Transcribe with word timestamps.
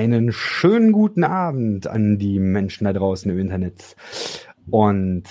einen 0.00 0.32
schönen 0.32 0.92
guten 0.92 1.24
Abend 1.24 1.86
an 1.86 2.18
die 2.18 2.38
Menschen 2.38 2.84
da 2.86 2.92
draußen 2.94 3.30
im 3.30 3.38
Internet. 3.38 3.96
Und 4.70 5.24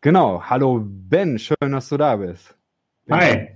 genau, 0.00 0.42
hallo 0.44 0.80
Ben, 0.82 1.38
schön, 1.38 1.56
dass 1.60 1.90
du 1.90 1.98
da 1.98 2.16
bist. 2.16 2.56
Hi. 3.10 3.48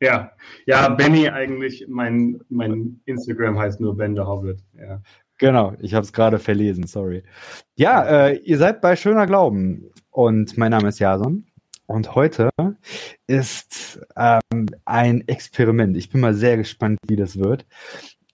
Ja, 0.00 0.32
ja, 0.64 0.88
Benny 0.88 1.28
eigentlich, 1.28 1.84
mein, 1.88 2.40
mein 2.48 3.00
Instagram 3.04 3.58
heißt 3.58 3.80
nur 3.80 3.96
Ben 3.96 4.14
the 4.14 4.22
Hobbit. 4.22 4.64
Ja. 4.78 5.02
Genau, 5.36 5.74
ich 5.80 5.92
habe 5.92 6.04
es 6.04 6.12
gerade 6.12 6.38
verlesen, 6.38 6.86
sorry. 6.86 7.24
Ja, 7.74 8.28
äh, 8.28 8.36
ihr 8.38 8.56
seid 8.56 8.80
bei 8.80 8.96
Schöner 8.96 9.26
Glauben 9.26 9.90
und 10.10 10.56
mein 10.56 10.70
Name 10.70 10.88
ist 10.88 11.00
Jason. 11.00 11.44
Und 11.86 12.14
heute 12.14 12.50
ist 13.26 14.00
ähm, 14.16 14.68
ein 14.84 15.26
Experiment. 15.26 15.96
Ich 15.96 16.10
bin 16.10 16.20
mal 16.20 16.34
sehr 16.34 16.56
gespannt, 16.56 16.98
wie 17.06 17.16
das 17.16 17.38
wird. 17.38 17.66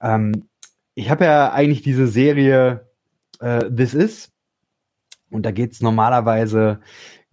Ähm, 0.01 0.45
ich 0.95 1.11
habe 1.11 1.25
ja 1.25 1.53
eigentlich 1.53 1.83
diese 1.83 2.07
Serie 2.07 2.89
äh, 3.41 3.71
This 3.71 3.95
Is. 3.95 4.31
Und 5.31 5.45
da 5.45 5.51
geht's 5.51 5.81
normalerweise 5.81 6.81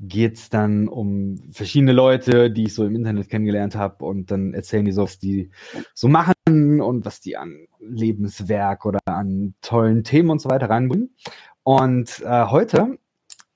geht's 0.01 0.49
dann 0.49 0.87
um 0.87 1.37
verschiedene 1.51 1.91
Leute, 1.91 2.49
die 2.49 2.63
ich 2.63 2.73
so 2.73 2.85
im 2.85 2.95
Internet 2.95 3.29
kennengelernt 3.29 3.75
habe 3.75 4.03
und 4.03 4.31
dann 4.31 4.53
erzählen 4.53 4.84
die 4.84 4.91
so, 4.91 5.03
was 5.03 5.20
die 5.20 5.51
so 5.93 6.07
machen 6.07 6.81
und 6.81 7.05
was 7.05 7.21
die 7.21 7.37
an 7.37 7.67
Lebenswerk 7.79 8.85
oder 8.85 8.99
an 9.05 9.53
tollen 9.62 10.03
Themen 10.03 10.31
und 10.31 10.41
so 10.41 10.49
weiter 10.49 10.70
reinbringen. 10.70 11.15
Und 11.63 12.20
äh, 12.25 12.45
heute 12.45 12.98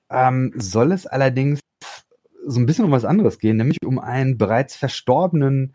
ähm, 0.08 0.52
soll 0.56 0.92
es 0.92 1.06
allerdings 1.06 1.58
so 2.46 2.60
ein 2.60 2.66
bisschen 2.66 2.84
um 2.84 2.92
was 2.92 3.04
anderes 3.04 3.40
gehen, 3.40 3.56
nämlich 3.56 3.78
um 3.84 3.98
einen 3.98 4.38
bereits 4.38 4.76
verstorbenen 4.76 5.74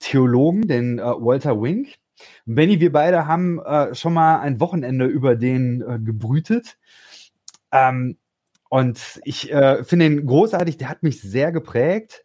Theologen, 0.00 0.66
den 0.66 0.98
äh, 0.98 1.02
Walter 1.02 1.62
Wink. 1.62 1.94
Benny, 2.46 2.80
wir 2.80 2.92
beide 2.92 3.26
haben 3.26 3.60
äh, 3.60 3.94
schon 3.94 4.14
mal 4.14 4.40
ein 4.40 4.60
Wochenende 4.60 5.06
über 5.06 5.36
den 5.36 5.82
äh, 5.82 5.98
gebrütet. 5.98 6.78
Ähm, 7.72 8.16
und 8.68 9.20
ich 9.24 9.50
äh, 9.52 9.84
finde 9.84 10.06
ihn 10.06 10.26
großartig, 10.26 10.76
der 10.76 10.88
hat 10.88 11.02
mich 11.02 11.20
sehr 11.20 11.52
geprägt. 11.52 12.24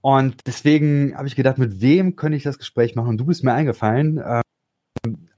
Und 0.00 0.46
deswegen 0.46 1.16
habe 1.16 1.26
ich 1.26 1.36
gedacht, 1.36 1.58
mit 1.58 1.80
wem 1.80 2.16
könnte 2.16 2.36
ich 2.36 2.42
das 2.42 2.58
Gespräch 2.58 2.94
machen? 2.94 3.08
Und 3.08 3.18
du 3.18 3.24
bist 3.24 3.42
mir 3.42 3.54
eingefallen, 3.54 4.18
äh, 4.18 4.42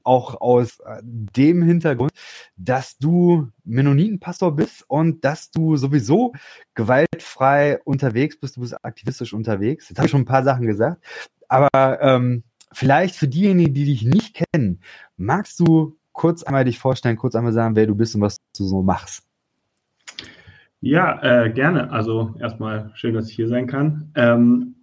auch 0.02 0.40
aus 0.40 0.80
äh, 0.80 1.00
dem 1.02 1.62
Hintergrund, 1.62 2.12
dass 2.56 2.96
du 2.98 3.48
Mennonitenpastor 3.64 4.54
bist 4.54 4.84
und 4.88 5.24
dass 5.24 5.50
du 5.50 5.76
sowieso 5.76 6.32
gewaltfrei 6.74 7.80
unterwegs 7.84 8.38
bist, 8.38 8.56
du 8.56 8.60
bist 8.60 8.84
aktivistisch 8.84 9.32
unterwegs. 9.32 9.88
Jetzt 9.88 9.98
habe 9.98 10.06
ich 10.06 10.10
schon 10.10 10.22
ein 10.22 10.26
paar 10.26 10.44
Sachen 10.44 10.66
gesagt, 10.66 11.04
aber 11.48 12.00
ähm, 12.00 12.44
vielleicht 12.76 13.16
für 13.16 13.26
diejenigen, 13.26 13.72
die 13.72 13.86
dich 13.86 14.04
nicht 14.04 14.36
kennen, 14.52 14.80
magst 15.16 15.58
du 15.58 15.96
kurz 16.12 16.42
einmal 16.42 16.64
dich 16.64 16.78
vorstellen, 16.78 17.16
kurz 17.16 17.34
einmal 17.34 17.54
sagen, 17.54 17.74
wer 17.74 17.86
du 17.86 17.94
bist 17.94 18.14
und 18.14 18.20
was 18.20 18.36
du 18.56 18.64
so 18.64 18.82
machst? 18.82 19.26
Ja, 20.82 21.22
äh, 21.22 21.50
gerne. 21.50 21.90
Also 21.90 22.34
erstmal 22.38 22.90
schön, 22.94 23.14
dass 23.14 23.30
ich 23.30 23.36
hier 23.36 23.48
sein 23.48 23.66
kann. 23.66 24.12
Ähm, 24.14 24.74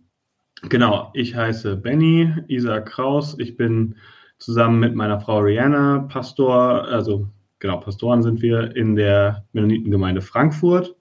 genau, 0.70 1.12
ich 1.14 1.36
heiße 1.36 1.78
Benny 1.78 2.34
Isaac 2.48 2.88
Kraus. 2.88 3.38
Ich 3.38 3.58
bin 3.58 3.96
zusammen 4.40 4.80
mit 4.80 4.96
meiner 4.96 5.22
Frau 5.22 5.40
Rihanna 5.40 6.08
Pastor, 6.10 6.86
also 6.86 7.30
genau, 7.60 7.80
Pastoren 7.80 8.24
sind 8.24 8.42
wir 8.42 8.76
in 8.76 8.96
der 8.96 9.46
Mennonitengemeinde 9.54 10.22
Frankfurt, 10.22 10.96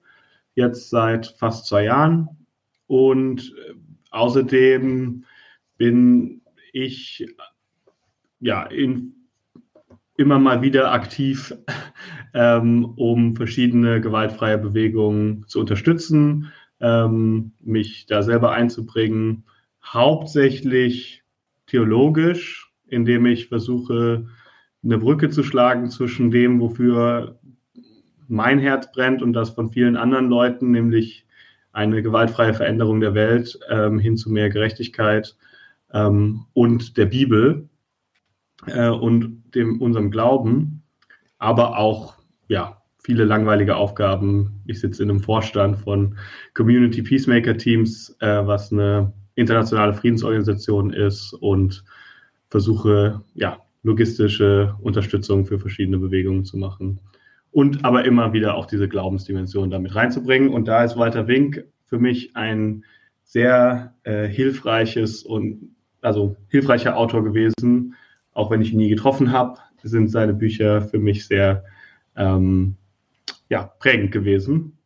jetzt 0.53 0.91
seit 0.91 1.25
fast 1.39 1.65
zwei 1.65 1.85
Jahren. 1.85 2.29
Und 2.85 3.51
äh, 3.67 3.73
außerdem 4.11 5.23
bin 5.77 6.42
ich 6.73 7.25
ja 8.39 8.63
in, 8.63 9.13
immer 10.17 10.39
mal 10.39 10.61
wieder 10.61 10.91
aktiv, 10.91 11.55
ähm, 12.33 12.83
um 12.97 13.35
verschiedene 13.37 14.01
gewaltfreie 14.01 14.57
Bewegungen 14.57 15.45
zu 15.47 15.61
unterstützen, 15.61 16.51
ähm, 16.81 17.53
mich 17.61 18.07
da 18.07 18.21
selber 18.23 18.51
einzubringen, 18.51 19.45
hauptsächlich 19.85 21.23
theologisch, 21.67 22.71
indem 22.87 23.25
ich 23.25 23.47
versuche, 23.47 24.27
eine 24.83 24.97
Brücke 24.97 25.29
zu 25.29 25.43
schlagen 25.43 25.89
zwischen 25.89 26.29
dem, 26.29 26.59
wofür 26.59 27.39
mein 28.27 28.59
Herz 28.59 28.91
brennt 28.91 29.21
und 29.21 29.33
das 29.33 29.51
von 29.51 29.71
vielen 29.71 29.95
anderen 29.95 30.27
Leuten, 30.27 30.71
nämlich 30.71 31.25
eine 31.71 32.01
gewaltfreie 32.01 32.53
Veränderung 32.53 32.99
der 32.99 33.13
Welt 33.13 33.59
ähm, 33.69 33.99
hin 33.99 34.17
zu 34.17 34.31
mehr 34.31 34.49
Gerechtigkeit 34.49 35.35
ähm, 35.93 36.45
und 36.53 36.97
der 36.97 37.05
Bibel 37.05 37.69
äh, 38.67 38.89
und 38.89 39.43
dem, 39.55 39.81
unserem 39.81 40.11
Glauben, 40.11 40.83
aber 41.37 41.77
auch 41.77 42.17
ja, 42.47 42.81
viele 43.03 43.25
langweilige 43.25 43.75
Aufgaben. 43.75 44.61
Ich 44.65 44.79
sitze 44.79 45.03
in 45.03 45.09
einem 45.09 45.19
Vorstand 45.19 45.77
von 45.77 46.17
Community 46.53 47.01
Peacemaker 47.01 47.57
Teams, 47.57 48.15
äh, 48.19 48.45
was 48.45 48.71
eine 48.71 49.13
internationale 49.35 49.93
Friedensorganisation 49.93 50.93
ist 50.93 51.33
und 51.33 51.83
versuche 52.49 53.21
ja, 53.33 53.59
logistische 53.83 54.75
Unterstützung 54.81 55.45
für 55.45 55.59
verschiedene 55.59 55.97
Bewegungen 55.97 56.45
zu 56.45 56.57
machen. 56.57 56.99
Und 57.51 57.85
aber 57.85 58.05
immer 58.05 58.33
wieder 58.33 58.55
auch 58.55 58.65
diese 58.65 58.87
Glaubensdimension 58.87 59.69
damit 59.69 59.93
reinzubringen. 59.93 60.49
Und 60.49 60.67
da 60.67 60.83
ist 60.83 60.97
Walter 60.97 61.27
Wink 61.27 61.65
für 61.85 61.99
mich 61.99 62.35
ein 62.35 62.83
sehr 63.23 63.93
äh, 64.03 64.27
hilfreiches 64.27 65.23
und 65.23 65.69
also 66.03 66.35
hilfreicher 66.49 66.97
Autor 66.97 67.23
gewesen. 67.23 67.95
Auch 68.33 68.51
wenn 68.51 68.61
ich 68.61 68.71
ihn 68.71 68.77
nie 68.77 68.89
getroffen 68.89 69.31
habe, 69.31 69.59
sind 69.83 70.09
seine 70.09 70.33
Bücher 70.33 70.81
für 70.81 70.99
mich 70.99 71.27
sehr 71.27 71.63
ähm, 72.15 72.75
ja, 73.49 73.71
prägend 73.79 74.11
gewesen, 74.11 74.77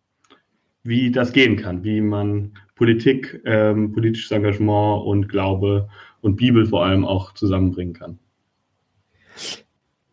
wie 0.84 1.12
das 1.12 1.34
gehen 1.34 1.58
kann, 1.58 1.84
wie 1.84 2.02
man 2.02 2.54
Politik, 2.76 3.42
ähm, 3.46 3.94
politisches 3.94 4.32
Engagement 4.32 5.06
und 5.06 5.30
Glaube 5.30 5.90
und 6.22 6.36
Bibel 6.36 6.66
vor 6.66 6.86
allem 6.86 7.06
auch 7.06 7.34
zusammenbringen 7.34 7.94
kann. 7.94 8.20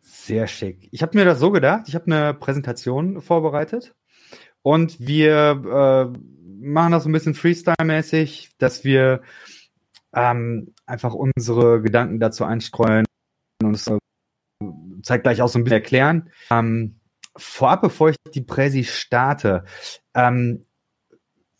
Sehr 0.00 0.46
schick. 0.46 0.88
Ich 0.90 1.02
habe 1.02 1.18
mir 1.18 1.24
das 1.24 1.38
so 1.38 1.50
gedacht, 1.50 1.84
ich 1.88 1.94
habe 1.94 2.06
eine 2.06 2.34
Präsentation 2.34 3.20
vorbereitet 3.20 3.94
und 4.62 4.98
wir 4.98 6.12
äh, 6.14 6.18
machen 6.60 6.92
das 6.92 7.04
so 7.04 7.10
ein 7.10 7.12
bisschen 7.12 7.34
Freestyle-mäßig, 7.34 8.50
dass 8.58 8.84
wir 8.84 9.20
ähm, 10.14 10.74
einfach 10.86 11.14
unsere 11.14 11.82
Gedanken 11.82 12.20
dazu 12.20 12.44
einstreuen 12.44 13.04
und 13.62 13.74
es 13.74 13.86
äh, 13.86 13.98
zeigt 15.02 15.24
gleich 15.24 15.42
auch 15.42 15.48
so 15.48 15.58
ein 15.58 15.64
bisschen 15.64 15.80
erklären. 15.80 16.30
Ähm, 16.50 17.00
vorab, 17.36 17.82
bevor 17.82 18.10
ich 18.10 18.16
die 18.34 18.42
Präsi 18.42 18.84
starte, 18.84 19.64
ähm, 20.14 20.62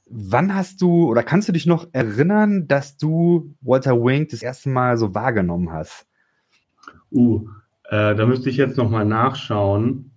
wann 0.06 0.54
hast 0.54 0.80
du 0.80 1.08
oder 1.08 1.22
kannst 1.22 1.48
du 1.48 1.52
dich 1.52 1.66
noch 1.66 1.88
erinnern, 1.92 2.68
dass 2.68 2.96
du 2.96 3.54
Walter 3.60 3.96
Wink 3.96 4.30
das 4.30 4.42
erste 4.42 4.68
Mal 4.68 4.96
so 4.96 5.14
wahrgenommen 5.14 5.72
hast? 5.72 6.06
Uh, 7.10 7.48
äh, 7.84 8.14
da 8.14 8.26
müsste 8.26 8.50
ich 8.50 8.56
jetzt 8.56 8.76
nochmal 8.76 9.04
nachschauen. 9.04 10.10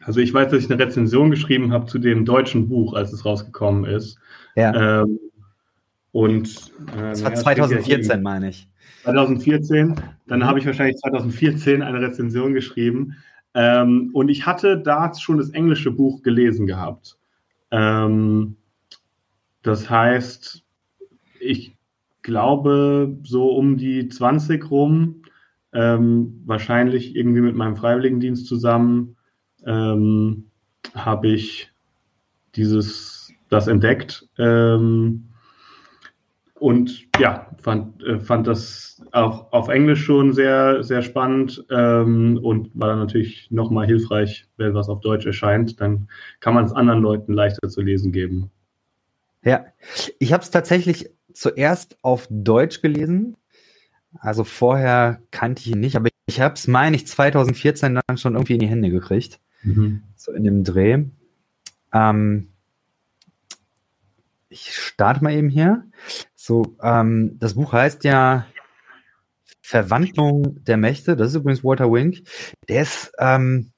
Also 0.00 0.20
ich 0.20 0.32
weiß, 0.32 0.50
dass 0.50 0.64
ich 0.64 0.70
eine 0.70 0.82
Rezension 0.82 1.30
geschrieben 1.30 1.72
habe 1.72 1.86
zu 1.86 1.98
dem 1.98 2.24
deutschen 2.24 2.68
Buch, 2.68 2.94
als 2.94 3.12
es 3.12 3.24
rausgekommen 3.24 3.84
ist. 3.84 4.18
Ja. 4.54 5.02
Ähm, 5.02 5.18
und 6.16 6.72
äh, 6.96 7.10
das 7.10 7.22
war 7.22 7.34
2014, 7.34 8.22
meine 8.22 8.48
ich. 8.48 8.66
2014. 9.02 9.96
Dann 10.26 10.38
mhm. 10.38 10.44
habe 10.44 10.58
ich 10.58 10.64
wahrscheinlich 10.64 10.96
2014 10.96 11.82
eine 11.82 12.00
Rezension 12.00 12.54
geschrieben. 12.54 13.16
Ähm, 13.52 14.12
und 14.14 14.30
ich 14.30 14.46
hatte 14.46 14.78
da 14.78 15.12
schon 15.12 15.36
das 15.36 15.50
englische 15.50 15.90
Buch 15.90 16.22
gelesen 16.22 16.66
gehabt. 16.66 17.18
Ähm, 17.70 18.56
das 19.62 19.90
heißt, 19.90 20.64
ich 21.38 21.76
glaube, 22.22 23.18
so 23.22 23.50
um 23.50 23.76
die 23.76 24.08
20 24.08 24.70
rum, 24.70 25.20
ähm, 25.74 26.40
wahrscheinlich 26.46 27.14
irgendwie 27.14 27.42
mit 27.42 27.56
meinem 27.56 27.76
Freiwilligendienst 27.76 28.46
zusammen, 28.46 29.18
ähm, 29.66 30.46
habe 30.94 31.28
ich 31.28 31.70
dieses, 32.54 33.34
das 33.50 33.66
entdeckt. 33.66 34.26
Ähm, 34.38 35.28
und 36.58 37.06
ja, 37.18 37.50
fand, 37.58 38.02
äh, 38.02 38.18
fand 38.18 38.46
das 38.46 39.02
auch 39.12 39.52
auf 39.52 39.68
Englisch 39.68 40.04
schon 40.04 40.32
sehr, 40.32 40.82
sehr 40.82 41.02
spannend 41.02 41.64
ähm, 41.70 42.38
und 42.42 42.70
war 42.74 42.88
dann 42.88 42.98
natürlich 42.98 43.50
nochmal 43.50 43.86
hilfreich, 43.86 44.46
wenn 44.56 44.74
was 44.74 44.88
auf 44.88 45.00
Deutsch 45.00 45.26
erscheint. 45.26 45.80
Dann 45.80 46.08
kann 46.40 46.54
man 46.54 46.64
es 46.64 46.72
anderen 46.72 47.02
Leuten 47.02 47.34
leichter 47.34 47.68
zu 47.68 47.82
lesen 47.82 48.10
geben. 48.10 48.50
Ja, 49.42 49.66
ich 50.18 50.32
habe 50.32 50.42
es 50.42 50.50
tatsächlich 50.50 51.10
zuerst 51.32 51.98
auf 52.02 52.26
Deutsch 52.30 52.80
gelesen. 52.80 53.36
Also 54.18 54.44
vorher 54.44 55.20
kannte 55.30 55.60
ich 55.60 55.72
ihn 55.72 55.80
nicht, 55.80 55.96
aber 55.96 56.08
ich 56.24 56.40
habe 56.40 56.54
es, 56.54 56.66
meine 56.66 56.96
ich, 56.96 57.06
2014 57.06 58.00
dann 58.06 58.16
schon 58.16 58.34
irgendwie 58.34 58.54
in 58.54 58.60
die 58.60 58.66
Hände 58.66 58.90
gekriegt. 58.90 59.40
Mhm. 59.62 60.02
So 60.16 60.32
in 60.32 60.44
dem 60.44 60.64
Dreh. 60.64 61.04
Ähm, 61.92 62.48
ich 64.48 64.74
starte 64.74 65.22
mal 65.22 65.32
eben 65.32 65.48
hier. 65.48 65.84
So, 66.46 66.76
ähm, 66.80 67.38
das 67.40 67.54
Buch 67.54 67.72
heißt 67.72 68.04
ja 68.04 68.46
Verwandlung 69.62 70.62
der 70.62 70.76
Mächte. 70.76 71.16
Das 71.16 71.30
ist 71.30 71.34
übrigens 71.34 71.64
Walter 71.64 71.90
Wink. 71.90 72.22
Der 72.68 72.82
ist 72.82 73.10
ähm, 73.18 73.72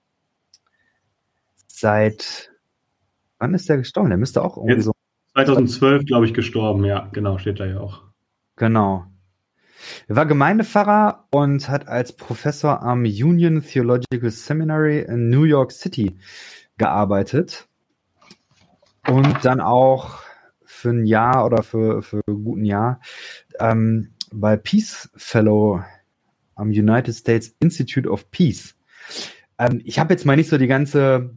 seit 1.66 2.52
wann 3.38 3.54
ist 3.54 3.70
der 3.70 3.78
gestorben? 3.78 4.10
Der 4.10 4.18
müsste 4.18 4.42
auch 4.42 4.58
irgendwie 4.58 4.74
Jetzt, 4.74 4.84
so. 4.84 4.92
2012, 5.32 6.04
glaube 6.04 6.26
ich, 6.26 6.34
gestorben, 6.34 6.84
ja, 6.84 7.08
genau, 7.10 7.38
steht 7.38 7.58
da 7.58 7.64
ja 7.64 7.80
auch. 7.80 8.02
Genau. 8.56 9.06
Er 10.06 10.16
war 10.16 10.26
Gemeindepfarrer 10.26 11.26
und 11.30 11.70
hat 11.70 11.88
als 11.88 12.12
Professor 12.12 12.82
am 12.82 13.04
Union 13.04 13.62
Theological 13.62 14.30
Seminary 14.30 15.00
in 15.00 15.30
New 15.30 15.44
York 15.44 15.72
City 15.72 16.18
gearbeitet. 16.76 17.66
Und 19.06 19.42
dann 19.46 19.62
auch 19.62 20.27
für 20.78 20.90
ein 20.90 21.04
Jahr 21.04 21.44
oder 21.44 21.62
für, 21.62 22.02
für 22.02 22.20
ein 22.26 22.44
guten 22.44 22.64
Jahr 22.64 23.00
ähm, 23.58 24.12
bei 24.32 24.56
Peace 24.56 25.10
Fellow 25.16 25.82
am 26.54 26.68
United 26.68 27.14
States 27.14 27.54
Institute 27.60 28.08
of 28.08 28.30
Peace. 28.30 28.76
Ähm, 29.58 29.80
ich 29.84 29.98
habe 29.98 30.14
jetzt 30.14 30.24
mal 30.24 30.36
nicht 30.36 30.48
so 30.48 30.56
die 30.56 30.66
ganze 30.66 31.36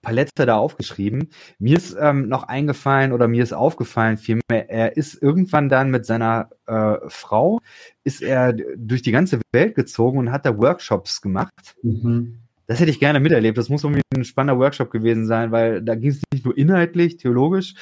Palette 0.00 0.46
da 0.46 0.56
aufgeschrieben. 0.56 1.30
Mir 1.58 1.76
ist 1.76 1.96
ähm, 2.00 2.28
noch 2.28 2.44
eingefallen 2.44 3.12
oder 3.12 3.26
mir 3.26 3.42
ist 3.42 3.52
aufgefallen, 3.52 4.16
vielmehr, 4.16 4.70
er 4.70 4.96
ist 4.96 5.20
irgendwann 5.20 5.68
dann 5.68 5.90
mit 5.90 6.06
seiner 6.06 6.50
äh, 6.66 6.96
Frau, 7.08 7.60
ist 8.04 8.22
er 8.22 8.52
durch 8.76 9.02
die 9.02 9.10
ganze 9.10 9.40
Welt 9.52 9.74
gezogen 9.74 10.18
und 10.18 10.30
hat 10.30 10.46
da 10.46 10.56
Workshops 10.56 11.20
gemacht. 11.20 11.74
Mhm. 11.82 12.38
Das 12.68 12.80
hätte 12.80 12.90
ich 12.90 13.00
gerne 13.00 13.18
miterlebt. 13.18 13.56
Das 13.56 13.70
muss 13.70 13.82
irgendwie 13.82 14.02
ein 14.14 14.24
spannender 14.24 14.60
Workshop 14.60 14.90
gewesen 14.90 15.26
sein, 15.26 15.50
weil 15.52 15.82
da 15.82 15.94
ging 15.94 16.10
es 16.10 16.20
nicht 16.32 16.44
nur 16.44 16.56
inhaltlich, 16.56 17.16
theologisch 17.16 17.74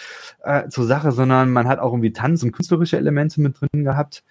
äh, 0.45 0.69
zur 0.69 0.85
Sache, 0.85 1.11
sondern 1.11 1.53
man 1.53 1.67
hat 1.67 1.81
auch 1.81 1.93
irgendwie 1.93 2.13
Tanz 2.13 2.45
und 2.45 2.53
künstlerische 2.53 2.97
Elemente 2.97 3.41
mit 3.41 3.61
drin 3.61 3.83
gehabt. 3.85 4.23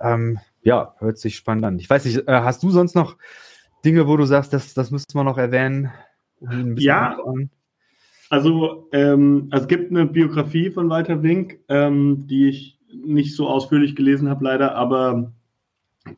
Ähm, 0.00 0.38
ja, 0.62 0.94
hört 0.98 1.18
sich 1.18 1.34
spannend 1.34 1.64
an. 1.64 1.78
Ich 1.80 1.90
weiß 1.90 2.04
nicht, 2.04 2.28
äh, 2.28 2.40
hast 2.40 2.62
du 2.62 2.70
sonst 2.70 2.94
noch 2.94 3.16
Dinge, 3.84 4.06
wo 4.06 4.16
du 4.16 4.24
sagst, 4.26 4.52
das, 4.52 4.74
das 4.74 4.92
müsste 4.92 5.16
man 5.16 5.26
noch 5.26 5.38
erwähnen? 5.38 5.90
ja, 6.76 7.16
also 8.30 8.88
ähm, 8.92 9.48
es 9.52 9.66
gibt 9.66 9.90
eine 9.90 10.06
Biografie 10.06 10.70
von 10.70 10.88
Walter 10.88 11.22
Wink, 11.22 11.58
ähm, 11.68 12.26
die 12.26 12.48
ich 12.48 12.78
nicht 12.92 13.34
so 13.34 13.48
ausführlich 13.48 13.96
gelesen 13.96 14.28
habe, 14.28 14.44
leider, 14.44 14.74
aber 14.74 15.32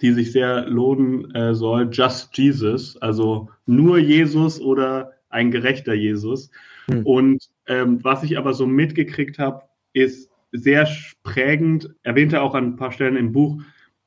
die 0.00 0.12
sich 0.12 0.32
sehr 0.32 0.66
lohnen 0.66 1.34
äh, 1.34 1.54
soll. 1.54 1.88
Just 1.92 2.36
Jesus, 2.36 2.96
also 2.98 3.48
nur 3.66 3.98
Jesus 3.98 4.60
oder 4.60 5.12
ein 5.30 5.50
gerechter 5.50 5.94
Jesus. 5.94 6.50
Hm. 6.90 7.04
Und 7.04 7.48
ähm, 7.66 8.02
was 8.02 8.22
ich 8.22 8.38
aber 8.38 8.54
so 8.54 8.66
mitgekriegt 8.66 9.38
habe, 9.38 9.62
ist 9.92 10.30
sehr 10.52 10.88
prägend, 11.22 11.94
erwähnte 12.02 12.40
auch 12.42 12.54
an 12.54 12.64
ein 12.64 12.76
paar 12.76 12.92
Stellen 12.92 13.16
im 13.16 13.32
Buch, 13.32 13.62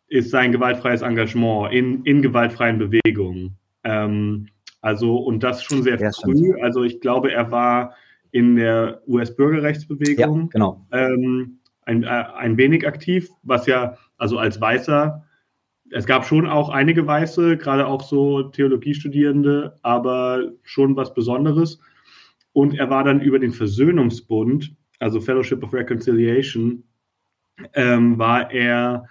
ist 0.07 0.31
sein 0.31 0.51
gewaltfreies 0.51 1.01
Engagement 1.01 1.73
in, 1.73 2.03
in 2.03 2.21
gewaltfreien 2.21 2.79
Bewegungen. 2.79 3.57
Ähm, 3.83 4.47
also, 4.81 5.17
und 5.17 5.43
das 5.43 5.63
schon 5.63 5.83
sehr 5.83 5.99
ja, 5.99 6.11
früh. 6.11 6.59
Also, 6.61 6.83
ich 6.83 6.99
glaube, 7.01 7.31
er 7.31 7.51
war 7.51 7.95
in 8.31 8.55
der 8.55 9.01
US-Bürgerrechtsbewegung 9.07 10.41
ja, 10.41 10.47
genau. 10.51 10.85
ähm, 10.91 11.59
ein, 11.83 12.03
äh, 12.03 12.07
ein 12.07 12.57
wenig 12.57 12.87
aktiv, 12.87 13.29
was 13.43 13.65
ja, 13.65 13.97
also 14.17 14.37
als 14.37 14.61
Weißer, 14.61 15.25
es 15.91 16.05
gab 16.05 16.25
schon 16.25 16.47
auch 16.47 16.69
einige 16.69 17.05
Weiße, 17.05 17.57
gerade 17.57 17.87
auch 17.87 18.03
so 18.03 18.43
Theologiestudierende, 18.43 19.75
aber 19.81 20.51
schon 20.63 20.95
was 20.95 21.13
Besonderes. 21.13 21.79
Und 22.53 22.77
er 22.77 22.89
war 22.89 23.03
dann 23.03 23.21
über 23.21 23.39
den 23.39 23.51
Versöhnungsbund, 23.51 24.75
also 24.99 25.21
Fellowship 25.21 25.63
of 25.63 25.73
Reconciliation, 25.73 26.83
ähm, 27.73 28.17
war 28.17 28.51
er 28.51 29.05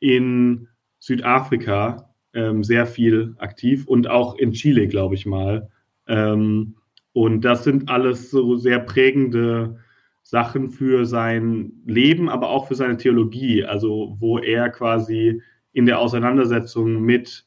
in 0.00 0.68
Südafrika 0.98 2.14
ähm, 2.34 2.62
sehr 2.62 2.86
viel 2.86 3.34
aktiv 3.38 3.86
und 3.86 4.08
auch 4.08 4.36
in 4.36 4.52
Chile, 4.52 4.88
glaube 4.88 5.14
ich 5.14 5.26
mal. 5.26 5.70
Ähm, 6.06 6.76
und 7.12 7.44
das 7.44 7.64
sind 7.64 7.88
alles 7.88 8.30
so 8.30 8.56
sehr 8.56 8.78
prägende 8.80 9.78
Sachen 10.22 10.70
für 10.70 11.06
sein 11.06 11.72
Leben, 11.86 12.28
aber 12.28 12.50
auch 12.50 12.68
für 12.68 12.74
seine 12.74 12.96
Theologie, 12.96 13.64
also 13.64 14.16
wo 14.18 14.38
er 14.38 14.68
quasi 14.68 15.42
in 15.72 15.86
der 15.86 15.98
Auseinandersetzung 15.98 17.02
mit 17.02 17.46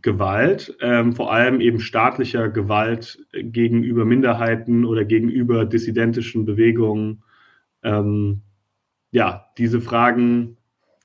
Gewalt, 0.00 0.76
ähm, 0.80 1.12
vor 1.14 1.32
allem 1.32 1.60
eben 1.60 1.80
staatlicher 1.80 2.48
Gewalt 2.48 3.18
gegenüber 3.32 4.04
Minderheiten 4.04 4.84
oder 4.84 5.04
gegenüber 5.04 5.64
dissidentischen 5.64 6.44
Bewegungen, 6.44 7.22
ähm, 7.82 8.42
ja, 9.10 9.46
diese 9.56 9.80
Fragen 9.80 10.58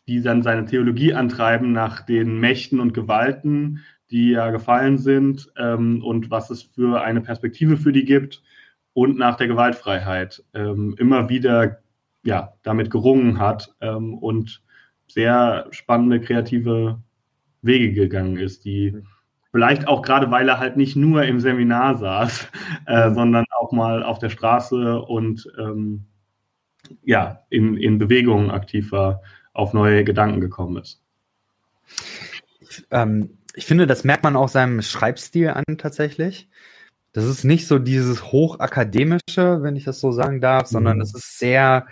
die 0.07 0.21
dann 0.21 0.43
seine 0.43 0.65
Theologie 0.65 1.13
antreiben 1.13 1.71
nach 1.71 2.01
den 2.01 2.39
Mächten 2.39 2.79
und 2.79 2.93
Gewalten, 2.93 3.79
die 4.11 4.31
ja 4.31 4.51
gefallen 4.51 4.97
sind 4.97 5.51
ähm, 5.57 6.03
und 6.03 6.29
was 6.29 6.49
es 6.49 6.63
für 6.63 7.01
eine 7.01 7.21
Perspektive 7.21 7.77
für 7.77 7.91
die 7.91 8.05
gibt 8.05 8.43
und 8.93 9.17
nach 9.17 9.37
der 9.37 9.47
Gewaltfreiheit 9.47 10.43
ähm, 10.53 10.95
immer 10.97 11.29
wieder 11.29 11.79
ja, 12.23 12.53
damit 12.63 12.89
gerungen 12.89 13.39
hat 13.39 13.73
ähm, 13.81 14.13
und 14.17 14.62
sehr 15.13 15.67
spannende 15.71 16.19
kreative 16.19 16.99
Wege 17.61 17.93
gegangen 17.93 18.37
ist, 18.37 18.65
die 18.65 19.01
vielleicht 19.51 19.87
auch 19.87 20.01
gerade, 20.01 20.31
weil 20.31 20.49
er 20.49 20.59
halt 20.59 20.77
nicht 20.77 20.95
nur 20.95 21.23
im 21.23 21.39
Seminar 21.39 21.97
saß, 21.97 22.47
äh, 22.87 23.11
sondern 23.11 23.45
auch 23.57 23.71
mal 23.71 24.03
auf 24.03 24.19
der 24.19 24.29
Straße 24.29 24.99
und 25.01 25.47
ähm, 25.59 26.05
ja, 27.03 27.43
in, 27.49 27.77
in 27.77 27.97
Bewegungen 27.97 28.51
aktiv 28.51 28.91
war, 28.91 29.21
auf 29.53 29.73
neue 29.73 30.03
Gedanken 30.03 30.41
gekommen 30.41 30.77
ist. 30.77 31.01
Ich, 32.59 32.85
ähm, 32.91 33.37
ich 33.53 33.65
finde, 33.65 33.87
das 33.87 34.03
merkt 34.03 34.23
man 34.23 34.35
auch 34.35 34.49
seinem 34.49 34.81
Schreibstil 34.81 35.49
an 35.49 35.77
tatsächlich. 35.77 36.49
Das 37.13 37.25
ist 37.25 37.43
nicht 37.43 37.67
so 37.67 37.77
dieses 37.77 38.31
hochakademische, 38.31 39.61
wenn 39.61 39.75
ich 39.75 39.83
das 39.83 39.99
so 39.99 40.11
sagen 40.11 40.41
darf, 40.41 40.63
mhm. 40.63 40.73
sondern 40.73 41.01
es 41.01 41.13
ist 41.13 41.37
sehr 41.37 41.85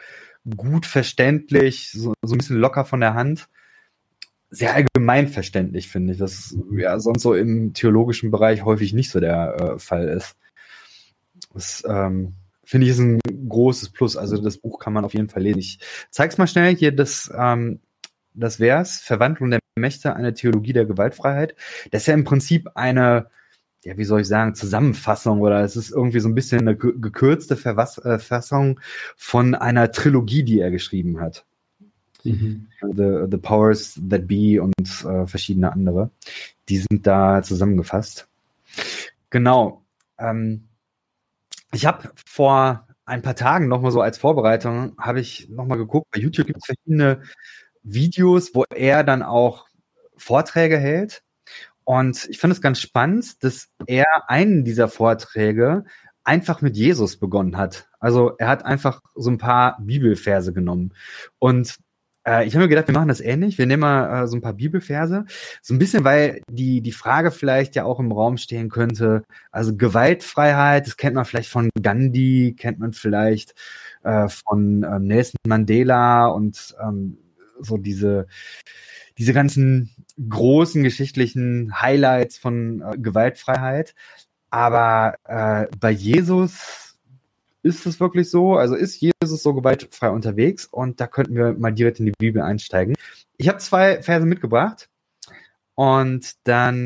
gut 0.56 0.86
verständlich, 0.86 1.92
so, 1.92 2.14
so 2.22 2.36
ein 2.36 2.38
bisschen 2.38 2.58
locker 2.58 2.86
von 2.86 3.00
der 3.00 3.14
Hand. 3.14 3.48
Sehr 4.50 4.74
allgemein 4.74 5.28
verständlich, 5.28 5.88
finde 5.88 6.14
ich. 6.14 6.20
Das 6.20 6.58
ja 6.72 7.00
sonst 7.00 7.24
so 7.24 7.34
im 7.36 7.74
theologischen 7.74 8.32
Bereich 8.32 8.66
häufig 8.66 8.94
nicht 8.94 9.10
so 9.10 9.20
der 9.20 9.56
äh, 9.76 9.80
Fall 9.80 10.08
ist. 10.08 10.36
Das 11.54 11.84
ähm, 11.88 12.36
finde 12.66 12.86
ich 12.86 12.92
ist 12.92 13.00
ein 13.00 13.20
großes 13.50 13.90
Plus. 13.90 14.18
Also 14.18 14.38
das 14.38 14.58
Buch 14.58 14.80
kann 14.80 14.94
man 14.94 15.06
auf 15.06 15.14
jeden 15.14 15.30
Fall 15.30 15.44
lesen. 15.44 15.60
Ich 15.60 15.80
zeig's 16.10 16.38
mal 16.38 16.48
schnell 16.48 16.76
hier, 16.76 16.92
das, 16.92 17.32
ähm, 17.38 17.80
das 18.34 18.60
wär's. 18.60 19.00
Verwandlung 19.00 19.52
der 19.52 19.60
Mächte, 19.78 20.16
eine 20.16 20.34
Theologie 20.34 20.74
der 20.74 20.86
Gewaltfreiheit. 20.86 21.56
Das 21.92 22.04
ist 22.04 22.08
ja 22.08 22.14
im 22.14 22.24
Prinzip 22.24 22.70
eine, 22.76 23.28
ja, 23.84 23.98
wie 23.98 24.04
soll 24.04 24.22
ich 24.22 24.28
sagen, 24.28 24.54
Zusammenfassung 24.54 25.42
oder 25.42 25.62
es 25.62 25.76
ist 25.76 25.92
irgendwie 25.92 26.20
so 26.20 26.30
ein 26.30 26.36
bisschen 26.36 26.62
eine 26.62 26.76
gekürzte 26.76 27.58
Verfassung 27.58 28.78
äh, 28.78 28.82
von 29.18 29.56
einer 29.56 29.92
Trilogie, 29.92 30.44
die 30.44 30.60
er 30.60 30.72
geschrieben 30.72 31.20
hat. 31.20 31.46
Mhm. 32.24 32.68
The, 32.82 33.26
The 33.30 33.38
Powers 33.38 34.00
That 34.10 34.28
Be 34.28 34.62
und 34.62 35.06
äh, 35.06 35.26
verschiedene 35.26 35.72
andere. 35.72 36.12
Die 36.70 36.78
sind 36.78 37.08
da 37.08 37.42
zusammengefasst. 37.42 38.28
Genau. 39.32 39.84
Ähm, 40.20 40.66
ich 41.74 41.86
habe 41.86 42.12
vor 42.16 42.88
ein 43.06 43.22
paar 43.24 43.36
Tagen 43.36 43.68
nochmal 43.68 43.92
so 43.92 44.02
als 44.02 44.18
Vorbereitung, 44.18 44.96
habe 44.98 45.20
ich 45.20 45.50
nochmal 45.50 45.78
geguckt, 45.78 46.08
bei 46.12 46.20
YouTube 46.20 46.48
gibt 46.48 46.60
es 46.60 46.66
verschiedene 46.66 47.24
Videos, 47.84 48.54
wo 48.54 48.64
er 48.70 49.04
dann 49.04 49.24
auch 49.24 49.68
Vorträge 50.16 50.78
hält. 50.78 51.24
Und 51.84 52.28
ich 52.30 52.40
finde 52.40 52.54
es 52.54 52.62
ganz 52.62 52.80
spannend, 52.80 53.44
dass 53.44 53.70
er 53.88 54.06
einen 54.28 54.64
dieser 54.64 54.88
Vorträge 54.88 55.84
einfach 56.24 56.62
mit 56.62 56.78
Jesus 56.78 57.18
begonnen 57.18 57.58
hat. 57.58 57.90
Also 58.00 58.36
er 58.38 58.48
hat 58.48 58.66
einfach 58.66 59.02
so 59.16 59.30
ein 59.30 59.38
paar 59.38 59.78
Bibelverse 59.82 60.54
genommen. 60.54 60.94
Und 61.40 61.78
äh, 62.26 62.46
ich 62.46 62.54
habe 62.54 62.66
mir 62.66 62.70
gedacht, 62.70 62.88
wir 62.88 62.94
machen 62.94 63.08
das 63.08 63.22
ähnlich. 63.22 63.58
Wir 63.58 63.66
nehmen 63.66 63.82
mal 63.82 64.24
äh, 64.24 64.28
so 64.28 64.38
ein 64.38 64.42
paar 64.42 64.54
Bibelverse. 64.54 65.26
So 65.62 65.74
ein 65.74 65.80
bisschen, 65.80 66.04
weil 66.04 66.42
die, 66.50 66.82
die 66.82 66.92
Frage 66.92 67.32
vielleicht 67.32 67.76
ja 67.76 67.86
auch 67.86 68.00
im 68.00 68.12
Raum 68.12 68.38
stehen 68.38 68.70
könnte. 68.70 69.24
Also 69.52 69.76
Gewaltfreiheit, 69.76 70.86
das 70.86 70.98
kennt 70.98 71.16
man 71.16 71.26
vielleicht 71.26 71.50
von 71.50 71.70
Gandhi, 71.82 72.56
kennt 72.58 72.80
man 72.80 72.94
vielleicht 72.94 73.56
äh, 74.04 74.28
von 74.30 74.84
ähm, 74.84 75.08
Nelson 75.08 75.38
Mandela 75.48 76.28
und 76.28 76.76
ähm, 76.84 77.18
so 77.60 77.78
diese, 77.78 78.28
diese 79.18 79.34
ganzen 79.34 79.92
großen 80.30 80.84
geschichtlichen 80.84 81.82
Highlights 81.82 82.38
von 82.38 82.82
äh, 82.82 82.98
Gewaltfreiheit. 82.98 83.96
Aber 84.50 85.16
äh, 85.24 85.68
bei 85.80 85.92
Jesus 85.92 86.98
ist 87.64 87.86
es 87.86 88.00
wirklich 88.00 88.30
so? 88.30 88.58
Also 88.58 88.76
ist 88.76 89.00
Jesus 89.00 89.44
so 89.44 89.54
gewaltfrei 89.54 90.10
unterwegs? 90.10 90.66
Und 90.66 91.00
da 91.00 91.08
könnten 91.08 91.36
wir 91.36 91.54
mal 91.54 91.72
direkt 91.72 92.00
in 92.00 92.08
die 92.08 92.14
Bibel 92.18 92.42
einsteigen. 92.42 92.96
Ich 93.38 93.48
habe 93.48 93.60
zwei 93.60 94.02
Verse 94.02 94.26
mitgebracht 94.26 94.90
und 95.76 96.34
dann 96.44 96.86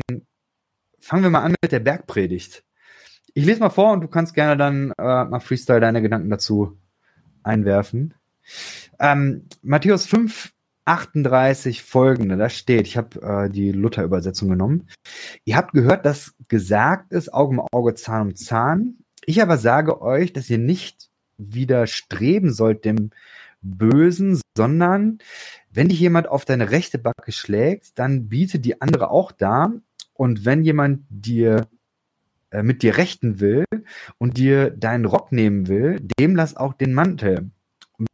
fangen 1.00 1.22
wir 1.22 1.30
mal 1.30 1.42
an 1.42 1.54
mit 1.62 1.72
der 1.72 1.80
Bergpredigt. 1.80 2.64
Ich 3.34 3.44
lese 3.44 3.60
mal 3.60 3.70
vor 3.70 3.92
und 3.92 4.00
du 4.00 4.08
kannst 4.08 4.34
gerne 4.34 4.56
dann 4.56 4.92
äh, 4.98 5.24
mal 5.24 5.40
Freestyle 5.40 5.80
deine 5.80 6.02
Gedanken 6.02 6.30
dazu 6.30 6.78
einwerfen. 7.42 8.14
Ähm, 8.98 9.46
Matthäus 9.62 10.06
5, 10.06 10.52
38 10.86 11.82
folgende, 11.82 12.36
da 12.36 12.48
steht, 12.48 12.86
ich 12.86 12.96
habe 12.96 13.20
äh, 13.20 13.50
die 13.50 13.72
Luther-Übersetzung 13.72 14.48
genommen. 14.48 14.88
Ihr 15.44 15.56
habt 15.56 15.72
gehört, 15.72 16.06
dass 16.06 16.34
gesagt 16.48 17.12
ist, 17.12 17.34
Auge 17.34 17.50
um 17.50 17.66
Auge, 17.72 17.94
Zahn 17.94 18.28
um 18.28 18.36
Zahn. 18.36 18.98
Ich 19.26 19.42
aber 19.42 19.58
sage 19.58 20.00
euch, 20.00 20.32
dass 20.32 20.48
ihr 20.48 20.58
nicht 20.58 21.10
widerstreben 21.38 22.52
sollt 22.52 22.84
dem 22.84 23.10
Bösen, 23.60 24.40
sondern 24.56 25.18
wenn 25.72 25.88
dich 25.88 26.00
jemand 26.00 26.28
auf 26.28 26.44
deine 26.44 26.70
rechte 26.70 26.98
Backe 26.98 27.32
schlägt, 27.32 27.98
dann 27.98 28.28
biete 28.28 28.58
die 28.58 28.80
andere 28.80 29.10
auch 29.10 29.32
da. 29.32 29.72
Und 30.14 30.44
wenn 30.44 30.62
jemand 30.62 31.04
dir 31.10 31.66
äh, 32.50 32.62
mit 32.62 32.82
dir 32.82 32.96
rechten 32.96 33.40
will 33.40 33.64
und 34.18 34.38
dir 34.38 34.70
deinen 34.70 35.04
Rock 35.04 35.32
nehmen 35.32 35.66
will, 35.66 36.00
dem 36.18 36.36
lass 36.36 36.56
auch 36.56 36.74
den 36.74 36.94
Mantel. 36.94 37.50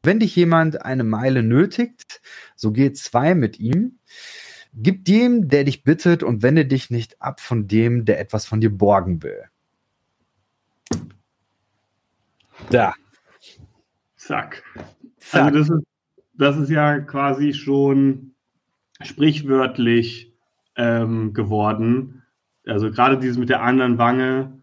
Wenn 0.02 0.20
dich 0.20 0.36
jemand 0.36 0.82
eine 0.84 1.04
Meile 1.04 1.42
nötigt, 1.42 2.20
so 2.54 2.72
geh 2.72 2.92
zwei 2.92 3.34
mit 3.34 3.58
ihm. 3.58 3.98
Gib 4.74 5.04
dem, 5.04 5.48
der 5.48 5.64
dich 5.64 5.84
bittet, 5.84 6.22
und 6.22 6.42
wende 6.42 6.64
dich 6.64 6.90
nicht 6.90 7.20
ab 7.20 7.40
von 7.40 7.68
dem, 7.68 8.04
der 8.04 8.20
etwas 8.20 8.46
von 8.46 8.60
dir 8.60 8.70
borgen 8.70 9.22
will. 9.22 9.44
Da. 12.70 12.94
Zack. 14.16 14.62
Zack. 15.18 15.54
Also 15.54 15.58
das 15.58 15.68
ist, 15.68 15.86
das 16.34 16.56
ist 16.56 16.70
ja 16.70 17.00
quasi 17.00 17.52
schon 17.52 18.34
sprichwörtlich 19.02 20.32
ähm, 20.76 21.34
geworden. 21.34 22.22
Also 22.66 22.90
gerade 22.90 23.18
dieses 23.18 23.36
mit 23.36 23.48
der 23.48 23.62
anderen 23.62 23.98
Wange 23.98 24.61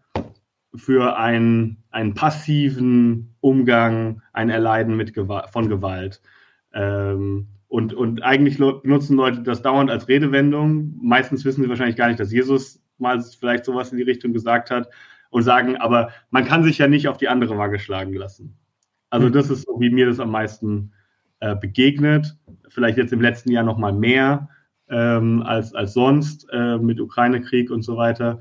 für 0.74 1.16
einen, 1.16 1.78
einen 1.90 2.14
passiven 2.14 3.34
Umgang, 3.40 4.22
ein 4.32 4.50
Erleiden 4.50 4.96
mit 4.96 5.14
Gewalt, 5.14 5.50
von 5.50 5.68
Gewalt. 5.68 6.20
Ähm, 6.72 7.48
und, 7.68 7.94
und 7.94 8.22
eigentlich 8.22 8.58
nutzen 8.58 9.16
Leute 9.16 9.42
das 9.42 9.62
dauernd 9.62 9.90
als 9.90 10.08
Redewendung. 10.08 10.98
Meistens 11.02 11.44
wissen 11.44 11.62
sie 11.62 11.68
wahrscheinlich 11.68 11.96
gar 11.96 12.08
nicht, 12.08 12.20
dass 12.20 12.32
Jesus 12.32 12.82
mal 12.98 13.20
vielleicht 13.22 13.64
sowas 13.64 13.92
in 13.92 13.98
die 13.98 14.04
Richtung 14.04 14.32
gesagt 14.32 14.70
hat 14.70 14.88
und 15.30 15.42
sagen, 15.42 15.76
aber 15.76 16.10
man 16.30 16.44
kann 16.44 16.64
sich 16.64 16.78
ja 16.78 16.88
nicht 16.88 17.08
auf 17.08 17.16
die 17.16 17.28
andere 17.28 17.56
Waage 17.56 17.78
schlagen 17.78 18.12
lassen. 18.12 18.58
Also 19.10 19.26
hm. 19.26 19.32
das 19.32 19.50
ist 19.50 19.66
so, 19.66 19.80
wie 19.80 19.90
mir 19.90 20.06
das 20.06 20.20
am 20.20 20.30
meisten 20.30 20.92
äh, 21.40 21.56
begegnet. 21.56 22.36
Vielleicht 22.68 22.98
jetzt 22.98 23.12
im 23.12 23.20
letzten 23.20 23.50
Jahr 23.50 23.64
noch 23.64 23.78
mal 23.78 23.92
mehr 23.92 24.48
ähm, 24.88 25.42
als, 25.42 25.74
als 25.74 25.94
sonst 25.94 26.46
äh, 26.52 26.78
mit 26.78 27.00
Ukraine-Krieg 27.00 27.70
und 27.70 27.82
so 27.82 27.96
weiter. 27.96 28.40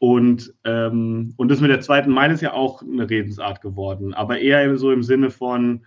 Und, 0.00 0.54
ähm, 0.64 1.34
und 1.36 1.50
das 1.50 1.60
mit 1.60 1.70
der 1.70 1.82
zweiten 1.82 2.10
Meile 2.10 2.32
ist 2.32 2.40
ja 2.40 2.54
auch 2.54 2.80
eine 2.80 3.08
Redensart 3.10 3.60
geworden, 3.60 4.14
aber 4.14 4.38
eher 4.38 4.78
so 4.78 4.90
im 4.92 5.02
Sinne 5.02 5.30
von, 5.30 5.84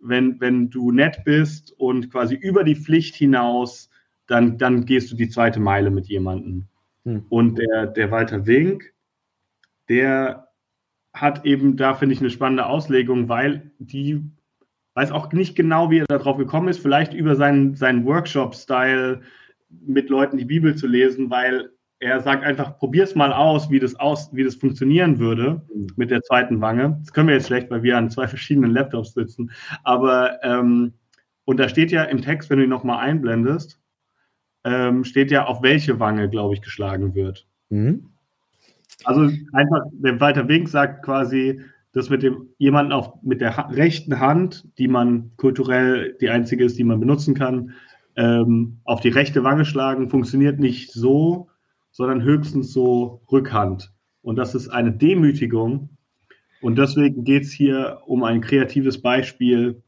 wenn, 0.00 0.40
wenn 0.40 0.70
du 0.70 0.90
nett 0.90 1.22
bist 1.24 1.72
und 1.78 2.10
quasi 2.10 2.34
über 2.34 2.64
die 2.64 2.74
Pflicht 2.74 3.14
hinaus, 3.14 3.90
dann, 4.26 4.58
dann 4.58 4.86
gehst 4.86 5.12
du 5.12 5.14
die 5.14 5.28
zweite 5.28 5.60
Meile 5.60 5.90
mit 5.90 6.08
jemandem. 6.08 6.64
Hm. 7.04 7.26
Und 7.28 7.58
der, 7.60 7.86
der 7.86 8.10
Walter 8.10 8.44
Wink, 8.44 8.92
der 9.88 10.48
hat 11.12 11.44
eben 11.44 11.76
da, 11.76 11.94
finde 11.94 12.14
ich, 12.14 12.20
eine 12.20 12.30
spannende 12.30 12.66
Auslegung, 12.66 13.28
weil 13.28 13.70
die 13.78 14.20
weiß 14.94 15.12
auch 15.12 15.32
nicht 15.32 15.54
genau, 15.54 15.92
wie 15.92 15.98
er 15.98 16.06
darauf 16.06 16.38
gekommen 16.38 16.66
ist, 16.66 16.80
vielleicht 16.80 17.14
über 17.14 17.36
seinen, 17.36 17.76
seinen 17.76 18.04
Workshop-Style 18.04 19.20
mit 19.68 20.10
Leuten 20.10 20.38
die 20.38 20.44
Bibel 20.44 20.74
zu 20.74 20.88
lesen, 20.88 21.30
weil 21.30 21.70
er 22.04 22.20
sagt 22.20 22.44
einfach, 22.44 22.76
probier's 22.78 23.14
mal 23.14 23.32
aus, 23.32 23.70
wie 23.70 23.80
das 23.80 23.96
aus, 23.96 24.28
wie 24.34 24.44
das 24.44 24.56
funktionieren 24.56 25.18
würde 25.18 25.62
mhm. 25.74 25.86
mit 25.96 26.10
der 26.10 26.20
zweiten 26.20 26.60
Wange. 26.60 26.98
Das 27.00 27.14
können 27.14 27.28
wir 27.28 27.34
jetzt 27.34 27.46
schlecht, 27.46 27.70
weil 27.70 27.82
wir 27.82 27.96
an 27.96 28.10
zwei 28.10 28.28
verschiedenen 28.28 28.72
Laptops 28.72 29.14
sitzen. 29.14 29.50
Aber 29.84 30.38
ähm, 30.42 30.92
und 31.46 31.58
da 31.58 31.68
steht 31.68 31.92
ja 31.92 32.04
im 32.04 32.20
Text, 32.20 32.50
wenn 32.50 32.58
du 32.58 32.64
ihn 32.64 32.70
nochmal 32.70 32.98
einblendest, 32.98 33.80
ähm, 34.64 35.04
steht 35.04 35.30
ja, 35.30 35.46
auf 35.46 35.62
welche 35.62 35.98
Wange, 35.98 36.28
glaube 36.28 36.54
ich, 36.54 36.60
geschlagen 36.60 37.14
wird. 37.14 37.46
Mhm. 37.70 38.10
Also 39.04 39.30
einfach, 39.52 39.82
der 39.92 40.20
Walter 40.20 40.46
Wink 40.46 40.68
sagt 40.68 41.04
quasi, 41.04 41.60
dass 41.92 42.10
mit 42.10 42.22
dem 42.22 42.48
jemanden 42.58 42.92
auf 42.92 43.14
mit 43.22 43.40
der 43.40 43.70
rechten 43.70 44.20
Hand, 44.20 44.68
die 44.78 44.88
man 44.88 45.32
kulturell 45.36 46.16
die 46.20 46.28
einzige 46.28 46.64
ist, 46.64 46.78
die 46.78 46.84
man 46.84 47.00
benutzen 47.00 47.34
kann, 47.34 47.72
ähm, 48.16 48.80
auf 48.84 49.00
die 49.00 49.08
rechte 49.08 49.42
Wange 49.42 49.64
schlagen, 49.64 50.10
funktioniert 50.10 50.60
nicht 50.60 50.92
so, 50.92 51.48
sondern 51.94 52.22
höchstens 52.22 52.72
so 52.72 53.22
Rückhand. 53.30 53.92
Und 54.20 54.34
das 54.36 54.56
ist 54.56 54.68
eine 54.68 54.90
Demütigung. 54.90 55.90
Und 56.60 56.76
deswegen 56.76 57.22
geht 57.22 57.44
es 57.44 57.52
hier 57.52 58.00
um 58.06 58.24
ein 58.24 58.40
kreatives 58.40 59.00
Beispiel, 59.00 59.80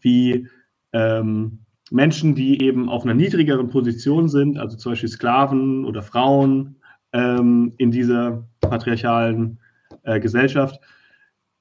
wie 0.00 0.48
ähm, 0.94 1.58
Menschen, 1.90 2.34
die 2.34 2.62
eben 2.62 2.88
auf 2.88 3.04
einer 3.04 3.12
niedrigeren 3.12 3.68
Position 3.68 4.30
sind, 4.30 4.56
also 4.56 4.78
zum 4.78 4.92
Beispiel 4.92 5.10
Sklaven 5.10 5.84
oder 5.84 6.02
Frauen 6.02 6.76
ähm, 7.12 7.74
in 7.76 7.90
dieser 7.90 8.48
patriarchalen 8.62 9.58
äh, 10.04 10.20
Gesellschaft, 10.20 10.80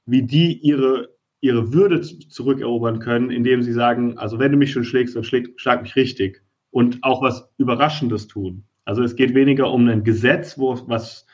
wie 0.05 0.23
die 0.23 0.57
ihre, 0.59 1.09
ihre 1.41 1.73
Würde 1.73 1.99
zurückerobern 2.01 2.99
können, 2.99 3.29
indem 3.29 3.61
sie 3.61 3.73
sagen, 3.73 4.17
also 4.17 4.39
wenn 4.39 4.53
du 4.53 4.57
mich 4.57 4.71
schon 4.71 4.85
schlägst, 4.85 5.17
dann 5.17 5.25
schläg, 5.25 5.59
schlag 5.59 5.81
mich 5.81 5.97
richtig. 5.97 6.43
Und 6.71 6.99
auch 7.01 7.21
was 7.21 7.49
Überraschendes 7.57 8.27
tun. 8.27 8.63
Also 8.89 9.03
es 9.03 9.15
geht 9.15 9.35
weniger 9.35 9.71
um 9.71 9.87
ein 9.87 10.03
Gesetz, 10.03 10.57
wo, 10.57 10.75
was 10.87 11.27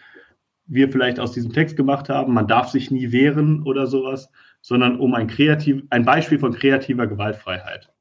wir 0.65 0.91
vielleicht 0.91 1.21
aus 1.21 1.31
diesem 1.31 1.53
Text 1.53 1.77
gemacht 1.77 2.09
haben, 2.09 2.33
man 2.33 2.49
darf 2.49 2.67
sich 2.67 2.91
nie 2.91 3.13
wehren 3.13 3.63
oder 3.63 3.87
sowas, 3.87 4.29
sondern 4.59 4.99
um 4.99 5.13
ein, 5.13 5.27
kreativ, 5.27 5.83
ein 5.89 6.03
Beispiel 6.03 6.37
von 6.37 6.51
kreativer 6.51 7.07
Gewaltfreiheit. 7.07 7.93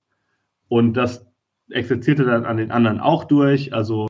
Und 0.66 0.94
das 0.94 1.24
exerzierte 1.70 2.24
dann 2.24 2.44
an 2.44 2.56
den 2.56 2.72
anderen 2.72 2.98
auch 2.98 3.22
durch. 3.22 3.72
Also 3.72 4.08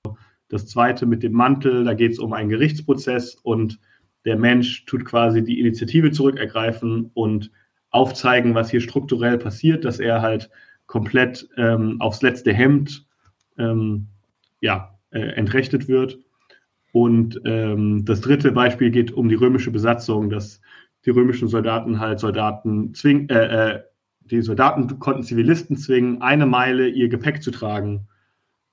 das 0.49 0.67
zweite 0.67 1.05
mit 1.05 1.23
dem 1.23 1.35
Mantel, 1.35 1.85
da 1.85 1.93
geht 1.93 2.13
es 2.13 2.19
um 2.19 2.33
einen 2.33 2.49
Gerichtsprozess 2.49 3.35
und 3.35 3.79
der 4.25 4.39
Mensch 4.39 4.87
tut 4.87 5.05
quasi 5.05 5.45
die 5.45 5.61
Initiative 5.61 6.11
zurückergreifen 6.11 7.11
und 7.13 7.51
aufzeigen, 7.91 8.55
was 8.55 8.71
hier 8.71 8.81
strukturell 8.81 9.37
passiert, 9.37 9.85
dass 9.85 10.01
er 10.01 10.23
halt 10.23 10.49
komplett 10.87 11.47
ähm, 11.59 12.01
aufs 12.01 12.23
letzte 12.23 12.55
Hemd 12.55 13.07
ähm, 13.59 14.09
ja, 14.63 14.94
äh, 15.15 15.21
entrechtet 15.21 15.89
wird. 15.89 16.19
Und 16.93 17.41
ähm, 17.45 18.05
das 18.05 18.21
dritte 18.21 18.53
Beispiel 18.53 18.91
geht 18.91 19.13
um 19.13 19.29
die 19.29 19.35
römische 19.35 19.71
Besatzung, 19.71 20.29
dass 20.29 20.61
die 21.05 21.11
römischen 21.11 21.49
Soldaten 21.49 22.01
halt 22.01 22.21
Soldaten 22.21 22.95
zwingen, 22.95 23.29
äh, 23.31 23.75
äh, 23.75 23.83
die 24.21 24.43
Soldaten 24.43 24.99
konnten 24.99 25.23
Zivilisten 25.23 25.77
zwingen, 25.77 26.23
eine 26.23 26.47
Meile 26.47 26.89
ihr 26.89 27.09
Gepäck 27.09 27.43
zu 27.43 27.51
tragen. 27.51 28.09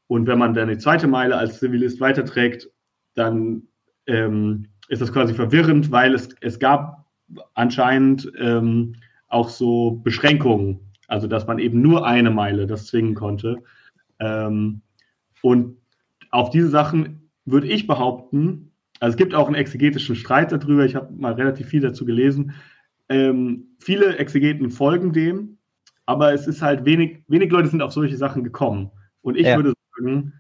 Und 0.07 0.27
wenn 0.27 0.39
man 0.39 0.53
dann 0.53 0.69
die 0.69 0.77
zweite 0.77 1.07
Meile 1.07 1.37
als 1.37 1.59
Zivilist 1.59 1.99
weiterträgt, 1.99 2.69
dann 3.15 3.63
ähm, 4.07 4.67
ist 4.87 5.01
das 5.01 5.11
quasi 5.11 5.33
verwirrend, 5.33 5.91
weil 5.91 6.13
es, 6.13 6.29
es 6.41 6.59
gab 6.59 7.05
anscheinend 7.53 8.31
ähm, 8.39 8.95
auch 9.27 9.49
so 9.49 10.01
Beschränkungen, 10.03 10.79
also 11.07 11.27
dass 11.27 11.47
man 11.47 11.59
eben 11.59 11.81
nur 11.81 12.05
eine 12.05 12.29
Meile 12.29 12.67
das 12.67 12.87
zwingen 12.87 13.15
konnte. 13.15 13.57
Ähm, 14.19 14.81
und 15.41 15.80
auf 16.31 16.49
diese 16.49 16.69
Sachen 16.69 17.29
würde 17.45 17.67
ich 17.67 17.87
behaupten, 17.87 18.71
also 18.99 19.13
es 19.13 19.17
gibt 19.17 19.33
auch 19.33 19.47
einen 19.47 19.55
exegetischen 19.55 20.15
Streit 20.15 20.51
darüber, 20.51 20.85
ich 20.85 20.95
habe 20.95 21.11
mal 21.13 21.33
relativ 21.33 21.67
viel 21.67 21.81
dazu 21.81 22.05
gelesen. 22.05 22.53
Ähm, 23.09 23.75
viele 23.79 24.17
Exegeten 24.17 24.69
folgen 24.69 25.11
dem, 25.11 25.57
aber 26.05 26.33
es 26.33 26.47
ist 26.47 26.61
halt 26.61 26.85
wenig, 26.85 27.23
wenig 27.27 27.51
Leute 27.51 27.69
sind 27.69 27.81
auf 27.81 27.93
solche 27.93 28.17
Sachen 28.17 28.43
gekommen. 28.43 28.91
Und 29.21 29.37
ich 29.37 29.47
ja. 29.47 29.55
würde 29.55 29.73
sagen, 29.97 30.33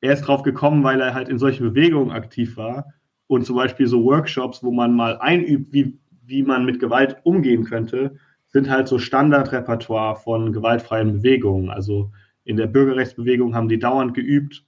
er 0.00 0.12
ist 0.12 0.22
drauf 0.22 0.42
gekommen, 0.42 0.84
weil 0.84 1.00
er 1.00 1.14
halt 1.14 1.28
in 1.28 1.38
solchen 1.38 1.64
Bewegungen 1.64 2.10
aktiv 2.10 2.56
war 2.56 2.86
und 3.28 3.46
zum 3.46 3.56
Beispiel 3.56 3.86
so 3.86 4.04
Workshops, 4.04 4.62
wo 4.62 4.70
man 4.70 4.94
mal 4.94 5.16
einübt, 5.18 5.72
wie, 5.72 5.98
wie 6.26 6.42
man 6.42 6.66
mit 6.66 6.80
Gewalt 6.80 7.16
umgehen 7.24 7.64
könnte, 7.64 8.16
sind 8.46 8.68
halt 8.68 8.88
so 8.88 8.98
Standardrepertoire 8.98 10.16
von 10.16 10.52
gewaltfreien 10.52 11.12
Bewegungen. 11.12 11.70
Also 11.70 12.12
in 12.44 12.56
der 12.56 12.66
Bürgerrechtsbewegung 12.66 13.54
haben 13.54 13.68
die 13.68 13.78
dauernd 13.78 14.12
geübt. 14.12 14.66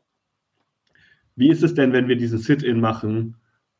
Wie 1.36 1.50
ist 1.50 1.62
es 1.62 1.74
denn, 1.74 1.92
wenn 1.92 2.08
wir 2.08 2.16
diesen 2.16 2.38
Sit-in 2.38 2.80
machen 2.80 3.36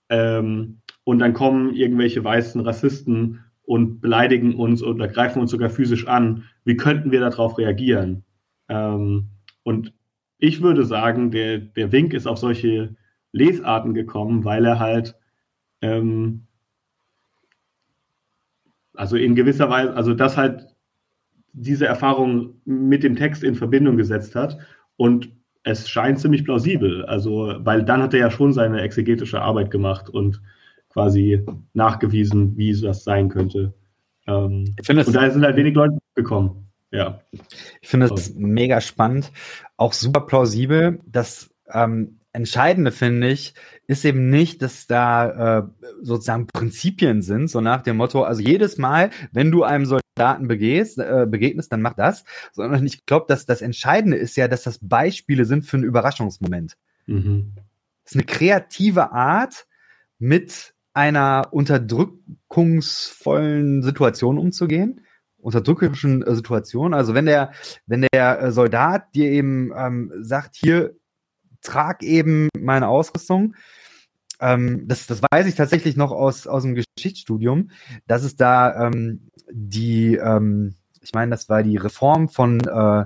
ähm, 0.09 0.81
und 1.05 1.19
dann 1.19 1.33
kommen 1.33 1.75
irgendwelche 1.75 2.25
weißen 2.25 2.61
Rassisten 2.61 3.45
und 3.63 4.01
beleidigen 4.01 4.55
uns 4.55 4.83
oder 4.83 5.09
greifen 5.09 5.41
uns 5.41 5.51
sogar 5.51 5.71
physisch 5.71 6.07
an? 6.07 6.45
Wie 6.65 6.77
könnten 6.77 7.11
wir 7.11 7.21
darauf 7.21 7.59
reagieren? 7.59 8.25
Ähm, 8.69 9.29
und 9.63 9.93
ich 10.39 10.63
würde 10.63 10.85
sagen, 10.85 11.31
der, 11.31 11.59
der 11.59 11.93
Wink 11.93 12.13
ist 12.13 12.27
auf 12.27 12.39
solche 12.39 12.97
Lesarten 13.33 13.95
gekommen, 13.95 14.45
weil 14.45 14.65
er 14.65 14.79
halt 14.79 15.17
ähm, 15.81 16.47
also 18.95 19.17
in 19.17 19.35
gewisser 19.35 19.69
Weise, 19.71 19.95
also 19.95 20.15
das 20.15 20.37
halt 20.37 20.75
diese 21.53 21.87
Erfahrung 21.87 22.61
mit 22.65 23.03
dem 23.03 23.17
Text 23.17 23.45
in 23.45 23.55
Verbindung 23.55 23.97
gesetzt 23.97 24.35
hat 24.35 24.59
und 24.97 25.31
es 25.65 25.89
scheint 25.89 26.21
ziemlich 26.21 26.45
plausibel, 26.45 27.05
also 27.07 27.55
weil 27.59 27.85
dann 27.85 28.03
hat 28.03 28.15
er 28.15 28.21
ja 28.21 28.31
schon 28.31 28.53
seine 28.53 28.83
exegetische 28.83 29.41
Arbeit 29.41 29.71
gemacht 29.71 30.09
und 30.11 30.41
quasi 30.91 31.45
nachgewiesen, 31.73 32.57
wie 32.57 32.79
das 32.79 33.03
sein 33.03 33.29
könnte. 33.29 33.75
Ähm, 34.27 34.77
und 34.89 35.15
da 35.15 35.31
sind 35.31 35.45
halt 35.45 35.57
wenig 35.57 35.75
Leute 35.75 35.99
gekommen. 36.15 36.69
Ja. 36.91 37.21
Ich 37.81 37.89
finde 37.89 38.07
es 38.07 38.35
mega 38.37 38.81
spannend, 38.81 39.33
auch 39.77 39.93
super 39.93 40.21
plausibel. 40.21 41.01
Das 41.07 41.51
ähm, 41.73 42.21
Entscheidende 42.35 42.93
finde 42.93 43.31
ich, 43.31 43.55
ist 43.87 44.05
eben 44.05 44.29
nicht, 44.29 44.61
dass 44.61 44.87
da 44.87 45.59
äh, 45.59 45.63
sozusagen 46.03 46.49
Prinzipien 46.49 47.23
sind, 47.23 47.49
so 47.49 47.61
nach 47.61 47.83
dem 47.83 47.97
Motto, 47.97 48.25
also 48.25 48.43
jedes 48.43 48.77
Mal, 48.77 49.11
wenn 49.33 49.51
du 49.51 49.63
einem 49.63 49.87
Soldaten 49.87 50.49
begehst, 50.49 50.99
äh, 50.99 51.27
begegnest, 51.29 51.73
dann 51.73 51.81
mach 51.81 51.95
das, 51.95 52.25
sondern 52.53 52.85
ich 52.85 53.07
glaube, 53.07 53.27
dass 53.29 53.47
das 53.47 53.63
Entscheidende 53.63 54.17
ist 54.17 54.37
ja, 54.37 54.49
dass 54.49 54.65
das 54.65 54.81
Beispiele 54.83 55.45
sind 55.45 55.65
für 55.65 55.77
einen 55.77 55.85
Überraschungsmoment. 55.85 56.77
Mhm. 57.07 57.53
Das 58.03 58.13
ist 58.13 58.17
eine 58.17 58.27
kreative 58.27 59.13
Art, 59.13 59.69
mit 60.19 60.75
einer 60.93 61.49
unterdrückungsvollen 61.51 63.83
Situation 63.83 64.39
umzugehen 64.39 65.01
unterdrückerischen 65.45 66.23
äh, 66.23 66.35
Situation. 66.35 66.95
Also 66.95 67.15
wenn 67.15 67.27
der, 67.27 67.53
wenn 67.87 68.07
der 68.13 68.43
äh, 68.43 68.51
Soldat 68.51 69.15
dir 69.15 69.31
eben 69.31 69.73
ähm, 69.77 70.11
sagt, 70.21 70.57
hier 70.57 70.97
trag 71.65 72.03
eben 72.03 72.49
meine 72.57 72.89
Ausrüstung, 72.89 73.55
ähm, 74.41 74.87
das, 74.87 75.07
das 75.07 75.21
weiß 75.23 75.47
ich 75.47 75.55
tatsächlich 75.55 75.97
noch 75.97 76.13
aus, 76.13 76.47
aus 76.47 76.63
dem 76.63 76.75
Geschichtsstudium, 76.75 77.71
dass 78.07 78.23
es 78.23 78.37
da 78.37 78.87
ähm, 78.87 79.31
die, 79.51 80.17
ähm, 80.17 80.75
ich 81.01 81.13
meine, 81.13 81.31
das 81.31 81.49
war 81.49 81.63
die 81.63 81.77
Reform 81.77 82.29
von 82.29 82.61
äh, 82.61 83.05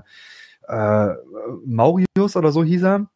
äh, 0.67 1.15
Maurius 1.65 2.35
oder 2.35 2.51
so 2.51 2.63
hieß 2.63 2.83
er, 2.83 3.09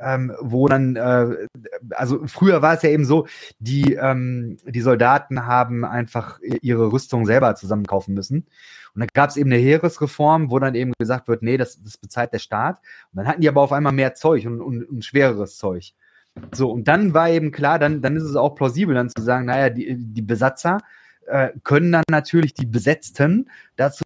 ähm, 0.00 0.34
wo 0.40 0.68
dann, 0.68 0.96
äh, 0.96 1.48
also 1.90 2.26
früher 2.26 2.62
war 2.62 2.74
es 2.74 2.82
ja 2.82 2.90
eben 2.90 3.04
so, 3.04 3.26
die, 3.58 3.94
ähm, 3.94 4.56
die 4.64 4.80
Soldaten 4.80 5.46
haben 5.46 5.84
einfach 5.84 6.38
ihre 6.40 6.92
Rüstung 6.92 7.26
selber 7.26 7.54
zusammenkaufen 7.54 8.14
müssen. 8.14 8.46
Und 8.94 9.00
dann 9.00 9.08
gab 9.14 9.30
es 9.30 9.36
eben 9.36 9.52
eine 9.52 9.60
Heeresreform, 9.60 10.50
wo 10.50 10.58
dann 10.58 10.74
eben 10.74 10.92
gesagt 10.98 11.28
wird, 11.28 11.42
nee, 11.42 11.56
das, 11.56 11.82
das 11.82 11.96
bezahlt 11.96 12.32
der 12.32 12.38
Staat. 12.38 12.78
Und 13.12 13.18
dann 13.18 13.28
hatten 13.28 13.40
die 13.40 13.48
aber 13.48 13.60
auf 13.60 13.72
einmal 13.72 13.92
mehr 13.92 14.14
Zeug 14.14 14.46
und, 14.46 14.60
und, 14.60 14.84
und 14.84 15.04
schwereres 15.04 15.58
Zeug. 15.58 15.92
So, 16.52 16.70
und 16.70 16.88
dann 16.88 17.14
war 17.14 17.28
eben 17.28 17.50
klar, 17.50 17.78
dann, 17.78 18.02
dann 18.02 18.16
ist 18.16 18.24
es 18.24 18.36
auch 18.36 18.54
plausibel, 18.54 18.94
dann 18.94 19.10
zu 19.10 19.22
sagen, 19.22 19.46
naja, 19.46 19.70
die, 19.70 19.96
die 19.96 20.22
Besatzer 20.22 20.78
äh, 21.26 21.50
können 21.64 21.92
dann 21.92 22.04
natürlich 22.10 22.54
die 22.54 22.66
Besetzten 22.66 23.50
dazu 23.76 24.02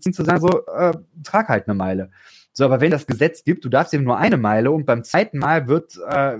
zu 0.00 0.24
sagen, 0.24 0.40
so, 0.40 0.66
äh, 0.66 0.92
trag 1.22 1.48
halt 1.48 1.66
eine 1.68 1.74
Meile. 1.74 2.10
So, 2.54 2.64
aber 2.64 2.80
wenn 2.80 2.90
das 2.90 3.06
Gesetz 3.06 3.44
gibt, 3.44 3.64
du 3.64 3.68
darfst 3.68 3.92
eben 3.92 4.04
nur 4.04 4.16
eine 4.16 4.36
Meile 4.36 4.70
und 4.70 4.86
beim 4.86 5.04
zweiten 5.04 5.38
Mal 5.38 5.68
wird, 5.68 5.98
äh, 6.08 6.38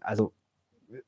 also 0.00 0.32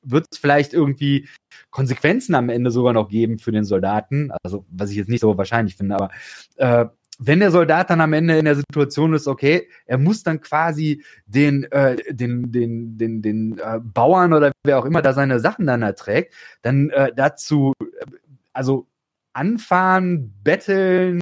wird 0.01 0.27
es 0.31 0.37
vielleicht 0.37 0.73
irgendwie 0.73 1.27
Konsequenzen 1.71 2.35
am 2.35 2.49
Ende 2.49 2.71
sogar 2.71 2.93
noch 2.93 3.09
geben 3.09 3.39
für 3.39 3.51
den 3.51 3.65
Soldaten. 3.65 4.31
Also, 4.43 4.65
was 4.69 4.91
ich 4.91 4.97
jetzt 4.97 5.09
nicht 5.09 5.21
so 5.21 5.37
wahrscheinlich 5.37 5.75
finde, 5.75 5.95
aber 5.95 6.11
äh, 6.57 6.85
wenn 7.17 7.39
der 7.39 7.51
Soldat 7.51 7.89
dann 7.89 8.01
am 8.01 8.13
Ende 8.13 8.37
in 8.37 8.45
der 8.45 8.55
Situation 8.55 9.13
ist, 9.13 9.27
okay, 9.27 9.69
er 9.85 9.97
muss 9.97 10.23
dann 10.23 10.41
quasi 10.41 11.03
den, 11.25 11.63
äh, 11.71 11.95
den, 12.13 12.51
den, 12.51 12.97
den, 12.97 13.21
den 13.21 13.57
äh, 13.57 13.79
Bauern 13.81 14.33
oder 14.33 14.51
wer 14.63 14.79
auch 14.79 14.85
immer 14.85 15.01
da 15.01 15.13
seine 15.13 15.39
Sachen 15.39 15.65
dann 15.65 15.81
erträgt, 15.81 16.33
dann 16.61 16.89
äh, 16.89 17.13
dazu, 17.15 17.73
äh, 17.79 18.05
also 18.53 18.87
anfahren, 19.33 20.33
betteln, 20.43 21.19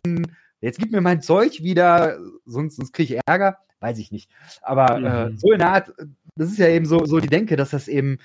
jetzt 0.63 0.79
gib 0.79 0.91
mir 0.91 1.01
mein 1.01 1.21
Zeug 1.21 1.61
wieder, 1.61 2.17
sonst, 2.45 2.77
sonst 2.77 2.93
kriege 2.93 3.15
ich 3.15 3.21
Ärger, 3.25 3.57
weiß 3.81 3.97
ich 3.99 4.11
nicht. 4.11 4.29
Aber 4.61 4.95
äh, 4.95 4.99
mhm. 4.99 5.35
äh, 5.35 5.37
so 5.37 5.51
in 5.51 5.59
der 5.59 5.71
Art, 5.71 5.93
das 6.35 6.49
ist 6.49 6.57
ja 6.57 6.69
eben 6.69 6.85
so, 6.85 7.05
so 7.05 7.19
die 7.19 7.27
Denke, 7.27 7.55
dass 7.55 7.71
das 7.71 7.87
eben, 7.87 8.17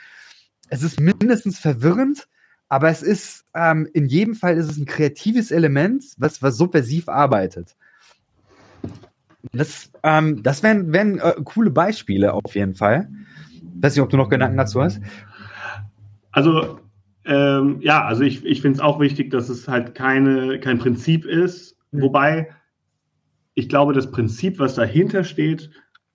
es 0.68 0.82
ist 0.82 1.00
mindestens 1.00 1.58
verwirrend, 1.58 2.28
aber 2.68 2.90
es 2.90 3.02
ist, 3.02 3.44
ähm, 3.54 3.88
in 3.92 4.06
jedem 4.06 4.34
Fall 4.34 4.56
ist 4.56 4.70
es 4.70 4.78
ein 4.78 4.86
kreatives 4.86 5.50
Element, 5.50 6.04
was, 6.18 6.42
was 6.42 6.56
subversiv 6.56 7.08
arbeitet. 7.08 7.74
Das, 9.52 9.90
ähm, 10.02 10.42
das 10.42 10.62
wären, 10.62 10.92
wären 10.92 11.18
äh, 11.18 11.34
coole 11.44 11.70
Beispiele 11.70 12.34
auf 12.34 12.54
jeden 12.54 12.74
Fall. 12.74 13.08
Weiß 13.80 13.94
nicht, 13.94 14.02
ob 14.02 14.10
du 14.10 14.16
noch 14.16 14.28
Gedanken 14.28 14.58
dazu 14.58 14.82
hast. 14.82 15.00
Also, 16.30 16.78
ähm, 17.24 17.78
ja, 17.80 18.04
also 18.04 18.22
ich, 18.22 18.44
ich 18.44 18.62
finde 18.62 18.76
es 18.76 18.80
auch 18.80 19.00
wichtig, 19.00 19.30
dass 19.30 19.48
es 19.48 19.66
halt 19.66 19.94
keine, 19.94 20.60
kein 20.60 20.78
Prinzip 20.78 21.24
ist, 21.24 21.77
Mhm. 21.90 22.02
Wobei 22.02 22.48
ich 23.54 23.68
glaube, 23.68 23.92
das 23.92 24.10
Prinzip, 24.12 24.60
was 24.60 24.76
dahinter 24.76 25.24
steht, 25.24 25.70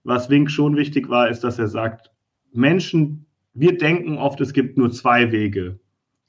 was 0.06 0.30
Wink 0.30 0.50
schon 0.50 0.78
wichtig 0.78 1.10
war, 1.10 1.30
ist, 1.30 1.44
dass 1.44 1.60
er 1.60 1.68
sagt, 1.68 2.10
Menschen, 2.54 3.26
wir 3.54 3.78
denken 3.78 4.18
oft, 4.18 4.40
es 4.40 4.54
gibt 4.54 4.78
nur 4.78 4.92
zwei 4.92 5.32
Wege. 5.32 5.78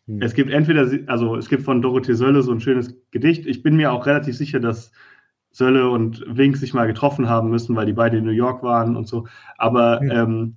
Mhm. 0.07 0.23
Es 0.23 0.35
gibt 0.35 0.51
entweder, 0.51 0.91
also 1.07 1.37
es 1.37 1.49
gibt 1.49 1.63
von 1.63 1.83
Dorothee 1.83 2.15
Sölle 2.15 2.43
so 2.43 2.51
ein 2.51 2.61
schönes 2.61 2.95
Gedicht. 3.13 3.47
Ich 3.47 3.63
bin 3.63 3.77
mir 3.77 3.93
auch 3.93 4.07
relativ 4.07 4.37
sicher, 4.37 4.59
dass 4.59 4.91
Sölle 5.51 5.89
und 5.89 6.25
Wink 6.27 6.57
sich 6.57 6.75
mal 6.75 6.89
getroffen 6.89 7.29
haben 7.29 7.49
müssen, 7.49 7.77
weil 7.77 7.87
die 7.87 7.93
beide 7.93 8.19
in 8.19 8.25
New 8.25 8.33
York 8.33 8.65
waren 8.65 8.97
und 8.97 9.07
so. 9.07 9.29
Aber 9.57 10.01
mhm. 10.03 10.11
ähm, 10.11 10.57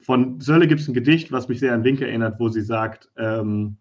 von 0.00 0.40
Sölle 0.40 0.66
gibt 0.66 0.82
es 0.82 0.88
ein 0.88 0.94
Gedicht, 0.94 1.32
was 1.32 1.48
mich 1.48 1.60
sehr 1.60 1.72
an 1.72 1.84
Wink 1.84 2.02
erinnert, 2.02 2.38
wo 2.38 2.48
sie 2.48 2.60
sagt, 2.60 3.08
ähm, 3.16 3.78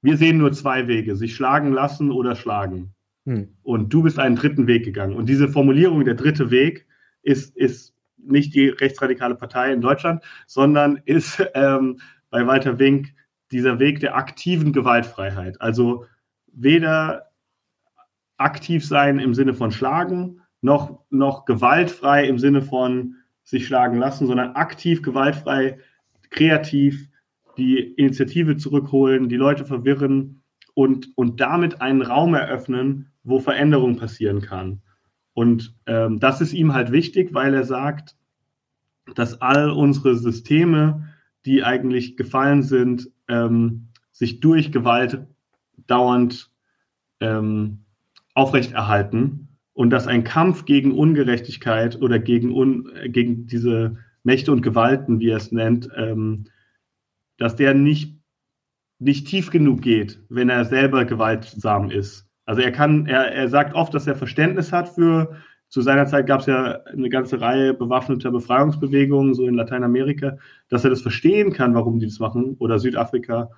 wir 0.00 0.16
sehen 0.16 0.38
nur 0.38 0.52
zwei 0.52 0.88
Wege, 0.88 1.16
sich 1.16 1.34
schlagen 1.34 1.72
lassen 1.72 2.10
oder 2.10 2.34
schlagen. 2.34 2.94
Hm. 3.26 3.48
Und 3.62 3.92
du 3.92 4.02
bist 4.02 4.18
einen 4.18 4.36
dritten 4.36 4.66
Weg 4.66 4.84
gegangen. 4.84 5.16
Und 5.16 5.28
diese 5.28 5.48
Formulierung, 5.48 6.04
der 6.04 6.14
dritte 6.14 6.50
Weg, 6.50 6.86
ist, 7.22 7.56
ist 7.56 7.94
nicht 8.16 8.54
die 8.54 8.68
rechtsradikale 8.68 9.34
Partei 9.34 9.72
in 9.72 9.80
Deutschland, 9.80 10.22
sondern 10.46 11.00
ist 11.04 11.42
ähm, 11.54 12.00
bei 12.30 12.46
Walter 12.46 12.78
Wink 12.78 13.08
dieser 13.52 13.78
Weg 13.78 14.00
der 14.00 14.16
aktiven 14.16 14.72
Gewaltfreiheit. 14.72 15.60
Also 15.60 16.06
weder 16.52 17.30
aktiv 18.36 18.86
sein 18.86 19.18
im 19.18 19.34
Sinne 19.34 19.54
von 19.54 19.70
schlagen, 19.70 20.40
noch, 20.62 21.00
noch 21.10 21.44
gewaltfrei 21.44 22.26
im 22.26 22.38
Sinne 22.38 22.62
von 22.62 23.16
sich 23.44 23.66
schlagen 23.66 23.98
lassen, 23.98 24.26
sondern 24.26 24.54
aktiv, 24.54 25.02
gewaltfrei, 25.02 25.78
kreativ 26.30 27.08
die 27.56 27.78
Initiative 27.78 28.56
zurückholen, 28.56 29.28
die 29.28 29.36
Leute 29.36 29.64
verwirren 29.64 30.42
und, 30.74 31.08
und 31.16 31.40
damit 31.40 31.80
einen 31.80 32.02
Raum 32.02 32.34
eröffnen, 32.34 33.09
wo 33.22 33.40
Veränderung 33.40 33.96
passieren 33.96 34.40
kann. 34.40 34.82
Und 35.32 35.74
ähm, 35.86 36.18
das 36.20 36.40
ist 36.40 36.52
ihm 36.52 36.74
halt 36.74 36.92
wichtig, 36.92 37.32
weil 37.32 37.54
er 37.54 37.64
sagt, 37.64 38.16
dass 39.14 39.40
all 39.40 39.70
unsere 39.70 40.16
Systeme, 40.16 41.08
die 41.44 41.64
eigentlich 41.64 42.16
gefallen 42.16 42.62
sind, 42.62 43.10
ähm, 43.28 43.88
sich 44.12 44.40
durch 44.40 44.72
Gewalt 44.72 45.26
dauernd 45.86 46.50
ähm, 47.20 47.84
aufrechterhalten 48.34 49.48
und 49.72 49.90
dass 49.90 50.06
ein 50.06 50.24
Kampf 50.24 50.64
gegen 50.64 50.92
Ungerechtigkeit 50.92 52.00
oder 52.00 52.18
gegen, 52.18 52.52
un, 52.52 52.90
gegen 53.06 53.46
diese 53.46 53.96
Mächte 54.22 54.52
und 54.52 54.62
Gewalten, 54.62 55.20
wie 55.20 55.30
er 55.30 55.38
es 55.38 55.52
nennt, 55.52 55.88
ähm, 55.96 56.44
dass 57.38 57.56
der 57.56 57.74
nicht, 57.74 58.18
nicht 58.98 59.26
tief 59.26 59.50
genug 59.50 59.80
geht, 59.80 60.20
wenn 60.28 60.50
er 60.50 60.64
selber 60.66 61.06
gewaltsam 61.06 61.90
ist. 61.90 62.29
Also 62.46 62.62
er 62.62 62.72
kann, 62.72 63.06
er, 63.06 63.32
er 63.32 63.48
sagt 63.48 63.74
oft, 63.74 63.94
dass 63.94 64.06
er 64.06 64.16
Verständnis 64.16 64.72
hat 64.72 64.88
für, 64.88 65.36
zu 65.70 65.82
seiner 65.82 66.06
Zeit 66.06 66.26
gab 66.26 66.40
es 66.40 66.46
ja 66.46 66.82
eine 66.82 67.08
ganze 67.08 67.40
Reihe 67.40 67.74
bewaffneter 67.74 68.32
Befreiungsbewegungen, 68.32 69.34
so 69.34 69.46
in 69.46 69.54
Lateinamerika, 69.54 70.36
dass 70.68 70.82
er 70.82 70.90
das 70.90 71.00
verstehen 71.00 71.52
kann, 71.52 71.74
warum 71.74 72.00
die 72.00 72.06
das 72.06 72.18
machen, 72.18 72.56
oder 72.58 72.80
Südafrika, 72.80 73.50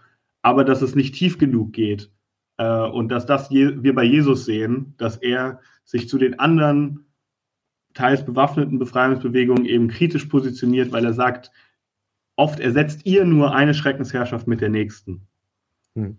aber 0.42 0.64
dass 0.64 0.82
es 0.82 0.94
nicht 0.94 1.14
tief 1.14 1.38
genug 1.38 1.72
geht. 1.72 2.10
Äh, 2.58 2.82
und 2.82 3.08
dass 3.08 3.24
das 3.24 3.48
je, 3.48 3.82
wir 3.82 3.94
bei 3.94 4.04
Jesus 4.04 4.44
sehen, 4.44 4.94
dass 4.98 5.16
er 5.16 5.60
sich 5.84 6.06
zu 6.06 6.18
den 6.18 6.38
anderen 6.38 7.06
teils 7.94 8.24
bewaffneten 8.24 8.78
Befreiungsbewegungen 8.78 9.64
eben 9.64 9.88
kritisch 9.88 10.26
positioniert, 10.26 10.92
weil 10.92 11.06
er 11.06 11.14
sagt, 11.14 11.50
oft 12.36 12.60
ersetzt 12.60 13.06
ihr 13.06 13.24
nur 13.24 13.54
eine 13.54 13.72
Schreckensherrschaft 13.72 14.46
mit 14.46 14.60
der 14.60 14.68
nächsten. 14.68 15.26
Hm. 15.94 16.18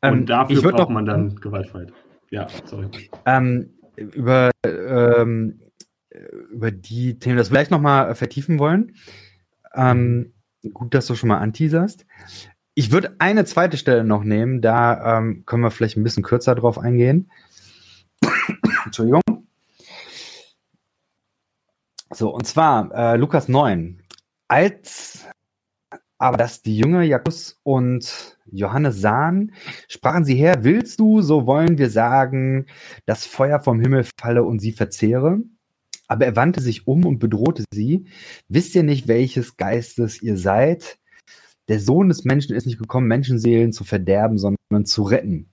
Und 0.00 0.12
ähm, 0.12 0.26
dafür 0.26 0.62
braucht 0.62 0.78
noch, 0.78 0.88
man 0.88 1.04
dann 1.04 1.36
Gewaltfreiheit. 1.36 1.92
Ja, 2.30 2.48
sorry. 2.64 2.88
Ähm, 3.26 3.74
über, 3.96 4.50
ähm, 4.64 5.60
über 6.50 6.70
die 6.70 7.18
Themen, 7.18 7.36
das 7.36 7.48
vielleicht 7.48 7.70
nochmal 7.70 8.14
vertiefen 8.14 8.58
wollen. 8.58 8.96
Ähm, 9.74 10.32
gut, 10.72 10.94
dass 10.94 11.06
du 11.06 11.14
schon 11.14 11.28
mal 11.28 11.38
anteaserst. 11.38 12.06
Ich 12.74 12.92
würde 12.92 13.16
eine 13.18 13.44
zweite 13.44 13.76
Stelle 13.76 14.04
noch 14.04 14.24
nehmen, 14.24 14.62
da 14.62 15.18
ähm, 15.18 15.44
können 15.44 15.62
wir 15.62 15.70
vielleicht 15.70 15.96
ein 15.96 16.02
bisschen 16.02 16.22
kürzer 16.22 16.54
drauf 16.54 16.78
eingehen. 16.78 17.30
Entschuldigung. 18.84 19.22
So, 22.12 22.34
und 22.34 22.46
zwar 22.46 22.90
äh, 22.92 23.16
Lukas 23.16 23.48
9. 23.48 24.02
Als 24.48 25.26
aber 26.20 26.36
dass 26.36 26.60
die 26.60 26.76
Jünger 26.76 27.02
Jakobus 27.02 27.58
und 27.62 28.38
Johannes 28.52 29.00
sahen, 29.00 29.52
sprachen 29.88 30.26
sie 30.26 30.34
her, 30.34 30.58
willst 30.60 31.00
du, 31.00 31.22
so 31.22 31.46
wollen 31.46 31.78
wir 31.78 31.88
sagen, 31.88 32.66
das 33.06 33.24
Feuer 33.24 33.58
vom 33.58 33.80
Himmel 33.80 34.04
falle 34.20 34.44
und 34.44 34.58
sie 34.60 34.72
verzehre? 34.72 35.38
Aber 36.08 36.26
er 36.26 36.36
wandte 36.36 36.60
sich 36.60 36.86
um 36.86 37.06
und 37.06 37.20
bedrohte 37.20 37.64
sie. 37.72 38.04
Wisst 38.48 38.74
ihr 38.74 38.82
nicht, 38.82 39.08
welches 39.08 39.56
Geistes 39.56 40.20
ihr 40.20 40.36
seid? 40.36 40.98
Der 41.68 41.80
Sohn 41.80 42.08
des 42.08 42.24
Menschen 42.24 42.54
ist 42.54 42.66
nicht 42.66 42.78
gekommen, 42.78 43.08
Menschenseelen 43.08 43.72
zu 43.72 43.84
verderben, 43.84 44.36
sondern 44.36 44.84
zu 44.84 45.04
retten. 45.04 45.48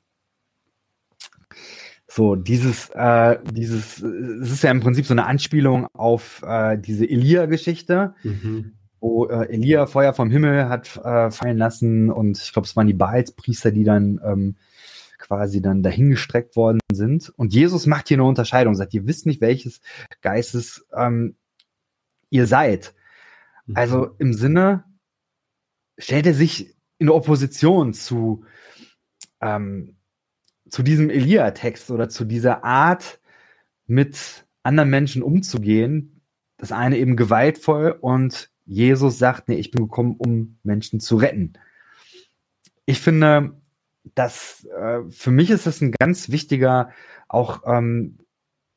So, 2.10 2.36
dieses, 2.36 2.90
äh, 2.90 3.40
dieses, 3.54 4.02
es 4.02 4.52
ist 4.52 4.64
ja 4.64 4.72
im 4.72 4.82
Prinzip 4.82 5.06
so 5.06 5.14
eine 5.14 5.28
Anspielung 5.28 5.88
auf 5.94 6.44
äh, 6.46 6.78
diese 6.78 7.10
Elia-Geschichte, 7.10 8.16
mhm. 8.24 8.74
Wo 9.00 9.28
äh, 9.28 9.48
Elia 9.50 9.86
Feuer 9.86 10.14
vom 10.14 10.30
Himmel 10.30 10.70
hat 10.70 10.98
äh, 10.98 11.32
fallen 11.32 11.58
lassen 11.58 12.10
und 12.10 12.38
ich 12.38 12.54
glaube, 12.54 12.68
es 12.68 12.76
waren 12.76 12.88
die 12.88 12.94
Baalspriester, 12.94 13.72
die 13.72 13.84
dann 13.84 14.20
ähm, 14.24 14.56
quasi 15.18 15.62
dann 15.62 15.84
dahingestreckt 15.84 16.56
worden 16.56 16.80
sind. 16.92 17.30
Und 17.38 17.54
Jesus 17.54 17.86
macht 17.86 18.08
hier 18.08 18.16
eine 18.16 18.24
Unterscheidung, 18.24 18.76
sagt, 18.76 18.94
ihr 18.94 19.08
wisst 19.08 19.26
nicht, 19.26 19.42
welches 19.42 19.82
Geistes 20.22 20.86
ähm, 20.96 21.36
ihr 22.30 22.48
seid. 22.48 22.94
Mhm. 23.66 23.78
Also 23.78 24.10
im 24.20 24.34
Sinne, 24.34 24.84
stellt 25.98 26.28
er 26.28 26.34
sich 26.34 26.76
in 27.00 27.10
Opposition 27.10 27.94
zu, 27.94 28.46
ähm, 29.42 29.98
zu 30.70 30.84
diesem 30.84 31.10
Elia-Text 31.10 31.92
oder 31.92 32.10
zu 32.10 32.26
dieser 32.26 32.64
Art, 32.64 33.20
mit 33.88 34.46
anderen 34.64 34.90
Menschen 34.90 35.24
umzugehen. 35.24 36.22
Das 36.58 36.72
eine 36.72 36.98
eben 36.98 37.16
gewaltvoll 37.16 37.98
und 38.02 38.52
Jesus 38.68 39.18
sagt, 39.18 39.48
nee, 39.48 39.56
ich 39.56 39.72
bin 39.72 39.84
gekommen, 39.84 40.16
um 40.18 40.60
Menschen 40.64 41.00
zu 41.00 41.16
retten. 41.16 41.54
Ich 42.86 43.00
finde, 43.00 43.60
dass 44.14 44.66
äh, 44.66 45.00
für 45.10 45.32
mich 45.32 45.50
ist 45.50 45.66
das 45.66 45.82
ein 45.82 45.92
ganz 45.92 46.30
wichtiger, 46.30 46.92
auch 47.30 47.64
ähm, 47.66 48.20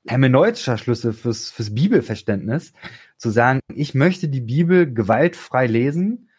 hermeneutischer 0.06 0.78
Schlüssel 0.78 1.12
fürs, 1.12 1.50
fürs 1.50 1.74
Bibelverständnis, 1.74 2.72
zu 3.16 3.30
sagen, 3.30 3.60
ich 3.74 3.94
möchte 3.94 4.28
die 4.28 4.40
Bibel 4.40 4.92
gewaltfrei 4.92 5.66
lesen 5.66 6.30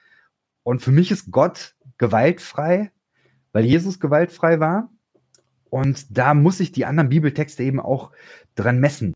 und 0.64 0.82
für 0.82 0.92
mich 0.92 1.12
ist 1.12 1.32
Gott 1.32 1.76
gewaltfrei, 1.98 2.92
weil 3.52 3.66
Jesus 3.66 4.00
gewaltfrei 4.00 4.60
war. 4.60 4.90
Und 5.70 6.18
da 6.18 6.34
muss 6.34 6.60
ich 6.60 6.72
die 6.72 6.86
anderen 6.86 7.10
Bibeltexte 7.10 7.64
eben 7.64 7.80
auch 7.80 8.12
dran 8.56 8.80
messen. 8.80 9.14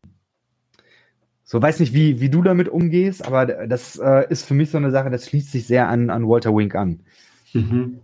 So 1.48 1.62
weiß 1.62 1.78
nicht, 1.78 1.94
wie, 1.94 2.20
wie 2.20 2.28
du 2.28 2.42
damit 2.42 2.68
umgehst, 2.68 3.24
aber 3.24 3.46
das 3.46 3.96
äh, 4.00 4.26
ist 4.30 4.44
für 4.44 4.54
mich 4.54 4.70
so 4.70 4.78
eine 4.78 4.90
Sache, 4.90 5.10
das 5.10 5.28
schließt 5.28 5.52
sich 5.52 5.64
sehr 5.64 5.88
an, 5.88 6.10
an 6.10 6.26
Walter 6.26 6.54
Wink 6.54 6.74
an. 6.74 7.00
Mhm. 7.52 8.00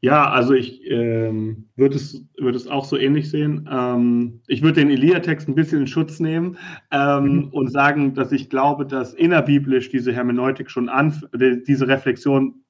Ja, 0.00 0.30
also 0.30 0.54
ich 0.54 0.88
ähm, 0.88 1.68
würde 1.74 1.96
es, 1.96 2.24
würd 2.38 2.54
es 2.54 2.68
auch 2.68 2.84
so 2.84 2.96
ähnlich 2.96 3.28
sehen. 3.28 3.68
Ähm, 3.70 4.40
ich 4.46 4.62
würde 4.62 4.80
den 4.80 4.90
Elia-Text 4.90 5.48
ein 5.48 5.56
bisschen 5.56 5.80
in 5.80 5.86
Schutz 5.88 6.20
nehmen 6.20 6.58
ähm, 6.92 7.24
mhm. 7.24 7.48
und 7.48 7.72
sagen, 7.72 8.14
dass 8.14 8.30
ich 8.30 8.48
glaube, 8.48 8.86
dass 8.86 9.14
innerbiblisch 9.14 9.90
diese 9.90 10.12
Hermeneutik 10.12 10.70
schon 10.70 10.88
an, 10.88 11.20
diese 11.66 11.88
Reflexion 11.88 12.62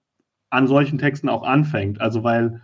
an 0.48 0.66
solchen 0.66 0.96
Texten 0.96 1.28
auch 1.28 1.42
anfängt. 1.42 2.00
Also 2.00 2.24
weil 2.24 2.62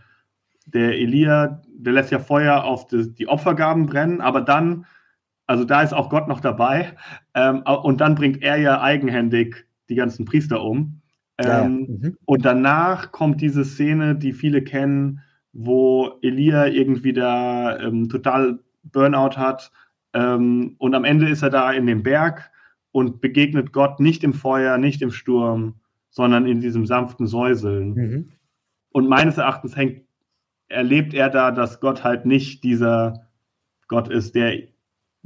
der 0.65 0.99
Elia, 0.99 1.63
der 1.69 1.93
lässt 1.93 2.11
ja 2.11 2.19
Feuer 2.19 2.65
auf 2.65 2.87
die, 2.87 3.13
die 3.13 3.29
Opfergaben 3.29 3.87
brennen, 3.87 4.23
aber 4.23 4.41
dann, 4.41 4.87
also 5.49 5.65
da 5.65 5.83
ist 5.83 5.95
auch 5.95 6.11
Gott 6.11 6.29
noch 6.29 6.41
dabei 6.41 6.93
ähm, 7.35 7.63
und 7.63 8.01
dann 8.01 8.15
bringt 8.15 8.43
er 8.43 8.59
ja 8.59 8.81
eigenhändig 8.81 9.67
die 9.89 9.95
ganzen 9.95 10.27
Priester 10.27 10.63
um. 10.63 11.01
Ähm, 11.39 11.49
ja. 11.49 11.69
Mhm. 11.69 12.17
Und 12.27 12.45
danach 12.45 13.13
kommt 13.13 13.41
diese 13.41 13.65
Szene, 13.65 14.15
die 14.15 14.33
viele 14.33 14.63
kennen, 14.63 15.21
wo 15.53 16.19
Elia 16.21 16.67
irgendwie 16.67 17.15
da 17.15 17.79
ähm, 17.79 18.11
total 18.11 18.59
Burnout 18.83 19.37
hat. 19.37 19.73
Ähm, 20.13 20.77
und 20.79 20.95
am 20.95 21.05
Ende 21.05 21.29
ist 21.29 21.43
er 21.43 21.51
da 21.51 21.73
in 21.73 21.87
dem 21.87 22.03
Berg 22.03 22.51
und 22.93 23.23
begegnet 23.23 23.73
Gott 23.73 24.01
nicht 24.01 24.25
im 24.25 24.35
Feuer, 24.35 24.77
nicht 24.77 25.01
im 25.01 25.11
Sturm, 25.11 25.77
sondern 26.11 26.47
in 26.47 26.61
diesem 26.61 26.85
sanften 26.85 27.27
Säuseln. 27.27 27.95
Mhm. 27.95 28.29
Und 28.91 29.09
meines 29.09 29.39
Erachtens 29.39 29.77
hängt, 29.77 30.03
erlebt 30.69 31.15
er 31.15 31.31
da, 31.31 31.51
dass 31.53 31.81
Gott 31.81 32.05
halt 32.05 32.27
nicht 32.27 32.65
dieser 32.65 33.27
Gott 33.87 34.09
ist, 34.09 34.35
der 34.35 34.69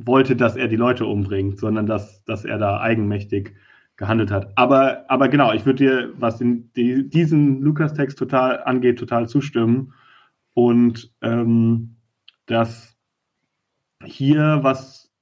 wollte, 0.07 0.37
dass 0.37 0.57
er 0.57 0.69
die 0.69 0.77
Leute 0.77 1.07
umbringt, 1.07 1.59
sondern 1.59 1.87
dass, 1.87 2.25
dass 2.25 2.45
er 2.45 2.59
da 2.59 2.81
eigenmächtig 2.81 3.55
gehandelt 3.97 4.31
hat. 4.31 4.53
Aber, 4.57 5.05
aber 5.09 5.29
genau, 5.29 5.53
ich 5.53 5.67
würde 5.67 5.85
dir, 5.85 6.13
was 6.19 6.41
in 6.41 6.71
die, 6.75 7.09
diesen 7.09 7.61
Lukas-Text 7.61 8.19
total 8.19 8.63
angeht, 8.65 8.99
total 8.99 9.29
zustimmen. 9.29 9.93
Und 10.55 11.13
ähm, 11.23 11.97
dass 12.47 12.97
hier 14.05 14.61
was 14.63 15.13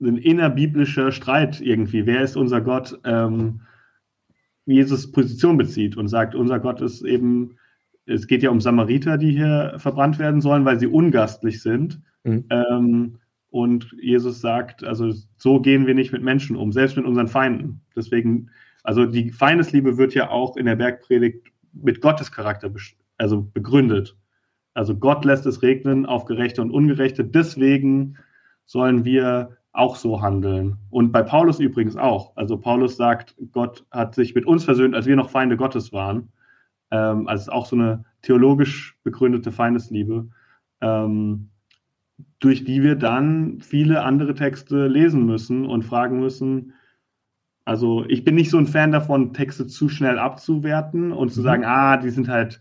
ein 0.00 0.16
innerbiblischer 0.16 1.10
Streit 1.10 1.60
irgendwie, 1.60 2.06
wer 2.06 2.22
ist 2.22 2.36
unser 2.36 2.60
Gott, 2.60 2.98
ähm, 3.04 3.62
Jesus 4.64 5.10
Position 5.10 5.56
bezieht 5.56 5.96
und 5.96 6.08
sagt, 6.08 6.34
unser 6.34 6.60
Gott 6.60 6.80
ist 6.80 7.02
eben, 7.02 7.56
es 8.06 8.26
geht 8.26 8.42
ja 8.42 8.50
um 8.50 8.60
Samariter, 8.60 9.18
die 9.18 9.32
hier 9.32 9.74
verbrannt 9.78 10.18
werden 10.18 10.40
sollen, 10.40 10.64
weil 10.64 10.78
sie 10.78 10.86
ungastlich 10.86 11.62
sind. 11.62 12.00
Mhm. 12.22 12.44
Ähm, 12.50 13.18
und 13.50 13.94
Jesus 14.00 14.40
sagt, 14.40 14.84
also 14.84 15.12
so 15.36 15.60
gehen 15.60 15.86
wir 15.86 15.94
nicht 15.94 16.12
mit 16.12 16.22
Menschen 16.22 16.56
um, 16.56 16.72
selbst 16.72 16.96
mit 16.96 17.06
unseren 17.06 17.28
Feinden. 17.28 17.80
Deswegen, 17.96 18.50
also 18.82 19.06
die 19.06 19.30
Feindesliebe 19.30 19.96
wird 19.96 20.14
ja 20.14 20.30
auch 20.30 20.56
in 20.56 20.66
der 20.66 20.76
Bergpredigt 20.76 21.48
mit 21.72 22.00
Gottes 22.00 22.30
Charakter 22.30 22.70
also 23.16 23.42
begründet. 23.42 24.16
Also 24.74 24.96
Gott 24.96 25.24
lässt 25.24 25.46
es 25.46 25.62
regnen 25.62 26.06
auf 26.06 26.24
Gerechte 26.24 26.62
und 26.62 26.70
Ungerechte. 26.70 27.24
Deswegen 27.24 28.16
sollen 28.66 29.04
wir 29.04 29.56
auch 29.72 29.96
so 29.96 30.20
handeln. 30.20 30.76
Und 30.90 31.12
bei 31.12 31.22
Paulus 31.22 31.58
übrigens 31.58 31.96
auch. 31.96 32.36
Also 32.36 32.58
Paulus 32.58 32.96
sagt, 32.96 33.34
Gott 33.52 33.84
hat 33.90 34.14
sich 34.14 34.34
mit 34.34 34.46
uns 34.46 34.64
versöhnt, 34.64 34.94
als 34.94 35.06
wir 35.06 35.16
noch 35.16 35.30
Feinde 35.30 35.56
Gottes 35.56 35.92
waren. 35.92 36.32
Ähm, 36.90 37.28
also 37.28 37.50
auch 37.52 37.66
so 37.66 37.76
eine 37.76 38.04
theologisch 38.22 38.96
begründete 39.04 39.52
Feindesliebe. 39.52 40.28
Ähm, 40.80 41.50
durch 42.40 42.64
die 42.64 42.82
wir 42.82 42.94
dann 42.94 43.60
viele 43.60 44.02
andere 44.02 44.34
Texte 44.34 44.86
lesen 44.86 45.26
müssen 45.26 45.66
und 45.66 45.84
fragen 45.84 46.20
müssen. 46.20 46.74
Also 47.64 48.04
ich 48.08 48.24
bin 48.24 48.34
nicht 48.34 48.50
so 48.50 48.58
ein 48.58 48.66
Fan 48.66 48.92
davon, 48.92 49.32
Texte 49.32 49.66
zu 49.66 49.88
schnell 49.88 50.18
abzuwerten 50.18 51.12
und 51.12 51.32
zu 51.32 51.40
mhm. 51.40 51.44
sagen, 51.44 51.64
ah, 51.64 51.96
die 51.96 52.10
sind 52.10 52.28
halt, 52.28 52.60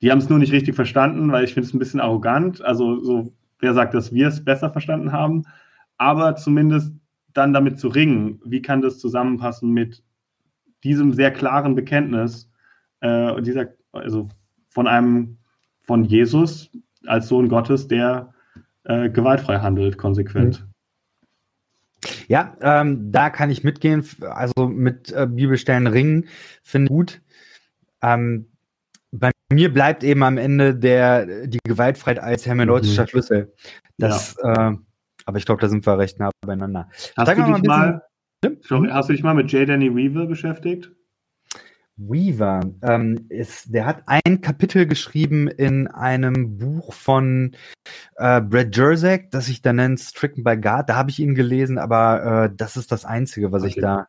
die 0.00 0.10
haben 0.10 0.18
es 0.18 0.28
nur 0.28 0.38
nicht 0.38 0.52
richtig 0.52 0.74
verstanden, 0.74 1.32
weil 1.32 1.44
ich 1.44 1.54
finde 1.54 1.66
es 1.66 1.74
ein 1.74 1.78
bisschen 1.78 2.00
arrogant. 2.00 2.62
Also 2.62 3.02
so, 3.02 3.34
wer 3.60 3.74
sagt, 3.74 3.94
dass 3.94 4.12
wir 4.12 4.28
es 4.28 4.44
besser 4.44 4.70
verstanden 4.70 5.12
haben, 5.12 5.44
aber 5.96 6.36
zumindest 6.36 6.94
dann 7.32 7.52
damit 7.52 7.78
zu 7.78 7.88
ringen, 7.88 8.40
wie 8.44 8.62
kann 8.62 8.82
das 8.82 8.98
zusammenpassen 8.98 9.70
mit 9.70 10.02
diesem 10.84 11.12
sehr 11.12 11.32
klaren 11.32 11.74
Bekenntnis, 11.74 12.50
äh, 13.00 13.40
dieser, 13.42 13.68
also 13.92 14.28
von 14.68 14.86
einem, 14.86 15.38
von 15.82 16.04
Jesus 16.04 16.70
als 17.06 17.28
Sohn 17.28 17.48
Gottes, 17.48 17.88
der 17.88 18.32
äh, 18.88 19.10
gewaltfrei 19.10 19.58
handelt, 19.58 19.98
konsequent. 19.98 20.60
Mhm. 20.60 20.68
Ja, 22.28 22.56
ähm, 22.60 23.12
da 23.12 23.30
kann 23.30 23.50
ich 23.50 23.64
mitgehen. 23.64 24.04
Also 24.20 24.68
mit 24.68 25.12
äh, 25.12 25.26
Bibelstellen 25.26 25.86
ringen 25.86 26.28
finde 26.62 26.86
ich 26.86 26.90
gut. 26.90 27.22
Ähm, 28.02 28.50
bei 29.10 29.30
mir 29.52 29.72
bleibt 29.72 30.04
eben 30.04 30.22
am 30.22 30.38
Ende 30.38 30.74
der 30.74 31.46
die 31.46 31.58
Gewaltfreiheit 31.64 32.22
als 32.22 32.46
hermeneutischer 32.46 33.02
mhm. 33.02 33.08
Schlüssel. 33.08 33.54
Das, 33.96 34.36
ja. 34.42 34.70
äh, 34.70 34.76
aber 35.24 35.38
ich 35.38 35.46
glaube, 35.46 35.60
da 35.60 35.68
sind 35.68 35.86
wir 35.86 35.98
recht 35.98 36.18
nah 36.18 36.30
beieinander. 36.46 36.88
Hast, 37.16 37.32
du 37.32 37.34
dich, 37.34 37.62
mal, 37.64 38.02
sorry, 38.60 38.88
hast 38.90 39.08
du 39.08 39.12
dich 39.12 39.22
mal 39.22 39.34
mit 39.34 39.50
J. 39.50 39.68
Danny 39.68 39.94
Weaver 39.94 40.26
beschäftigt? 40.26 40.90
Weaver, 41.98 42.60
ähm, 42.82 43.26
ist, 43.28 43.74
der 43.74 43.84
hat 43.84 44.04
ein 44.06 44.40
Kapitel 44.40 44.86
geschrieben 44.86 45.48
in 45.48 45.88
einem 45.88 46.56
Buch 46.56 46.92
von 46.92 47.56
äh, 48.16 48.40
Brad 48.40 48.76
Jersek, 48.76 49.30
das 49.32 49.46
sich 49.46 49.62
da 49.62 49.72
nennt 49.72 49.98
Stricken 49.98 50.44
by 50.44 50.56
God. 50.56 50.84
Da 50.86 50.96
habe 50.96 51.10
ich 51.10 51.18
ihn 51.18 51.34
gelesen, 51.34 51.76
aber 51.76 52.44
äh, 52.44 52.54
das 52.56 52.76
ist 52.76 52.92
das 52.92 53.04
Einzige, 53.04 53.50
was 53.50 53.62
okay. 53.62 53.70
ich 53.70 53.80
da 53.80 54.06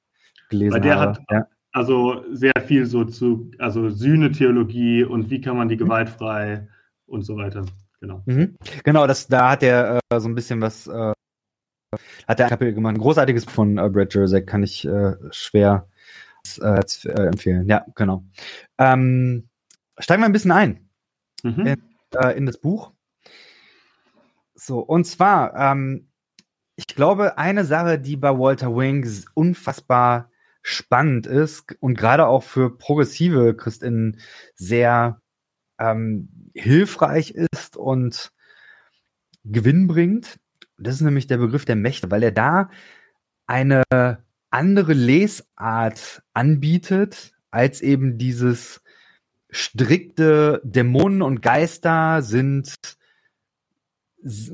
gelesen 0.50 0.74
Weil 0.74 0.82
der 0.82 1.00
habe. 1.00 1.12
Hat 1.12 1.26
ja. 1.32 1.48
also 1.72 2.24
sehr 2.32 2.54
viel 2.66 2.86
so 2.86 3.06
zu, 3.06 3.52
also 3.58 3.90
Sühne-Theologie 3.90 5.04
und 5.04 5.32
wie 5.32 5.42
kann 5.42 5.58
man 5.58 5.68
die 5.68 5.76
mhm. 5.76 5.80
gewaltfrei 5.80 6.68
und 7.08 7.24
so 7.24 7.38
weiter. 7.38 7.66
Genau. 8.02 8.22
Mhm. 8.26 8.56
Genau, 8.84 9.08
das, 9.08 9.28
da 9.28 9.52
hat 9.52 9.64
er 9.64 10.00
äh, 10.12 10.20
so 10.20 10.30
ein 10.30 10.36
bisschen 10.36 10.62
was, 10.62 10.88
äh, 10.88 11.14
hat 12.28 12.40
er 12.40 12.46
ein 12.46 12.50
Kapitel 12.50 12.74
gemacht. 12.74 12.96
Ein 12.96 13.02
großartiges 13.02 13.46
von 13.46 13.80
äh, 13.80 13.90
Brad 13.90 14.14
Jersek 14.14 14.46
kann 14.46 14.62
ich 14.62 14.86
äh, 14.86 15.16
schwer 15.32 15.88
äh, 16.62 16.80
äh, 17.06 17.28
empfehlen. 17.28 17.68
Ja, 17.68 17.86
genau. 17.96 18.24
Ähm, 18.78 19.50
steigen 19.98 20.22
wir 20.22 20.26
ein 20.26 20.34
bisschen 20.34 20.52
ein 20.52 20.90
mhm. 21.44 21.66
in, 21.66 21.82
äh, 22.16 22.38
in, 22.38 22.46
das 22.46 22.60
Buch. 22.60 22.92
So, 24.56 24.80
und 24.80 25.06
zwar, 25.06 25.56
ähm, 25.56 26.10
ich 26.76 26.88
glaube, 26.88 27.38
eine 27.38 27.66
Sache, 27.66 28.00
die 28.00 28.16
bei 28.16 28.38
Walter 28.38 28.76
Wings 28.76 29.26
unfassbar 29.34 30.32
spannend 30.62 31.26
ist 31.28 31.76
und 31.80 31.98
gerade 31.98 32.28
auch 32.28 32.44
für 32.44 32.78
progressive 32.78 33.56
Christinnen 33.56 34.20
sehr 34.56 35.22
ähm, 35.80 36.52
hilfreich 36.54 37.32
ist 37.32 37.78
und 37.78 38.32
Gewinn 39.46 39.88
bringt, 39.88 40.40
das 40.78 40.96
ist 40.96 41.02
nämlich 41.02 41.28
der 41.28 41.38
Begriff 41.38 41.66
der 41.66 41.76
Mächte, 41.76 42.12
weil 42.12 42.24
er 42.24 42.32
da 42.32 42.70
eine 43.48 43.84
andere 44.50 44.94
Lesart 44.94 46.22
anbietet, 46.34 47.34
als 47.52 47.82
eben 47.82 48.18
dieses 48.18 48.82
strikte 49.50 50.62
Dämonen 50.64 51.22
und 51.22 51.42
Geister 51.42 52.22
sind 52.22 52.98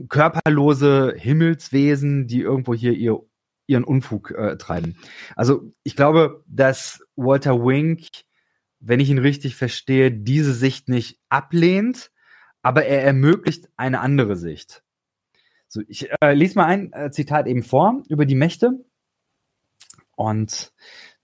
körperlose 0.10 1.14
Himmelswesen, 1.18 2.28
die 2.28 2.42
irgendwo 2.42 2.74
hier 2.74 2.94
ihr, 2.94 3.20
ihren 3.68 3.84
Unfug 3.84 4.32
äh, 4.32 4.58
treiben. 4.58 4.96
Also 5.36 5.74
ich 5.84 5.96
glaube, 5.96 6.44
dass 6.48 7.04
Walter 7.16 7.60
Wink, 7.66 8.08
wenn 8.80 9.00
ich 9.00 9.10
ihn 9.10 9.18
richtig 9.18 9.56
verstehe, 9.56 10.12
diese 10.12 10.54
Sicht 10.54 10.88
nicht 10.88 11.20
ablehnt, 11.30 12.12
aber 12.62 12.86
er 12.86 13.04
ermöglicht 13.04 13.68
eine 13.76 14.02
andere 14.02 14.36
Sicht. 14.36 14.84
So, 15.68 15.82
ich 15.88 16.10
äh, 16.22 16.34
lese 16.34 16.56
mal 16.56 16.66
ein 16.66 16.94
äh, 16.94 17.12
Zitat 17.12 17.48
eben 17.48 17.64
vor 17.64 18.04
über 18.08 18.26
die 18.26 18.36
Mächte 18.36 18.86
und 20.16 20.74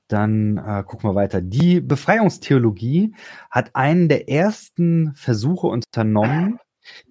dann 0.08 0.58
äh, 0.58 0.84
gucken 0.84 1.10
wir 1.10 1.16
weiter. 1.16 1.42
Die 1.42 1.80
Befreiungstheologie 1.80 3.16
hat 3.50 3.76
einen 3.76 4.10
der 4.10 4.30
ersten 4.30 5.14
Versuche 5.16 5.68
unternommen, 5.68 6.60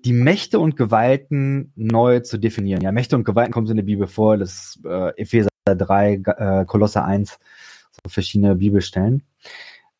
die 0.04 0.12
Mächte 0.12 0.60
und 0.60 0.76
Gewalten 0.76 1.72
neu 1.76 2.20
zu 2.20 2.38
definieren. 2.38 2.82
Ja, 2.82 2.92
Mächte 2.92 3.16
und 3.16 3.24
Gewalten 3.24 3.52
kommen 3.52 3.68
in 3.68 3.76
der 3.76 3.84
Bibel 3.84 4.06
vor, 4.06 4.36
das 4.36 4.78
äh, 4.84 5.18
Epheser 5.20 5.48
3, 5.64 6.12
äh, 6.12 6.64
Kolosser 6.66 7.04
1, 7.04 7.38
so 7.90 8.08
verschiedene 8.08 8.56
Bibelstellen. 8.56 9.22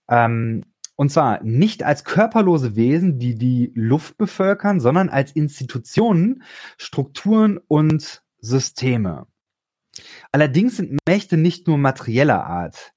Ähm, 0.09 0.64
und 0.97 1.11
zwar 1.11 1.43
nicht 1.43 1.83
als 1.83 2.05
körperlose 2.05 2.77
Wesen, 2.77 3.19
die 3.19 3.35
die 3.35 3.73
Luft 3.75 4.19
bevölkern, 4.19 4.81
sondern 4.81 5.09
als 5.09 5.33
Institutionen, 5.33 6.43
Strukturen 6.77 7.59
und 7.69 8.23
Systeme. 8.40 9.27
Allerdings 10.33 10.76
sind 10.76 10.98
Mächte 11.09 11.37
nicht 11.37 11.66
nur 11.66 11.79
materieller 11.79 12.44
Art. 12.44 12.92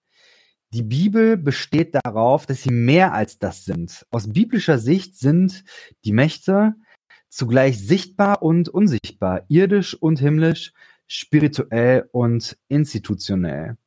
Die 0.74 0.84
Bibel 0.84 1.38
besteht 1.38 1.96
darauf, 2.04 2.46
dass 2.46 2.64
sie 2.64 2.72
mehr 2.72 3.14
als 3.14 3.38
das 3.38 3.64
sind. 3.64 4.06
Aus 4.10 4.32
biblischer 4.32 4.80
Sicht 4.80 5.18
sind 5.20 5.64
die 6.04 6.14
Mächte 6.14 6.74
zugleich 7.30 7.80
sichtbar 7.80 8.42
und 8.42 8.70
unsichtbar, 8.70 9.46
irdisch 9.50 9.96
und 9.96 10.20
himmlisch, 10.20 10.74
spirituell 11.08 12.10
und 12.12 12.58
institutionell. 12.70 13.78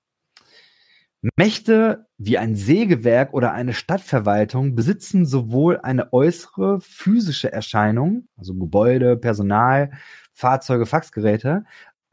Mächte 1.37 2.07
wie 2.19 2.39
ein 2.39 2.55
Sägewerk 2.55 3.35
oder 3.35 3.53
eine 3.53 3.73
Stadtverwaltung 3.73 4.75
besitzen 4.75 5.27
sowohl 5.27 5.79
eine 5.79 6.13
äußere 6.13 6.81
physische 6.81 7.51
Erscheinung, 7.53 8.29
also 8.37 8.55
Gebäude, 8.55 9.17
Personal, 9.17 9.93
Fahrzeuge, 10.33 10.87
Faxgeräte, 10.87 11.65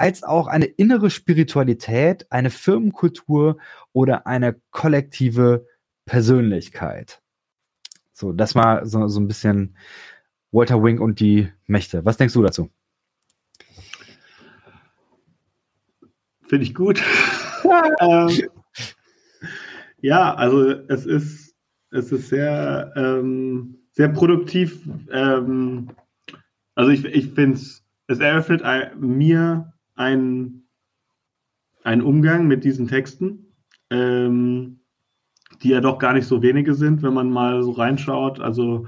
als 0.03 0.21
auch 0.21 0.47
eine 0.47 0.65
innere 0.65 1.09
Spiritualität, 1.09 2.29
eine 2.29 2.49
Firmenkultur 2.49 3.57
oder 3.93 4.27
eine 4.27 4.59
kollektive 4.71 5.65
Persönlichkeit. 6.05 7.21
So, 8.11 8.33
das 8.33 8.53
war 8.53 8.85
so, 8.85 9.07
so 9.07 9.21
ein 9.21 9.29
bisschen 9.29 9.77
Walter 10.51 10.83
Wink 10.83 10.99
und 10.99 11.21
die 11.21 11.49
Mächte. 11.67 12.03
Was 12.03 12.17
denkst 12.17 12.33
du 12.33 12.41
dazu? 12.41 12.69
Finde 16.49 16.65
ich 16.65 16.75
gut. 16.75 17.01
ähm, 18.01 18.49
ja, 20.01 20.35
also 20.35 20.69
es 20.89 21.05
ist, 21.05 21.55
es 21.91 22.11
ist 22.11 22.27
sehr, 22.27 22.91
ähm, 22.97 23.77
sehr 23.93 24.09
produktiv. 24.09 24.81
Ähm, 25.09 25.91
also 26.75 26.91
ich, 26.91 27.05
ich 27.05 27.31
finde 27.31 27.55
es, 27.55 27.85
es 28.07 28.19
eröffnet 28.19 28.63
mir 28.99 29.73
ein, 29.95 30.63
ein 31.83 32.01
Umgang 32.01 32.47
mit 32.47 32.63
diesen 32.63 32.87
Texten, 32.87 33.53
ähm, 33.89 34.79
die 35.61 35.69
ja 35.69 35.81
doch 35.81 35.99
gar 35.99 36.13
nicht 36.13 36.27
so 36.27 36.41
wenige 36.41 36.73
sind, 36.73 37.03
wenn 37.03 37.13
man 37.13 37.29
mal 37.29 37.63
so 37.63 37.71
reinschaut. 37.71 38.39
Also, 38.39 38.87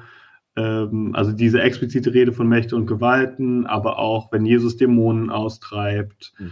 ähm, 0.56 1.14
also 1.14 1.32
diese 1.32 1.62
explizite 1.62 2.14
Rede 2.14 2.32
von 2.32 2.48
Mächte 2.48 2.76
und 2.76 2.88
Gewalten, 2.88 3.66
aber 3.66 4.00
auch 4.00 4.32
wenn 4.32 4.46
Jesus 4.46 4.78
Dämonen 4.78 5.30
austreibt, 5.30 6.34
mhm. 6.40 6.52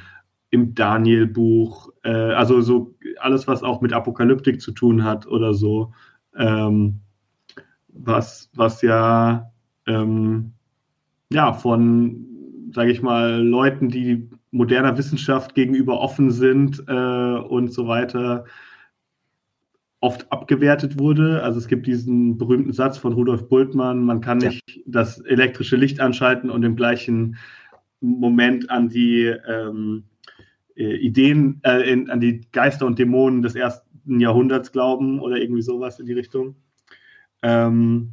im 0.50 0.76
Daniel-Buch, 0.76 1.90
äh, 2.04 2.12
also 2.12 2.62
so 2.62 2.96
alles, 3.20 3.48
was 3.48 3.64
auch 3.64 3.82
mit 3.82 3.94
Apokalyptik 3.94 4.62
zu 4.62 4.72
tun 4.72 5.04
hat 5.04 5.26
oder 5.28 5.54
so, 5.54 5.94
ähm, 6.38 7.00
was, 7.88 8.50
was 8.54 8.82
ja, 8.82 9.52
ähm, 9.88 10.54
ja 11.32 11.54
von, 11.54 12.26
sage 12.72 12.92
ich 12.92 13.02
mal, 13.02 13.42
Leuten, 13.42 13.90
die 13.90 14.30
moderner 14.54 14.98
Wissenschaft 14.98 15.56
gegenüber 15.56 16.00
offen 16.00 16.32
sind 16.32 16.84
äh, 16.88 16.92
und 16.92 17.74
so 17.74 17.88
weiter, 17.88 18.46
oft 20.00 20.32
abgewertet 20.32 21.00
wurde. 21.00 21.42
Also 21.44 21.58
es 21.58 21.68
gibt 21.68 21.88
diesen 21.88 22.38
berühmten 22.38 22.72
Satz 22.72 22.98
von 22.98 23.14
Rudolf 23.14 23.50
Bultmann, 23.50 24.04
man 24.04 24.22
kann 24.22 24.38
nicht 24.38 24.62
ja. 24.68 24.82
das 24.86 25.20
elektrische 25.20 25.76
Licht 25.76 26.00
anschalten 26.00 26.50
und 26.50 26.64
im 26.64 26.76
gleichen 26.76 27.38
Moment 28.00 28.70
an 28.70 28.90
die 28.90 29.34
ähm, 29.48 30.04
äh, 30.76 30.98
Ideen, 30.98 31.60
äh, 31.64 31.90
in, 31.92 32.10
an 32.10 32.20
die 32.20 32.42
Geister 32.52 32.86
und 32.86 33.00
Dämonen 33.00 33.42
des 33.42 33.56
ersten 33.56 34.20
Jahrhunderts 34.20 34.72
glauben 34.72 35.20
oder 35.20 35.38
irgendwie 35.38 35.62
sowas 35.62 36.00
in 36.00 36.06
die 36.06 36.14
Richtung. 36.14 36.56
Ähm, 37.42 38.12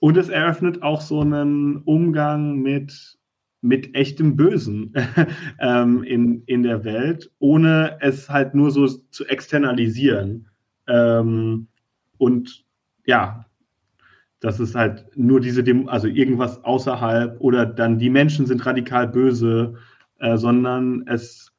und 0.00 0.16
es 0.16 0.28
eröffnet 0.28 0.82
auch 0.82 1.00
so 1.00 1.20
einen 1.20 1.78
Umgang 1.78 2.60
mit 2.60 3.18
mit 3.62 3.94
echtem 3.94 4.36
Bösen 4.36 4.92
ähm, 5.60 6.02
in, 6.02 6.42
in 6.46 6.62
der 6.62 6.84
Welt, 6.84 7.30
ohne 7.38 7.96
es 8.00 8.28
halt 8.28 8.54
nur 8.54 8.70
so 8.70 8.86
zu 8.86 9.24
externalisieren. 9.26 10.48
Ähm, 10.88 11.68
und 12.18 12.64
ja, 13.06 13.46
das 14.40 14.58
ist 14.58 14.74
halt 14.74 15.06
nur 15.16 15.40
diese, 15.40 15.62
Dem 15.62 15.88
also 15.88 16.08
irgendwas 16.08 16.62
außerhalb 16.64 17.40
oder 17.40 17.64
dann 17.64 17.98
die 17.98 18.10
Menschen 18.10 18.46
sind 18.46 18.66
radikal 18.66 19.06
böse, 19.06 19.74
äh, 20.18 20.36
sondern 20.36 21.04
es 21.06 21.52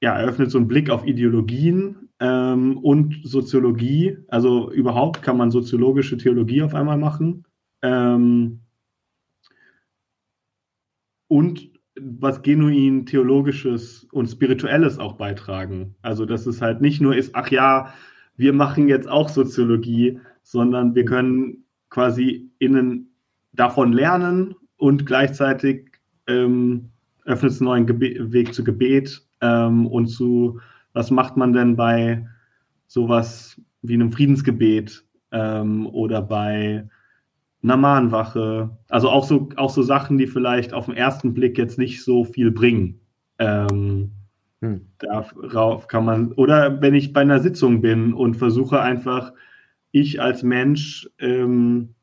ja, 0.00 0.16
eröffnet 0.18 0.50
so 0.50 0.58
einen 0.58 0.68
Blick 0.68 0.90
auf 0.90 1.06
Ideologien 1.06 2.08
ähm, 2.20 2.78
und 2.78 3.20
Soziologie. 3.24 4.18
Also 4.28 4.70
überhaupt 4.70 5.22
kann 5.22 5.36
man 5.36 5.50
soziologische 5.50 6.16
Theologie 6.16 6.62
auf 6.62 6.74
einmal 6.74 6.98
machen. 6.98 7.44
Ähm, 7.82 8.60
und 11.28 11.70
was 12.00 12.42
genuin 12.42 13.06
theologisches 13.06 14.06
und 14.12 14.26
spirituelles 14.28 14.98
auch 14.98 15.14
beitragen. 15.14 15.94
Also 16.02 16.24
dass 16.26 16.46
es 16.46 16.62
halt 16.62 16.80
nicht 16.80 17.00
nur 17.00 17.16
ist, 17.16 17.34
ach 17.34 17.50
ja, 17.50 17.92
wir 18.36 18.52
machen 18.52 18.88
jetzt 18.88 19.08
auch 19.08 19.28
Soziologie, 19.28 20.20
sondern 20.42 20.94
wir 20.94 21.04
können 21.04 21.64
quasi 21.90 22.50
innen 22.58 23.12
davon 23.52 23.92
lernen 23.92 24.54
und 24.76 25.06
gleichzeitig 25.06 25.90
ähm, 26.28 26.90
öffnet 27.24 27.52
es 27.52 27.60
einen 27.60 27.68
neuen 27.68 27.86
Gebe 27.86 28.32
Weg 28.32 28.54
zu 28.54 28.62
Gebet 28.62 29.22
ähm, 29.40 29.86
und 29.86 30.06
zu, 30.06 30.60
was 30.92 31.10
macht 31.10 31.36
man 31.36 31.52
denn 31.52 31.76
bei 31.76 32.26
sowas 32.86 33.60
wie 33.82 33.94
einem 33.94 34.12
Friedensgebet 34.12 35.04
ähm, 35.32 35.86
oder 35.86 36.22
bei 36.22 36.88
einer 37.62 37.76
Mahnwache. 37.76 38.70
Also 38.88 39.10
auch 39.10 39.24
so, 39.24 39.48
auch 39.56 39.70
so 39.70 39.82
Sachen, 39.82 40.18
die 40.18 40.26
vielleicht 40.26 40.72
auf 40.72 40.86
den 40.86 40.96
ersten 40.96 41.34
Blick 41.34 41.58
jetzt 41.58 41.78
nicht 41.78 42.02
so 42.04 42.24
viel 42.24 42.50
bringen. 42.50 43.00
Ähm, 43.38 44.12
hm. 44.60 44.86
Darauf 44.98 45.86
kann 45.88 46.04
man, 46.04 46.32
oder 46.32 46.80
wenn 46.80 46.94
ich 46.94 47.12
bei 47.12 47.20
einer 47.20 47.40
Sitzung 47.40 47.80
bin 47.80 48.12
und 48.12 48.36
versuche 48.36 48.80
einfach, 48.80 49.32
ich 49.92 50.20
als 50.20 50.42
Mensch 50.42 51.08
ähm, 51.18 51.94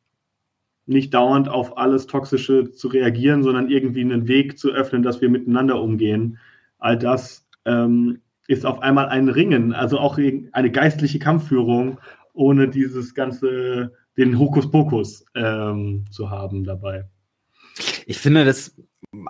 nicht 0.86 1.14
dauernd 1.14 1.50
auf 1.50 1.78
alles 1.78 2.08
Toxische 2.08 2.72
zu 2.72 2.88
reagieren, 2.88 3.44
sondern 3.44 3.70
irgendwie 3.70 4.02
einen 4.02 4.28
Weg 4.28 4.58
zu 4.58 4.72
öffnen, 4.72 5.04
dass 5.04 5.22
wir 5.22 5.30
miteinander 5.30 5.82
umgehen. 5.82 6.38
All 6.78 6.98
das 6.98 7.48
ähm, 7.66 8.20
ist 8.48 8.66
auf 8.66 8.80
einmal 8.82 9.08
ein 9.08 9.30
Ringen, 9.30 9.74
also 9.74 10.00
auch 10.00 10.18
eine 10.18 10.72
geistliche 10.72 11.20
Kampfführung, 11.20 12.00
ohne 12.34 12.68
dieses 12.68 13.16
ganze 13.16 13.94
den 14.18 14.40
Hokuspokus 14.40 15.26
ähm, 15.36 16.06
zu 16.12 16.30
haben 16.30 16.64
dabei. 16.64 17.06
Ich 18.06 18.20
finde 18.20 18.46
das 18.46 18.76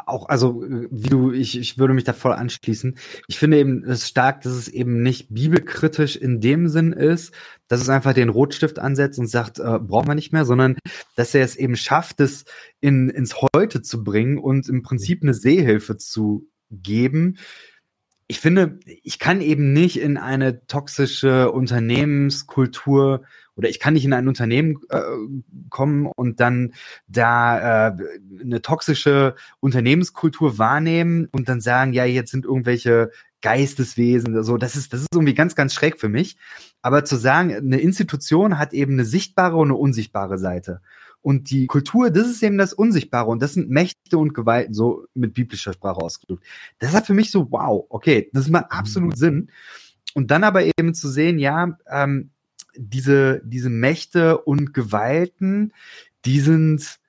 auch, 0.06 0.30
also 0.30 0.64
wie 0.64 1.10
du, 1.10 1.32
ich, 1.32 1.58
ich 1.58 1.78
würde 1.78 1.94
mich 1.94 2.04
da 2.04 2.14
voll 2.14 2.34
anschließen. 2.34 2.98
Ich 3.28 3.38
finde 3.38 3.58
eben 3.58 3.84
es 3.84 4.08
stark, 4.08 4.42
dass 4.42 4.54
es 4.54 4.68
eben 4.68 5.02
nicht 5.02 5.34
bibelkritisch 5.34 6.16
in 6.16 6.42
dem 6.42 6.68
Sinn 6.70 6.94
ist, 6.94 7.34
dass 7.68 7.82
es 7.82 7.90
einfach 7.90 8.14
den 8.14 8.30
Rotstift 8.30 8.80
ansetzt 8.80 9.20
und 9.20 9.28
sagt, 9.28 9.60
äh, 9.60 9.80
brauchen 9.80 10.08
wir 10.08 10.16
nicht 10.16 10.34
mehr, 10.34 10.46
sondern 10.46 10.78
dass 11.16 11.36
er 11.36 11.44
es 11.44 11.56
eben 11.56 11.76
schafft, 11.76 12.20
es 12.20 12.46
in, 12.82 13.10
ins 13.10 13.36
Heute 13.56 13.82
zu 13.82 14.04
bringen 14.04 14.38
und 14.38 14.70
im 14.70 14.82
Prinzip 14.82 15.24
eine 15.24 15.34
Sehhilfe 15.34 15.98
zu 15.98 16.48
geben. 16.72 17.38
Ich 18.28 18.40
finde, 18.40 18.80
ich 18.86 19.20
kann 19.20 19.42
eben 19.42 19.74
nicht 19.74 20.00
in 20.00 20.18
eine 20.18 20.66
toxische 20.66 21.52
Unternehmenskultur 21.52 23.24
oder 23.56 23.70
ich 23.70 23.80
kann 23.80 23.94
nicht 23.94 24.06
in 24.06 24.14
ein 24.14 24.28
Unternehmen 24.28 24.80
äh, 24.90 25.02
kommen 25.70 26.08
und 26.16 26.40
dann 26.40 26.74
da 27.08 27.90
äh, 27.90 27.98
eine 28.42 28.62
toxische 28.62 29.36
Unternehmenskultur 29.60 30.58
wahrnehmen 30.58 31.28
und 31.32 31.50
dann 31.50 31.62
sagen, 31.62 31.94
ja, 31.94 32.06
jetzt 32.06 32.32
sind 32.32 32.46
irgendwelche 32.46 33.12
Geisteswesen, 33.42 34.44
so, 34.44 34.58
das 34.58 34.76
ist, 34.76 34.92
das 34.92 35.02
ist 35.02 35.10
irgendwie 35.14 35.36
ganz, 35.36 35.56
ganz 35.56 35.74
schräg 35.74 36.00
für 36.00 36.10
mich. 36.10 36.38
Aber 36.82 37.06
zu 37.06 37.16
sagen, 37.16 37.54
eine 37.54 37.80
Institution 37.80 38.58
hat 38.58 38.74
eben 38.74 38.94
eine 38.94 39.06
sichtbare 39.06 39.58
und 39.58 39.68
eine 39.70 39.78
unsichtbare 39.78 40.38
Seite. 40.38 40.82
Und 41.22 41.50
die 41.50 41.66
Kultur, 41.68 42.12
das 42.12 42.28
ist 42.28 42.44
eben 42.44 42.58
das 42.58 42.74
Unsichtbare 42.74 43.28
und 43.30 43.42
das 43.42 43.54
sind 43.54 43.70
Mächte 43.70 44.18
und 44.18 44.34
Gewalten, 44.34 44.74
so 44.74 45.06
mit 45.16 45.34
biblischer 45.34 45.74
Sprache 45.74 46.02
ausgedrückt. 46.02 46.44
Das 46.80 46.94
hat 46.94 47.08
für 47.08 47.16
mich 47.16 47.32
so, 47.32 47.52
wow, 47.52 47.86
okay, 47.90 48.30
das 48.34 48.48
macht 48.48 48.66
absolut 48.70 49.14
mhm. 49.14 49.18
Sinn. 49.18 49.52
Und 50.14 50.32
dann 50.32 50.44
aber 50.44 50.64
eben 50.66 50.94
zu 50.94 51.10
sehen, 51.10 51.40
ja, 51.40 51.78
ähm, 51.90 52.30
diese, 52.78 53.42
diese 53.44 53.70
Mächte 53.70 54.40
und 54.40 54.74
Gewalten, 54.74 55.74
die 56.26 56.40
sind 56.40 57.00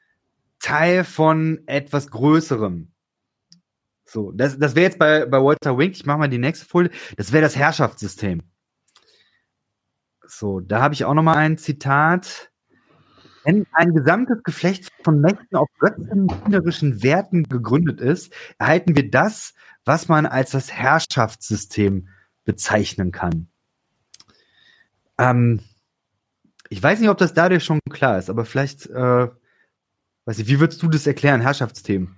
Teil 0.61 1.05
von 1.05 1.61
etwas 1.67 2.11
Größerem. 2.11 2.89
So, 4.05 4.33
das, 4.33 4.59
das 4.59 4.75
wäre 4.75 4.85
jetzt 4.85 4.99
bei, 4.99 5.27
bei 5.27 5.43
Walter 5.43 5.77
Wink, 5.77 5.95
ich 5.95 6.07
mache 6.07 6.19
mal 6.19 6.29
die 6.29 6.39
nächste 6.39 6.67
Folie, 6.67 6.91
das 7.17 7.33
wäre 7.33 7.43
das 7.43 7.57
Herrschaftssystem. 7.57 8.43
So, 10.27 10.61
da 10.61 10.81
habe 10.81 10.95
ich 10.95 11.05
auch 11.05 11.15
noch 11.15 11.23
mal 11.23 11.37
ein 11.37 11.59
Zitat. 11.59 12.51
Wenn 13.45 13.65
ein 13.73 13.95
gesamtes 13.95 14.43
Geflecht 14.43 14.91
von 15.05 15.21
Mächten 15.21 15.57
auf 15.57 15.69
götzendienerischen 15.79 17.03
Werten 17.03 17.45
gegründet 17.45 18.01
ist, 18.01 18.33
erhalten 18.59 18.97
wir 18.97 19.09
das, 19.09 19.55
was 19.85 20.09
man 20.09 20.27
als 20.27 20.51
das 20.51 20.73
Herrschaftssystem 20.73 22.09
bezeichnen 22.45 23.13
kann. 23.13 23.49
Ähm, 25.19 25.61
ich 26.69 26.83
weiß 26.83 27.01
nicht, 27.01 27.09
ob 27.09 27.19
das 27.19 27.35
dadurch 27.35 27.65
schon 27.65 27.81
klar 27.91 28.19
ist, 28.19 28.31
aber 28.31 28.45
vielleicht, 28.45 28.87
äh, 28.87 29.29
weiß 30.25 30.39
ich, 30.39 30.49
wie 30.49 30.61
würdest 30.61 30.83
du 30.83 30.89
das 30.89 31.07
erklären, 31.07 31.41
Herrschaftsthemen? 31.41 32.17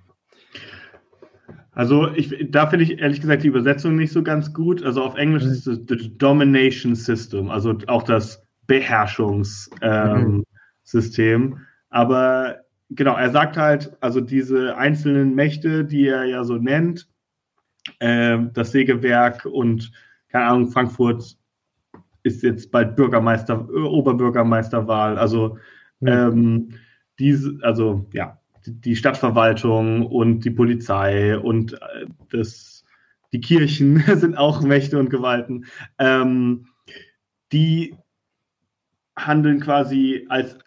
Also 1.71 2.11
ich, 2.13 2.35
da 2.49 2.67
finde 2.67 2.83
ich 2.83 2.99
ehrlich 2.99 3.21
gesagt 3.21 3.43
die 3.43 3.47
Übersetzung 3.47 3.95
nicht 3.95 4.11
so 4.11 4.21
ganz 4.21 4.53
gut. 4.53 4.83
Also 4.83 5.01
auf 5.01 5.15
Englisch 5.15 5.45
mhm. 5.45 5.51
ist 5.51 5.67
es 5.67 5.79
the 5.87 6.17
Domination 6.17 6.95
System, 6.95 7.49
also 7.49 7.77
auch 7.87 8.03
das 8.03 8.45
Beherrschungssystem. 8.67 10.45
Ähm, 11.21 11.41
mhm. 11.41 11.57
Aber 11.89 12.57
genau, 12.89 13.15
er 13.15 13.29
sagt 13.29 13.55
halt, 13.55 13.95
also 14.01 14.19
diese 14.19 14.75
einzelnen 14.75 15.35
Mächte, 15.35 15.85
die 15.85 16.07
er 16.07 16.25
ja 16.25 16.43
so 16.43 16.57
nennt, 16.57 17.07
äh, 17.99 18.37
das 18.53 18.71
Sägewerk 18.71 19.45
und 19.45 19.91
keine 20.27 20.45
Ahnung, 20.45 20.71
Frankfurt 20.71 21.37
ist 22.23 22.43
jetzt 22.43 22.71
bald 22.71 22.95
Bürgermeister, 22.95 23.69
Oberbürgermeisterwahl. 23.69 25.17
Also 25.17 25.57
mhm. 25.99 26.07
ähm, 26.07 26.69
diese, 27.19 27.59
also 27.61 28.07
ja, 28.13 28.39
die 28.65 28.95
Stadtverwaltung 28.95 30.05
und 30.05 30.41
die 30.41 30.51
Polizei 30.51 31.37
und 31.37 31.73
äh, 31.73 32.05
das, 32.31 32.85
die 33.31 33.41
Kirchen 33.41 33.99
sind 34.15 34.37
auch 34.37 34.61
Mächte 34.61 34.99
und 34.99 35.09
Gewalten. 35.09 35.65
Ähm, 35.97 36.67
die 37.51 37.95
handeln 39.15 39.59
quasi 39.59 40.25
als 40.29 40.57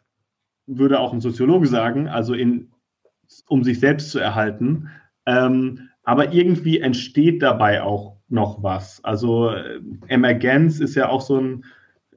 würde 0.67 1.01
auch 1.01 1.13
ein 1.13 1.21
Soziologe 1.21 1.67
sagen, 1.67 2.09
also 2.09 2.35
in, 2.35 2.71
um 3.49 3.65
sich 3.65 3.81
selbst 3.81 4.11
zu 4.11 4.19
erhalten. 4.19 4.89
Ähm, 5.27 5.89
aber 6.05 6.33
irgendwie 6.33 6.81
entsteht 6.81 7.43
dabei 7.43 7.83
auch 7.83 8.12
noch 8.33 8.63
was. 8.63 9.03
Also 9.05 9.51
äh, 9.51 9.81
Emergenz 10.09 10.81
ist 10.81 10.95
ja 10.95 11.09
auch 11.09 11.21
so 11.21 11.39
ein 11.39 11.65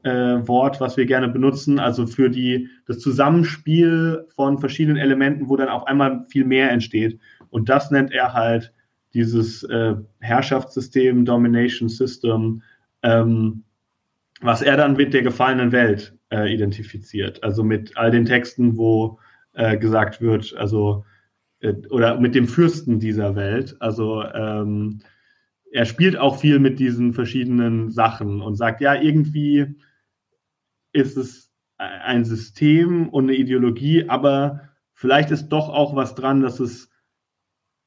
äh, 0.04 0.48
Wort, 0.48 0.80
was 0.80 0.98
wir 0.98 1.06
gerne 1.06 1.28
benutzen, 1.28 1.80
also 1.80 2.06
für 2.06 2.30
die, 2.30 2.70
das 2.86 3.00
Zusammenspiel 3.00 4.28
von 4.36 4.60
verschiedenen 4.60 4.98
Elementen, 4.98 5.50
wo 5.50 5.56
dann 5.58 5.70
auf 5.70 5.88
einmal 5.88 6.26
viel 6.30 6.46
mehr 6.46 6.72
entsteht. 6.72 7.20
Und 7.50 7.70
das 7.70 7.92
nennt 7.92 8.12
er 8.12 8.34
halt 8.34 8.72
dieses 9.14 9.64
äh, 9.64 9.96
Herrschaftssystem, 10.20 11.26
Domination 11.26 11.90
System, 11.90 12.62
ähm, 13.02 13.64
was 14.42 14.62
er 14.62 14.78
dann 14.78 14.96
mit 14.96 15.14
der 15.14 15.24
gefallenen 15.24 15.72
Welt 15.72 16.16
äh, 16.32 16.54
identifiziert. 16.54 17.44
Also 17.44 17.64
mit 17.64 17.98
all 17.98 18.12
den 18.12 18.26
Texten, 18.26 18.78
wo 18.78 19.20
äh, 19.54 19.78
gesagt 19.78 20.22
wird, 20.22 20.56
also 20.58 21.06
äh, 21.62 21.74
oder 21.90 22.20
mit 22.20 22.36
dem 22.36 22.48
Fürsten 22.48 23.00
dieser 23.00 23.36
Welt. 23.36 23.76
Also 23.80 24.24
ähm, 24.24 25.00
er 25.76 25.84
spielt 25.84 26.16
auch 26.16 26.40
viel 26.40 26.60
mit 26.60 26.80
diesen 26.80 27.12
verschiedenen 27.12 27.92
Sachen 27.92 28.42
und 28.42 28.56
sagt, 28.56 28.80
ja, 28.80 28.96
irgendwie 28.96 29.76
ist 30.94 31.18
es 31.18 31.52
ein 31.78 32.24
System 32.24 33.10
und 33.10 33.26
eine 33.26 33.34
Ideologie, 33.34 34.08
aber 34.08 34.70
vielleicht 34.94 35.32
ist 35.32 35.50
doch 35.50 35.68
auch 35.68 35.94
was 35.94 36.16
dran, 36.16 36.40
dass 36.40 36.62
es 36.62 36.90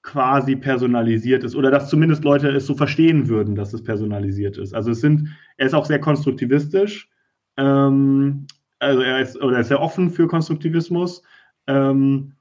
quasi 0.03 0.55
personalisiert 0.55 1.45
ist 1.45 1.57
oder 1.57 1.71
dass 1.71 1.89
zumindest 1.89 2.25
Leute 2.25 2.51
es 2.51 2.67
so 2.67 2.75
verstehen 2.75 3.27
würden, 3.27 3.55
dass 3.55 3.73
es 3.73 3.83
personalisiert 3.83 4.59
ist. 4.59 4.75
Also 4.75 4.91
es 4.91 5.01
sind, 5.01 5.31
er 5.57 5.67
ist 5.67 5.75
auch 5.75 5.87
sehr 5.87 5.99
konstruktivistisch, 5.99 7.09
ähm, 7.57 8.47
also 8.81 9.01
er 9.01 9.21
ist 9.21 9.41
oder 9.41 9.57
er 9.57 9.61
ist 9.61 9.69
sehr 9.69 9.81
offen 9.81 10.11
für 10.11 10.29
Konstruktivismus 10.29 11.23
ähm, 11.67 12.35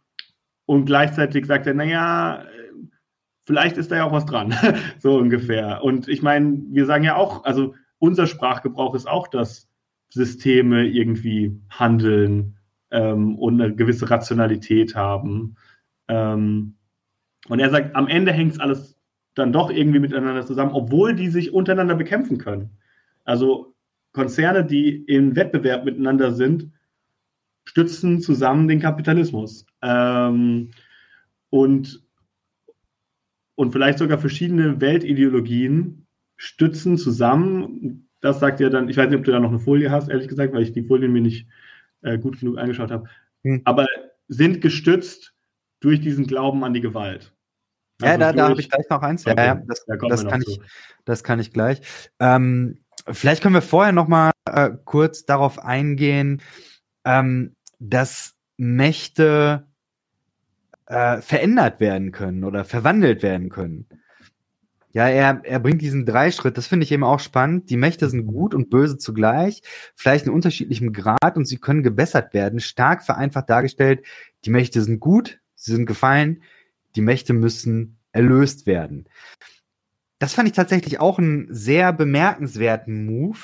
und 0.65 0.85
gleichzeitig 0.85 1.45
sagt 1.45 1.67
er, 1.67 1.73
naja, 1.73 2.43
vielleicht 3.47 3.77
ist 3.77 3.91
da 3.91 3.95
ja 3.95 4.03
auch 4.03 4.11
was 4.11 4.25
dran, 4.25 4.53
so 4.99 5.17
ungefähr. 5.17 5.83
Und 5.83 6.09
ich 6.09 6.21
meine, 6.21 6.61
wir 6.69 6.85
sagen 6.85 7.05
ja 7.05 7.15
auch, 7.15 7.45
also 7.45 7.73
unser 7.97 8.27
Sprachgebrauch 8.27 8.93
ist 8.93 9.07
auch 9.07 9.27
das 9.27 9.69
Systeme 10.09 10.85
irgendwie 10.85 11.57
handeln 11.69 12.57
ähm, 12.91 13.37
und 13.39 13.59
eine 13.59 13.73
gewisse 13.73 14.09
Rationalität 14.09 14.95
haben. 14.95 15.55
Ähm, 16.09 16.75
und 17.47 17.59
er 17.59 17.69
sagt, 17.69 17.95
am 17.95 18.07
Ende 18.07 18.33
hängt 18.33 18.53
es 18.53 18.59
alles 18.59 18.99
dann 19.33 19.53
doch 19.53 19.71
irgendwie 19.71 19.99
miteinander 19.99 20.45
zusammen, 20.45 20.73
obwohl 20.73 21.15
die 21.15 21.29
sich 21.29 21.53
untereinander 21.53 21.95
bekämpfen 21.95 22.37
können. 22.37 22.71
Also 23.23 23.73
Konzerne, 24.11 24.65
die 24.65 25.03
im 25.05 25.35
Wettbewerb 25.35 25.85
miteinander 25.85 26.33
sind, 26.33 26.71
stützen 27.63 28.19
zusammen 28.19 28.67
den 28.67 28.81
Kapitalismus. 28.81 29.65
Ähm, 29.81 30.71
und, 31.49 32.06
und 33.57 33.71
vielleicht 33.71 33.97
sogar 33.97 34.17
verschiedene 34.17 34.79
Weltideologien 34.79 36.07
stützen 36.37 36.97
zusammen 36.97 38.07
das 38.21 38.39
sagt 38.39 38.59
ja 38.59 38.69
dann, 38.69 38.89
ich 38.89 38.97
weiß 38.97 39.09
nicht, 39.09 39.19
ob 39.19 39.25
du 39.25 39.31
da 39.31 39.39
noch 39.39 39.49
eine 39.49 39.59
Folie 39.59 39.91
hast, 39.91 40.09
ehrlich 40.09 40.27
gesagt, 40.27 40.53
weil 40.53 40.63
ich 40.63 40.73
die 40.73 40.83
Folien 40.83 41.11
mir 41.11 41.21
nicht 41.21 41.47
äh, 42.01 42.17
gut 42.17 42.39
genug 42.39 42.57
angeschaut 42.57 42.91
habe, 42.91 43.09
hm. 43.43 43.61
aber 43.65 43.85
sind 44.27 44.61
gestützt 44.61 45.33
durch 45.79 46.01
diesen 46.01 46.25
Glauben 46.27 46.63
an 46.63 46.73
die 46.73 46.81
Gewalt. 46.81 47.33
Also 48.01 48.11
ja, 48.11 48.17
da, 48.17 48.33
da 48.33 48.49
habe 48.49 48.59
ich 48.59 48.69
gleich 48.69 48.87
noch 48.89 49.01
eins. 49.01 49.25
Okay. 49.25 49.35
Ja, 49.37 49.45
ja, 49.45 49.61
das, 49.67 49.85
da 49.85 49.95
das 49.95 50.25
kann 50.25 50.43
ich, 50.45 50.59
das 51.05 51.23
kann 51.23 51.39
ich 51.39 51.51
gleich. 51.51 51.81
Ähm, 52.19 52.79
vielleicht 53.09 53.41
können 53.41 53.55
wir 53.55 53.61
vorher 53.61 53.93
noch 53.93 54.07
mal 54.07 54.31
äh, 54.45 54.71
kurz 54.85 55.25
darauf 55.25 55.59
eingehen, 55.59 56.41
ähm, 57.05 57.55
dass 57.79 58.35
Mächte 58.57 59.67
äh, 60.87 61.21
verändert 61.21 61.79
werden 61.79 62.11
können 62.11 62.43
oder 62.43 62.65
verwandelt 62.65 63.23
werden 63.23 63.49
können. 63.49 63.85
Ja, 64.93 65.07
er, 65.09 65.41
er 65.43 65.59
bringt 65.59 65.81
diesen 65.81 66.05
Dreischritt, 66.05 66.57
das 66.57 66.67
finde 66.67 66.83
ich 66.83 66.91
eben 66.91 67.03
auch 67.03 67.19
spannend. 67.19 67.69
Die 67.69 67.77
Mächte 67.77 68.09
sind 68.09 68.25
gut 68.25 68.55
und 68.55 68.69
böse 68.69 68.97
zugleich, 68.97 69.61
vielleicht 69.95 70.25
in 70.25 70.31
unterschiedlichem 70.31 70.91
Grad 70.93 71.35
und 71.35 71.45
sie 71.45 71.57
können 71.57 71.83
gebessert 71.83 72.33
werden. 72.33 72.59
Stark 72.59 73.03
vereinfacht 73.03 73.49
dargestellt, 73.49 74.03
die 74.45 74.49
Mächte 74.49 74.81
sind 74.81 74.99
gut, 74.99 75.39
sie 75.55 75.73
sind 75.73 75.85
gefallen, 75.85 76.41
die 76.95 77.01
Mächte 77.01 77.33
müssen 77.33 77.99
erlöst 78.11 78.65
werden. 78.65 79.07
Das 80.19 80.33
fand 80.33 80.47
ich 80.47 80.55
tatsächlich 80.55 80.99
auch 80.99 81.19
einen 81.19 81.53
sehr 81.53 81.93
bemerkenswerten 81.93 83.05
Move, 83.05 83.39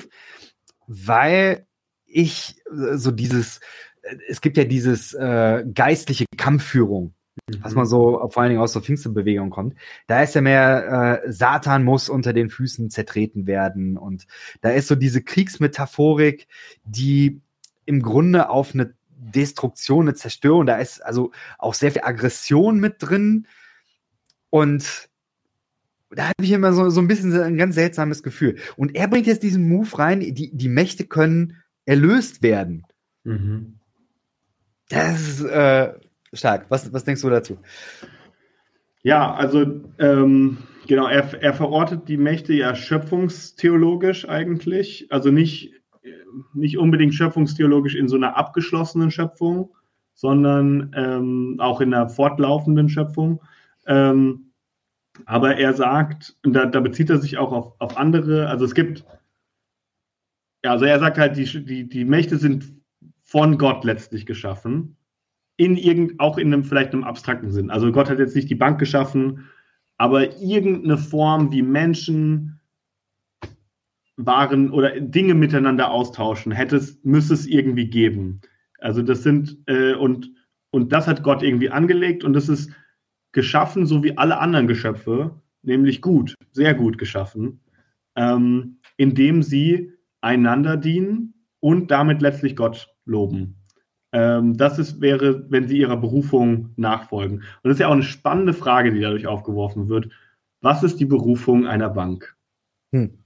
weil 0.87 1.67
ich 2.05 2.55
äh, 2.71 2.97
so 2.97 3.11
dieses, 3.11 3.59
äh, 4.01 4.15
es 4.27 4.41
gibt 4.41 4.57
ja 4.57 4.63
dieses 4.63 5.13
äh, 5.13 5.65
geistliche 5.71 6.25
Kampfführung 6.35 7.13
was 7.61 7.73
man 7.73 7.85
so 7.85 8.29
vor 8.29 8.41
allen 8.41 8.49
Dingen 8.51 8.61
aus 8.61 8.73
so 8.73 8.81
Pfingstenbewegung 8.81 9.49
kommt. 9.49 9.75
Da 10.07 10.21
ist 10.21 10.35
ja 10.35 10.41
mehr, 10.41 11.21
äh, 11.23 11.31
Satan 11.31 11.83
muss 11.83 12.09
unter 12.09 12.33
den 12.33 12.49
Füßen 12.49 12.89
zertreten 12.89 13.47
werden 13.47 13.97
und 13.97 14.27
da 14.61 14.69
ist 14.69 14.87
so 14.87 14.95
diese 14.95 15.21
Kriegsmetaphorik, 15.21 16.47
die 16.83 17.41
im 17.85 18.01
Grunde 18.01 18.49
auf 18.49 18.73
eine 18.73 18.93
Destruktion, 19.09 20.07
eine 20.07 20.15
Zerstörung, 20.15 20.65
da 20.65 20.77
ist 20.77 21.03
also 21.03 21.31
auch 21.57 21.73
sehr 21.73 21.91
viel 21.91 22.03
Aggression 22.03 22.79
mit 22.79 22.95
drin 22.99 23.47
und 24.49 25.09
da 26.11 26.25
habe 26.25 26.43
ich 26.43 26.51
immer 26.51 26.73
so, 26.73 26.89
so 26.89 27.01
ein 27.01 27.07
bisschen 27.07 27.33
ein 27.41 27.57
ganz 27.57 27.73
seltsames 27.73 28.21
Gefühl. 28.21 28.59
Und 28.75 28.95
er 28.95 29.07
bringt 29.07 29.25
jetzt 29.25 29.41
diesen 29.41 29.67
Move 29.67 29.97
rein, 29.97 30.19
die, 30.19 30.55
die 30.55 30.69
Mächte 30.69 31.05
können 31.05 31.57
erlöst 31.85 32.43
werden. 32.43 32.85
Mhm. 33.23 33.79
Das 34.89 35.21
ist, 35.21 35.41
äh, 35.41 35.93
stark. 36.33 36.65
Was, 36.69 36.91
was 36.93 37.03
denkst 37.03 37.21
du 37.21 37.29
dazu? 37.29 37.57
Ja, 39.03 39.33
also 39.33 39.81
ähm, 39.99 40.57
genau, 40.87 41.07
er, 41.07 41.41
er 41.41 41.53
verortet 41.53 42.07
die 42.07 42.17
Mächte 42.17 42.53
ja 42.53 42.75
schöpfungstheologisch 42.75 44.27
eigentlich. 44.27 45.07
Also 45.11 45.29
nicht, 45.29 45.73
nicht 46.53 46.77
unbedingt 46.77 47.13
schöpfungstheologisch 47.13 47.95
in 47.95 48.07
so 48.07 48.15
einer 48.15 48.37
abgeschlossenen 48.37 49.11
Schöpfung, 49.11 49.75
sondern 50.13 50.93
ähm, 50.95 51.57
auch 51.59 51.81
in 51.81 51.93
einer 51.93 52.09
fortlaufenden 52.09 52.89
Schöpfung. 52.89 53.41
Ähm, 53.85 54.51
aber 55.25 55.57
er 55.57 55.73
sagt, 55.73 56.37
und 56.43 56.53
da, 56.53 56.65
da, 56.65 56.79
bezieht 56.79 57.09
er 57.09 57.19
sich 57.19 57.37
auch 57.37 57.51
auf, 57.51 57.73
auf 57.79 57.97
andere, 57.97 58.47
also 58.47 58.65
es 58.65 58.73
gibt, 58.73 59.05
ja, 60.63 60.71
also 60.71 60.85
er 60.85 60.99
sagt 60.99 61.17
halt, 61.17 61.37
die, 61.37 61.65
die, 61.65 61.87
die 61.87 62.05
Mächte 62.05 62.37
sind 62.37 62.73
von 63.21 63.57
Gott 63.57 63.83
letztlich 63.83 64.25
geschaffen 64.25 64.97
in 65.57 65.77
irgend, 65.77 66.19
auch 66.19 66.37
in 66.37 66.53
einem 66.53 66.63
vielleicht 66.63 66.93
einem 66.93 67.03
abstrakten 67.03 67.51
Sinn. 67.51 67.69
Also 67.69 67.91
Gott 67.91 68.09
hat 68.09 68.19
jetzt 68.19 68.35
nicht 68.35 68.49
die 68.49 68.55
Bank 68.55 68.79
geschaffen, 68.79 69.49
aber 69.97 70.37
irgendeine 70.41 70.97
Form, 70.97 71.51
wie 71.51 71.61
Menschen 71.61 72.59
Waren 74.15 74.69
oder 74.71 74.99
Dinge 74.99 75.33
miteinander 75.33 75.89
austauschen, 75.89 76.51
hätte 76.51 76.77
es, 76.77 77.03
müsste 77.03 77.33
es 77.33 77.47
irgendwie 77.47 77.87
geben. 77.87 78.41
Also 78.79 79.01
das 79.01 79.23
sind, 79.23 79.57
äh, 79.65 79.95
und, 79.95 80.31
und 80.71 80.91
das 80.91 81.07
hat 81.07 81.23
Gott 81.23 81.41
irgendwie 81.41 81.69
angelegt 81.69 82.23
und 82.23 82.33
das 82.33 82.49
ist 82.49 82.71
geschaffen, 83.31 83.85
so 83.85 84.03
wie 84.03 84.17
alle 84.17 84.39
anderen 84.39 84.67
Geschöpfe, 84.67 85.41
nämlich 85.63 86.01
gut, 86.01 86.35
sehr 86.51 86.75
gut 86.75 86.97
geschaffen, 86.97 87.61
ähm, 88.15 88.77
indem 88.97 89.41
sie 89.41 89.93
einander 90.21 90.77
dienen 90.77 91.33
und 91.59 91.89
damit 91.89 92.21
letztlich 92.21 92.55
Gott 92.55 92.89
loben. 93.05 93.62
Ähm, 94.13 94.55
das 94.57 94.79
ist, 94.79 95.01
wäre, 95.01 95.45
wenn 95.49 95.67
sie 95.67 95.79
ihrer 95.79 95.97
Berufung 95.97 96.69
nachfolgen. 96.77 97.37
Und 97.39 97.63
das 97.63 97.73
ist 97.73 97.79
ja 97.79 97.87
auch 97.87 97.93
eine 97.93 98.03
spannende 98.03 98.53
Frage, 98.53 98.93
die 98.93 99.01
dadurch 99.01 99.27
aufgeworfen 99.27 99.89
wird. 99.89 100.09
Was 100.61 100.83
ist 100.83 100.99
die 100.99 101.05
Berufung 101.05 101.67
einer 101.67 101.89
Bank? 101.89 102.37
Hm. 102.91 103.17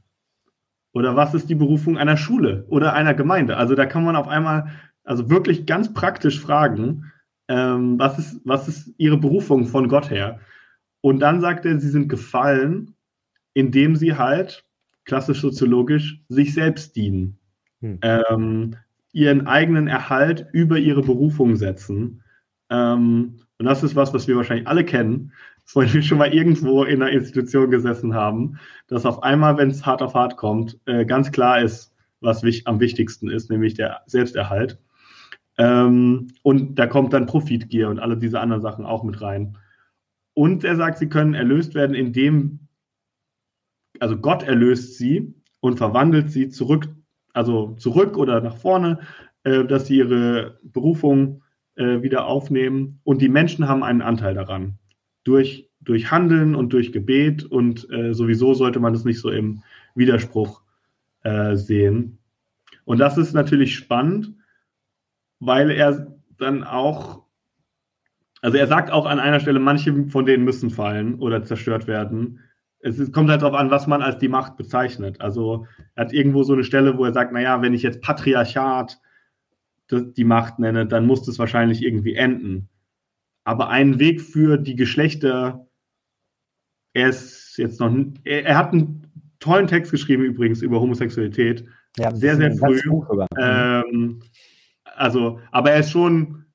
Oder 0.94 1.16
was 1.16 1.34
ist 1.34 1.50
die 1.50 1.56
Berufung 1.56 1.98
einer 1.98 2.18
Schule 2.18 2.66
oder 2.70 2.94
einer 2.94 3.14
Gemeinde? 3.14 3.58
Also 3.58 3.76
da 3.76 3.86
kann 3.86 4.06
man 4.06 4.16
auf 4.16 4.28
einmal 4.28 4.72
also 5.04 5.30
wirklich 5.30 5.66
ganz 5.66 5.94
praktisch 5.94 6.40
fragen, 6.40 7.12
ähm, 7.50 8.00
was, 8.00 8.18
ist, 8.18 8.42
was 8.46 8.68
ist 8.68 8.94
ihre 8.98 9.18
Berufung 9.18 9.68
von 9.68 9.90
Gott 9.90 10.10
her? 10.10 10.40
Und 11.02 11.20
dann 11.20 11.42
sagt 11.42 11.66
er, 11.66 11.80
sie 11.80 11.90
sind 11.90 12.10
gefallen, 12.10 12.96
indem 13.54 13.96
sie 13.96 14.16
halt, 14.16 14.66
klassisch 15.06 15.42
soziologisch, 15.42 16.22
sich 16.28 16.54
selbst 16.54 16.96
dienen. 16.96 17.40
Hm. 17.82 18.00
Ähm, 18.02 18.76
ihren 19.18 19.48
eigenen 19.48 19.88
Erhalt 19.88 20.46
über 20.54 20.78
ihre 20.78 21.02
Berufung 21.02 21.56
setzen. 21.56 22.22
Ähm, 22.70 23.40
und 23.58 23.66
das 23.66 23.82
ist 23.82 23.96
was, 23.96 24.14
was 24.14 24.28
wir 24.28 24.36
wahrscheinlich 24.36 24.68
alle 24.68 24.86
kennen, 24.86 25.34
weil 25.74 25.92
wir 25.92 26.04
schon 26.04 26.20
mal 26.20 26.34
irgendwo 26.34 26.84
in 26.84 27.02
einer 27.02 27.12
Institution 27.12 27.72
gesessen 27.72 28.14
haben, 28.14 28.60
dass 28.88 29.08
auf 29.08 29.24
einmal, 29.24 29.58
wenn 29.58 29.72
es 29.72 29.86
hart 29.86 30.04
auf 30.04 30.14
hart 30.14 30.38
kommt, 30.38 30.80
äh, 30.86 31.04
ganz 31.04 31.32
klar 31.32 31.60
ist, 31.62 31.94
was 32.22 32.44
wich 32.44 32.68
am 32.68 32.80
wichtigsten 32.80 33.30
ist, 33.30 33.50
nämlich 33.50 33.74
der 33.74 34.02
Selbsterhalt. 34.06 34.78
Ähm, 35.58 36.28
und 36.44 36.78
da 36.78 36.86
kommt 36.86 37.12
dann 37.12 37.26
Profitgier 37.26 37.90
und 37.90 38.00
alle 38.00 38.18
diese 38.18 38.40
anderen 38.40 38.62
Sachen 38.62 38.86
auch 38.86 39.04
mit 39.04 39.20
rein. 39.20 39.58
Und 40.36 40.64
er 40.64 40.76
sagt, 40.76 41.00
sie 41.00 41.10
können 41.10 41.34
erlöst 41.34 41.74
werden, 41.74 41.96
indem, 41.96 42.60
also 44.00 44.16
Gott 44.16 44.44
erlöst 44.44 44.96
sie 45.00 45.34
und 45.60 45.78
verwandelt 45.78 46.32
sie 46.32 46.50
zurück, 46.50 46.88
also 47.38 47.76
zurück 47.78 48.18
oder 48.18 48.42
nach 48.42 48.58
vorne, 48.58 49.00
äh, 49.44 49.64
dass 49.64 49.88
sie 49.88 49.98
ihre 49.98 50.58
Berufung 50.64 51.44
äh, 51.76 52.02
wieder 52.02 52.26
aufnehmen. 52.26 53.00
Und 53.04 53.22
die 53.22 53.30
Menschen 53.30 53.68
haben 53.68 53.84
einen 53.84 54.02
Anteil 54.02 54.34
daran. 54.34 54.80
Durch, 55.24 55.70
durch 55.80 56.12
Handeln 56.12 56.56
und 56.56 56.74
durch 56.74 56.92
Gebet. 56.92 57.46
Und 57.46 57.90
äh, 57.92 58.14
sowieso 58.14 58.54
sollte 58.54 58.80
man 58.80 58.94
das 58.94 59.06
nicht 59.06 59.20
so 59.20 59.30
im 59.30 59.62
Widerspruch 59.96 60.64
äh, 61.24 61.56
sehen. 61.56 62.18
Und 62.86 63.00
das 63.00 63.18
ist 63.18 63.34
natürlich 63.34 63.76
spannend, 63.76 64.34
weil 65.40 65.70
er 65.70 66.08
dann 66.38 66.64
auch, 66.64 67.24
also 68.42 68.58
er 68.58 68.68
sagt 68.68 68.92
auch 68.92 69.06
an 69.06 69.20
einer 69.20 69.40
Stelle, 69.40 69.60
manche 69.60 70.08
von 70.10 70.26
denen 70.26 70.46
müssen 70.46 70.70
fallen 70.70 71.16
oder 71.20 71.44
zerstört 71.44 71.88
werden. 71.88 72.40
Es 72.80 73.00
ist, 73.00 73.12
kommt 73.12 73.30
halt 73.30 73.42
darauf 73.42 73.58
an, 73.58 73.72
was 73.72 73.88
man 73.88 74.02
als 74.02 74.20
die 74.20 74.28
Macht 74.28 74.56
bezeichnet. 74.56 75.20
Also 75.20 75.66
er 75.96 76.06
hat 76.06 76.14
irgendwo 76.14 76.44
so 76.44 76.54
eine 76.54 76.64
Stelle, 76.64 76.98
wo 76.98 77.06
er 77.06 77.14
sagt, 77.14 77.34
naja, 77.34 77.62
wenn 77.62 77.74
ich 77.74 77.84
jetzt 77.84 78.02
Patriarchat 78.02 79.00
die 79.90 80.24
Macht 80.24 80.60
nenne, 80.60 80.86
dann 80.86 81.06
muss 81.06 81.24
das 81.24 81.40
wahrscheinlich 81.40 81.84
irgendwie 81.84 82.16
enden. 82.16 82.70
Aber 83.44 83.70
einen 83.70 84.00
Weg 84.00 84.22
für 84.22 84.58
die 84.58 84.76
Geschlechter, 84.76 85.68
er 86.94 87.10
ist 87.10 87.58
jetzt 87.58 87.80
noch, 87.80 87.96
er, 88.26 88.46
er 88.46 88.58
hat 88.58 88.74
einen 88.74 89.08
tollen 89.40 89.68
Text 89.68 89.92
geschrieben 89.92 90.24
übrigens 90.24 90.62
über 90.62 90.82
Homosexualität. 90.82 91.66
Ja, 91.98 92.14
sehr, 92.14 92.36
sehr 92.36 92.54
früh. 92.56 92.80
Ähm, 93.40 94.22
also, 94.84 95.40
aber 95.52 95.72
er 95.72 95.80
ist 95.80 95.92
schon, 95.92 96.46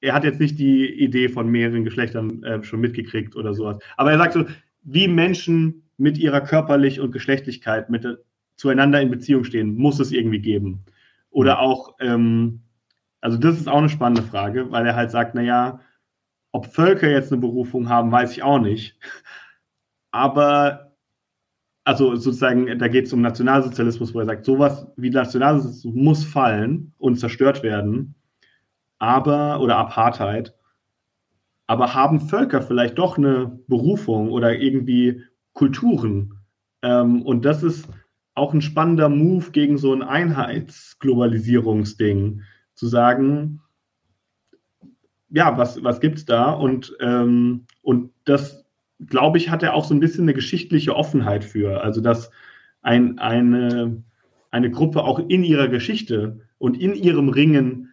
er 0.00 0.14
hat 0.14 0.24
jetzt 0.24 0.40
nicht 0.40 0.58
die 0.58 0.90
Idee 0.92 1.28
von 1.28 1.48
mehreren 1.48 1.84
Geschlechtern 1.84 2.42
äh, 2.42 2.62
schon 2.62 2.80
mitgekriegt 2.80 3.36
oder 3.36 3.54
sowas. 3.54 3.78
Aber 3.96 4.10
er 4.10 4.18
sagt 4.18 4.32
so, 4.32 4.44
wie 4.82 5.08
Menschen 5.08 5.88
mit 5.96 6.18
ihrer 6.18 6.40
Körperlich- 6.40 7.00
und 7.00 7.12
Geschlechtlichkeit 7.12 7.90
mit, 7.90 8.06
zueinander 8.56 9.00
in 9.00 9.10
Beziehung 9.10 9.44
stehen, 9.44 9.76
muss 9.76 10.00
es 10.00 10.12
irgendwie 10.12 10.40
geben. 10.40 10.84
Oder 11.30 11.60
auch, 11.60 11.96
ähm, 12.00 12.60
also 13.20 13.38
das 13.38 13.58
ist 13.58 13.68
auch 13.68 13.78
eine 13.78 13.88
spannende 13.88 14.22
Frage, 14.22 14.70
weil 14.70 14.86
er 14.86 14.96
halt 14.96 15.10
sagt, 15.10 15.34
naja, 15.34 15.80
ob 16.52 16.66
Völker 16.66 17.10
jetzt 17.10 17.32
eine 17.32 17.40
Berufung 17.40 17.88
haben, 17.88 18.12
weiß 18.12 18.32
ich 18.32 18.42
auch 18.42 18.58
nicht. 18.58 18.98
Aber 20.10 20.92
also 21.84 22.14
sozusagen, 22.14 22.78
da 22.78 22.88
geht 22.88 23.06
es 23.06 23.12
um 23.12 23.22
Nationalsozialismus, 23.22 24.14
wo 24.14 24.20
er 24.20 24.26
sagt, 24.26 24.44
sowas 24.44 24.86
wie 24.96 25.10
Nationalsozialismus 25.10 25.94
muss 25.94 26.24
fallen 26.24 26.92
und 26.98 27.16
zerstört 27.16 27.62
werden, 27.62 28.14
aber, 28.98 29.60
oder 29.60 29.78
Apartheid, 29.78 30.54
aber 31.66 31.94
haben 31.94 32.20
Völker 32.20 32.62
vielleicht 32.62 32.98
doch 32.98 33.18
eine 33.18 33.58
Berufung 33.68 34.30
oder 34.30 34.58
irgendwie 34.58 35.22
Kulturen? 35.52 36.38
Ähm, 36.82 37.22
und 37.22 37.44
das 37.44 37.62
ist 37.62 37.88
auch 38.34 38.52
ein 38.54 38.62
spannender 38.62 39.08
Move 39.08 39.50
gegen 39.52 39.78
so 39.78 39.92
ein 39.92 40.02
Einheitsglobalisierungsding, 40.02 42.42
zu 42.74 42.86
sagen, 42.86 43.60
ja, 45.28 45.56
was, 45.56 45.82
was 45.82 46.00
gibt 46.00 46.18
es 46.18 46.24
da? 46.24 46.52
Und, 46.52 46.96
ähm, 47.00 47.66
und 47.82 48.10
das 48.24 48.64
glaube 49.06 49.38
ich, 49.38 49.50
hat 49.50 49.62
er 49.62 49.74
auch 49.74 49.84
so 49.84 49.94
ein 49.94 50.00
bisschen 50.00 50.24
eine 50.24 50.34
geschichtliche 50.34 50.96
Offenheit 50.96 51.44
für. 51.44 51.82
Also, 51.82 52.00
dass 52.00 52.30
ein, 52.82 53.18
eine, 53.18 54.02
eine 54.50 54.70
Gruppe 54.70 55.04
auch 55.04 55.18
in 55.18 55.44
ihrer 55.44 55.68
Geschichte 55.68 56.40
und 56.58 56.80
in 56.80 56.94
ihrem 56.94 57.28
Ringen 57.28 57.91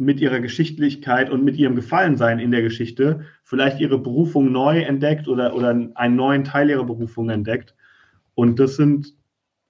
mit 0.00 0.20
ihrer 0.20 0.40
Geschichtlichkeit 0.40 1.30
und 1.30 1.44
mit 1.44 1.56
ihrem 1.56 1.76
Gefallensein 1.76 2.38
in 2.38 2.50
der 2.50 2.62
Geschichte 2.62 3.20
vielleicht 3.44 3.80
ihre 3.80 3.98
Berufung 3.98 4.50
neu 4.50 4.80
entdeckt 4.80 5.28
oder, 5.28 5.54
oder 5.54 5.68
einen 5.68 6.16
neuen 6.16 6.44
Teil 6.44 6.70
ihrer 6.70 6.84
Berufung 6.84 7.28
entdeckt. 7.28 7.74
Und 8.34 8.58
das 8.58 8.76
sind 8.76 9.14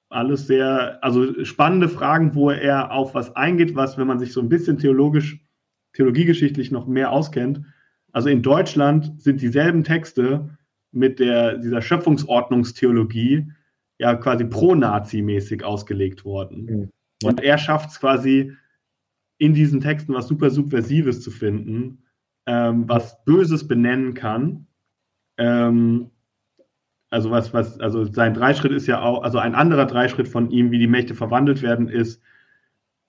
alles 0.08 0.46
sehr, 0.46 1.02
also 1.02 1.44
spannende 1.44 1.88
Fragen, 1.88 2.34
wo 2.34 2.50
er 2.50 2.92
auf 2.92 3.14
was 3.14 3.34
eingeht, 3.34 3.74
was, 3.74 3.98
wenn 3.98 4.06
man 4.06 4.20
sich 4.20 4.32
so 4.32 4.40
ein 4.40 4.48
bisschen 4.48 4.78
theologisch, 4.78 5.40
theologiegeschichtlich 5.94 6.70
noch 6.70 6.86
mehr 6.86 7.10
auskennt, 7.10 7.62
also 8.12 8.28
in 8.28 8.42
Deutschland 8.42 9.20
sind 9.20 9.40
dieselben 9.40 9.84
Texte 9.84 10.48
mit 10.92 11.18
der, 11.18 11.58
dieser 11.58 11.82
Schöpfungsordnungstheologie 11.82 13.50
ja 13.98 14.14
quasi 14.14 14.44
pro-Nazi-mäßig 14.44 15.64
ausgelegt 15.64 16.24
worden. 16.24 16.64
Mhm. 16.64 16.90
Und 17.22 17.42
er 17.42 17.58
schafft 17.58 17.90
es 17.90 18.00
quasi 18.00 18.52
in 19.40 19.54
diesen 19.54 19.80
Texten 19.80 20.12
was 20.12 20.28
super 20.28 20.50
Subversives 20.50 21.22
zu 21.22 21.30
finden, 21.30 22.02
ähm, 22.46 22.86
was 22.88 23.24
Böses 23.24 23.66
benennen 23.66 24.12
kann. 24.12 24.66
Ähm, 25.38 26.10
also 27.08 27.30
was, 27.30 27.52
was, 27.54 27.80
also 27.80 28.04
sein 28.04 28.34
Dreischritt 28.34 28.70
ist 28.70 28.86
ja 28.86 29.00
auch, 29.00 29.22
also 29.22 29.38
ein 29.38 29.54
anderer 29.54 29.86
Dreischritt 29.86 30.28
von 30.28 30.50
ihm, 30.50 30.70
wie 30.70 30.78
die 30.78 30.86
Mächte 30.86 31.14
verwandelt 31.14 31.62
werden, 31.62 31.88
ist 31.88 32.22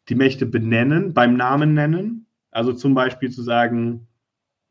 die 0.07 0.15
Mächte 0.15 0.45
benennen, 0.45 1.13
beim 1.13 1.35
Namen 1.35 1.73
nennen. 1.73 2.25
Also 2.49 2.71
zum 2.71 2.93
Beispiel 2.93 3.29
zu 3.29 3.43
sagen, 3.43 4.07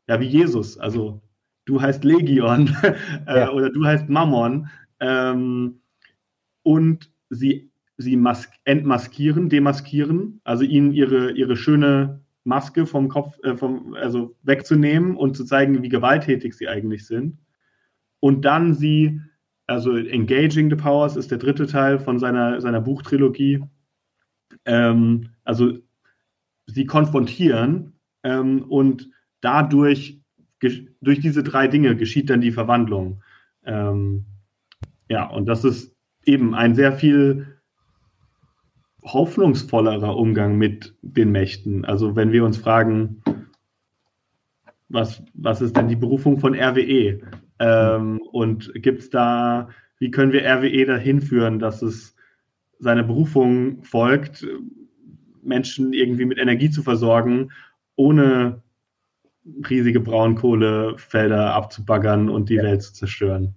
ja, 0.07 0.19
wie 0.19 0.27
Jesus. 0.27 0.79
Also 0.79 1.21
du 1.65 1.79
heißt 1.79 2.03
Legion 2.03 2.75
äh, 3.27 3.39
ja. 3.41 3.51
oder 3.51 3.69
du 3.69 3.85
heißt 3.85 4.09
Mammon. 4.09 4.67
Ähm, 4.99 5.79
und 6.63 7.11
sie, 7.29 7.70
sie 8.01 8.21
entmaskieren, 8.65 9.49
demaskieren, 9.49 10.41
also 10.43 10.63
ihnen 10.63 10.91
ihre, 10.91 11.31
ihre 11.31 11.55
schöne 11.55 12.21
Maske 12.43 12.85
vom 12.85 13.07
Kopf, 13.09 13.37
äh, 13.43 13.55
vom, 13.55 13.93
also 13.93 14.35
wegzunehmen 14.43 15.15
und 15.15 15.37
zu 15.37 15.45
zeigen, 15.45 15.83
wie 15.83 15.89
gewalttätig 15.89 16.53
sie 16.53 16.67
eigentlich 16.67 17.05
sind. 17.05 17.37
Und 18.19 18.45
dann 18.45 18.73
sie, 18.73 19.21
also 19.67 19.95
Engaging 19.95 20.69
the 20.69 20.75
Powers 20.75 21.15
ist 21.15 21.31
der 21.31 21.37
dritte 21.37 21.67
Teil 21.67 21.99
von 21.99 22.19
seiner, 22.19 22.61
seiner 22.61 22.81
Buchtrilogie. 22.81 23.63
Ähm, 24.65 25.29
also 25.43 25.77
sie 26.67 26.85
konfrontieren 26.85 27.93
ähm, 28.23 28.63
und 28.63 29.09
dadurch, 29.41 30.19
durch 30.59 31.19
diese 31.19 31.41
drei 31.41 31.67
Dinge 31.67 31.95
geschieht 31.95 32.29
dann 32.29 32.41
die 32.41 32.51
Verwandlung. 32.51 33.23
Ähm, 33.65 34.25
ja, 35.09 35.27
und 35.27 35.47
das 35.47 35.63
ist 35.63 35.95
eben 36.25 36.53
ein 36.53 36.75
sehr 36.75 36.93
viel 36.93 37.60
hoffnungsvollerer 39.03 40.15
Umgang 40.15 40.57
mit 40.57 40.95
den 41.01 41.31
Mächten. 41.31 41.85
Also 41.85 42.15
wenn 42.15 42.31
wir 42.31 42.45
uns 42.45 42.57
fragen, 42.57 43.21
was, 44.89 45.23
was 45.33 45.61
ist 45.61 45.75
denn 45.75 45.87
die 45.87 45.95
Berufung 45.95 46.39
von 46.39 46.53
RWE? 46.53 47.21
Ähm, 47.59 48.21
und 48.31 48.71
gibt 48.75 48.99
es 48.99 49.09
da, 49.09 49.69
wie 49.99 50.11
können 50.11 50.33
wir 50.33 50.45
RWE 50.45 50.85
dahin 50.85 51.21
führen, 51.21 51.59
dass 51.59 51.81
es 51.81 52.15
seiner 52.79 53.03
Berufung 53.03 53.83
folgt, 53.83 54.45
Menschen 55.43 55.93
irgendwie 55.93 56.25
mit 56.25 56.39
Energie 56.39 56.69
zu 56.69 56.83
versorgen, 56.83 57.51
ohne 57.95 58.61
riesige 59.69 59.99
Braunkohlefelder 59.99 61.53
abzubaggern 61.53 62.29
und 62.29 62.49
die 62.49 62.55
ja. 62.55 62.63
Welt 62.63 62.83
zu 62.83 62.93
zerstören. 62.93 63.55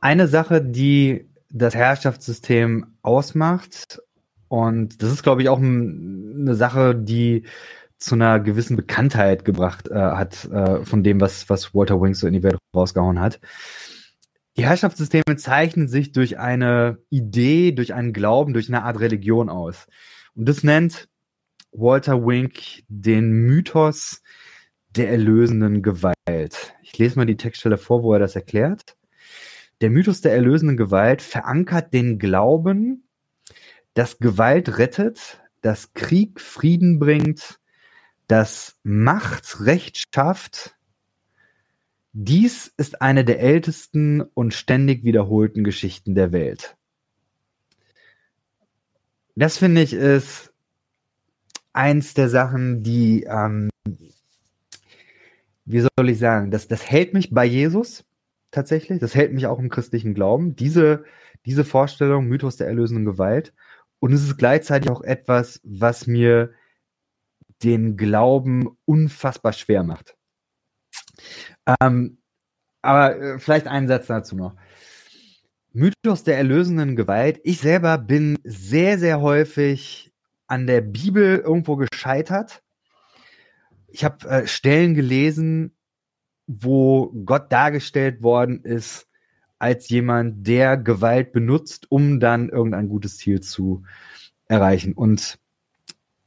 Eine 0.00 0.28
Sache, 0.28 0.62
die 0.62 1.27
das 1.50 1.74
Herrschaftssystem 1.74 2.98
ausmacht, 3.02 4.00
und 4.48 5.02
das 5.02 5.12
ist, 5.12 5.22
glaube 5.22 5.42
ich, 5.42 5.48
auch 5.48 5.58
eine 5.58 6.54
Sache, 6.54 6.94
die 6.94 7.44
zu 7.98 8.14
einer 8.14 8.40
gewissen 8.40 8.76
Bekanntheit 8.76 9.44
gebracht 9.44 9.88
äh, 9.88 9.94
hat 9.94 10.44
äh, 10.46 10.84
von 10.84 11.02
dem, 11.02 11.20
was, 11.20 11.48
was 11.50 11.74
Walter 11.74 12.00
Wings 12.00 12.20
so 12.20 12.26
in 12.26 12.32
die 12.32 12.42
Welt 12.42 12.58
rausgehauen 12.74 13.20
hat. 13.20 13.40
Die 14.56 14.64
Herrschaftssysteme 14.64 15.36
zeichnen 15.36 15.88
sich 15.88 16.12
durch 16.12 16.38
eine 16.38 16.98
Idee, 17.10 17.72
durch 17.72 17.94
einen 17.94 18.12
Glauben, 18.12 18.54
durch 18.54 18.68
eine 18.68 18.84
Art 18.84 19.00
Religion 19.00 19.48
aus. 19.48 19.86
Und 20.34 20.48
das 20.48 20.62
nennt 20.62 21.08
Walter 21.72 22.24
Wink 22.24 22.84
den 22.88 23.30
Mythos 23.30 24.22
der 24.90 25.10
erlösenden 25.10 25.82
Gewalt. 25.82 26.74
Ich 26.82 26.96
lese 26.98 27.18
mal 27.18 27.26
die 27.26 27.36
Textstelle 27.36 27.78
vor, 27.78 28.02
wo 28.02 28.12
er 28.12 28.18
das 28.18 28.36
erklärt. 28.36 28.96
Der 29.80 29.90
Mythos 29.90 30.20
der 30.20 30.32
erlösenden 30.32 30.76
Gewalt 30.76 31.22
verankert 31.22 31.92
den 31.92 32.18
Glauben, 32.18 33.08
dass 33.94 34.18
Gewalt 34.18 34.78
rettet, 34.78 35.40
dass 35.60 35.92
Krieg 35.94 36.40
Frieden 36.40 36.98
bringt, 36.98 37.60
dass 38.26 38.78
Macht 38.82 39.64
Recht 39.64 40.04
schafft. 40.12 40.76
Dies 42.12 42.72
ist 42.76 43.00
eine 43.02 43.24
der 43.24 43.40
ältesten 43.40 44.22
und 44.22 44.52
ständig 44.52 45.04
wiederholten 45.04 45.62
Geschichten 45.62 46.14
der 46.14 46.32
Welt. 46.32 46.76
Das 49.36 49.58
finde 49.58 49.82
ich 49.82 49.92
ist 49.92 50.52
eins 51.72 52.14
der 52.14 52.28
Sachen, 52.28 52.82
die, 52.82 53.22
ähm, 53.22 53.70
wie 55.64 55.80
soll 55.80 56.08
ich 56.08 56.18
sagen, 56.18 56.50
das, 56.50 56.66
das 56.66 56.90
hält 56.90 57.14
mich 57.14 57.30
bei 57.30 57.44
Jesus 57.44 58.07
tatsächlich. 58.50 59.00
Das 59.00 59.14
hält 59.14 59.32
mich 59.32 59.46
auch 59.46 59.58
im 59.58 59.70
christlichen 59.70 60.14
Glauben. 60.14 60.56
Diese, 60.56 61.04
diese 61.46 61.64
Vorstellung, 61.64 62.26
Mythos 62.26 62.56
der 62.56 62.66
erlösenden 62.66 63.04
Gewalt. 63.04 63.52
Und 64.00 64.12
es 64.12 64.22
ist 64.22 64.36
gleichzeitig 64.36 64.90
auch 64.90 65.02
etwas, 65.02 65.60
was 65.64 66.06
mir 66.06 66.52
den 67.62 67.96
Glauben 67.96 68.76
unfassbar 68.84 69.52
schwer 69.52 69.82
macht. 69.82 70.16
Ähm, 71.80 72.18
aber 72.82 73.20
äh, 73.20 73.38
vielleicht 73.38 73.66
einen 73.66 73.88
Satz 73.88 74.06
dazu 74.06 74.36
noch. 74.36 74.54
Mythos 75.72 76.24
der 76.24 76.36
erlösenden 76.36 76.96
Gewalt. 76.96 77.40
Ich 77.44 77.60
selber 77.60 77.98
bin 77.98 78.38
sehr, 78.44 78.98
sehr 78.98 79.20
häufig 79.20 80.12
an 80.46 80.66
der 80.66 80.80
Bibel 80.80 81.38
irgendwo 81.38 81.76
gescheitert. 81.76 82.62
Ich 83.88 84.04
habe 84.04 84.28
äh, 84.28 84.46
Stellen 84.46 84.94
gelesen, 84.94 85.76
wo 86.48 87.12
Gott 87.24 87.52
dargestellt 87.52 88.22
worden 88.22 88.64
ist 88.64 89.06
als 89.58 89.88
jemand, 89.88 90.46
der 90.46 90.76
Gewalt 90.76 91.32
benutzt, 91.32 91.86
um 91.90 92.20
dann 92.20 92.48
irgendein 92.48 92.88
gutes 92.88 93.18
Ziel 93.18 93.40
zu 93.40 93.84
erreichen. 94.46 94.94
Und 94.94 95.38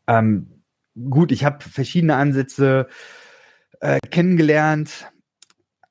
ähm, 0.08 0.64
gut, 1.10 1.32
ich 1.32 1.44
habe 1.44 1.64
verschiedene 1.64 2.16
Ansätze 2.16 2.88
äh, 3.80 4.00
kennengelernt, 4.12 5.12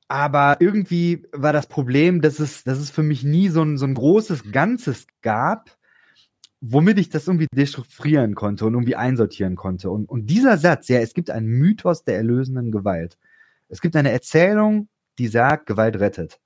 aber 0.07 0.57
irgendwie 0.59 1.27
war 1.31 1.51
das 1.51 1.67
Problem, 1.67 2.21
dass 2.21 2.39
es, 2.39 2.63
dass 2.63 2.77
es 2.77 2.89
für 2.89 3.03
mich 3.03 3.23
nie 3.23 3.49
so 3.49 3.63
ein, 3.63 3.77
so 3.77 3.85
ein 3.85 3.95
großes 3.95 4.51
Ganzes 4.51 5.07
gab, 5.21 5.77
womit 6.61 6.99
ich 6.99 7.09
das 7.09 7.27
irgendwie 7.27 7.47
destrukturieren 7.53 8.35
konnte 8.35 8.65
und 8.65 8.73
irgendwie 8.73 8.95
einsortieren 8.95 9.55
konnte. 9.55 9.89
Und, 9.89 10.07
und 10.07 10.27
dieser 10.27 10.57
Satz, 10.57 10.87
ja, 10.87 10.99
es 10.99 11.13
gibt 11.13 11.31
einen 11.31 11.47
Mythos 11.47 12.03
der 12.03 12.17
erlösenden 12.17 12.71
Gewalt. 12.71 13.17
Es 13.71 13.81
gibt 13.81 13.95
eine 13.95 14.11
Erzählung, 14.11 14.89
die 15.17 15.27
sagt, 15.27 15.65
Gewalt 15.65 15.99
rettet 15.99 16.39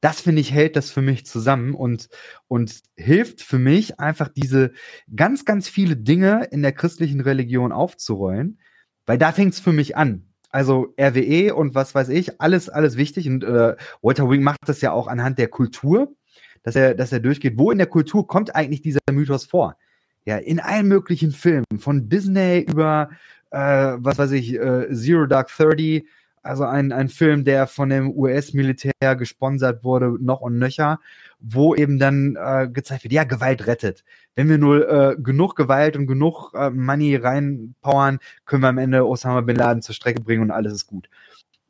das 0.00 0.20
finde 0.20 0.40
ich, 0.40 0.52
hält 0.52 0.76
das 0.76 0.90
für 0.90 1.02
mich 1.02 1.26
zusammen 1.26 1.74
und, 1.74 2.08
und 2.46 2.82
hilft 2.96 3.42
für 3.42 3.58
mich 3.58 3.98
einfach 3.98 4.28
diese 4.28 4.72
ganz, 5.14 5.44
ganz 5.44 5.68
viele 5.68 5.96
Dinge 5.96 6.46
in 6.50 6.62
der 6.62 6.72
christlichen 6.72 7.20
Religion 7.20 7.72
aufzurollen, 7.72 8.60
weil 9.06 9.18
da 9.18 9.32
fängt 9.32 9.54
es 9.54 9.60
für 9.60 9.72
mich 9.72 9.96
an. 9.96 10.24
Also 10.50 10.94
RWE 10.98 11.54
und 11.54 11.74
was 11.74 11.94
weiß 11.94 12.08
ich, 12.10 12.40
alles, 12.40 12.68
alles 12.68 12.96
wichtig. 12.96 13.28
Und 13.28 13.44
äh, 13.44 13.76
Walter 14.00 14.30
Wing 14.30 14.42
macht 14.42 14.60
das 14.66 14.80
ja 14.80 14.92
auch 14.92 15.08
anhand 15.08 15.38
der 15.38 15.48
Kultur, 15.48 16.14
dass 16.62 16.76
er, 16.76 16.94
dass 16.94 17.12
er 17.12 17.20
durchgeht. 17.20 17.58
Wo 17.58 17.70
in 17.70 17.78
der 17.78 17.86
Kultur 17.86 18.26
kommt 18.26 18.54
eigentlich 18.54 18.80
dieser 18.80 19.00
Mythos 19.10 19.44
vor? 19.44 19.76
Ja, 20.24 20.36
in 20.36 20.60
allen 20.60 20.88
möglichen 20.88 21.32
Filmen, 21.32 21.64
von 21.78 22.08
Disney 22.08 22.60
über, 22.60 23.10
äh, 23.50 23.58
was 23.58 24.18
weiß 24.18 24.30
ich, 24.32 24.54
äh, 24.54 24.92
Zero 24.92 25.26
Dark 25.26 25.48
Thirty, 25.54 26.06
also 26.48 26.64
ein, 26.64 26.92
ein 26.92 27.08
Film, 27.08 27.44
der 27.44 27.66
von 27.66 27.90
dem 27.90 28.10
US-Militär 28.10 29.16
gesponsert 29.16 29.84
wurde, 29.84 30.16
noch 30.20 30.40
und 30.40 30.58
nöcher, 30.58 31.00
wo 31.40 31.74
eben 31.74 31.98
dann 31.98 32.36
äh, 32.36 32.68
gezeigt 32.72 33.04
wird, 33.04 33.12
ja, 33.12 33.24
Gewalt 33.24 33.66
rettet. 33.66 34.04
Wenn 34.34 34.48
wir 34.48 34.58
nur 34.58 34.88
äh, 34.88 35.16
genug 35.16 35.54
Gewalt 35.56 35.96
und 35.96 36.06
genug 36.06 36.52
äh, 36.54 36.70
Money 36.70 37.16
reinpowern, 37.16 38.18
können 38.46 38.62
wir 38.62 38.68
am 38.68 38.78
Ende 38.78 39.06
Osama 39.06 39.42
Bin 39.42 39.56
Laden 39.56 39.82
zur 39.82 39.94
Strecke 39.94 40.22
bringen 40.22 40.42
und 40.42 40.50
alles 40.50 40.72
ist 40.72 40.86
gut. 40.86 41.08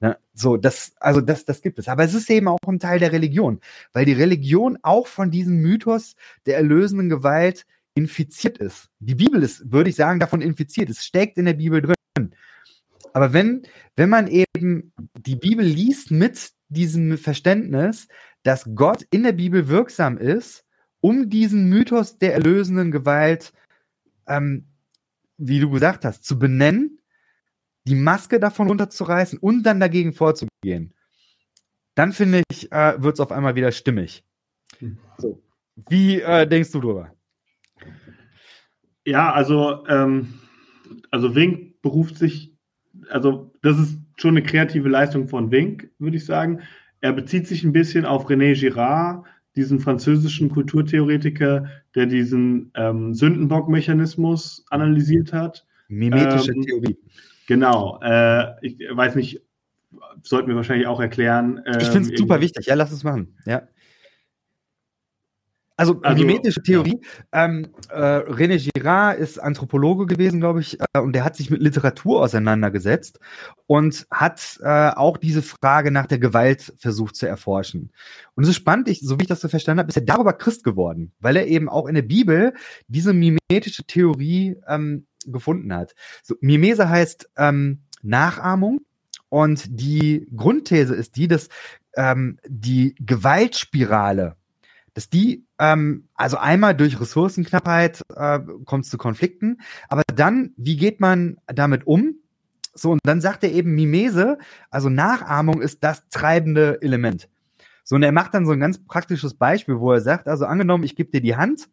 Ne? 0.00 0.16
so, 0.32 0.56
das, 0.56 0.92
also 1.00 1.20
das, 1.20 1.44
das 1.44 1.60
gibt 1.60 1.78
es. 1.78 1.88
Aber 1.88 2.04
es 2.04 2.14
ist 2.14 2.30
eben 2.30 2.46
auch 2.46 2.58
ein 2.66 2.78
Teil 2.78 3.00
der 3.00 3.12
Religion, 3.12 3.60
weil 3.92 4.04
die 4.04 4.12
Religion 4.12 4.78
auch 4.82 5.08
von 5.08 5.30
diesem 5.30 5.56
Mythos 5.56 6.14
der 6.46 6.56
erlösenden 6.56 7.08
Gewalt 7.08 7.66
infiziert 7.94 8.58
ist. 8.58 8.90
Die 9.00 9.16
Bibel 9.16 9.42
ist, 9.42 9.72
würde 9.72 9.90
ich 9.90 9.96
sagen, 9.96 10.20
davon 10.20 10.40
infiziert. 10.40 10.88
Es 10.88 11.04
steckt 11.04 11.36
in 11.36 11.46
der 11.46 11.54
Bibel 11.54 11.82
drin. 11.82 11.94
Aber 13.12 13.32
wenn, 13.32 13.62
wenn 13.96 14.08
man 14.08 14.28
eben 14.28 14.92
die 15.16 15.36
Bibel 15.36 15.64
liest 15.64 16.10
mit 16.10 16.52
diesem 16.68 17.18
Verständnis, 17.18 18.08
dass 18.42 18.68
Gott 18.74 19.04
in 19.10 19.22
der 19.22 19.32
Bibel 19.32 19.68
wirksam 19.68 20.18
ist, 20.18 20.64
um 21.00 21.30
diesen 21.30 21.68
Mythos 21.68 22.18
der 22.18 22.34
erlösenden 22.34 22.90
Gewalt, 22.90 23.52
ähm, 24.26 24.66
wie 25.36 25.60
du 25.60 25.70
gesagt 25.70 26.04
hast, 26.04 26.24
zu 26.24 26.38
benennen, 26.38 27.00
die 27.84 27.94
Maske 27.94 28.38
davon 28.40 28.68
runterzureißen 28.68 29.38
und 29.38 29.62
dann 29.62 29.80
dagegen 29.80 30.12
vorzugehen, 30.12 30.94
dann 31.94 32.12
finde 32.12 32.42
ich, 32.50 32.70
äh, 32.70 33.02
wird 33.02 33.14
es 33.14 33.20
auf 33.20 33.32
einmal 33.32 33.54
wieder 33.54 33.72
stimmig. 33.72 34.24
Hm. 34.78 34.98
So. 35.18 35.42
Wie 35.88 36.20
äh, 36.20 36.46
denkst 36.46 36.72
du 36.72 36.80
darüber? 36.80 37.14
Ja, 39.04 39.32
also, 39.32 39.86
ähm, 39.86 40.40
also 41.10 41.34
Wink 41.34 41.80
beruft 41.80 42.16
sich 42.16 42.57
also 43.10 43.52
das 43.62 43.78
ist 43.78 43.98
schon 44.16 44.36
eine 44.36 44.42
kreative 44.42 44.88
Leistung 44.88 45.28
von 45.28 45.50
Wink, 45.50 45.90
würde 45.98 46.16
ich 46.16 46.24
sagen. 46.24 46.60
Er 47.00 47.12
bezieht 47.12 47.46
sich 47.46 47.64
ein 47.64 47.72
bisschen 47.72 48.04
auf 48.04 48.28
René 48.28 48.58
Girard, 48.58 49.24
diesen 49.56 49.80
französischen 49.80 50.48
Kulturtheoretiker, 50.48 51.66
der 51.94 52.06
diesen 52.06 52.70
ähm, 52.74 53.14
Sündenbock-Mechanismus 53.14 54.64
analysiert 54.70 55.32
hat. 55.32 55.66
Mimetische 55.88 56.52
ähm, 56.52 56.62
Theorie. 56.62 56.98
Genau. 57.46 57.98
Äh, 58.02 58.66
ich 58.66 58.78
weiß 58.90 59.14
nicht, 59.14 59.42
sollten 60.22 60.48
wir 60.48 60.56
wahrscheinlich 60.56 60.86
auch 60.86 61.00
erklären. 61.00 61.60
Ähm, 61.66 61.78
ich 61.80 61.88
finde 61.88 62.12
es 62.12 62.18
super 62.18 62.40
wichtig. 62.40 62.66
Ja, 62.66 62.74
lass 62.74 62.92
es 62.92 63.04
machen. 63.04 63.34
Ja. 63.46 63.62
Also, 65.78 66.00
also 66.02 66.24
mimetische 66.24 66.60
Theorie. 66.60 67.00
Ja. 67.32 67.44
Ähm, 67.44 67.68
äh, 67.88 67.94
René 67.94 68.68
Girard 68.74 69.16
ist 69.16 69.38
Anthropologe 69.38 70.06
gewesen, 70.06 70.40
glaube 70.40 70.60
ich, 70.60 70.76
äh, 70.92 70.98
und 70.98 71.12
der 71.12 71.24
hat 71.24 71.36
sich 71.36 71.50
mit 71.50 71.62
Literatur 71.62 72.20
auseinandergesetzt 72.20 73.20
und 73.66 74.04
hat 74.10 74.58
äh, 74.60 74.90
auch 74.90 75.18
diese 75.18 75.40
Frage 75.40 75.92
nach 75.92 76.06
der 76.06 76.18
Gewalt 76.18 76.74
versucht 76.78 77.14
zu 77.14 77.28
erforschen. 77.28 77.92
Und 78.34 78.42
es 78.42 78.50
ist 78.50 78.56
spannend, 78.56 78.88
ich, 78.88 79.00
so 79.02 79.20
wie 79.20 79.22
ich 79.22 79.28
das 79.28 79.40
so 79.40 79.46
verstanden 79.46 79.78
habe, 79.78 79.88
ist 79.88 79.96
er 79.96 80.02
darüber 80.02 80.32
Christ 80.32 80.64
geworden, 80.64 81.12
weil 81.20 81.36
er 81.36 81.46
eben 81.46 81.68
auch 81.68 81.86
in 81.86 81.94
der 81.94 82.02
Bibel 82.02 82.54
diese 82.88 83.12
mimetische 83.12 83.84
Theorie 83.84 84.56
ähm, 84.66 85.06
gefunden 85.26 85.72
hat. 85.72 85.94
So, 86.24 86.34
Mimese 86.40 86.88
heißt 86.88 87.30
ähm, 87.36 87.84
Nachahmung. 88.02 88.80
Und 89.28 89.66
die 89.68 90.26
Grundthese 90.34 90.94
ist 90.96 91.14
die, 91.16 91.28
dass 91.28 91.50
ähm, 91.94 92.38
die 92.48 92.96
Gewaltspirale 92.98 94.37
dass 94.98 95.08
die, 95.08 95.46
ähm, 95.60 96.08
also 96.14 96.38
einmal 96.38 96.74
durch 96.74 97.00
Ressourcenknappheit 97.00 98.02
äh, 98.16 98.40
kommt 98.64 98.84
es 98.84 98.90
zu 98.90 98.98
Konflikten, 98.98 99.60
aber 99.88 100.02
dann, 100.12 100.54
wie 100.56 100.76
geht 100.76 100.98
man 100.98 101.36
damit 101.46 101.86
um? 101.86 102.16
So, 102.74 102.90
und 102.90 102.98
dann 103.04 103.20
sagt 103.20 103.44
er 103.44 103.52
eben 103.52 103.76
Mimese, 103.76 104.38
also 104.70 104.88
Nachahmung 104.88 105.62
ist 105.62 105.84
das 105.84 106.08
treibende 106.08 106.82
Element. 106.82 107.28
So, 107.84 107.94
und 107.94 108.02
er 108.02 108.10
macht 108.10 108.34
dann 108.34 108.44
so 108.44 108.50
ein 108.50 108.58
ganz 108.58 108.84
praktisches 108.84 109.34
Beispiel, 109.34 109.78
wo 109.78 109.92
er 109.92 110.00
sagt, 110.00 110.26
also 110.26 110.46
angenommen, 110.46 110.82
ich 110.82 110.96
gebe 110.96 111.12
dir 111.12 111.20
die 111.20 111.36
Hand 111.36 111.68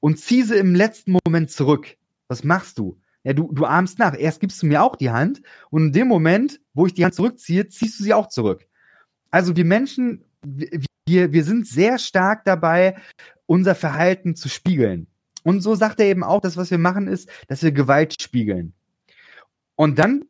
und 0.00 0.18
ziehe 0.20 0.44
sie 0.44 0.56
im 0.56 0.74
letzten 0.74 1.16
Moment 1.24 1.50
zurück. 1.50 1.96
Was 2.28 2.44
machst 2.44 2.78
du? 2.78 3.00
Ja, 3.24 3.32
du, 3.32 3.50
du 3.50 3.64
ahmst 3.64 3.98
nach. 3.98 4.14
Erst 4.14 4.40
gibst 4.40 4.62
du 4.62 4.66
mir 4.66 4.82
auch 4.82 4.96
die 4.96 5.10
Hand 5.10 5.40
und 5.70 5.86
in 5.86 5.92
dem 5.92 6.06
Moment, 6.06 6.60
wo 6.74 6.84
ich 6.84 6.92
die 6.92 7.06
Hand 7.06 7.14
zurückziehe, 7.14 7.66
ziehst 7.70 7.98
du 7.98 8.04
sie 8.04 8.12
auch 8.12 8.28
zurück. 8.28 8.66
Also 9.30 9.54
die 9.54 9.64
Menschen, 9.64 10.26
wir, 10.44 10.68
wir 11.06 11.44
sind 11.44 11.66
sehr 11.66 11.98
stark 11.98 12.44
dabei, 12.44 12.96
unser 13.46 13.74
Verhalten 13.74 14.34
zu 14.34 14.48
spiegeln. 14.48 15.06
Und 15.44 15.60
so 15.60 15.76
sagt 15.76 16.00
er 16.00 16.06
eben 16.06 16.24
auch, 16.24 16.40
das, 16.40 16.56
was 16.56 16.70
wir 16.70 16.78
machen, 16.78 17.06
ist, 17.06 17.28
dass 17.46 17.62
wir 17.62 17.70
Gewalt 17.70 18.20
spiegeln. 18.20 18.72
Und 19.76 19.98
dann, 19.98 20.24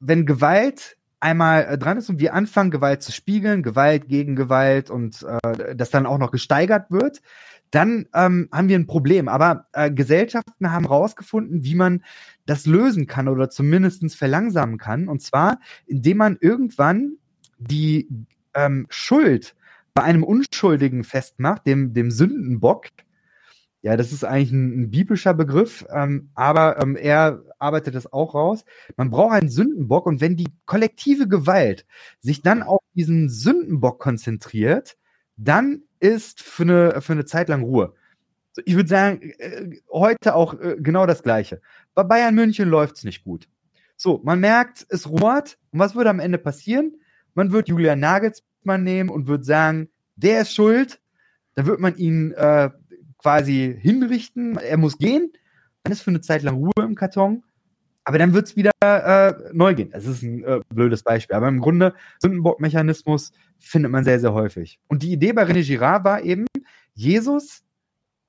wenn 0.00 0.26
Gewalt 0.26 0.96
einmal 1.20 1.64
äh, 1.64 1.78
dran 1.78 1.98
ist 1.98 2.08
und 2.08 2.18
wir 2.18 2.34
anfangen, 2.34 2.70
Gewalt 2.70 3.02
zu 3.02 3.12
spiegeln, 3.12 3.62
Gewalt 3.62 4.08
gegen 4.08 4.36
Gewalt 4.36 4.90
und 4.90 5.24
äh, 5.24 5.76
das 5.76 5.90
dann 5.90 6.06
auch 6.06 6.18
noch 6.18 6.30
gesteigert 6.30 6.90
wird, 6.90 7.22
dann 7.70 8.06
ähm, 8.14 8.48
haben 8.52 8.68
wir 8.68 8.78
ein 8.78 8.86
Problem. 8.86 9.28
Aber 9.28 9.66
äh, 9.72 9.90
Gesellschaften 9.90 10.70
haben 10.70 10.86
herausgefunden, 10.86 11.64
wie 11.64 11.74
man 11.74 12.02
das 12.46 12.66
lösen 12.66 13.06
kann 13.06 13.28
oder 13.28 13.50
zumindest 13.50 14.16
verlangsamen 14.16 14.78
kann. 14.78 15.08
Und 15.08 15.22
zwar, 15.22 15.58
indem 15.86 16.18
man 16.18 16.38
irgendwann 16.40 17.16
die 17.58 18.08
ähm, 18.54 18.86
Schuld 18.88 19.55
bei 19.96 20.02
einem 20.02 20.24
Unschuldigen 20.24 21.04
festmacht, 21.04 21.66
dem, 21.66 21.94
dem 21.94 22.10
Sündenbock. 22.10 22.88
Ja, 23.80 23.96
das 23.96 24.12
ist 24.12 24.24
eigentlich 24.24 24.52
ein, 24.52 24.82
ein 24.82 24.90
biblischer 24.90 25.32
Begriff, 25.32 25.86
ähm, 25.90 26.28
aber 26.34 26.78
ähm, 26.82 26.96
er 26.96 27.42
arbeitet 27.58 27.94
das 27.94 28.12
auch 28.12 28.34
raus. 28.34 28.66
Man 28.98 29.08
braucht 29.08 29.32
einen 29.32 29.48
Sündenbock 29.48 30.04
und 30.04 30.20
wenn 30.20 30.36
die 30.36 30.48
kollektive 30.66 31.26
Gewalt 31.28 31.86
sich 32.20 32.42
dann 32.42 32.62
auf 32.62 32.82
diesen 32.94 33.30
Sündenbock 33.30 33.98
konzentriert, 33.98 34.98
dann 35.38 35.82
ist 35.98 36.42
für 36.42 36.64
eine, 36.64 37.00
für 37.00 37.14
eine 37.14 37.24
Zeit 37.24 37.48
lang 37.48 37.62
Ruhe. 37.62 37.94
Ich 38.66 38.74
würde 38.74 38.90
sagen, 38.90 39.22
äh, 39.38 39.80
heute 39.90 40.34
auch 40.34 40.60
äh, 40.60 40.76
genau 40.78 41.06
das 41.06 41.22
Gleiche. 41.22 41.62
Bei 41.94 42.02
Bayern 42.02 42.34
München 42.34 42.68
läuft 42.68 42.96
es 42.96 43.04
nicht 43.04 43.24
gut. 43.24 43.48
So, 43.96 44.20
man 44.22 44.40
merkt, 44.40 44.84
es 44.90 45.08
ruhrt. 45.08 45.56
Und 45.70 45.78
was 45.78 45.94
würde 45.94 46.10
am 46.10 46.20
Ende 46.20 46.36
passieren? 46.36 47.00
Man 47.32 47.50
wird 47.50 47.68
Julian 47.68 48.00
Nagelsmann 48.00 48.55
nehmen 48.66 49.10
und 49.10 49.26
wird 49.26 49.44
sagen, 49.44 49.88
der 50.16 50.42
ist 50.42 50.54
schuld. 50.54 51.00
Dann 51.54 51.66
wird 51.66 51.80
man 51.80 51.96
ihn 51.96 52.32
äh, 52.32 52.70
quasi 53.18 53.76
hinrichten. 53.80 54.56
Er 54.58 54.76
muss 54.76 54.98
gehen. 54.98 55.32
Dann 55.82 55.92
ist 55.92 56.02
für 56.02 56.10
eine 56.10 56.20
Zeit 56.20 56.42
lang 56.42 56.56
Ruhe 56.56 56.72
im 56.84 56.94
Karton. 56.94 57.42
Aber 58.04 58.18
dann 58.18 58.34
wird 58.34 58.46
es 58.46 58.56
wieder 58.56 58.70
äh, 58.82 59.34
neu 59.52 59.74
gehen. 59.74 59.90
Das 59.90 60.06
ist 60.06 60.22
ein 60.22 60.44
äh, 60.44 60.60
blödes 60.68 61.02
Beispiel. 61.02 61.34
Aber 61.34 61.48
im 61.48 61.60
Grunde, 61.60 61.94
Sündenbock-Mechanismus 62.20 63.32
findet 63.58 63.90
man 63.90 64.04
sehr, 64.04 64.20
sehr 64.20 64.32
häufig. 64.32 64.78
Und 64.86 65.02
die 65.02 65.12
Idee 65.12 65.32
bei 65.32 65.42
René 65.42 65.66
Girard 65.66 66.04
war 66.04 66.22
eben, 66.22 66.46
Jesus 66.94 67.64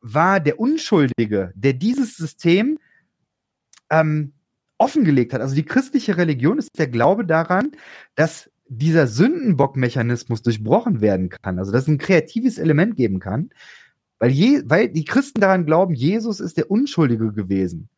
war 0.01 0.39
der 0.39 0.59
Unschuldige, 0.59 1.51
der 1.55 1.73
dieses 1.73 2.17
System 2.17 2.79
ähm, 3.89 4.33
offengelegt 4.77 5.33
hat. 5.33 5.41
Also 5.41 5.55
die 5.55 5.65
christliche 5.65 6.17
Religion 6.17 6.57
ist 6.57 6.77
der 6.77 6.87
Glaube 6.87 7.25
daran, 7.25 7.71
dass 8.15 8.49
dieser 8.69 9.07
Sündenbock-Mechanismus 9.07 10.41
durchbrochen 10.41 11.01
werden 11.01 11.29
kann. 11.29 11.59
Also 11.59 11.71
dass 11.71 11.83
es 11.83 11.87
ein 11.87 11.97
kreatives 11.97 12.57
Element 12.57 12.95
geben 12.95 13.19
kann, 13.19 13.49
weil, 14.19 14.31
je, 14.31 14.61
weil 14.65 14.89
die 14.89 15.05
Christen 15.05 15.41
daran 15.41 15.65
glauben, 15.65 15.93
Jesus 15.93 16.39
ist 16.39 16.57
der 16.57 16.71
Unschuldige 16.71 17.31
gewesen. 17.33 17.89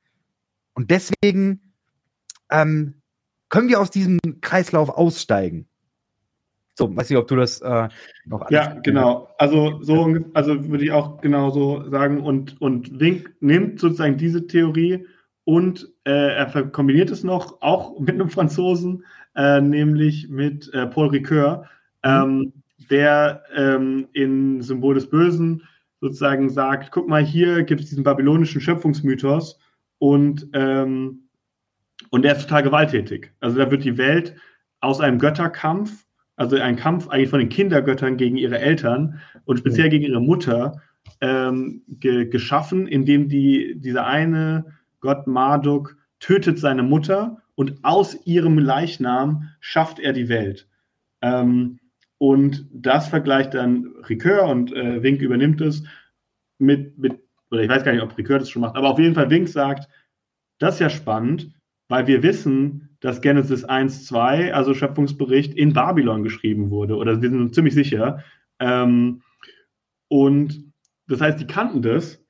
Und 0.73 0.91
deswegen 0.91 1.73
ähm, 2.51 2.95
können 3.49 3.69
wir 3.69 3.79
aus 3.79 3.91
diesem 3.91 4.19
Kreislauf 4.41 4.89
aussteigen. 4.89 5.67
So, 6.75 6.95
weiß 6.95 7.09
nicht, 7.09 7.19
ob 7.19 7.27
du 7.27 7.35
das 7.35 7.59
äh, 7.59 7.89
noch 8.25 8.49
Ja, 8.49 8.79
genau. 8.81 9.29
Also 9.37 9.83
so 9.83 10.15
also 10.33 10.69
würde 10.69 10.85
ich 10.85 10.91
auch 10.93 11.19
genauso 11.19 11.89
sagen. 11.89 12.21
Und, 12.21 12.61
und 12.61 12.99
Wink 12.99 13.33
nimmt 13.41 13.81
sozusagen 13.81 14.17
diese 14.17 14.47
Theorie 14.47 15.05
und 15.43 15.91
äh, 16.05 16.35
er 16.35 16.69
kombiniert 16.69 17.09
es 17.09 17.23
noch 17.23 17.61
auch 17.61 17.99
mit 17.99 18.11
einem 18.11 18.29
Franzosen, 18.29 19.03
äh, 19.39 19.61
nämlich 19.61 20.27
mit 20.27 20.71
äh, 20.73 20.85
Paul 20.85 21.07
Ricoeur, 21.07 21.63
ähm, 22.03 22.51
der 22.89 23.43
ähm, 23.55 24.09
in 24.11 24.61
Symbol 24.61 24.95
des 24.95 25.09
Bösen 25.09 25.63
sozusagen 26.01 26.49
sagt, 26.49 26.91
guck 26.91 27.07
mal, 27.07 27.23
hier 27.23 27.63
gibt 27.63 27.79
es 27.79 27.87
diesen 27.87 28.03
babylonischen 28.03 28.59
Schöpfungsmythos 28.59 29.57
und 29.97 30.47
ähm, 30.53 31.21
und 32.09 32.23
der 32.23 32.35
ist 32.35 32.43
total 32.43 32.63
gewalttätig. 32.63 33.31
Also 33.39 33.57
da 33.57 33.71
wird 33.71 33.85
die 33.85 33.97
Welt 33.97 34.35
aus 34.81 34.99
einem 34.99 35.19
Götterkampf, 35.19 36.05
also 36.35 36.57
ein 36.57 36.75
Kampf 36.75 37.07
eigentlich 37.07 37.29
von 37.29 37.39
den 37.39 37.49
Kindergöttern 37.49 38.17
gegen 38.17 38.35
ihre 38.35 38.59
Eltern 38.59 39.21
und 39.45 39.59
speziell 39.59 39.87
mhm. 39.87 39.91
gegen 39.91 40.05
ihre 40.05 40.21
Mutter 40.21 40.81
ähm, 41.21 41.83
ge 41.87 42.25
geschaffen, 42.25 42.87
indem 42.87 43.29
die, 43.29 43.75
dieser 43.77 44.05
eine 44.05 44.65
Gott 44.99 45.27
Marduk 45.27 45.95
tötet 46.19 46.59
seine 46.59 46.83
Mutter 46.83 47.41
und 47.59 47.83
aus 47.83 48.25
ihrem 48.25 48.57
Leichnam 48.57 49.49
schafft 49.59 49.99
er 49.99 50.13
die 50.13 50.29
Welt. 50.29 50.69
Ähm, 51.21 51.81
und 52.17 52.65
das 52.71 53.09
vergleicht 53.09 53.53
dann 53.53 53.95
Ricoeur 54.07 54.47
und 54.47 54.71
äh, 54.71 55.03
Wink 55.03 55.21
übernimmt 55.21 55.59
es 55.59 55.83
mit, 56.57 56.97
mit, 56.97 57.19
oder 57.51 57.61
ich 57.61 57.67
weiß 57.67 57.83
gar 57.83 57.91
nicht, 57.91 58.01
ob 58.01 58.17
Ricoeur 58.17 58.39
das 58.39 58.49
schon 58.49 58.61
macht, 58.61 58.77
aber 58.77 58.87
auf 58.87 58.97
jeden 58.97 59.13
Fall 59.13 59.29
Wink 59.29 59.49
sagt, 59.49 59.89
das 60.57 60.75
ist 60.75 60.79
ja 60.79 60.89
spannend, 60.89 61.51
weil 61.89 62.07
wir 62.07 62.23
wissen, 62.23 62.95
dass 63.01 63.19
Genesis 63.19 63.65
1, 63.65 64.05
2, 64.05 64.53
also 64.53 64.73
Schöpfungsbericht, 64.73 65.53
in 65.53 65.73
Babylon 65.73 66.23
geschrieben 66.23 66.69
wurde. 66.69 66.95
Oder 66.95 67.21
wir 67.21 67.29
sind 67.29 67.41
uns 67.41 67.55
ziemlich 67.55 67.73
sicher. 67.73 68.23
Ähm, 68.59 69.21
und 70.07 70.63
das 71.09 71.19
heißt, 71.19 71.41
die 71.41 71.47
kannten 71.47 71.81
das. 71.81 72.23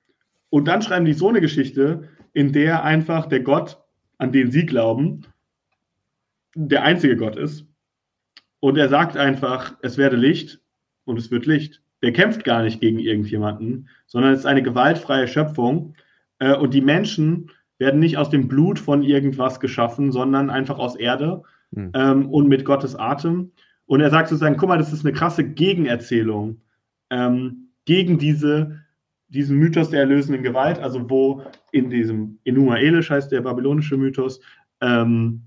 Und 0.49 0.67
dann 0.67 0.81
schreiben 0.81 1.05
die 1.05 1.13
so 1.13 1.29
eine 1.29 1.39
Geschichte, 1.39 2.09
in 2.33 2.51
der 2.51 2.83
einfach 2.83 3.27
der 3.27 3.41
Gott, 3.41 3.77
an 4.19 4.31
den 4.31 4.51
sie 4.51 4.65
glauben, 4.65 5.21
der 6.53 6.83
einzige 6.83 7.17
Gott 7.17 7.35
ist. 7.35 7.65
Und 8.59 8.77
er 8.77 8.89
sagt 8.89 9.17
einfach, 9.17 9.75
es 9.81 9.97
werde 9.97 10.17
Licht 10.17 10.59
und 11.05 11.17
es 11.17 11.31
wird 11.31 11.45
Licht. 11.45 11.81
Der 12.03 12.13
kämpft 12.13 12.43
gar 12.43 12.61
nicht 12.61 12.79
gegen 12.79 12.99
irgendjemanden, 12.99 13.89
sondern 14.05 14.33
es 14.33 14.39
ist 14.39 14.45
eine 14.45 14.61
gewaltfreie 14.61 15.27
Schöpfung. 15.27 15.95
Äh, 16.39 16.55
und 16.55 16.73
die 16.73 16.81
Menschen 16.81 17.51
werden 17.77 17.99
nicht 17.99 18.17
aus 18.17 18.29
dem 18.29 18.47
Blut 18.47 18.77
von 18.77 19.01
irgendwas 19.01 19.59
geschaffen, 19.59 20.11
sondern 20.11 20.49
einfach 20.49 20.77
aus 20.77 20.95
Erde 20.95 21.43
mhm. 21.71 21.91
ähm, 21.93 22.29
und 22.29 22.47
mit 22.47 22.65
Gottes 22.65 22.95
Atem. 22.95 23.51
Und 23.85 24.01
er 24.01 24.09
sagt 24.09 24.27
sozusagen, 24.27 24.57
guck 24.57 24.69
mal, 24.69 24.77
das 24.77 24.93
ist 24.93 25.05
eine 25.05 25.13
krasse 25.13 25.43
Gegenerzählung 25.43 26.61
ähm, 27.09 27.69
gegen 27.85 28.19
diese, 28.19 28.81
diesen 29.29 29.57
Mythos 29.57 29.89
der 29.89 30.01
erlösenden 30.01 30.43
Gewalt, 30.43 30.79
also 30.79 31.09
wo 31.09 31.43
in 31.71 31.89
diesem 31.89 32.39
Enuma 32.43 32.77
Elish 32.77 33.09
heißt 33.09 33.31
der 33.31 33.41
babylonische 33.41 33.97
Mythos, 33.97 34.39
ähm, 34.81 35.43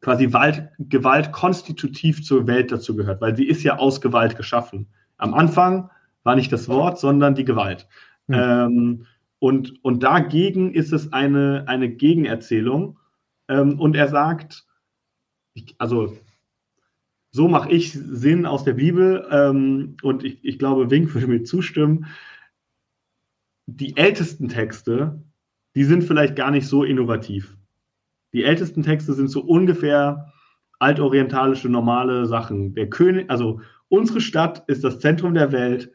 quasi 0.00 0.32
Wald, 0.32 0.70
Gewalt 0.78 1.32
konstitutiv 1.32 2.22
zur 2.22 2.46
Welt 2.46 2.70
dazu 2.70 2.94
gehört, 2.94 3.20
weil 3.20 3.36
sie 3.36 3.46
ist 3.46 3.62
ja 3.62 3.78
aus 3.78 4.00
Gewalt 4.00 4.36
geschaffen. 4.36 4.88
Am 5.16 5.34
Anfang 5.34 5.90
war 6.22 6.36
nicht 6.36 6.52
das 6.52 6.68
Wort, 6.68 6.98
sondern 6.98 7.34
die 7.34 7.44
Gewalt. 7.44 7.88
Mhm. 8.26 8.34
Ähm, 8.34 9.06
und, 9.38 9.84
und 9.84 10.02
dagegen 10.02 10.72
ist 10.72 10.92
es 10.92 11.12
eine, 11.12 11.64
eine 11.66 11.90
Gegenerzählung. 11.90 12.98
Ähm, 13.48 13.78
und 13.78 13.96
er 13.96 14.08
sagt, 14.08 14.66
ich, 15.54 15.74
also 15.78 16.16
so 17.30 17.48
mache 17.48 17.70
ich 17.70 17.92
Sinn 17.92 18.46
aus 18.46 18.64
der 18.64 18.74
Bibel 18.74 19.26
ähm, 19.30 19.96
und 20.02 20.24
ich, 20.24 20.44
ich 20.44 20.58
glaube, 20.58 20.90
Wink 20.90 21.14
würde 21.14 21.26
mir 21.26 21.42
zustimmen. 21.42 22.06
Die 23.66 23.96
ältesten 23.96 24.48
Texte, 24.48 25.22
die 25.76 25.84
sind 25.84 26.02
vielleicht 26.02 26.34
gar 26.34 26.50
nicht 26.50 26.66
so 26.66 26.82
innovativ. 26.82 27.56
Die 28.32 28.42
ältesten 28.42 28.82
Texte 28.82 29.12
sind 29.12 29.28
so 29.28 29.42
ungefähr 29.42 30.32
altorientalische, 30.78 31.68
normale 31.68 32.26
Sachen. 32.26 32.74
Der 32.74 32.90
König, 32.90 33.30
also 33.30 33.60
unsere 33.88 34.20
Stadt 34.20 34.64
ist 34.66 34.82
das 34.82 34.98
Zentrum 34.98 35.34
der 35.34 35.52
Welt, 35.52 35.92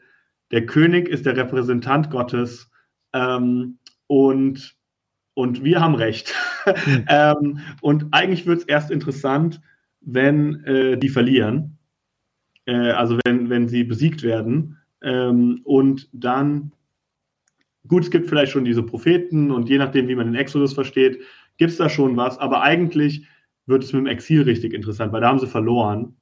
der 0.50 0.66
König 0.66 1.08
ist 1.08 1.26
der 1.26 1.36
Repräsentant 1.36 2.10
Gottes 2.10 2.70
ähm, 3.12 3.78
und, 4.06 4.76
und 5.34 5.64
wir 5.64 5.80
haben 5.80 5.94
recht. 5.94 6.34
Hm. 6.64 7.04
ähm, 7.08 7.58
und 7.80 8.06
eigentlich 8.12 8.46
wird 8.46 8.60
es 8.60 8.64
erst 8.64 8.90
interessant, 8.90 9.60
wenn 10.00 10.64
äh, 10.64 10.96
die 10.96 11.08
verlieren. 11.08 11.78
Äh, 12.66 12.90
also 12.90 13.18
wenn, 13.24 13.50
wenn 13.50 13.68
sie 13.68 13.82
besiegt 13.84 14.22
werden. 14.22 14.78
Ähm, 15.02 15.60
und 15.64 16.08
dann, 16.12 16.72
gut, 17.88 18.04
es 18.04 18.10
gibt 18.10 18.28
vielleicht 18.28 18.52
schon 18.52 18.64
diese 18.64 18.82
Propheten 18.82 19.50
und 19.50 19.68
je 19.68 19.78
nachdem, 19.78 20.08
wie 20.08 20.14
man 20.14 20.26
den 20.26 20.34
Exodus 20.34 20.72
versteht, 20.72 21.20
gibt 21.58 21.72
es 21.72 21.78
da 21.78 21.88
schon 21.88 22.16
was. 22.16 22.38
Aber 22.38 22.62
eigentlich 22.62 23.26
wird 23.66 23.84
es 23.84 23.92
mit 23.92 24.00
dem 24.00 24.06
Exil 24.06 24.42
richtig 24.42 24.72
interessant, 24.72 25.12
weil 25.12 25.20
da 25.20 25.28
haben 25.28 25.38
sie 25.38 25.46
verloren. 25.46 26.16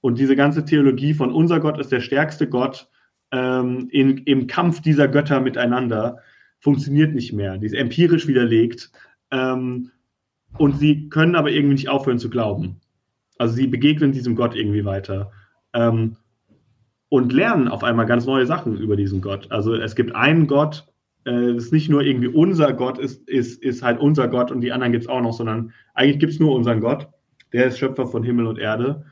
Und 0.00 0.18
diese 0.18 0.36
ganze 0.36 0.64
Theologie 0.64 1.14
von 1.14 1.32
unser 1.32 1.60
Gott 1.60 1.78
ist 1.78 1.92
der 1.92 2.00
stärkste 2.00 2.48
Gott 2.48 2.88
ähm, 3.32 3.88
in, 3.90 4.18
im 4.18 4.46
Kampf 4.46 4.80
dieser 4.80 5.08
Götter 5.08 5.40
miteinander 5.40 6.18
funktioniert 6.58 7.14
nicht 7.14 7.32
mehr. 7.32 7.58
Die 7.58 7.66
ist 7.66 7.74
empirisch 7.74 8.26
widerlegt. 8.26 8.90
Ähm, 9.30 9.90
und 10.58 10.78
sie 10.78 11.08
können 11.08 11.36
aber 11.36 11.50
irgendwie 11.50 11.74
nicht 11.74 11.88
aufhören 11.88 12.18
zu 12.18 12.28
glauben. 12.28 12.80
Also 13.38 13.54
sie 13.54 13.66
begegnen 13.66 14.12
diesem 14.12 14.34
Gott 14.34 14.54
irgendwie 14.54 14.84
weiter. 14.84 15.30
Ähm, 15.72 16.16
und 17.10 17.32
lernen 17.32 17.68
auf 17.68 17.84
einmal 17.84 18.06
ganz 18.06 18.24
neue 18.24 18.46
Sachen 18.46 18.78
über 18.78 18.96
diesen 18.96 19.20
Gott. 19.20 19.48
Also 19.50 19.74
es 19.74 19.94
gibt 19.94 20.14
einen 20.14 20.46
Gott, 20.46 20.86
äh, 21.24 21.52
das 21.54 21.64
ist 21.64 21.72
nicht 21.72 21.90
nur 21.90 22.02
irgendwie 22.02 22.28
unser 22.28 22.72
Gott, 22.72 22.98
ist, 22.98 23.28
ist, 23.28 23.62
ist 23.62 23.82
halt 23.82 24.00
unser 24.00 24.28
Gott 24.28 24.50
und 24.50 24.62
die 24.62 24.72
anderen 24.72 24.92
gibt 24.92 25.04
es 25.04 25.10
auch 25.10 25.20
noch, 25.20 25.34
sondern 25.34 25.72
eigentlich 25.92 26.20
gibt 26.20 26.32
es 26.32 26.40
nur 26.40 26.54
unseren 26.54 26.80
Gott. 26.80 27.08
Der 27.52 27.66
ist 27.66 27.78
Schöpfer 27.78 28.06
von 28.06 28.22
Himmel 28.22 28.46
und 28.46 28.58
Erde. 28.58 29.04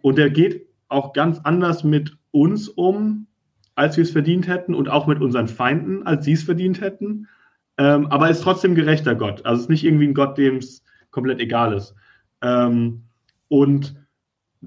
Und 0.00 0.18
der 0.18 0.30
geht 0.30 0.66
auch 0.88 1.12
ganz 1.12 1.38
anders 1.44 1.84
mit 1.84 2.16
uns 2.30 2.68
um, 2.68 3.26
als 3.74 3.96
wir 3.96 4.02
es 4.04 4.10
verdient 4.10 4.48
hätten 4.48 4.74
und 4.74 4.88
auch 4.88 5.06
mit 5.06 5.20
unseren 5.20 5.48
Feinden, 5.48 6.02
als 6.06 6.24
sie 6.24 6.32
es 6.32 6.42
verdient 6.42 6.80
hätten. 6.80 7.28
Ähm, 7.76 8.06
aber 8.06 8.30
ist 8.30 8.42
trotzdem 8.42 8.74
gerechter 8.74 9.14
Gott. 9.14 9.44
Also 9.44 9.56
es 9.56 9.62
ist 9.64 9.70
nicht 9.70 9.84
irgendwie 9.84 10.06
ein 10.06 10.14
Gott, 10.14 10.38
dem 10.38 10.56
es 10.56 10.82
komplett 11.10 11.40
egal 11.40 11.74
ist. 11.74 11.94
Ähm, 12.40 13.02
und 13.48 13.96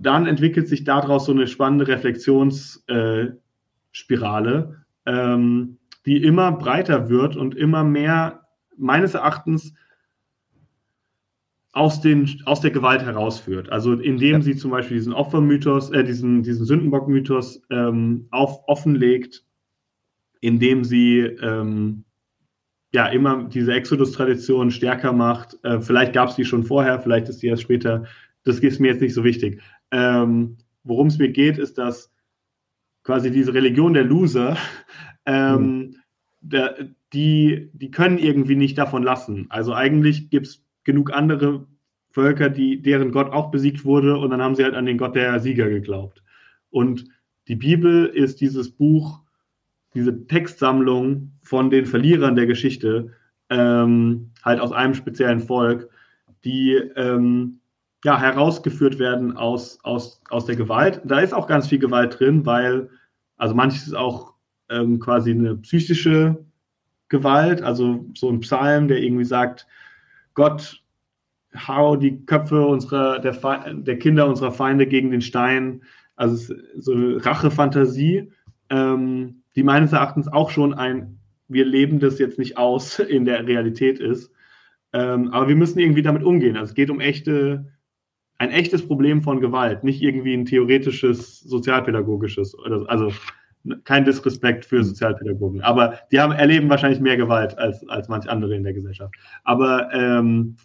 dann 0.02 0.28
entwickelt 0.28 0.68
sich 0.68 0.84
daraus 0.84 1.26
so 1.26 1.32
eine 1.32 1.48
spannende 1.48 1.88
Reflexionsspirale, 1.88 4.76
äh, 5.06 5.12
ähm, 5.12 5.78
die 6.06 6.24
immer 6.24 6.52
breiter 6.52 7.10
wird 7.10 7.36
und 7.36 7.56
immer 7.56 7.84
mehr 7.84 8.48
meines 8.78 9.14
Erachtens 9.14 9.74
aus, 11.74 12.02
den, 12.02 12.42
aus 12.46 12.62
der 12.62 12.72
Gewalt 12.72 13.04
herausführt. 13.04 13.72
Also 13.72 13.94
indem 13.94 14.38
ja. 14.38 14.42
sie 14.42 14.56
zum 14.56 14.72
Beispiel 14.72 14.98
diesen 14.98 15.14
Opfermythos, 15.14 15.92
äh, 15.92 16.04
diesen, 16.04 16.44
diesen 16.44 16.66
Sündenbock-Mythos 16.66 17.62
ähm, 17.70 18.28
auf, 18.32 18.62
offenlegt, 18.68 19.44
indem 20.42 20.84
sie 20.84 21.20
ähm, 21.20 22.04
ja 22.94 23.08
immer 23.08 23.44
diese 23.44 23.74
Exodus-Tradition 23.74 24.72
stärker 24.72 25.14
macht. 25.14 25.58
Äh, 25.64 25.82
vielleicht 25.82 26.14
gab 26.14 26.30
es 26.30 26.36
die 26.36 26.46
schon 26.46 26.64
vorher, 26.64 27.00
vielleicht 27.00 27.30
ist 27.30 27.44
die 27.44 27.48
erst 27.48 27.64
später. 27.64 28.06
Das 28.44 28.60
ist 28.60 28.80
mir 28.80 28.88
jetzt 28.88 29.02
nicht 29.02 29.14
so 29.14 29.24
wichtig. 29.24 29.62
Ähm, 29.92 30.58
Worum 30.88 31.08
es 31.08 31.18
mir 31.18 31.30
geht, 31.30 31.58
ist, 31.58 31.78
dass 31.78 32.12
quasi 33.04 33.30
diese 33.30 33.54
Religion 33.54 33.94
der 33.94 34.06
Loser, 34.06 34.58
ähm, 35.26 35.62
mhm. 35.62 35.96
der, 36.42 36.88
die, 37.14 37.70
die 37.74 37.92
können 37.92 38.18
irgendwie 38.18 38.56
nicht 38.56 38.78
davon 38.78 39.04
lassen. 39.04 39.48
Also 39.50 39.74
eigentlich 39.74 40.30
gibt 40.30 40.48
es 40.48 40.64
genug 40.84 41.14
andere 41.14 41.68
Völker, 42.10 42.50
die, 42.50 42.82
deren 42.82 43.12
Gott 43.12 43.32
auch 43.32 43.52
besiegt 43.52 43.84
wurde 43.86 44.18
und 44.18 44.30
dann 44.30 44.42
haben 44.42 44.56
sie 44.56 44.64
halt 44.64 44.76
an 44.76 44.86
den 44.86 44.98
Gott 44.98 45.16
der 45.16 45.40
Sieger 45.40 45.70
geglaubt. 45.70 46.24
Und 46.70 47.06
die 47.48 47.56
Bibel 47.56 48.06
ist 48.06 48.42
dieses 48.42 48.72
Buch, 48.72 49.22
diese 49.94 50.26
Textsammlung 50.28 51.34
von 51.42 51.70
den 51.70 51.86
Verlierern 51.86 52.36
der 52.36 52.46
Geschichte, 52.46 53.12
ähm, 53.50 54.32
halt 54.44 54.60
aus 54.60 54.72
einem 54.72 54.94
speziellen 54.94 55.40
Volk, 55.40 55.90
die 56.44 56.74
ähm, 56.96 57.60
ja, 58.04 58.20
herausgeführt 58.20 59.00
werden 59.00 59.36
aus, 59.36 59.80
aus, 59.84 60.22
aus 60.30 60.46
der 60.46 60.56
Gewalt. 60.56 61.02
Da 61.06 61.20
ist 61.20 61.34
auch 61.34 61.48
ganz 61.48 61.68
viel 61.68 61.80
Gewalt 61.80 62.20
drin, 62.20 62.46
weil, 62.46 62.90
also 63.38 63.56
manches 63.56 63.88
ist 63.88 63.96
auch 63.96 64.34
ähm, 64.70 65.00
quasi 65.00 65.32
eine 65.32 65.56
psychische 65.58 66.46
Gewalt, 67.10 67.62
also 67.62 68.06
so 68.16 68.30
ein 68.30 68.42
Psalm, 68.42 68.88
der 68.88 69.02
irgendwie 69.02 69.26
sagt, 69.26 69.68
Gott, 70.34 70.84
hau 71.56 71.96
die 71.96 72.26
Köpfe 72.26 72.66
unserer, 72.66 73.20
der, 73.20 73.34
der 73.74 74.00
Kinder 74.00 74.28
unserer 74.28 74.52
Feinde 74.52 74.86
gegen 74.86 75.12
den 75.12 75.22
Stein. 75.22 75.84
Also 76.16 76.54
so 76.76 76.94
eine 76.94 77.26
Rachefantasie, 77.26 78.32
ähm, 78.70 79.44
die 79.56 79.64
meines 79.64 79.94
Erachtens 79.94 80.28
auch 80.28 80.50
schon 80.50 80.74
ein, 80.74 81.20
wir 81.48 81.66
leben 81.66 82.00
das 82.00 82.20
jetzt 82.20 82.38
nicht 82.38 82.58
aus 82.58 83.00
in 83.00 83.26
der 83.26 83.48
Realität 83.48 84.00
ist. 84.00 84.32
Ähm, 84.94 85.32
aber 85.32 85.48
wir 85.48 85.56
müssen 85.56 85.80
irgendwie 85.80 86.02
damit 86.02 86.24
umgehen. 86.24 86.58
Also 86.58 86.72
es 86.72 86.76
geht 86.76 86.90
um 86.90 87.00
echte, 87.00 87.72
ein 88.40 88.52
echtes 88.52 88.86
Problem 88.86 89.22
von 89.22 89.42
Gewalt, 89.42 89.84
nicht 89.84 90.02
irgendwie 90.02 90.34
ein 90.34 90.46
theoretisches, 90.46 91.42
sozialpädagogisches. 91.42 92.56
Also 92.88 93.12
kein 93.84 94.06
Disrespekt 94.06 94.66
für 94.66 94.84
Sozialpädagogen, 94.84 95.62
aber 95.62 96.00
die 96.12 96.20
haben, 96.20 96.32
erleben 96.32 96.70
wahrscheinlich 96.70 97.02
mehr 97.02 97.18
Gewalt 97.18 97.58
als, 97.58 97.88
als 97.90 98.08
manch 98.08 98.30
andere 98.30 98.56
in 98.56 98.64
der 98.64 98.74
Gesellschaft. 98.74 99.14
Aber, 99.44 99.92
ähm, 99.94 100.56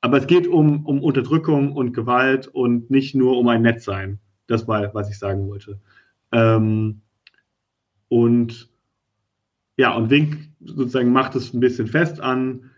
aber 0.00 0.18
es 0.18 0.26
geht 0.26 0.46
um, 0.46 0.84
um 0.86 1.02
Unterdrückung 1.02 1.72
und 1.72 1.92
Gewalt 1.92 2.48
und 2.48 2.90
nicht 2.90 3.14
nur 3.14 3.38
um 3.38 3.46
ein 3.48 3.62
Nettsein. 3.62 4.18
Das 4.46 4.66
war, 4.66 4.92
was 4.94 5.10
ich 5.10 5.18
sagen 5.18 5.46
wollte. 5.46 5.78
Ähm, 6.32 7.02
und 8.08 8.70
ja, 9.76 9.94
und 9.94 10.10
Wink 10.10 10.48
sozusagen 10.60 11.12
macht 11.12 11.36
es 11.36 11.54
ein 11.54 11.60
bisschen 11.60 11.86
fest 11.86 12.20
an 12.20 12.70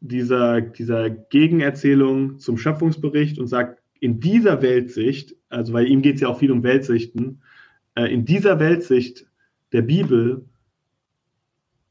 dieser, 0.00 0.60
dieser 0.60 1.08
Gegenerzählung 1.10 2.38
zum 2.38 2.58
Schöpfungsbericht 2.58 3.38
und 3.38 3.46
sagt, 3.46 3.81
in 4.02 4.18
dieser 4.18 4.60
Weltsicht, 4.62 5.36
also 5.48 5.72
weil 5.72 5.86
ihm 5.86 6.02
geht 6.02 6.16
es 6.16 6.22
ja 6.22 6.28
auch 6.28 6.40
viel 6.40 6.50
um 6.50 6.64
Weltsichten, 6.64 7.40
äh, 7.94 8.12
in 8.12 8.24
dieser 8.24 8.58
Weltsicht 8.58 9.26
der 9.70 9.82
Bibel 9.82 10.44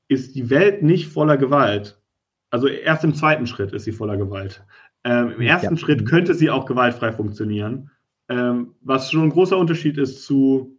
ist 0.09 0.35
die 0.35 0.49
Welt 0.49 0.83
nicht 0.83 1.07
voller 1.07 1.37
Gewalt. 1.37 2.01
Also 2.49 2.67
erst 2.67 3.05
im 3.05 3.15
zweiten 3.15 3.47
Schritt 3.47 3.71
ist 3.71 3.85
sie 3.85 3.93
voller 3.93 4.17
Gewalt. 4.17 4.61
Ähm, 5.05 5.31
Im 5.37 5.41
ersten 5.41 5.75
ja. 5.75 5.77
Schritt 5.77 6.05
könnte 6.05 6.33
sie 6.33 6.49
auch 6.49 6.65
gewaltfrei 6.65 7.13
funktionieren, 7.13 7.89
ähm, 8.27 8.75
was 8.81 9.09
schon 9.09 9.23
ein 9.23 9.29
großer 9.29 9.57
Unterschied 9.57 9.97
ist 9.97 10.25
zu 10.25 10.77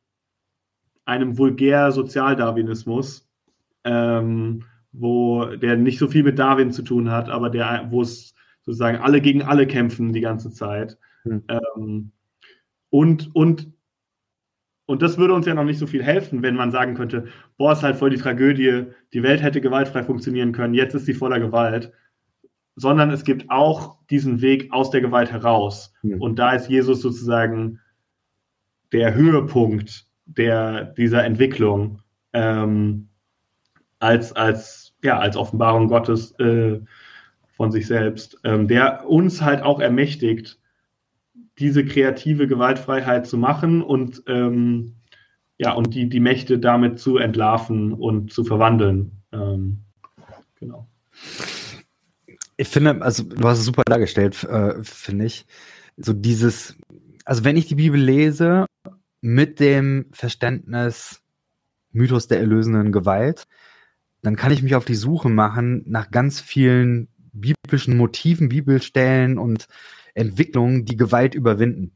einem 1.06 1.38
vulgär 1.38 1.92
Sozialdarwinismus, 1.92 3.26
ähm, 3.84 4.64
wo 4.92 5.46
der 5.46 5.78
nicht 5.78 5.98
so 5.98 6.08
viel 6.08 6.24
mit 6.24 6.38
Darwin 6.38 6.72
zu 6.72 6.82
tun 6.82 7.10
hat, 7.10 7.30
aber 7.30 7.48
der, 7.48 7.86
wo 7.88 8.02
es 8.02 8.34
sozusagen 8.60 8.98
alle 8.98 9.22
gegen 9.22 9.42
alle 9.42 9.66
kämpfen 9.66 10.12
die 10.12 10.20
ganze 10.20 10.50
Zeit. 10.50 10.98
Hm. 11.22 11.42
Ähm, 11.48 12.12
und, 12.90 13.34
und 13.34 13.72
und 14.86 15.00
das 15.00 15.16
würde 15.16 15.32
uns 15.32 15.46
ja 15.46 15.54
noch 15.54 15.64
nicht 15.64 15.78
so 15.78 15.86
viel 15.86 16.02
helfen, 16.02 16.42
wenn 16.42 16.56
man 16.56 16.70
sagen 16.70 16.94
könnte, 16.94 17.28
boah, 17.56 17.72
ist 17.72 17.82
halt 17.82 17.96
voll 17.96 18.10
die 18.10 18.18
Tragödie, 18.18 18.86
die 19.12 19.22
Welt 19.22 19.40
hätte 19.40 19.60
gewaltfrei 19.60 20.02
funktionieren 20.02 20.52
können, 20.52 20.74
jetzt 20.74 20.94
ist 20.94 21.06
sie 21.06 21.14
voller 21.14 21.40
Gewalt. 21.40 21.92
Sondern 22.74 23.10
es 23.10 23.24
gibt 23.24 23.50
auch 23.50 23.98
diesen 24.10 24.40
Weg 24.40 24.72
aus 24.72 24.90
der 24.90 25.00
Gewalt 25.00 25.30
heraus. 25.30 25.94
Mhm. 26.02 26.20
Und 26.20 26.38
da 26.38 26.52
ist 26.52 26.68
Jesus 26.68 27.00
sozusagen 27.00 27.80
der 28.92 29.14
Höhepunkt 29.14 30.06
der, 30.26 30.84
dieser 30.84 31.24
Entwicklung 31.24 32.02
ähm, 32.32 33.08
als, 33.98 34.32
als, 34.32 34.94
ja, 35.02 35.18
als 35.18 35.36
Offenbarung 35.36 35.88
Gottes 35.88 36.32
äh, 36.38 36.80
von 37.52 37.70
sich 37.70 37.86
selbst, 37.86 38.38
ähm, 38.44 38.68
der 38.68 39.08
uns 39.08 39.42
halt 39.42 39.62
auch 39.62 39.80
ermächtigt, 39.80 40.58
diese 41.62 41.84
kreative 41.84 42.48
Gewaltfreiheit 42.48 43.26
zu 43.26 43.38
machen 43.38 43.82
und 43.82 44.24
ähm, 44.26 44.96
ja, 45.58 45.72
und 45.72 45.94
die, 45.94 46.08
die 46.08 46.20
Mächte 46.20 46.58
damit 46.58 46.98
zu 46.98 47.18
entlarven 47.18 47.92
und 47.92 48.32
zu 48.32 48.44
verwandeln. 48.44 49.22
Ähm, 49.32 49.84
genau. 50.58 50.88
Ich 52.56 52.68
finde, 52.68 53.00
also 53.00 53.22
du 53.22 53.46
hast 53.46 53.60
es 53.60 53.64
super 53.64 53.84
dargestellt, 53.86 54.42
äh, 54.42 54.82
finde 54.82 55.26
ich. 55.26 55.46
So 55.96 56.12
dieses, 56.12 56.76
also 57.24 57.44
wenn 57.44 57.56
ich 57.56 57.66
die 57.66 57.76
Bibel 57.76 58.00
lese 58.00 58.66
mit 59.20 59.60
dem 59.60 60.06
Verständnis 60.12 61.22
Mythos 61.92 62.26
der 62.26 62.40
erlösenden 62.40 62.90
Gewalt, 62.90 63.46
dann 64.22 64.34
kann 64.34 64.52
ich 64.52 64.62
mich 64.62 64.74
auf 64.74 64.84
die 64.84 64.96
Suche 64.96 65.28
machen 65.28 65.84
nach 65.86 66.10
ganz 66.10 66.40
vielen 66.40 67.08
biblischen 67.32 67.96
Motiven, 67.96 68.48
Bibelstellen 68.48 69.38
und 69.38 69.66
Entwicklungen, 70.14 70.84
die 70.84 70.96
Gewalt 70.96 71.34
überwinden. 71.34 71.92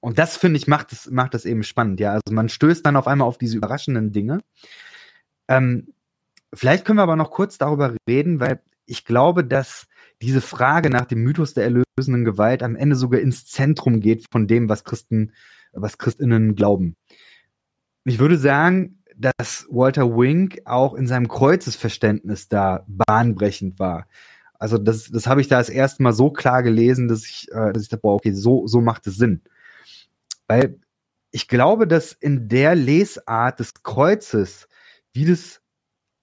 Und 0.00 0.18
das, 0.18 0.36
finde 0.36 0.58
ich, 0.58 0.66
macht 0.66 0.92
es 0.92 1.10
macht 1.10 1.32
das 1.34 1.46
eben 1.46 1.62
spannend. 1.62 1.98
Ja, 1.98 2.12
also 2.12 2.32
man 2.34 2.48
stößt 2.48 2.84
dann 2.84 2.96
auf 2.96 3.06
einmal 3.06 3.26
auf 3.26 3.38
diese 3.38 3.56
überraschenden 3.56 4.12
Dinge. 4.12 4.40
Ähm, 5.48 5.94
vielleicht 6.52 6.84
können 6.84 6.98
wir 6.98 7.04
aber 7.04 7.16
noch 7.16 7.30
kurz 7.30 7.56
darüber 7.56 7.94
reden, 8.08 8.38
weil 8.38 8.60
ich 8.86 9.04
glaube, 9.04 9.44
dass 9.44 9.86
diese 10.20 10.40
Frage 10.40 10.90
nach 10.90 11.06
dem 11.06 11.22
Mythos 11.22 11.54
der 11.54 11.64
erlösenden 11.64 12.24
Gewalt 12.24 12.62
am 12.62 12.76
Ende 12.76 12.96
sogar 12.96 13.20
ins 13.20 13.46
Zentrum 13.46 14.00
geht 14.00 14.26
von 14.30 14.46
dem, 14.46 14.68
was 14.68 14.84
Christen, 14.84 15.32
was 15.72 15.98
Christinnen 15.98 16.54
glauben. 16.54 16.96
Ich 18.04 18.18
würde 18.18 18.36
sagen, 18.36 19.02
dass 19.16 19.66
Walter 19.70 20.16
Wink 20.16 20.60
auch 20.64 20.94
in 20.94 21.06
seinem 21.06 21.28
Kreuzesverständnis 21.28 22.48
da 22.48 22.84
bahnbrechend 22.88 23.78
war. 23.78 24.06
Also 24.64 24.78
das, 24.78 25.10
das 25.10 25.26
habe 25.26 25.42
ich 25.42 25.48
da 25.48 25.58
das 25.58 25.68
erste 25.68 26.02
Mal 26.02 26.14
so 26.14 26.30
klar 26.30 26.62
gelesen, 26.62 27.06
dass 27.06 27.26
ich, 27.26 27.52
äh, 27.52 27.70
dass 27.74 27.82
ich 27.82 27.90
dachte, 27.90 28.00
boah, 28.00 28.14
okay, 28.14 28.32
so, 28.32 28.66
so 28.66 28.80
macht 28.80 29.06
es 29.06 29.16
Sinn. 29.16 29.42
Weil 30.48 30.78
ich 31.32 31.48
glaube, 31.48 31.86
dass 31.86 32.14
in 32.14 32.48
der 32.48 32.74
Lesart 32.74 33.60
des 33.60 33.74
Kreuzes, 33.82 34.66
wie 35.12 35.26
das 35.26 35.60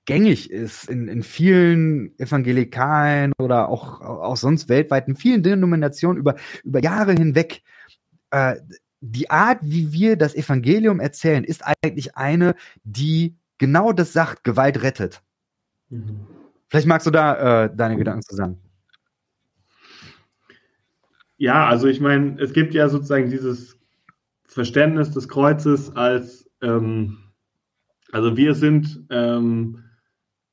gängig 0.07 0.49
ist 0.49 0.89
in, 0.89 1.07
in 1.07 1.21
vielen 1.21 2.17
evangelikalen 2.17 3.31
oder 3.37 3.69
auch, 3.69 4.01
auch 4.01 4.37
sonst 4.37 4.69
weltweit, 4.69 5.07
in 5.07 5.15
vielen 5.15 5.43
Denominationen 5.43 6.17
über, 6.17 6.33
über 6.63 6.81
Jahre 6.81 7.13
hinweg, 7.13 7.61
äh, 8.31 8.55
die 9.01 9.29
Art, 9.29 9.59
wie 9.61 9.91
wir 9.91 10.17
das 10.17 10.33
Evangelium 10.33 10.99
erzählen, 10.99 11.43
ist 11.43 11.61
eigentlich 11.83 12.17
eine, 12.17 12.55
die 12.83 13.35
genau 13.59 13.91
das 13.93 14.13
sagt, 14.13 14.43
Gewalt 14.43 14.81
rettet. 14.81 15.21
Mhm. 15.89 16.40
Vielleicht 16.72 16.88
magst 16.88 17.05
du 17.05 17.11
da 17.11 17.65
äh, 17.65 17.76
deine 17.76 17.97
Gedanken 17.97 18.22
zu 18.22 18.34
sagen. 18.34 18.57
Ja, 21.36 21.67
also 21.67 21.88
ich 21.88 21.99
meine, 21.99 22.39
es 22.39 22.53
gibt 22.53 22.74
ja 22.74 22.88
sozusagen 22.88 23.30
dieses 23.30 23.78
Verständnis 24.45 25.11
des 25.11 25.28
Kreuzes 25.28 25.93
als, 25.97 26.49
ähm, 26.61 27.17
also 28.13 28.38
wir 28.38 28.55
sind, 28.55 29.05
ähm, 29.09 29.84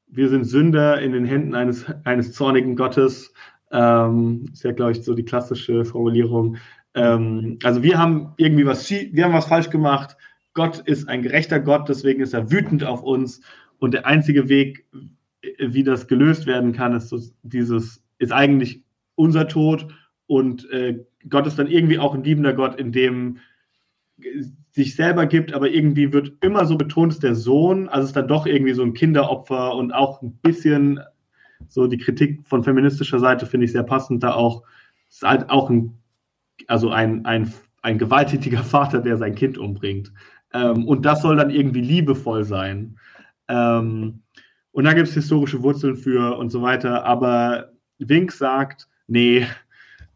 wir 0.08 0.28
sind 0.28 0.42
Sünder 0.44 1.00
in 1.00 1.12
den 1.12 1.24
Händen 1.24 1.54
eines, 1.54 1.86
eines 2.02 2.32
zornigen 2.32 2.74
Gottes. 2.74 3.32
Ähm, 3.70 4.46
ist 4.52 4.64
ja, 4.64 4.72
glaube 4.72 4.92
ich, 4.92 5.04
so 5.04 5.14
die 5.14 5.24
klassische 5.24 5.84
Formulierung. 5.84 6.56
Ähm, 6.94 7.60
also 7.62 7.84
wir 7.84 7.96
haben 7.96 8.32
irgendwie 8.38 8.66
was, 8.66 8.90
wir 8.90 9.24
haben 9.24 9.34
was 9.34 9.46
falsch 9.46 9.70
gemacht. 9.70 10.16
Gott 10.52 10.80
ist 10.80 11.08
ein 11.08 11.22
gerechter 11.22 11.60
Gott, 11.60 11.88
deswegen 11.88 12.22
ist 12.22 12.34
er 12.34 12.50
wütend 12.50 12.82
auf 12.82 13.04
uns. 13.04 13.40
Und 13.78 13.94
der 13.94 14.04
einzige 14.04 14.48
Weg, 14.48 14.84
wie 15.58 15.82
das 15.82 16.06
gelöst 16.06 16.46
werden 16.46 16.72
kann, 16.72 16.94
ist 16.94 17.08
so 17.08 17.20
dieses, 17.42 18.02
ist 18.18 18.32
eigentlich 18.32 18.82
unser 19.14 19.48
Tod 19.48 19.88
und 20.26 20.70
äh, 20.70 21.04
Gott 21.28 21.46
ist 21.46 21.58
dann 21.58 21.66
irgendwie 21.66 21.98
auch 21.98 22.14
ein 22.14 22.24
liebender 22.24 22.52
Gott, 22.52 22.78
in 22.78 22.92
dem 22.92 23.38
sich 24.72 24.94
selber 24.94 25.26
gibt, 25.26 25.52
aber 25.52 25.70
irgendwie 25.70 26.12
wird 26.12 26.32
immer 26.40 26.66
so 26.66 26.76
betont, 26.76 27.22
der 27.22 27.34
Sohn, 27.34 27.88
also 27.88 28.06
ist 28.06 28.16
dann 28.16 28.28
doch 28.28 28.46
irgendwie 28.46 28.74
so 28.74 28.82
ein 28.82 28.94
Kinderopfer 28.94 29.74
und 29.74 29.92
auch 29.92 30.22
ein 30.22 30.32
bisschen 30.42 31.00
so 31.68 31.86
die 31.86 31.98
Kritik 31.98 32.46
von 32.46 32.62
feministischer 32.62 33.18
Seite 33.18 33.46
finde 33.46 33.66
ich 33.66 33.72
sehr 33.72 33.82
passend, 33.82 34.22
da 34.22 34.34
auch 34.34 34.62
ist 35.08 35.22
halt 35.22 35.50
auch 35.50 35.70
ein, 35.70 35.98
also 36.66 36.90
ein, 36.90 37.24
ein, 37.24 37.52
ein 37.82 37.98
gewalttätiger 37.98 38.62
Vater, 38.62 39.00
der 39.00 39.16
sein 39.16 39.34
Kind 39.34 39.58
umbringt. 39.58 40.12
Ähm, 40.52 40.86
und 40.86 41.04
das 41.04 41.22
soll 41.22 41.36
dann 41.36 41.50
irgendwie 41.50 41.80
liebevoll 41.80 42.44
sein. 42.44 42.98
Ähm, 43.48 44.22
und 44.78 44.84
da 44.84 44.92
gibt 44.92 45.08
es 45.08 45.14
historische 45.14 45.60
Wurzeln 45.64 45.96
für 45.96 46.38
und 46.38 46.50
so 46.50 46.62
weiter, 46.62 47.04
aber 47.04 47.72
Wink 47.98 48.30
sagt, 48.30 48.86
nee, 49.08 49.44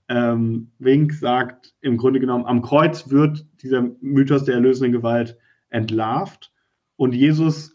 ähm, 0.08 0.70
Wink 0.78 1.12
sagt 1.14 1.74
im 1.80 1.96
Grunde 1.96 2.20
genommen, 2.20 2.46
am 2.46 2.62
Kreuz 2.62 3.10
wird 3.10 3.44
dieser 3.60 3.90
Mythos 4.00 4.44
der 4.44 4.54
erlösenden 4.54 4.92
Gewalt 4.92 5.36
entlarvt 5.70 6.52
und 6.94 7.12
Jesus 7.12 7.74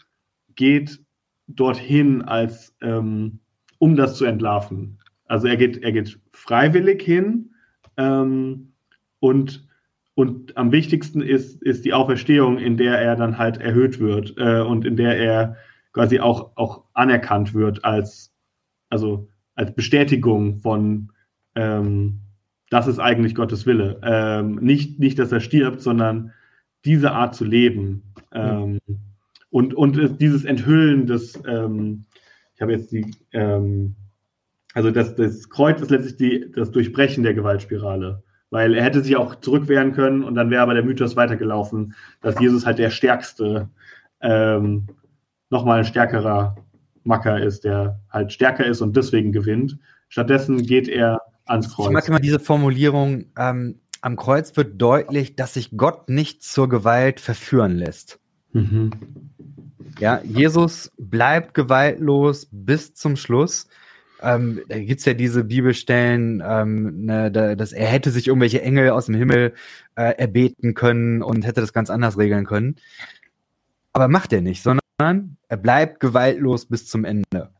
geht 0.56 1.04
dorthin, 1.48 2.22
als 2.22 2.74
ähm, 2.80 3.40
um 3.80 3.98
das 3.98 4.16
zu 4.16 4.24
entlarven. 4.24 4.98
Also 5.26 5.48
er 5.48 5.58
geht, 5.58 5.84
er 5.84 5.92
geht 5.92 6.18
freiwillig 6.32 7.02
hin 7.02 7.50
ähm, 7.98 8.72
und, 9.20 9.68
und 10.16 10.56
am 10.56 10.72
wichtigsten 10.72 11.20
ist, 11.20 11.62
ist 11.64 11.84
die 11.84 11.94
Auferstehung, 11.94 12.58
in 12.58 12.78
der 12.78 12.98
er 12.98 13.18
dann 13.18 13.38
halt 13.38 13.58
erhöht 13.58 14.00
wird 14.00 14.36
äh, 14.38 14.62
und 14.62 14.86
in 14.86 14.96
der 14.96 15.18
er 15.18 15.58
quasi 15.98 16.20
auch, 16.20 16.52
auch 16.54 16.84
anerkannt 16.94 17.56
wird 17.56 17.84
als, 17.84 18.32
also 18.88 19.30
als 19.56 19.74
Bestätigung 19.74 20.60
von, 20.60 21.12
ähm, 21.56 22.20
das 22.70 22.86
ist 22.86 23.00
eigentlich 23.00 23.34
Gottes 23.34 23.66
Wille. 23.66 24.00
Ähm, 24.04 24.60
nicht, 24.62 25.00
nicht, 25.00 25.18
dass 25.18 25.32
er 25.32 25.40
stirbt, 25.40 25.82
sondern 25.82 26.34
diese 26.86 27.14
Art 27.14 27.34
zu 27.34 27.46
leben. 27.46 28.14
Ähm, 28.32 28.78
ja. 28.86 28.96
und, 29.50 29.74
und 29.74 30.22
dieses 30.22 30.46
Enthüllen 30.46 31.08
des, 31.08 31.42
ähm, 31.48 32.06
ich 32.54 32.62
habe 32.62 32.74
jetzt 32.74 32.92
die, 32.92 33.16
ähm, 33.32 33.96
also 34.76 34.92
das, 34.92 35.16
das 35.16 35.50
Kreuz 35.50 35.82
ist 35.82 35.90
letztlich 35.90 36.18
die, 36.18 36.52
das 36.52 36.70
Durchbrechen 36.70 37.24
der 37.24 37.34
Gewaltspirale. 37.34 38.22
Weil 38.52 38.76
er 38.76 38.84
hätte 38.84 39.02
sich 39.02 39.16
auch 39.16 39.34
zurückwehren 39.34 39.94
können 39.94 40.24
und 40.24 40.36
dann 40.36 40.52
wäre 40.52 40.62
aber 40.62 40.76
der 40.76 40.84
Mythos 40.84 41.16
weitergelaufen, 41.16 41.96
dass 42.22 42.40
Jesus 42.40 42.68
halt 42.68 42.78
der 42.78 42.92
stärkste, 42.92 43.68
ähm, 44.22 44.86
nochmal 45.50 45.80
ein 45.80 45.86
stärkerer 45.86 46.56
Macker 47.04 47.42
ist, 47.42 47.64
der 47.64 48.00
halt 48.10 48.34
stärker 48.34 48.66
ist 48.66 48.82
und 48.82 48.96
deswegen 48.98 49.32
gewinnt. 49.32 49.78
Stattdessen 50.10 50.64
geht 50.66 50.88
er 50.88 51.22
ans 51.46 51.74
Kreuz. 51.74 51.88
Ich 51.88 51.94
mag 51.94 52.08
immer 52.08 52.20
diese 52.20 52.40
Formulierung, 52.40 53.26
ähm, 53.38 53.80
am 54.02 54.16
Kreuz 54.16 54.56
wird 54.56 54.82
deutlich, 54.82 55.36
dass 55.36 55.56
sich 55.56 55.76
Gott 55.76 56.10
nicht 56.10 56.44
zur 56.44 56.70
Gewalt 56.70 57.20
verführen 57.20 57.78
lässt. 57.78 58.20
Mhm. 58.54 58.92
Ja, 60.00 60.22
Jesus 60.24 60.92
bleibt 60.98 61.54
gewaltlos 61.54 62.48
bis 62.52 62.94
zum 62.94 63.16
Schluss. 63.16 63.68
Ähm, 64.22 64.62
da 64.68 64.80
gibt's 64.80 65.06
ja 65.06 65.14
diese 65.14 65.44
Bibelstellen, 65.44 66.44
ähm, 66.46 67.06
ne, 67.06 67.32
da, 67.32 67.56
dass 67.56 67.72
er 67.72 67.88
hätte 67.88 68.12
sich 68.12 68.28
irgendwelche 68.28 68.62
Engel 68.62 68.90
aus 68.90 69.06
dem 69.08 69.16
Himmel 69.16 69.54
äh, 69.96 70.14
erbeten 70.18 70.74
können 70.74 71.22
und 71.22 71.46
hätte 71.46 71.62
das 71.62 71.74
ganz 71.74 71.90
anders 71.90 72.18
regeln 72.18 72.46
können. 72.46 72.78
Aber 73.94 74.08
macht 74.08 74.34
er 74.34 74.42
nicht, 74.42 74.64
sondern 74.64 74.82
er 75.00 75.58
bleibt 75.58 76.00
gewaltlos 76.00 76.66
bis 76.66 76.88
zum 76.88 77.06
Ende. 77.06 77.52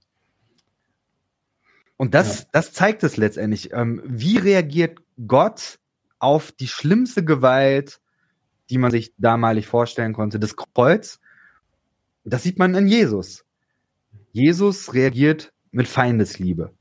Und 1.96 2.14
das, 2.14 2.42
ja. 2.42 2.46
das 2.52 2.74
zeigt 2.74 3.04
es 3.04 3.18
letztendlich. 3.18 3.74
Ähm, 3.74 4.02
wie 4.06 4.38
reagiert 4.38 5.00
Gott 5.28 5.80
auf 6.20 6.52
die 6.52 6.68
schlimmste 6.68 7.24
Gewalt, 7.24 8.00
die 8.70 8.78
man 8.78 8.92
sich 8.92 9.14
damalig 9.18 9.68
vorstellen 9.68 10.14
konnte, 10.14 10.40
das 10.40 10.56
Kreuz? 10.56 11.20
Das 12.24 12.44
sieht 12.44 12.60
man 12.60 12.76
in 12.76 12.88
Jesus. 12.88 13.46
Jesus 14.32 14.94
reagiert 14.94 15.54
mit 15.72 15.88
Feindesliebe. 15.88 16.72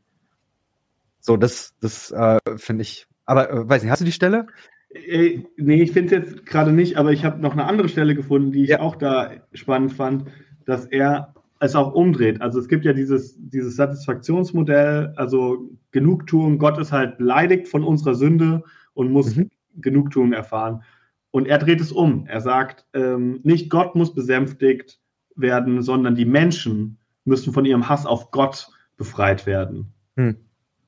So, 1.20 1.36
das, 1.36 1.74
das 1.80 2.10
äh, 2.10 2.38
finde 2.56 2.82
ich. 2.82 3.06
Aber 3.24 3.50
äh, 3.50 3.68
weiß 3.68 3.82
nicht, 3.82 3.90
hast 3.90 4.00
du 4.00 4.04
die 4.04 4.12
Stelle? 4.12 4.46
Äh, 4.90 5.40
nee, 5.56 5.82
ich 5.82 5.92
finde 5.92 6.16
es 6.16 6.30
jetzt 6.30 6.46
gerade 6.46 6.72
nicht, 6.72 6.96
aber 6.96 7.12
ich 7.12 7.24
habe 7.24 7.40
noch 7.40 7.52
eine 7.52 7.64
andere 7.64 7.88
Stelle 7.88 8.14
gefunden, 8.14 8.52
die 8.52 8.64
ich 8.64 8.70
ja. 8.70 8.80
auch 8.80 8.96
da 8.96 9.32
spannend 9.52 9.92
fand, 9.92 10.30
dass 10.66 10.84
er 10.86 11.34
es 11.58 11.74
auch 11.74 11.94
umdreht. 11.94 12.42
Also 12.42 12.58
es 12.58 12.68
gibt 12.68 12.84
ja 12.84 12.92
dieses, 12.92 13.34
dieses 13.38 13.76
Satisfaktionsmodell, 13.76 15.14
also 15.16 15.70
Genugtuung, 15.90 16.58
Gott 16.58 16.78
ist 16.78 16.92
halt 16.92 17.16
beleidigt 17.16 17.68
von 17.68 17.82
unserer 17.82 18.14
Sünde 18.14 18.62
und 18.92 19.10
muss 19.10 19.36
mhm. 19.36 19.50
Genugtuung 19.76 20.32
erfahren. 20.32 20.82
Und 21.30 21.46
er 21.48 21.58
dreht 21.58 21.80
es 21.80 21.92
um. 21.92 22.26
Er 22.26 22.40
sagt, 22.40 22.86
ähm, 22.92 23.40
nicht 23.42 23.70
Gott 23.70 23.94
muss 23.94 24.14
besänftigt 24.14 25.00
werden, 25.34 25.82
sondern 25.82 26.14
die 26.14 26.24
Menschen 26.24 26.98
müssen 27.24 27.52
von 27.52 27.64
ihrem 27.64 27.88
Hass 27.88 28.06
auf 28.06 28.30
Gott 28.30 28.68
befreit 28.96 29.46
werden. 29.46 29.92
Mhm. 30.16 30.36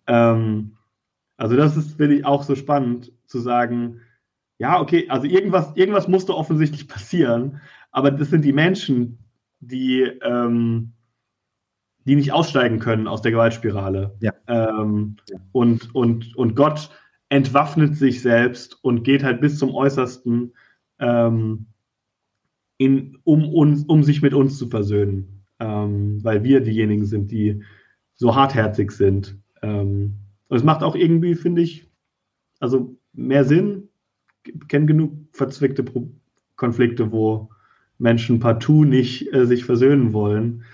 Ähm, 0.07 0.77
also 1.37 1.57
das 1.57 1.77
ist, 1.77 1.97
finde 1.97 2.17
ich, 2.17 2.27
auch 2.27 2.43
so 2.43 2.55
spannend 2.55 3.13
zu 3.27 3.39
sagen, 3.39 4.01
ja, 4.59 4.81
okay, 4.81 5.09
also 5.09 5.27
irgendwas, 5.27 5.73
irgendwas 5.77 6.09
musste 6.09 6.35
offensichtlich 6.35 6.89
passieren, 6.89 7.61
aber 7.91 8.11
das 8.11 8.31
sind 8.31 8.45
die 8.45 8.53
Menschen, 8.53 9.19
die, 9.61 10.03
ähm, 10.23 10.93
die 12.05 12.17
nicht 12.17 12.33
aussteigen 12.33 12.79
können 12.79 13.07
aus 13.09 13.23
der 13.23 13.33
Gewaltspirale. 13.33 14.17
Ja. 14.21 14.33
Ähm, 14.47 15.17
und, 15.53 15.95
und, 15.95 16.37
und 16.37 16.55
Gott 16.55 16.91
entwaffnet 17.29 17.97
sich 17.97 18.23
selbst 18.23 18.83
und 18.83 19.03
geht 19.03 19.23
halt 19.23 19.41
bis 19.41 19.59
zum 19.59 19.75
Äußersten, 19.75 20.55
ähm, 20.99 21.67
in, 22.79 23.19
um, 23.25 23.49
uns, 23.49 23.85
um 23.85 24.03
sich 24.03 24.23
mit 24.23 24.35
uns 24.35 24.57
zu 24.59 24.69
versöhnen. 24.69 25.45
Ähm, 25.61 26.23
weil 26.23 26.45
wir 26.45 26.61
diejenigen 26.61 27.05
sind, 27.05 27.33
die 27.33 27.65
so 28.15 28.35
hartherzig 28.35 28.93
sind. 28.93 29.37
Ähm, 29.63 30.15
und 30.49 30.57
es 30.57 30.63
macht 30.63 30.83
auch 30.83 30.95
irgendwie, 30.95 31.35
finde 31.35 31.63
ich, 31.63 31.91
also 32.61 32.97
mehr 33.13 33.45
Sinn. 33.45 33.89
Ich 34.45 34.69
kenne 34.69 34.87
genug 34.87 35.13
verzwickte 35.33 35.83
Pro 35.83 36.09
Konflikte, 36.57 37.13
wo 37.13 37.51
Menschen 37.99 38.41
partout 38.41 38.85
nicht 38.85 39.33
äh, 39.33 39.47
sich 39.47 39.65
versöhnen 39.65 40.13
wollen. 40.13 40.65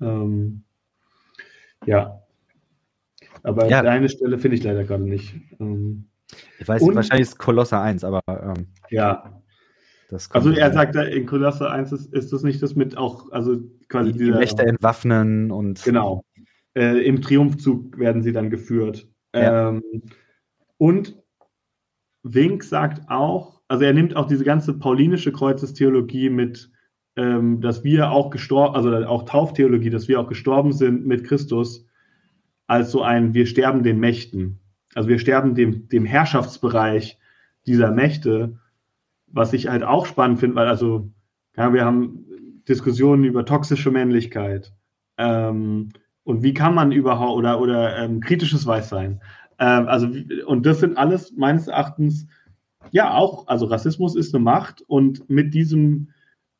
Ähm, 0.00 0.64
ja. 1.86 2.20
Aber 3.42 3.68
ja. 3.68 3.82
deine 3.82 4.08
Stelle 4.08 4.38
finde 4.38 4.56
ich 4.56 4.64
leider 4.64 4.84
gerade 4.84 5.04
nicht. 5.04 5.34
Ähm, 5.60 6.06
ich 6.58 6.66
weiß, 6.66 6.82
und, 6.82 6.94
wahrscheinlich 6.94 7.28
ist 7.28 7.38
Kolosser 7.38 7.80
1, 7.80 8.04
aber. 8.04 8.22
Ähm, 8.28 8.68
ja. 8.90 9.42
also 10.30 10.50
er 10.50 10.72
sagt, 10.72 10.96
in 10.96 11.26
Kolosser 11.26 11.70
1 11.70 11.92
ist, 11.92 12.12
ist 12.12 12.32
das 12.32 12.42
nicht 12.42 12.62
das 12.62 12.74
mit 12.74 12.96
auch, 12.96 13.30
also 13.32 13.58
quasi 13.88 14.12
die, 14.12 14.18
dieser, 14.18 14.32
die 14.32 14.38
Mächte 14.38 14.62
entwaffnen 14.64 15.50
und. 15.50 15.82
Genau. 15.84 16.24
Äh, 16.74 17.06
Im 17.06 17.22
Triumphzug 17.22 17.98
werden 17.98 18.22
sie 18.22 18.32
dann 18.32 18.50
geführt. 18.50 19.06
Ja. 19.34 19.68
Ähm, 19.68 19.82
und 20.78 21.16
Wink 22.24 22.64
sagt 22.64 23.08
auch, 23.08 23.60
also 23.68 23.84
er 23.84 23.92
nimmt 23.92 24.16
auch 24.16 24.26
diese 24.26 24.44
ganze 24.44 24.74
paulinische 24.74 25.32
Kreuzestheologie 25.32 26.30
mit 26.30 26.70
ähm, 27.16 27.60
dass 27.60 27.84
wir 27.84 28.10
auch 28.10 28.30
gestorben, 28.30 28.74
also 28.74 28.90
auch 29.06 29.24
Tauftheologie, 29.24 29.90
dass 29.90 30.08
wir 30.08 30.20
auch 30.20 30.28
gestorben 30.28 30.72
sind 30.72 31.06
mit 31.06 31.24
Christus, 31.24 31.86
als 32.66 32.90
so 32.90 33.02
ein, 33.02 33.34
wir 33.34 33.46
sterben 33.46 33.82
den 33.82 34.00
Mächten. 34.00 34.60
Also 34.94 35.08
wir 35.08 35.18
sterben 35.18 35.54
dem, 35.54 35.88
dem 35.88 36.04
Herrschaftsbereich 36.04 37.18
dieser 37.66 37.90
Mächte, 37.90 38.58
was 39.26 39.52
ich 39.52 39.68
halt 39.68 39.82
auch 39.82 40.06
spannend 40.06 40.40
finde, 40.40 40.56
weil 40.56 40.68
also, 40.68 41.10
ja, 41.56 41.72
wir 41.72 41.84
haben 41.84 42.24
Diskussionen 42.68 43.24
über 43.24 43.44
toxische 43.44 43.90
Männlichkeit. 43.90 44.72
Ähm, 45.18 45.90
und 46.24 46.42
wie 46.42 46.54
kann 46.54 46.74
man 46.74 46.90
überhaupt 46.90 47.36
oder, 47.36 47.60
oder 47.60 47.98
ähm, 47.98 48.20
kritisches 48.20 48.66
Weißsein. 48.66 49.20
Ähm, 49.58 49.88
also, 49.88 50.08
und 50.46 50.66
das 50.66 50.80
sind 50.80 50.96
alles 50.96 51.32
meines 51.36 51.68
Erachtens, 51.68 52.26
ja, 52.90 53.14
auch, 53.14 53.46
also 53.46 53.66
Rassismus 53.66 54.16
ist 54.16 54.34
eine 54.34 54.42
Macht 54.42 54.82
und 54.86 55.28
mit 55.28 55.54
diesem 55.54 56.08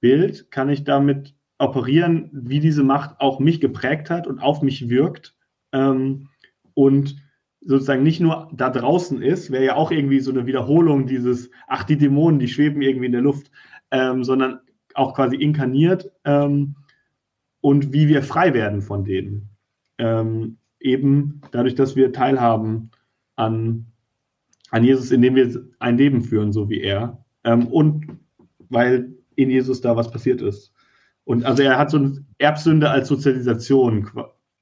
Bild 0.05 0.51
kann 0.51 0.69
ich 0.69 0.85
damit 0.85 1.35
operieren, 1.57 2.29
wie 2.31 2.61
diese 2.61 2.83
Macht 2.85 3.23
auch 3.23 3.41
mich 3.41 3.59
geprägt 3.59 4.11
hat 4.11 4.27
und 4.27 4.39
auf 4.39 4.61
mich 4.61 4.91
wirkt. 4.91 5.35
Ähm, 5.73 6.29
und 6.75 7.17
sozusagen 7.63 8.03
nicht 8.03 8.21
nur 8.21 8.51
da 8.53 8.69
draußen 8.69 9.23
ist, 9.23 9.51
wäre 9.51 9.65
ja 9.65 9.77
auch 9.77 9.91
irgendwie 9.91 10.21
so 10.21 10.31
eine 10.31 10.45
Wiederholung 10.45 11.07
dieses, 11.07 11.51
ach, 11.67 11.85
die 11.85 11.97
Dämonen, 11.97 12.39
die 12.39 12.49
schweben 12.49 12.83
irgendwie 12.83 13.07
in 13.07 13.13
der 13.13 13.23
Luft, 13.23 13.51
ähm, 13.91 14.25
sondern 14.25 14.61
auch 14.93 15.15
quasi 15.15 15.37
inkarniert 15.37 16.13
ähm, 16.27 16.77
und 17.63 17.95
wie 17.95 18.07
wir 18.07 18.23
frei 18.23 18.53
werden 18.53 18.83
von 18.83 19.07
denen. 19.07 19.49
Ähm, 19.97 20.59
eben 20.81 21.41
dadurch, 21.51 21.77
dass 21.77 21.97
wir 21.97 22.13
teilhaben 22.13 22.91
an, 23.37 23.87
an 24.71 24.85
Jesus, 24.85 25.11
indem 25.13 25.35
wir 25.35 25.65
ein 25.79 25.97
Leben 25.97 26.21
führen, 26.21 26.53
so 26.53 26.69
wie 26.69 26.83
er. 26.83 27.25
Ähm, 27.43 27.69
und 27.69 28.19
weil 28.69 29.14
in 29.37 29.51
Jesus 29.51 29.81
da 29.81 29.97
was 29.97 30.11
passiert 30.11 30.43
ist. 30.43 30.73
Und 31.25 31.45
also 31.45 31.63
er 31.63 31.79
hat 31.79 31.91
so 31.91 31.99
eine 31.99 32.25
Erbsünde 32.39 32.91
als 32.91 33.09
Sozialisation, 33.09 34.11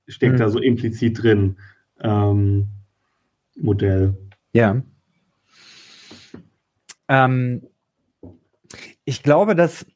steckt 0.07 0.35
mhm. 0.35 0.39
da 0.39 0.49
so 0.49 0.61
implizit 0.61 1.23
drin. 1.23 1.57
Ähm, 2.01 2.69
Modell. 3.57 4.17
Ja. 4.53 4.83
Ähm, 7.09 7.63
ich 9.05 9.23
glaube, 9.23 9.55
dass 9.55 9.87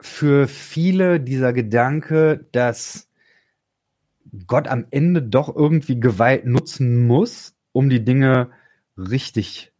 für 0.00 0.48
viele 0.48 1.20
dieser 1.20 1.52
Gedanke, 1.52 2.46
dass 2.52 3.08
Gott 4.46 4.68
am 4.68 4.86
Ende 4.90 5.22
doch 5.22 5.54
irgendwie 5.54 6.00
Gewalt 6.00 6.46
nutzen 6.46 7.06
muss, 7.06 7.54
um 7.72 7.90
die 7.90 8.04
Dinge 8.04 8.50
richtig 8.96 9.72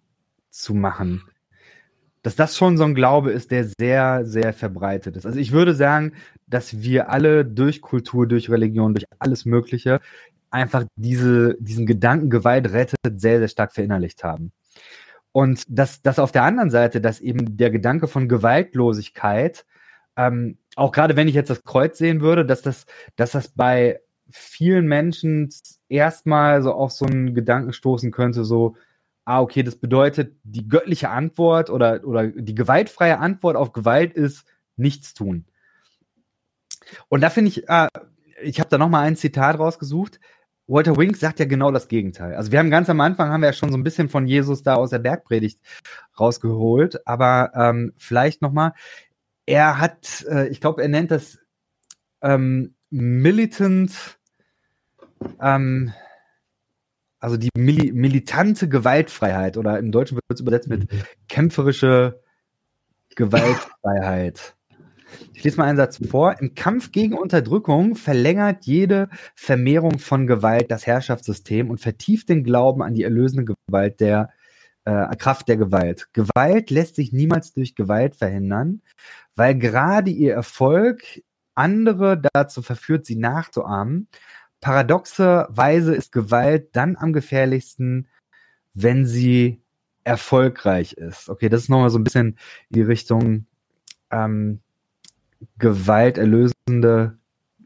zu 0.50 0.74
machen. 0.74 1.22
Dass 2.22 2.36
das 2.36 2.56
schon 2.56 2.76
so 2.76 2.84
ein 2.84 2.94
Glaube 2.94 3.32
ist, 3.32 3.50
der 3.50 3.68
sehr, 3.78 4.24
sehr 4.24 4.52
verbreitet 4.52 5.16
ist. 5.16 5.26
Also 5.26 5.38
ich 5.38 5.52
würde 5.52 5.74
sagen, 5.74 6.12
dass 6.46 6.82
wir 6.82 7.10
alle 7.10 7.44
durch 7.44 7.80
Kultur, 7.80 8.28
durch 8.28 8.48
Religion, 8.48 8.94
durch 8.94 9.06
alles 9.18 9.44
Mögliche 9.44 10.00
einfach 10.50 10.84
diese, 10.96 11.56
diesen 11.58 11.86
Gedanken 11.86 12.30
Gewalt 12.30 12.72
rettet 12.72 12.98
sehr, 13.20 13.38
sehr 13.38 13.48
stark 13.48 13.72
verinnerlicht 13.72 14.22
haben. 14.22 14.52
Und 15.32 15.64
dass, 15.68 16.02
dass 16.02 16.18
auf 16.18 16.30
der 16.30 16.44
anderen 16.44 16.70
Seite, 16.70 17.00
dass 17.00 17.20
eben 17.20 17.56
der 17.56 17.70
Gedanke 17.70 18.06
von 18.06 18.28
Gewaltlosigkeit, 18.28 19.64
ähm, 20.16 20.58
auch 20.76 20.92
gerade 20.92 21.16
wenn 21.16 21.26
ich 21.26 21.34
jetzt 21.34 21.48
das 21.48 21.64
Kreuz 21.64 21.96
sehen 21.96 22.20
würde, 22.20 22.44
dass 22.44 22.60
das, 22.60 22.86
dass 23.16 23.32
das 23.32 23.48
bei 23.48 24.00
vielen 24.30 24.86
Menschen 24.86 25.48
erstmal 25.88 26.62
so 26.62 26.72
auf 26.72 26.92
so 26.92 27.06
einen 27.06 27.34
Gedanken 27.34 27.72
stoßen 27.72 28.10
könnte, 28.10 28.44
so, 28.44 28.76
ah, 29.24 29.40
okay, 29.40 29.62
das 29.62 29.76
bedeutet, 29.76 30.36
die 30.42 30.68
göttliche 30.68 31.10
Antwort 31.10 31.70
oder, 31.70 32.04
oder 32.04 32.28
die 32.28 32.54
gewaltfreie 32.54 33.18
Antwort 33.18 33.56
auf 33.56 33.72
Gewalt 33.72 34.14
ist 34.14 34.44
nichts 34.76 35.14
tun. 35.14 35.44
Und 37.08 37.20
da 37.20 37.30
finde 37.30 37.50
ich, 37.50 37.68
äh, 37.68 37.88
ich 38.42 38.58
habe 38.58 38.68
da 38.68 38.78
nochmal 38.78 39.06
ein 39.06 39.16
Zitat 39.16 39.58
rausgesucht. 39.58 40.18
Walter 40.66 40.96
Wink 40.96 41.16
sagt 41.16 41.38
ja 41.38 41.44
genau 41.44 41.70
das 41.70 41.88
Gegenteil. 41.88 42.34
Also 42.34 42.52
wir 42.52 42.58
haben 42.58 42.70
ganz 42.70 42.88
am 42.88 43.00
Anfang 43.00 43.30
haben 43.30 43.40
wir 43.42 43.48
ja 43.48 43.52
schon 43.52 43.70
so 43.70 43.76
ein 43.76 43.82
bisschen 43.82 44.08
von 44.08 44.26
Jesus 44.26 44.62
da 44.62 44.74
aus 44.74 44.90
der 44.90 45.00
Bergpredigt 45.00 45.60
rausgeholt, 46.18 47.06
aber 47.06 47.52
ähm, 47.54 47.92
vielleicht 47.96 48.42
nochmal, 48.42 48.72
er 49.44 49.78
hat, 49.78 50.24
äh, 50.28 50.48
ich 50.48 50.60
glaube, 50.60 50.82
er 50.82 50.88
nennt 50.88 51.10
das 51.10 51.38
ähm, 52.22 52.74
militant 52.90 54.18
ähm, 55.40 55.92
also 57.22 57.36
die 57.36 57.50
mili 57.56 57.92
militante 57.92 58.68
Gewaltfreiheit 58.68 59.56
oder 59.56 59.78
im 59.78 59.92
Deutschen 59.92 60.16
wird 60.16 60.24
es 60.28 60.40
übersetzt 60.40 60.68
mit 60.68 60.92
mhm. 60.92 60.98
kämpferische 61.28 62.20
Gewaltfreiheit. 63.14 64.56
Ich 65.32 65.44
lese 65.44 65.58
mal 65.58 65.66
einen 65.66 65.76
Satz 65.76 66.00
vor. 66.08 66.40
Im 66.40 66.54
Kampf 66.54 66.90
gegen 66.90 67.16
Unterdrückung 67.16 67.94
verlängert 67.94 68.64
jede 68.64 69.08
Vermehrung 69.36 69.98
von 69.98 70.26
Gewalt 70.26 70.70
das 70.70 70.86
Herrschaftssystem 70.86 71.70
und 71.70 71.78
vertieft 71.78 72.28
den 72.28 72.42
Glauben 72.42 72.82
an 72.82 72.94
die 72.94 73.04
erlösende 73.04 73.54
Gewalt 73.68 74.00
der 74.00 74.30
äh, 74.84 75.14
Kraft 75.16 75.48
der 75.48 75.58
Gewalt. 75.58 76.08
Gewalt 76.14 76.70
lässt 76.70 76.96
sich 76.96 77.12
niemals 77.12 77.52
durch 77.52 77.76
Gewalt 77.76 78.16
verhindern, 78.16 78.82
weil 79.36 79.54
gerade 79.54 80.10
ihr 80.10 80.34
Erfolg 80.34 81.22
andere 81.54 82.20
dazu 82.32 82.62
verführt, 82.62 83.06
sie 83.06 83.16
nachzuahmen 83.16 84.08
paradoxerweise 84.62 85.94
ist 85.94 86.12
Gewalt 86.12 86.74
dann 86.74 86.96
am 86.96 87.12
gefährlichsten, 87.12 88.08
wenn 88.72 89.04
sie 89.04 89.60
erfolgreich 90.04 90.94
ist. 90.94 91.28
Okay, 91.28 91.50
das 91.50 91.62
ist 91.62 91.68
nochmal 91.68 91.90
so 91.90 91.98
ein 91.98 92.04
bisschen 92.04 92.38
in 92.70 92.76
die 92.76 92.82
Richtung 92.82 93.46
ähm, 94.10 94.60
Gewalt 95.58 96.16
erlösende, 96.16 97.18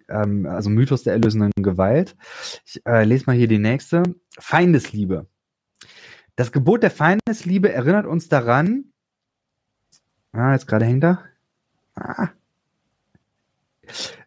ähm, 0.08 0.46
also 0.46 0.70
Mythos 0.70 1.02
der 1.02 1.12
erlösenden 1.12 1.52
Gewalt. 1.62 2.16
Ich 2.64 2.84
äh, 2.86 3.04
lese 3.04 3.24
mal 3.26 3.36
hier 3.36 3.48
die 3.48 3.58
nächste. 3.58 4.02
Feindesliebe. 4.38 5.26
Das 6.34 6.50
Gebot 6.50 6.82
der 6.82 6.90
Feindesliebe 6.90 7.72
erinnert 7.72 8.06
uns 8.06 8.28
daran, 8.28 8.86
ah, 10.32 10.52
jetzt 10.52 10.66
gerade 10.66 10.86
hängt 10.86 11.04
er. 11.04 11.24
Ah 11.94 12.30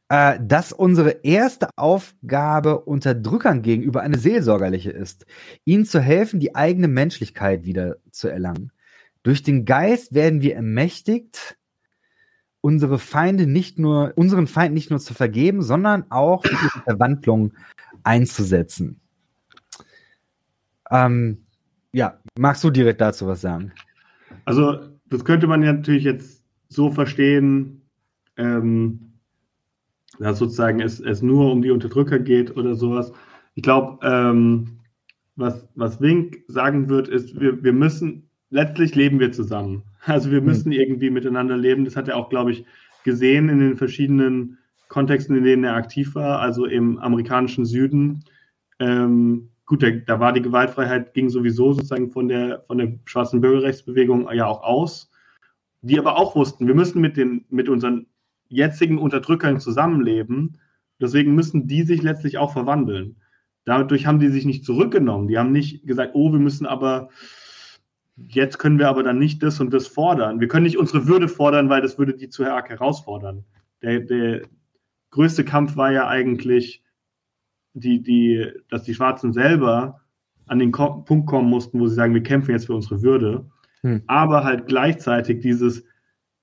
äh, 0.10 0.40
dass 0.42 0.74
unsere 0.74 1.12
erste 1.24 1.70
Aufgabe 1.76 2.82
Unterdrückern 2.82 3.62
gegenüber 3.62 4.02
eine 4.02 4.18
seelsorgerliche 4.18 4.92
ist, 4.92 5.26
ihnen 5.66 5.86
zu 5.86 6.00
helfen, 6.02 6.40
die 6.40 6.56
eigene 6.56 6.88
Menschlichkeit 6.88 7.64
wieder 7.64 7.98
zu 8.12 8.28
erlangen. 8.28 8.72
Durch 9.22 9.44
den 9.44 9.66
Geist 9.66 10.14
werden 10.14 10.42
wir 10.42 10.56
ermächtigt, 10.56 11.58
unsere 12.62 13.00
Feinde 13.00 13.48
nicht 13.48 13.80
nur, 13.80 14.14
unseren 14.16 14.48
Feind 14.48 14.74
nicht 14.74 14.90
nur 14.90 15.00
zu 15.00 15.14
vergeben, 15.14 15.62
sondern 15.62 16.10
auch 16.10 16.44
für 16.44 16.54
ihre 16.54 16.84
Verwandlung 16.84 17.54
einzusetzen. 18.04 19.00
Ähm, 20.90 21.46
ja, 21.94 22.20
magst 22.38 22.64
du 22.64 22.70
direkt 22.70 23.02
dazu 23.02 23.28
was 23.28 23.42
sagen? 23.42 23.72
Also, 24.46 24.90
das 25.06 25.24
könnte 25.24 25.48
man 25.48 25.62
ja 25.62 25.74
natürlich 25.74 26.04
jetzt 26.04 26.44
so 26.68 26.92
verstehen, 26.92 27.82
ähm, 28.38 29.09
dass 30.20 30.40
sozusagen 30.40 30.82
es, 30.82 31.00
es 31.00 31.22
nur 31.22 31.52
um 31.52 31.62
die 31.62 31.72
Unterdrücker 31.72 32.20
geht 32.20 32.56
oder 32.56 32.76
sowas. 32.76 33.12
Ich 33.56 33.64
glaube, 33.64 34.00
ähm, 34.04 34.80
was, 35.36 35.68
was 35.76 36.02
Wink 36.02 36.44
sagen 36.48 36.90
wird, 36.90 37.08
ist, 37.08 37.40
wir, 37.40 37.64
wir 37.64 37.74
müssen, 37.74 38.30
letztlich 38.50 38.96
leben 38.96 39.20
wir 39.20 39.32
zusammen. 39.32 39.84
Also 40.06 40.32
wir 40.32 40.40
hm. 40.40 40.46
müssen 40.46 40.72
irgendwie 40.72 41.10
miteinander 41.10 41.58
leben. 41.58 41.84
Das 41.84 41.98
hat 41.98 42.08
er 42.08 42.16
auch, 42.16 42.30
glaube 42.30 42.52
ich, 42.52 42.66
gesehen 43.04 43.50
in 43.50 43.60
den 43.60 43.76
verschiedenen 43.76 44.58
Kontexten, 44.88 45.36
in 45.38 45.44
denen 45.44 45.64
er 45.64 45.76
aktiv 45.76 46.16
war, 46.16 46.40
also 46.40 46.66
im 46.66 46.98
amerikanischen 47.00 47.66
Süden. 47.66 48.24
Ähm, 48.80 49.50
gut, 49.66 49.84
da, 49.84 49.92
da, 49.92 50.20
war 50.20 50.34
die 50.34 50.42
Gewaltfreiheit, 50.42 51.14
ging 51.14 51.30
sowieso 51.30 51.74
sozusagen 51.74 52.12
von 52.12 52.28
der, 52.28 52.64
von 52.68 52.78
der 52.78 52.94
schwarzen 53.06 53.40
Bürgerrechtsbewegung 53.40 54.30
ja 54.34 54.48
auch 54.48 54.64
aus, 54.64 55.12
die 55.82 56.00
aber 56.00 56.18
auch 56.18 56.36
wussten, 56.36 56.68
wir 56.68 56.76
müssen 56.76 57.02
mit, 57.02 57.18
den, 57.18 57.46
mit 57.50 57.70
unseren 57.70 58.08
jetzigen 58.50 58.98
Unterdrückern 58.98 59.60
zusammenleben. 59.60 60.58
Deswegen 61.00 61.34
müssen 61.34 61.68
die 61.68 61.84
sich 61.84 62.02
letztlich 62.02 62.38
auch 62.38 62.52
verwandeln. 62.52 63.16
Dadurch 63.64 64.06
haben 64.06 64.20
die 64.20 64.30
sich 64.30 64.46
nicht 64.46 64.66
zurückgenommen. 64.66 65.28
Die 65.28 65.38
haben 65.38 65.52
nicht 65.52 65.86
gesagt, 65.86 66.12
oh, 66.16 66.32
wir 66.32 66.40
müssen 66.40 66.66
aber, 66.66 67.10
jetzt 68.18 68.58
können 68.58 68.80
wir 68.80 68.90
aber 68.90 69.04
dann 69.04 69.20
nicht 69.20 69.42
das 69.44 69.60
und 69.60 69.74
das 69.74 69.88
fordern. 69.88 70.40
Wir 70.40 70.48
können 70.48 70.64
nicht 70.64 70.78
unsere 70.78 71.08
Würde 71.08 71.28
fordern, 71.28 71.70
weil 71.70 71.82
das 71.82 71.98
würde 71.98 72.16
die 72.16 72.30
zu 72.30 72.44
arg 72.46 72.70
herausfordern. 72.70 73.46
Der, 73.82 74.00
der 74.02 74.42
größte 75.12 75.46
Kampf 75.46 75.78
war 75.78 75.92
ja 75.92 76.08
eigentlich, 76.08 76.84
die, 77.74 78.02
die, 78.02 78.52
dass 78.70 78.84
die 78.84 78.96
Schwarzen 78.96 79.32
selber 79.32 80.02
an 80.48 80.60
den 80.60 80.72
Punkt 80.72 81.28
kommen 81.28 81.50
mussten, 81.50 81.80
wo 81.80 81.88
sie 81.88 81.96
sagen, 81.96 82.16
wir 82.16 82.24
kämpfen 82.24 82.52
jetzt 82.52 82.66
für 82.66 82.74
unsere 82.74 83.04
Würde. 83.04 83.46
Hm. 83.82 84.02
Aber 84.08 84.44
halt 84.44 84.66
gleichzeitig 84.66 85.42
dieses, 85.42 85.86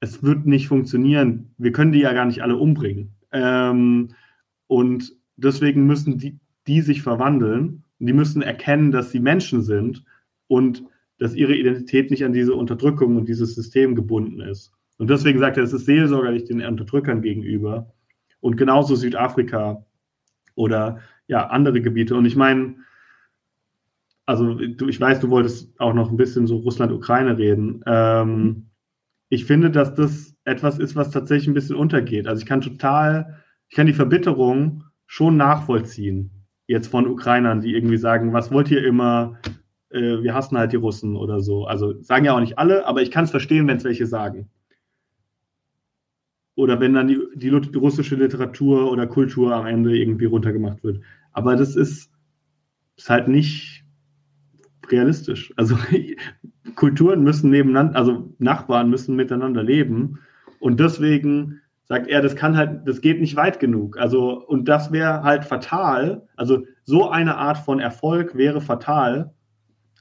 es 0.00 0.22
wird 0.22 0.46
nicht 0.46 0.68
funktionieren. 0.68 1.54
Wir 1.58 1.72
können 1.72 1.92
die 1.92 2.00
ja 2.00 2.12
gar 2.12 2.26
nicht 2.26 2.42
alle 2.42 2.56
umbringen. 2.56 3.14
Ähm, 3.32 4.10
und 4.66 5.12
deswegen 5.36 5.86
müssen 5.86 6.18
die, 6.18 6.38
die 6.66 6.80
sich 6.80 7.02
verwandeln. 7.02 7.84
Die 7.98 8.12
müssen 8.12 8.42
erkennen, 8.42 8.90
dass 8.90 9.10
sie 9.10 9.20
Menschen 9.20 9.62
sind 9.62 10.04
und 10.48 10.84
dass 11.18 11.34
ihre 11.34 11.54
Identität 11.54 12.10
nicht 12.10 12.24
an 12.24 12.32
diese 12.32 12.54
Unterdrückung 12.54 13.16
und 13.16 13.28
dieses 13.28 13.54
System 13.54 13.94
gebunden 13.94 14.40
ist. 14.40 14.72
Und 14.98 15.08
deswegen 15.08 15.38
sagt 15.38 15.56
er, 15.56 15.62
es 15.62 15.72
ist 15.72 15.86
seelsorgerlich 15.86 16.44
den 16.44 16.62
Unterdrückern 16.62 17.22
gegenüber. 17.22 17.92
Und 18.40 18.56
genauso 18.56 18.96
Südafrika 18.96 19.84
oder 20.54 21.00
ja, 21.26 21.46
andere 21.48 21.80
Gebiete. 21.80 22.14
Und 22.14 22.26
ich 22.26 22.36
meine, 22.36 22.76
also 24.26 24.58
ich 24.58 25.00
weiß, 25.00 25.20
du 25.20 25.30
wolltest 25.30 25.78
auch 25.80 25.94
noch 25.94 26.10
ein 26.10 26.16
bisschen 26.16 26.46
so 26.46 26.56
Russland-Ukraine 26.58 27.38
reden. 27.38 27.82
Ähm, 27.86 28.65
ich 29.28 29.44
finde, 29.44 29.70
dass 29.70 29.94
das 29.94 30.34
etwas 30.44 30.78
ist, 30.78 30.94
was 30.94 31.10
tatsächlich 31.10 31.48
ein 31.48 31.54
bisschen 31.54 31.76
untergeht. 31.76 32.26
Also 32.26 32.40
ich 32.40 32.46
kann 32.46 32.60
total, 32.60 33.42
ich 33.68 33.76
kann 33.76 33.86
die 33.86 33.92
Verbitterung 33.92 34.84
schon 35.06 35.36
nachvollziehen. 35.36 36.30
Jetzt 36.66 36.88
von 36.88 37.06
Ukrainern, 37.06 37.60
die 37.60 37.74
irgendwie 37.74 37.96
sagen, 37.96 38.32
was 38.32 38.50
wollt 38.50 38.70
ihr 38.70 38.84
immer? 38.84 39.38
Äh, 39.90 40.22
wir 40.22 40.34
hassen 40.34 40.58
halt 40.58 40.72
die 40.72 40.76
Russen 40.76 41.16
oder 41.16 41.40
so. 41.40 41.66
Also 41.66 42.00
sagen 42.02 42.24
ja 42.24 42.34
auch 42.34 42.40
nicht 42.40 42.58
alle, 42.58 42.86
aber 42.86 43.02
ich 43.02 43.10
kann 43.10 43.24
es 43.24 43.30
verstehen, 43.30 43.66
wenn 43.66 43.76
es 43.76 43.84
welche 43.84 44.06
sagen. 44.06 44.50
Oder 46.54 46.80
wenn 46.80 46.94
dann 46.94 47.08
die, 47.08 47.20
die, 47.34 47.50
russische 47.50 48.16
Literatur 48.16 48.90
oder 48.90 49.06
Kultur 49.06 49.54
am 49.54 49.66
Ende 49.66 49.96
irgendwie 49.96 50.24
runtergemacht 50.24 50.82
wird. 50.82 51.02
Aber 51.32 51.54
das 51.54 51.76
ist, 51.76 52.10
ist 52.96 53.10
halt 53.10 53.28
nicht 53.28 53.75
realistisch. 54.90 55.52
Also 55.56 55.76
Kulturen 56.74 57.22
müssen 57.22 57.50
nebeneinander, 57.50 57.96
also 57.96 58.34
Nachbarn 58.38 58.90
müssen 58.90 59.16
miteinander 59.16 59.62
leben. 59.62 60.18
Und 60.60 60.80
deswegen 60.80 61.60
sagt 61.84 62.08
er, 62.08 62.20
das 62.20 62.34
kann 62.34 62.56
halt, 62.56 62.86
das 62.86 63.00
geht 63.00 63.20
nicht 63.20 63.36
weit 63.36 63.60
genug. 63.60 63.98
Also, 63.98 64.44
und 64.46 64.68
das 64.68 64.90
wäre 64.92 65.22
halt 65.22 65.44
fatal. 65.44 66.26
Also, 66.36 66.64
so 66.84 67.08
eine 67.08 67.36
Art 67.36 67.58
von 67.58 67.80
Erfolg 67.80 68.36
wäre 68.36 68.60
fatal, 68.60 69.32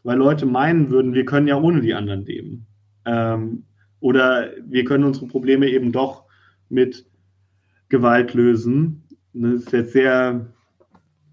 weil 0.04 0.18
Leute 0.18 0.46
meinen 0.46 0.90
würden, 0.90 1.14
wir 1.14 1.26
können 1.26 1.48
ja 1.48 1.60
ohne 1.60 1.82
die 1.82 1.94
anderen 1.94 2.26
leben. 2.26 2.66
Ähm, 3.06 3.66
oder 4.00 4.52
wir 4.66 4.84
können 4.86 5.04
unsere 5.04 5.28
Probleme 5.28 5.68
eben 5.68 5.92
doch 5.92 6.26
mit 6.70 7.06
Gewalt 7.90 8.34
lösen. 8.34 9.04
Das 9.34 9.54
ist 9.54 9.72
jetzt 9.72 9.94
sehr, 9.94 10.48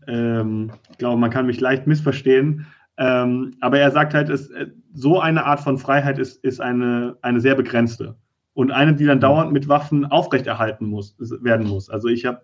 ähm, 0.07 0.71
ich 0.91 0.99
glaube, 0.99 1.21
man 1.21 1.31
kann 1.31 1.47
mich 1.47 1.61
leicht 1.61 1.87
missverstehen, 1.87 2.67
Ähm, 2.99 3.57
aber 3.61 3.79
er 3.79 3.91
sagt 3.91 4.15
halt, 4.15 4.29
es, 4.29 4.51
äh, 4.51 4.69
so 4.93 5.21
eine 5.21 5.45
Art 5.45 5.61
von 5.61 5.79
Freiheit 5.79 6.19
ist, 6.19 6.45
ist 6.45 6.61
eine, 6.61 7.17
eine 7.23 7.41
sehr 7.41 7.55
begrenzte. 7.55 8.17
Und 8.55 8.71
eine, 8.71 8.95
die 8.95 9.07
dann 9.07 9.19
mhm. 9.19 9.23
dauernd 9.23 9.53
mit 9.53 9.69
Waffen 9.69 10.05
aufrechterhalten 10.05 10.87
muss, 10.87 11.17
werden 11.43 11.67
muss. 11.67 11.89
Also 11.89 12.09
ich 12.09 12.27
habe 12.27 12.43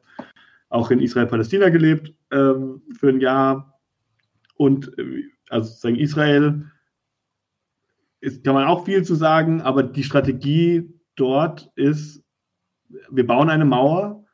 auch 0.70 0.90
in 0.90 1.00
Israel-Palästina 1.00 1.68
gelebt 1.68 2.14
ähm, 2.30 2.82
für 2.98 3.08
ein 3.08 3.20
Jahr. 3.20 3.78
Und 4.56 4.96
äh, 4.98 5.24
also 5.50 5.68
sozusagen 5.68 5.96
Israel 5.96 6.64
ist, 8.20 8.44
kann 8.44 8.54
man 8.54 8.66
auch 8.66 8.84
viel 8.84 9.04
zu 9.04 9.14
sagen, 9.14 9.60
aber 9.62 9.82
die 9.82 10.02
Strategie 10.02 10.92
dort 11.14 11.70
ist, 11.74 12.24
wir 13.10 13.26
bauen 13.26 13.50
eine 13.50 13.64
Mauer, 13.64 14.24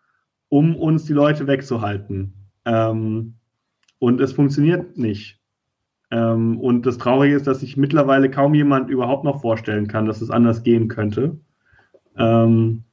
um 0.49 0.77
uns 0.77 1.05
die 1.05 1.13
Leute 1.13 1.47
wegzuhalten. 1.47 2.35
Ähm, 2.65 3.35
und 3.99 4.21
es 4.21 4.33
funktioniert 4.33 4.97
nicht. 4.97 5.41
Ähm, 6.15 6.61
und 6.61 6.87
das 6.87 6.97
Traurige 6.97 7.35
ist, 7.35 7.49
dass 7.49 7.59
sich 7.59 7.77
mittlerweile 7.77 8.31
kaum 8.31 8.55
jemand 8.55 8.89
überhaupt 8.89 9.25
noch 9.25 9.41
vorstellen 9.41 9.89
kann, 9.89 10.07
dass 10.07 10.21
es 10.21 10.31
anders 10.31 10.63
gehen 10.63 10.87
könnte. 10.87 11.41
Ähm, 12.17 12.85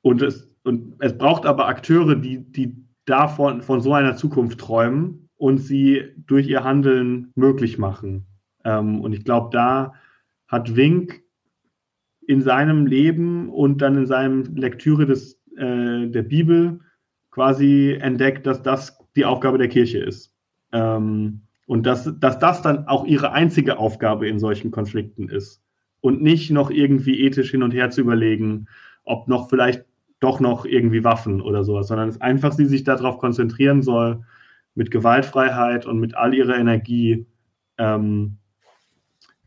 und, 0.00 0.22
es, 0.22 0.50
und 0.64 0.94
es 1.00 1.18
braucht 1.18 1.44
aber 1.44 1.68
Akteure, 1.68 2.14
die, 2.14 2.50
die 2.50 2.82
davon 3.04 3.60
von 3.60 3.82
so 3.82 3.92
einer 3.92 4.16
Zukunft 4.16 4.58
träumen 4.58 5.28
und 5.36 5.58
sie 5.58 6.02
durch 6.26 6.48
ihr 6.48 6.64
Handeln 6.64 7.30
möglich 7.34 7.76
machen. 7.76 8.24
Ähm, 8.64 9.02
und 9.02 9.12
ich 9.12 9.22
glaube, 9.22 9.50
da 9.52 9.92
hat 10.46 10.76
Wink 10.76 11.22
in 12.26 12.40
seinem 12.40 12.86
Leben 12.86 13.50
und 13.50 13.82
dann 13.82 13.98
in 13.98 14.06
seinem 14.06 14.56
Lektüre 14.56 15.04
des, 15.04 15.42
äh, 15.58 16.06
der 16.06 16.22
Bibel 16.22 16.80
quasi 17.30 17.98
entdeckt, 18.00 18.46
dass 18.46 18.62
das 18.62 18.98
die 19.14 19.26
Aufgabe 19.26 19.58
der 19.58 19.68
Kirche 19.68 19.98
ist. 19.98 20.37
Ähm, 20.72 21.42
und 21.66 21.84
dass, 21.84 22.10
dass 22.18 22.38
das 22.38 22.62
dann 22.62 22.88
auch 22.88 23.04
ihre 23.04 23.32
einzige 23.32 23.78
Aufgabe 23.78 24.26
in 24.28 24.38
solchen 24.38 24.70
Konflikten 24.70 25.28
ist. 25.28 25.62
Und 26.00 26.22
nicht 26.22 26.50
noch 26.50 26.70
irgendwie 26.70 27.20
ethisch 27.20 27.50
hin 27.50 27.62
und 27.62 27.74
her 27.74 27.90
zu 27.90 28.00
überlegen, 28.00 28.68
ob 29.04 29.28
noch 29.28 29.48
vielleicht 29.48 29.84
doch 30.20 30.40
noch 30.40 30.64
irgendwie 30.64 31.04
Waffen 31.04 31.40
oder 31.40 31.64
sowas, 31.64 31.88
sondern 31.88 32.08
es 32.08 32.20
einfach 32.20 32.52
sie 32.52 32.66
sich 32.66 32.84
darauf 32.84 33.18
konzentrieren 33.18 33.82
soll, 33.82 34.24
mit 34.74 34.90
Gewaltfreiheit 34.90 35.86
und 35.86 35.98
mit 35.98 36.14
all 36.14 36.34
ihrer 36.34 36.56
Energie 36.56 37.26
ähm, 37.78 38.38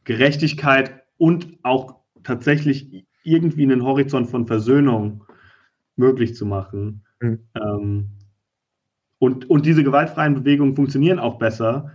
Gerechtigkeit 0.04 1.04
und 1.18 1.58
auch 1.64 1.96
tatsächlich 2.24 3.06
irgendwie 3.24 3.64
einen 3.64 3.84
Horizont 3.84 4.30
von 4.30 4.48
Versöhnung 4.48 5.24
möglich 5.96 6.36
zu 6.36 6.46
machen. 6.46 7.04
Mhm. 7.20 7.40
Ähm, 7.56 8.10
und, 9.22 9.48
und 9.52 9.68
diese 9.68 9.84
gewaltfreien 9.84 10.34
Bewegungen 10.34 10.76
funktionieren 10.76 11.20
auch 11.20 11.38
besser, 11.38 11.92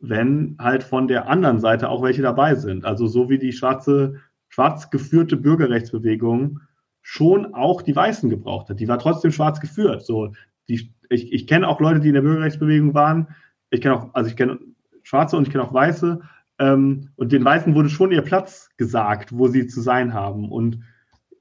wenn 0.00 0.56
halt 0.60 0.84
von 0.84 1.08
der 1.08 1.28
anderen 1.28 1.58
Seite 1.58 1.88
auch 1.88 2.04
welche 2.04 2.22
dabei 2.22 2.54
sind. 2.54 2.84
Also 2.84 3.08
so 3.08 3.28
wie 3.28 3.38
die 3.38 3.52
schwarze, 3.52 4.20
schwarz 4.48 4.88
geführte 4.88 5.36
Bürgerrechtsbewegung 5.36 6.60
schon 7.02 7.52
auch 7.52 7.82
die 7.82 7.96
Weißen 7.96 8.30
gebraucht 8.30 8.70
hat. 8.70 8.78
Die 8.78 8.86
war 8.86 9.00
trotzdem 9.00 9.32
schwarz 9.32 9.58
geführt. 9.58 10.06
So, 10.06 10.32
die, 10.68 10.94
ich, 11.10 11.32
ich 11.32 11.48
kenne 11.48 11.66
auch 11.66 11.80
Leute, 11.80 11.98
die 11.98 12.08
in 12.08 12.14
der 12.14 12.22
Bürgerrechtsbewegung 12.22 12.94
waren. 12.94 13.26
Ich 13.70 13.80
kenne 13.80 13.96
auch, 13.96 14.14
also 14.14 14.30
ich 14.30 14.36
kenne 14.36 14.60
Schwarze 15.02 15.36
und 15.36 15.48
ich 15.48 15.50
kenne 15.50 15.64
auch 15.64 15.74
Weiße. 15.74 16.20
Ähm, 16.60 17.08
und 17.16 17.32
den 17.32 17.44
Weißen 17.44 17.74
wurde 17.74 17.88
schon 17.88 18.12
ihr 18.12 18.22
Platz 18.22 18.70
gesagt, 18.76 19.36
wo 19.36 19.48
sie 19.48 19.66
zu 19.66 19.80
sein 19.80 20.14
haben. 20.14 20.48
Und 20.48 20.78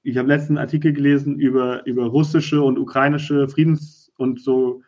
ich 0.02 0.18
habe 0.18 0.30
letzten 0.30 0.58
Artikel 0.58 0.94
gelesen 0.94 1.38
über, 1.38 1.86
über 1.86 2.08
russische 2.08 2.64
und 2.64 2.80
ukrainische 2.80 3.48
Friedens- 3.48 4.12
und 4.18 4.42
so 4.42 4.82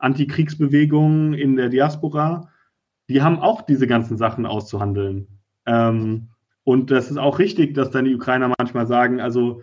Antikriegsbewegungen 0.00 1.34
in 1.34 1.56
der 1.56 1.68
Diaspora. 1.68 2.50
Die 3.08 3.22
haben 3.22 3.38
auch 3.38 3.62
diese 3.62 3.86
ganzen 3.86 4.16
Sachen 4.16 4.46
auszuhandeln. 4.46 5.26
Ähm, 5.66 6.28
und 6.64 6.90
das 6.90 7.10
ist 7.10 7.16
auch 7.16 7.38
richtig, 7.38 7.74
dass 7.74 7.90
dann 7.90 8.04
die 8.04 8.14
Ukrainer 8.14 8.52
manchmal 8.58 8.86
sagen, 8.86 9.20
also 9.20 9.62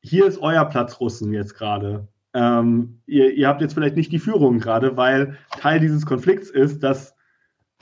hier 0.00 0.26
ist 0.26 0.38
euer 0.38 0.64
Platz 0.64 1.00
Russen 1.00 1.32
jetzt 1.32 1.54
gerade. 1.54 2.08
Ähm, 2.32 3.00
ihr, 3.06 3.32
ihr 3.34 3.48
habt 3.48 3.60
jetzt 3.60 3.74
vielleicht 3.74 3.96
nicht 3.96 4.12
die 4.12 4.18
Führung 4.18 4.58
gerade, 4.58 4.96
weil 4.96 5.36
Teil 5.58 5.80
dieses 5.80 6.06
Konflikts 6.06 6.50
ist, 6.50 6.82
dass 6.82 7.14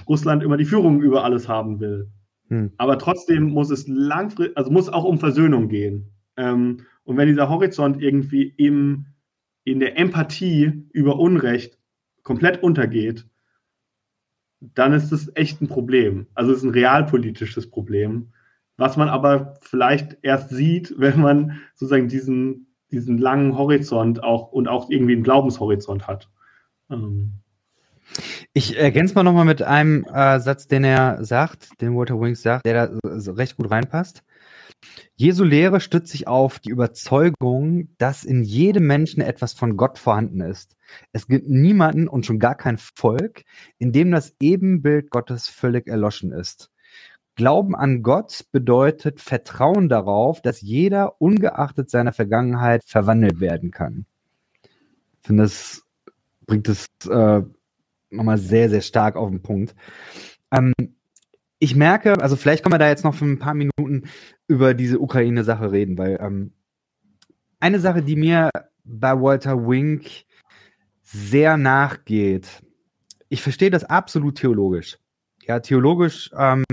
Russland 0.09 0.43
immer 0.43 0.57
die 0.57 0.64
Führung 0.64 1.01
über 1.01 1.24
alles 1.24 1.49
haben 1.49 1.81
will. 1.81 2.11
Hm. 2.49 2.72
Aber 2.79 2.99
trotzdem 2.99 3.51
muss 3.51 3.70
es 3.70 3.87
langfristig, 3.87 4.57
also 4.57 4.70
muss 4.70 4.89
auch 4.89 5.05
um 5.05 5.18
Versöhnung 5.18 5.68
gehen. 5.68 6.11
Ähm, 6.37 6.79
und 7.05 7.16
wenn 7.16 7.29
dieser 7.29 7.49
Horizont 7.49 8.01
irgendwie 8.03 8.55
im, 8.57 9.07
in 9.71 9.81
der 9.81 9.99
Empathie 9.99 10.85
über 10.93 11.19
Unrecht 11.19 11.79
komplett 12.23 12.62
untergeht, 12.62 13.27
dann 14.61 14.93
ist 14.93 15.12
das 15.12 15.31
echt 15.35 15.61
ein 15.61 15.69
Problem. 15.69 16.27
Also 16.35 16.53
es 16.53 16.59
ist 16.59 16.64
ein 16.64 16.71
realpolitisches 16.71 17.71
Problem, 17.71 18.33
was 18.77 18.97
man 18.97 19.09
aber 19.09 19.55
vielleicht 19.61 20.19
erst 20.23 20.51
sieht, 20.51 20.95
wenn 20.99 21.21
man 21.21 21.61
sozusagen 21.75 22.09
diesen, 22.09 22.75
diesen 22.91 23.19
langen 23.19 23.57
Horizont 23.57 24.23
auch 24.23 24.53
und 24.53 24.69
auch 24.69 24.91
irgendwie 24.91 25.14
einen 25.14 25.23
Glaubenshorizont 25.23 26.07
hat. 26.07 26.31
Ähm. 26.91 27.35
Ich 28.55 28.79
ergänze 28.79 29.14
mal 29.14 29.23
nochmal 29.23 29.45
mit 29.45 29.62
einem 29.62 30.05
äh, 30.05 30.41
Satz, 30.41 30.66
den 30.66 30.83
er 30.83 31.23
sagt, 31.25 31.81
den 31.83 31.95
Walter 31.95 32.19
Wings 32.19 32.43
sagt, 32.43 32.64
der 32.64 32.89
da 32.89 33.33
recht 33.33 33.57
gut 33.57 33.71
reinpasst. 33.71 34.23
Jesu 35.16 35.45
Lehre 35.45 35.81
stützt 35.81 36.12
sich 36.12 36.29
auf 36.29 36.59
die 36.59 36.70
Überzeugung, 36.70 37.89
dass 37.99 38.24
in 38.24 38.43
jedem 38.43 38.87
Menschen 38.87 39.20
etwas 39.20 39.53
von 39.53 39.76
Gott 39.76 39.99
vorhanden 39.99 40.41
ist. 40.41 40.76
Es 41.12 41.26
gibt 41.26 41.49
niemanden 41.49 42.09
und 42.09 42.24
schon 42.24 42.39
gar 42.39 42.55
kein 42.55 42.79
Volk, 42.79 43.45
in 43.79 43.93
dem 43.93 44.11
das 44.11 44.35
Ebenbild 44.41 45.11
Gottes 45.11 45.49
völlig 45.49 45.89
erloschen 45.89 46.33
ist. 46.33 46.70
Glauben 47.35 47.76
an 47.76 48.03
Gott 48.03 48.47
bedeutet 48.51 49.20
Vertrauen 49.20 49.89
darauf, 49.89 50.43
dass 50.43 50.61
jeder 50.61 51.20
ungeachtet 51.20 51.89
seiner 51.91 52.12
Vergangenheit 52.12 52.83
verwandelt 52.85 53.41
werden 53.41 53.70
kann. 53.70 54.07
Ich 54.62 55.26
finde, 55.26 55.45
das 55.45 55.85
bringt 56.47 56.68
es 56.68 56.87
äh, 57.09 57.43
nochmal 58.11 58.39
sehr, 58.39 58.70
sehr 58.70 58.81
stark 58.81 59.16
auf 59.16 59.31
den 59.31 59.43
Punkt. 59.43 59.77
Ähm, 60.51 60.73
ich 61.59 61.74
merke, 61.74 62.20
also 62.20 62.36
vielleicht 62.36 62.62
können 62.62 62.74
wir 62.74 62.78
da 62.78 62.89
jetzt 62.89 63.05
noch 63.05 63.14
für 63.14 63.24
ein 63.24 63.39
paar 63.39 63.55
Minuten 63.55 64.05
über 64.47 64.74
diese 64.74 65.01
Ukraine-Sache 65.01 65.72
reden, 65.72 65.98
weil 65.98 66.18
ähm, 66.20 66.52
eine 67.60 67.80
Sache, 67.80 68.02
die 68.02 68.16
mir 68.16 68.51
bei 68.85 69.20
Walter 69.20 69.66
Wink 69.66 70.24
sehr 71.02 71.56
nachgeht, 71.56 72.62
ich 73.28 73.43
verstehe 73.43 73.70
das 73.70 73.85
absolut 73.85 74.36
theologisch. 74.36 74.98
Ja, 75.47 75.60
theologisch 75.60 76.30
ähm, 76.36 76.64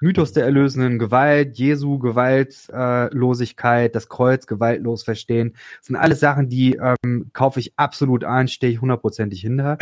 Mythos 0.00 0.32
der 0.32 0.44
erlösenden 0.44 0.98
Gewalt, 0.98 1.58
Jesu 1.58 1.98
Gewaltlosigkeit, 1.98 3.94
das 3.94 4.08
Kreuz 4.08 4.46
gewaltlos 4.46 5.02
verstehen, 5.04 5.54
sind 5.82 5.96
alles 5.96 6.20
Sachen, 6.20 6.48
die 6.48 6.76
ähm, 6.76 7.28
kaufe 7.34 7.60
ich 7.60 7.74
absolut 7.76 8.24
an, 8.24 8.48
stehe 8.48 8.72
ich 8.72 8.80
hundertprozentig 8.80 9.42
hinter. 9.42 9.76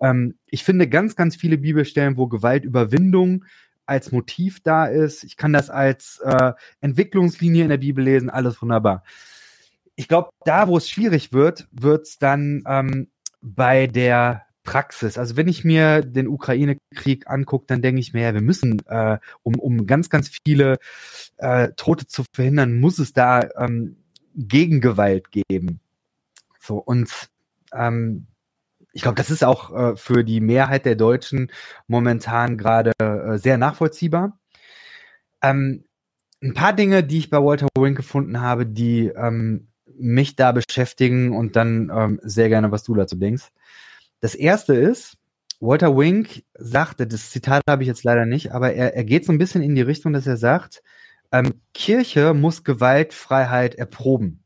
Ähm, 0.00 0.34
ich 0.46 0.62
finde 0.62 0.88
ganz, 0.88 1.16
ganz 1.16 1.34
viele 1.34 1.58
Bibelstellen, 1.58 2.16
wo 2.16 2.28
Gewaltüberwindung 2.28 3.44
als 3.86 4.12
Motiv 4.12 4.60
da 4.62 4.86
ist. 4.86 5.24
Ich 5.24 5.36
kann 5.36 5.52
das 5.52 5.70
als 5.70 6.20
äh, 6.24 6.52
Entwicklungslinie 6.80 7.64
in 7.64 7.70
der 7.70 7.78
Bibel 7.78 8.04
lesen, 8.04 8.30
alles 8.30 8.60
wunderbar. 8.60 9.02
Ich 9.94 10.08
glaube, 10.08 10.30
da, 10.44 10.68
wo 10.68 10.76
es 10.76 10.90
schwierig 10.90 11.32
wird, 11.32 11.68
wird 11.72 12.06
es 12.06 12.18
dann 12.18 12.62
ähm, 12.66 13.08
bei 13.40 13.86
der 13.86 14.46
Praxis. 14.66 15.16
Also 15.16 15.36
wenn 15.36 15.48
ich 15.48 15.64
mir 15.64 16.02
den 16.02 16.28
Ukraine-Krieg 16.28 17.30
angucke, 17.30 17.64
dann 17.68 17.80
denke 17.80 18.00
ich 18.00 18.12
mir, 18.12 18.22
ja, 18.22 18.34
wir 18.34 18.42
müssen, 18.42 18.82
äh, 18.86 19.18
um, 19.42 19.54
um 19.54 19.86
ganz, 19.86 20.10
ganz 20.10 20.30
viele 20.44 20.78
äh, 21.38 21.68
Tote 21.76 22.06
zu 22.06 22.24
verhindern, 22.34 22.78
muss 22.78 22.98
es 22.98 23.14
da 23.14 23.48
ähm, 23.56 23.96
Gegengewalt 24.34 25.28
geben. 25.30 25.80
So, 26.58 26.76
und 26.76 27.10
ähm, 27.72 28.26
ich 28.96 29.02
glaube, 29.02 29.16
das 29.16 29.30
ist 29.30 29.44
auch 29.44 29.76
äh, 29.76 29.96
für 29.96 30.24
die 30.24 30.40
Mehrheit 30.40 30.86
der 30.86 30.96
Deutschen 30.96 31.52
momentan 31.86 32.56
gerade 32.56 32.92
äh, 32.98 33.36
sehr 33.36 33.58
nachvollziehbar. 33.58 34.38
Ähm, 35.42 35.84
ein 36.42 36.54
paar 36.54 36.72
Dinge, 36.72 37.04
die 37.04 37.18
ich 37.18 37.28
bei 37.28 37.36
Walter 37.36 37.68
Wink 37.76 37.98
gefunden 37.98 38.40
habe, 38.40 38.64
die 38.64 39.08
ähm, 39.08 39.68
mich 39.98 40.34
da 40.34 40.52
beschäftigen 40.52 41.36
und 41.36 41.56
dann 41.56 41.92
ähm, 41.94 42.20
sehr 42.22 42.48
gerne, 42.48 42.72
was 42.72 42.84
du 42.84 42.94
dazu 42.94 43.16
denkst. 43.16 43.48
Das 44.20 44.34
erste 44.34 44.74
ist, 44.74 45.18
Walter 45.60 45.94
Wink 45.94 46.44
sagte, 46.54 47.06
das 47.06 47.30
Zitat 47.30 47.64
habe 47.68 47.82
ich 47.82 47.88
jetzt 47.88 48.02
leider 48.02 48.24
nicht, 48.24 48.52
aber 48.52 48.72
er, 48.72 48.94
er 48.94 49.04
geht 49.04 49.26
so 49.26 49.32
ein 49.32 49.38
bisschen 49.38 49.60
in 49.62 49.74
die 49.74 49.82
Richtung, 49.82 50.14
dass 50.14 50.26
er 50.26 50.38
sagt, 50.38 50.82
ähm, 51.32 51.60
Kirche 51.74 52.32
muss 52.32 52.64
Gewaltfreiheit 52.64 53.74
erproben. 53.74 54.42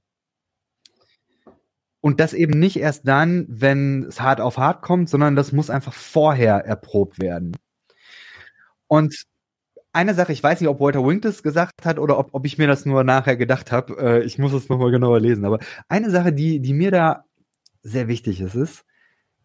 Und 2.01 2.18
das 2.20 2.32
eben 2.32 2.59
nicht 2.59 2.77
erst 2.77 3.06
dann, 3.06 3.47
wenn 3.48 4.05
es 4.05 4.20
hart 4.20 4.40
auf 4.40 4.56
hart 4.56 4.82
kommt, 4.82 5.10
sondern 5.10 5.36
das 5.36 5.52
muss 5.52 5.68
einfach 5.68 5.93
vorher 5.93 6.64
erprobt 6.64 7.20
werden. 7.20 7.56
Und 8.86 9.24
eine 9.93 10.14
Sache, 10.14 10.32
ich 10.32 10.43
weiß 10.43 10.60
nicht, 10.60 10.68
ob 10.68 10.81
Walter 10.81 11.05
Wink 11.05 11.22
das 11.22 11.43
gesagt 11.43 11.85
hat 11.85 11.98
oder 11.98 12.18
ob, 12.18 12.31
ob 12.32 12.47
ich 12.47 12.59
mir 12.59 12.66
das 12.66 12.86
nur 12.86 13.05
nachher 13.05 13.36
gedacht 13.36 13.72
habe. 13.72 13.97
Äh, 13.98 14.24
ich 14.24 14.39
muss 14.39 14.52
es 14.52 14.68
nochmal 14.68 14.90
genauer 14.90 15.20
lesen. 15.20 15.44
Aber 15.44 15.59
eine 15.89 16.10
Sache, 16.10 16.32
die, 16.32 16.60
die 16.60 16.72
mir 16.72 16.90
da 16.90 17.24
sehr 17.82 18.09
wichtig 18.09 18.40
ist, 18.40 18.55
ist, 18.55 18.85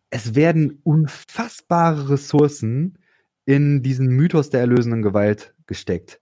es 0.09 0.35
werden 0.35 0.79
unfassbare 0.83 2.09
Ressourcen 2.09 2.99
in 3.45 3.81
diesen 3.83 4.07
Mythos 4.07 4.49
der 4.49 4.61
erlösenden 4.61 5.01
Gewalt 5.01 5.53
gesteckt. 5.67 6.21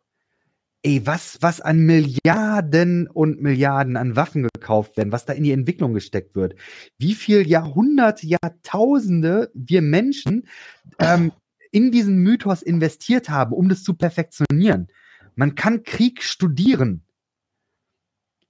Ey, 0.86 1.08
was, 1.08 1.38
was 1.42 1.62
an 1.62 1.80
Milliarden 1.80 3.08
und 3.08 3.42
Milliarden 3.42 3.96
an 3.96 4.18
Waffen 4.18 4.44
gekauft 4.54 4.98
werden, 4.98 5.14
was 5.14 5.26
da 5.26 5.32
in 5.32 5.44
die 5.44 5.54
Entwicklung 5.54 5.94
gesteckt 5.94 6.36
wird. 6.36 6.56
Wie 6.98 7.14
viel 7.14 7.48
Jahrhunderte, 7.48 8.28
Jahrtausende 8.28 9.50
wir 9.54 9.82
Menschen 9.82 10.46
ähm, 11.00 11.32
in 11.72 11.92
diesen 11.92 12.18
Mythos 12.18 12.62
investiert 12.62 13.30
haben, 13.30 13.54
um 13.54 13.70
das 13.70 13.84
zu 13.84 13.94
perfektionieren. 13.94 14.90
Man 15.36 15.56
kann 15.56 15.84
Krieg 15.84 16.22
studieren. 16.22 17.06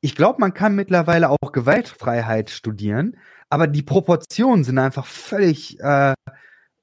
Ich 0.01 0.15
glaube, 0.15 0.41
man 0.41 0.55
kann 0.55 0.75
mittlerweile 0.75 1.29
auch 1.29 1.51
Gewaltfreiheit 1.51 2.49
studieren, 2.49 3.15
aber 3.47 3.67
die 3.67 3.83
Proportionen 3.83 4.63
sind 4.63 4.79
einfach 4.79 5.05
völlig 5.05 5.79
äh, 5.79 6.15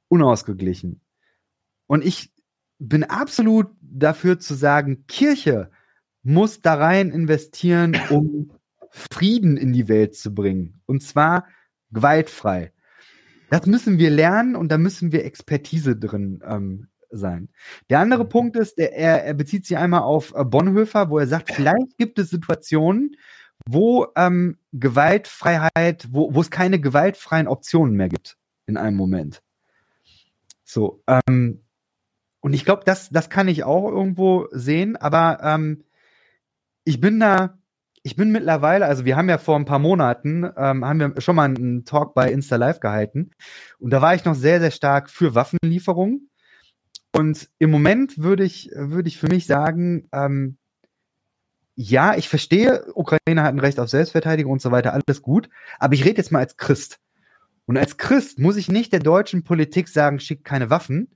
unausgeglichen. 0.08 1.00
Und 1.86 2.04
ich 2.04 2.32
bin 2.80 3.04
absolut 3.04 3.68
dafür 3.80 4.40
zu 4.40 4.54
sagen, 4.54 5.04
Kirche 5.06 5.70
muss 6.22 6.60
da 6.60 6.74
rein 6.74 7.10
investieren, 7.10 7.96
um 8.10 8.50
Frieden 8.90 9.56
in 9.56 9.72
die 9.72 9.88
Welt 9.88 10.16
zu 10.16 10.34
bringen. 10.34 10.80
Und 10.86 11.02
zwar 11.02 11.46
gewaltfrei. 11.92 12.72
Das 13.50 13.66
müssen 13.66 13.98
wir 13.98 14.10
lernen 14.10 14.56
und 14.56 14.70
da 14.70 14.78
müssen 14.78 15.12
wir 15.12 15.24
Expertise 15.24 15.96
drin 15.96 16.42
ähm, 16.46 16.88
sein. 17.10 17.48
Der 17.90 18.00
andere 18.00 18.24
mhm. 18.24 18.28
Punkt 18.28 18.56
ist, 18.56 18.78
der, 18.78 18.96
er, 18.96 19.24
er 19.24 19.34
bezieht 19.34 19.66
sich 19.66 19.76
einmal 19.76 20.02
auf 20.02 20.32
äh, 20.34 20.44
Bonhoeffer, 20.44 21.10
wo 21.10 21.18
er 21.18 21.26
sagt, 21.26 21.52
vielleicht 21.52 21.98
gibt 21.98 22.18
es 22.18 22.30
Situationen, 22.30 23.16
wo 23.66 24.06
ähm, 24.16 24.58
Gewaltfreiheit, 24.72 26.08
wo, 26.10 26.34
wo 26.34 26.40
es 26.40 26.50
keine 26.50 26.80
gewaltfreien 26.80 27.48
Optionen 27.48 27.94
mehr 27.94 28.08
gibt 28.08 28.38
in 28.66 28.76
einem 28.76 28.96
Moment. 28.96 29.42
So, 30.64 31.02
ähm, 31.06 31.62
und 32.40 32.54
ich 32.54 32.64
glaube, 32.64 32.82
das, 32.84 33.10
das 33.10 33.30
kann 33.30 33.48
ich 33.48 33.64
auch 33.64 33.88
irgendwo 33.88 34.48
sehen, 34.50 34.96
aber 34.96 35.40
ähm, 35.42 35.84
ich 36.84 37.00
bin 37.00 37.20
da, 37.20 37.58
ich 38.02 38.16
bin 38.16 38.32
mittlerweile, 38.32 38.86
also 38.86 39.04
wir 39.04 39.16
haben 39.16 39.28
ja 39.28 39.38
vor 39.38 39.56
ein 39.56 39.66
paar 39.66 39.78
Monaten, 39.78 40.44
ähm, 40.56 40.84
haben 40.84 41.00
wir 41.00 41.20
schon 41.20 41.36
mal 41.36 41.44
einen 41.44 41.84
Talk 41.84 42.14
bei 42.14 42.32
Insta 42.32 42.56
Live 42.56 42.80
gehalten 42.80 43.30
und 43.78 43.90
da 43.90 44.00
war 44.00 44.14
ich 44.14 44.24
noch 44.24 44.34
sehr, 44.34 44.60
sehr 44.60 44.70
stark 44.70 45.10
für 45.10 45.34
Waffenlieferungen. 45.34 46.26
Und 47.12 47.50
im 47.58 47.70
Moment 47.72 48.18
würde 48.18 48.44
ich, 48.44 48.70
würde 48.72 49.08
ich 49.08 49.18
für 49.18 49.26
mich 49.26 49.46
sagen, 49.46 50.08
ähm, 50.12 50.58
ja, 51.74 52.16
ich 52.16 52.28
verstehe, 52.28 52.84
Ukraine 52.94 53.42
hat 53.42 53.54
ein 53.54 53.58
Recht 53.58 53.80
auf 53.80 53.88
Selbstverteidigung 53.88 54.52
und 54.52 54.62
so 54.62 54.70
weiter, 54.70 54.92
alles 54.92 55.22
gut, 55.22 55.48
aber 55.78 55.94
ich 55.94 56.04
rede 56.04 56.18
jetzt 56.18 56.30
mal 56.30 56.38
als 56.38 56.56
Christ. 56.56 56.98
Und 57.66 57.76
als 57.76 57.96
Christ 57.96 58.38
muss 58.38 58.56
ich 58.56 58.68
nicht 58.68 58.92
der 58.92 59.00
deutschen 59.00 59.44
Politik 59.44 59.88
sagen, 59.88 60.20
schickt 60.20 60.44
keine 60.44 60.70
Waffen, 60.70 61.08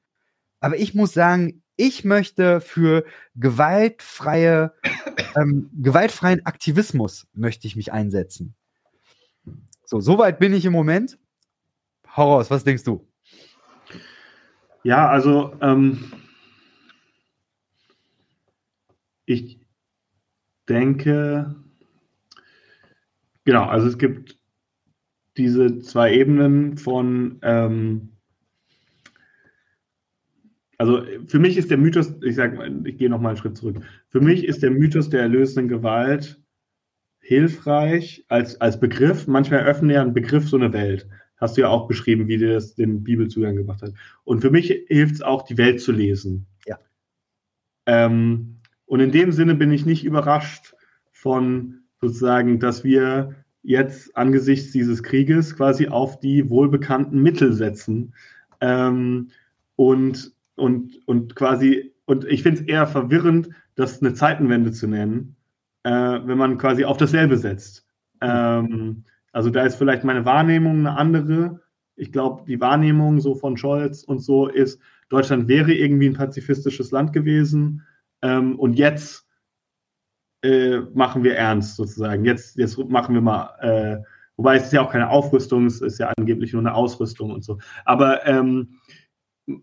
aber 0.64 0.78
ich 0.78 0.94
muss 0.94 1.12
sagen, 1.12 1.62
ich 1.76 2.04
möchte 2.04 2.62
für 2.62 3.04
gewaltfreie, 3.34 4.72
ähm, 5.36 5.68
gewaltfreien 5.74 6.46
Aktivismus 6.46 7.26
möchte 7.34 7.66
ich 7.66 7.76
mich 7.76 7.92
einsetzen. 7.92 8.54
So, 9.84 10.00
soweit 10.00 10.38
bin 10.38 10.54
ich 10.54 10.64
im 10.64 10.72
Moment. 10.72 11.18
Hau 12.16 12.36
raus, 12.36 12.50
was 12.50 12.64
denkst 12.64 12.82
du? 12.84 13.06
Ja, 14.84 15.06
also 15.10 15.54
ähm, 15.60 16.10
ich 19.26 19.60
denke, 20.66 21.56
genau, 23.44 23.66
also 23.66 23.86
es 23.86 23.98
gibt 23.98 24.38
diese 25.36 25.80
zwei 25.80 26.14
Ebenen 26.14 26.78
von 26.78 27.38
ähm, 27.42 28.13
also 30.78 31.02
für 31.26 31.38
mich 31.38 31.56
ist 31.56 31.70
der 31.70 31.78
Mythos, 31.78 32.14
ich 32.22 32.34
sage, 32.34 32.82
ich 32.84 32.98
gehe 32.98 33.10
noch 33.10 33.20
mal 33.20 33.30
einen 33.30 33.38
Schritt 33.38 33.56
zurück. 33.56 33.76
Für 34.08 34.20
mich 34.20 34.44
ist 34.44 34.62
der 34.62 34.70
Mythos 34.70 35.10
der 35.10 35.22
erlösenden 35.22 35.68
Gewalt 35.68 36.40
hilfreich 37.20 38.24
als, 38.28 38.60
als 38.60 38.78
Begriff. 38.78 39.26
Manchmal 39.26 39.60
eröffnet 39.60 39.92
ja 39.92 40.02
ein 40.02 40.14
Begriff 40.14 40.48
so 40.48 40.56
eine 40.56 40.72
Welt. 40.72 41.08
Hast 41.36 41.56
du 41.56 41.62
ja 41.62 41.68
auch 41.68 41.88
beschrieben, 41.88 42.28
wie 42.28 42.38
dir 42.38 42.52
das 42.52 42.74
den 42.74 43.02
Bibelzugang 43.02 43.56
gemacht 43.56 43.82
hat. 43.82 43.92
Und 44.24 44.40
für 44.40 44.50
mich 44.50 44.68
hilft 44.88 45.14
es 45.14 45.22
auch, 45.22 45.42
die 45.42 45.58
Welt 45.58 45.80
zu 45.80 45.92
lesen. 45.92 46.46
Ja. 46.66 46.78
Ähm, 47.86 48.56
und 48.86 49.00
in 49.00 49.12
dem 49.12 49.32
Sinne 49.32 49.54
bin 49.54 49.72
ich 49.72 49.86
nicht 49.86 50.04
überrascht 50.04 50.74
von 51.10 51.80
sozusagen, 52.00 52.60
dass 52.60 52.84
wir 52.84 53.34
jetzt 53.62 54.16
angesichts 54.16 54.72
dieses 54.72 55.02
Krieges 55.02 55.56
quasi 55.56 55.88
auf 55.88 56.20
die 56.20 56.50
wohlbekannten 56.50 57.22
Mittel 57.22 57.54
setzen. 57.54 58.14
Ähm, 58.60 59.30
und 59.76 60.33
und, 60.56 61.00
und 61.06 61.34
quasi, 61.36 61.92
und 62.06 62.24
ich 62.24 62.42
finde 62.42 62.60
es 62.60 62.66
eher 62.66 62.86
verwirrend, 62.86 63.50
das 63.74 64.00
eine 64.00 64.14
Zeitenwende 64.14 64.72
zu 64.72 64.86
nennen, 64.86 65.36
äh, 65.82 65.90
wenn 65.90 66.38
man 66.38 66.58
quasi 66.58 66.84
auf 66.84 66.96
dasselbe 66.96 67.36
setzt. 67.36 67.86
Ähm, 68.20 69.04
also 69.32 69.50
da 69.50 69.64
ist 69.64 69.76
vielleicht 69.76 70.04
meine 70.04 70.24
Wahrnehmung 70.24 70.78
eine 70.78 70.96
andere. 70.96 71.60
Ich 71.96 72.12
glaube, 72.12 72.44
die 72.46 72.60
Wahrnehmung 72.60 73.20
so 73.20 73.34
von 73.34 73.56
Scholz 73.56 74.04
und 74.04 74.20
so 74.20 74.48
ist, 74.48 74.80
Deutschland 75.08 75.48
wäre 75.48 75.72
irgendwie 75.72 76.08
ein 76.08 76.14
pazifistisches 76.14 76.90
Land 76.90 77.12
gewesen 77.12 77.82
ähm, 78.22 78.58
und 78.58 78.74
jetzt 78.74 79.26
äh, 80.42 80.80
machen 80.94 81.24
wir 81.24 81.36
ernst 81.36 81.76
sozusagen. 81.76 82.24
Jetzt, 82.24 82.56
jetzt 82.58 82.78
machen 82.78 83.14
wir 83.14 83.22
mal, 83.22 83.50
äh, 83.60 84.02
wobei 84.36 84.56
es 84.56 84.64
ist 84.64 84.72
ja 84.72 84.82
auch 84.82 84.92
keine 84.92 85.10
Aufrüstung, 85.10 85.66
es 85.66 85.80
ist 85.80 85.98
ja 85.98 86.12
angeblich 86.16 86.52
nur 86.52 86.62
eine 86.62 86.74
Ausrüstung 86.74 87.30
und 87.30 87.44
so. 87.44 87.58
Aber 87.84 88.26
ähm, 88.26 88.80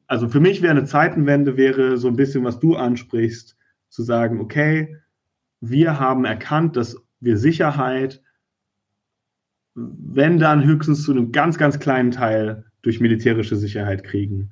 also 0.08 0.28
für 0.28 0.40
mich 0.40 0.62
wäre 0.62 0.72
eine 0.72 0.86
Zeitenwende, 0.86 1.58
wäre 1.58 1.98
so 1.98 2.08
ein 2.08 2.16
bisschen, 2.16 2.44
was 2.44 2.60
du 2.60 2.76
ansprichst, 2.76 3.58
zu 3.90 4.04
sagen, 4.04 4.40
okay, 4.40 4.98
wir 5.60 6.00
haben 6.00 6.26
erkannt, 6.26 6.76
dass 6.76 6.98
wir 7.20 7.38
Sicherheit, 7.38 8.22
wenn 9.76 10.40
dann 10.40 10.64
höchstens 10.64 11.04
zu 11.04 11.12
einem 11.12 11.32
ganz, 11.32 11.58
ganz 11.58 11.80
kleinen 11.80 12.12
Teil 12.12 12.66
durch 12.82 13.00
militärische 13.00 13.56
Sicherheit 13.56 14.04
kriegen. 14.04 14.52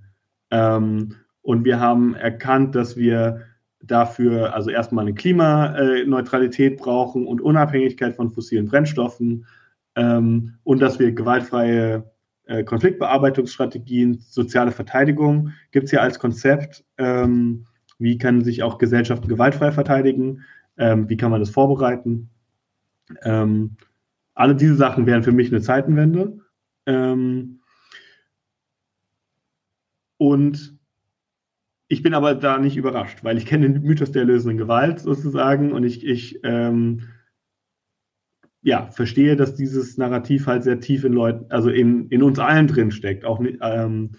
Ähm, 0.51 1.15
und 1.41 1.65
wir 1.65 1.79
haben 1.79 2.15
erkannt, 2.15 2.75
dass 2.75 2.95
wir 2.95 3.41
dafür 3.81 4.53
also 4.53 4.69
erstmal 4.69 5.05
eine 5.05 5.15
Klimaneutralität 5.15 6.77
brauchen 6.77 7.25
und 7.25 7.41
Unabhängigkeit 7.41 8.15
von 8.15 8.29
fossilen 8.29 8.67
Brennstoffen 8.67 9.45
ähm, 9.95 10.55
und 10.63 10.81
dass 10.81 10.99
wir 10.99 11.11
gewaltfreie 11.11 12.11
Konfliktbearbeitungsstrategien, 12.63 14.19
soziale 14.19 14.71
Verteidigung 14.71 15.53
gibt 15.71 15.85
es 15.85 15.91
ja 15.91 16.01
als 16.01 16.19
Konzept. 16.19 16.83
Ähm, 16.97 17.65
wie 17.99 18.17
können 18.17 18.43
sich 18.43 18.63
auch 18.63 18.77
Gesellschaften 18.77 19.27
gewaltfrei 19.27 19.71
verteidigen? 19.71 20.43
Ähm, 20.77 21.09
wie 21.09 21.17
kann 21.17 21.31
man 21.31 21.41
das 21.41 21.49
vorbereiten? 21.49 22.29
Ähm, 23.23 23.77
alle 24.33 24.55
diese 24.55 24.75
Sachen 24.75 25.05
wären 25.05 25.23
für 25.23 25.31
mich 25.31 25.51
eine 25.51 25.61
Zeitenwende. 25.61 26.39
Ähm, 26.85 27.59
und 30.17 30.79
ich 31.87 32.03
bin 32.03 32.13
aber 32.13 32.35
da 32.35 32.57
nicht 32.57 32.77
überrascht, 32.77 33.23
weil 33.23 33.37
ich 33.37 33.45
kenne 33.45 33.69
den 33.69 33.81
Mythos 33.81 34.11
der 34.11 34.25
lösenden 34.25 34.57
Gewalt 34.57 34.99
sozusagen 34.99 35.71
und 35.71 35.83
ich, 35.83 36.05
ich 36.05 36.39
ähm, 36.43 37.01
ja, 38.61 38.87
verstehe, 38.91 39.35
dass 39.35 39.55
dieses 39.55 39.97
Narrativ 39.97 40.47
halt 40.47 40.63
sehr 40.63 40.79
tief 40.79 41.03
in 41.03 41.13
Leuten, 41.13 41.45
also 41.49 41.69
in, 41.69 42.07
in 42.09 42.23
uns 42.23 42.39
allen 42.39 42.67
drin 42.67 42.91
steckt. 42.91 43.25
Auch 43.25 43.41
ähm, 43.61 44.11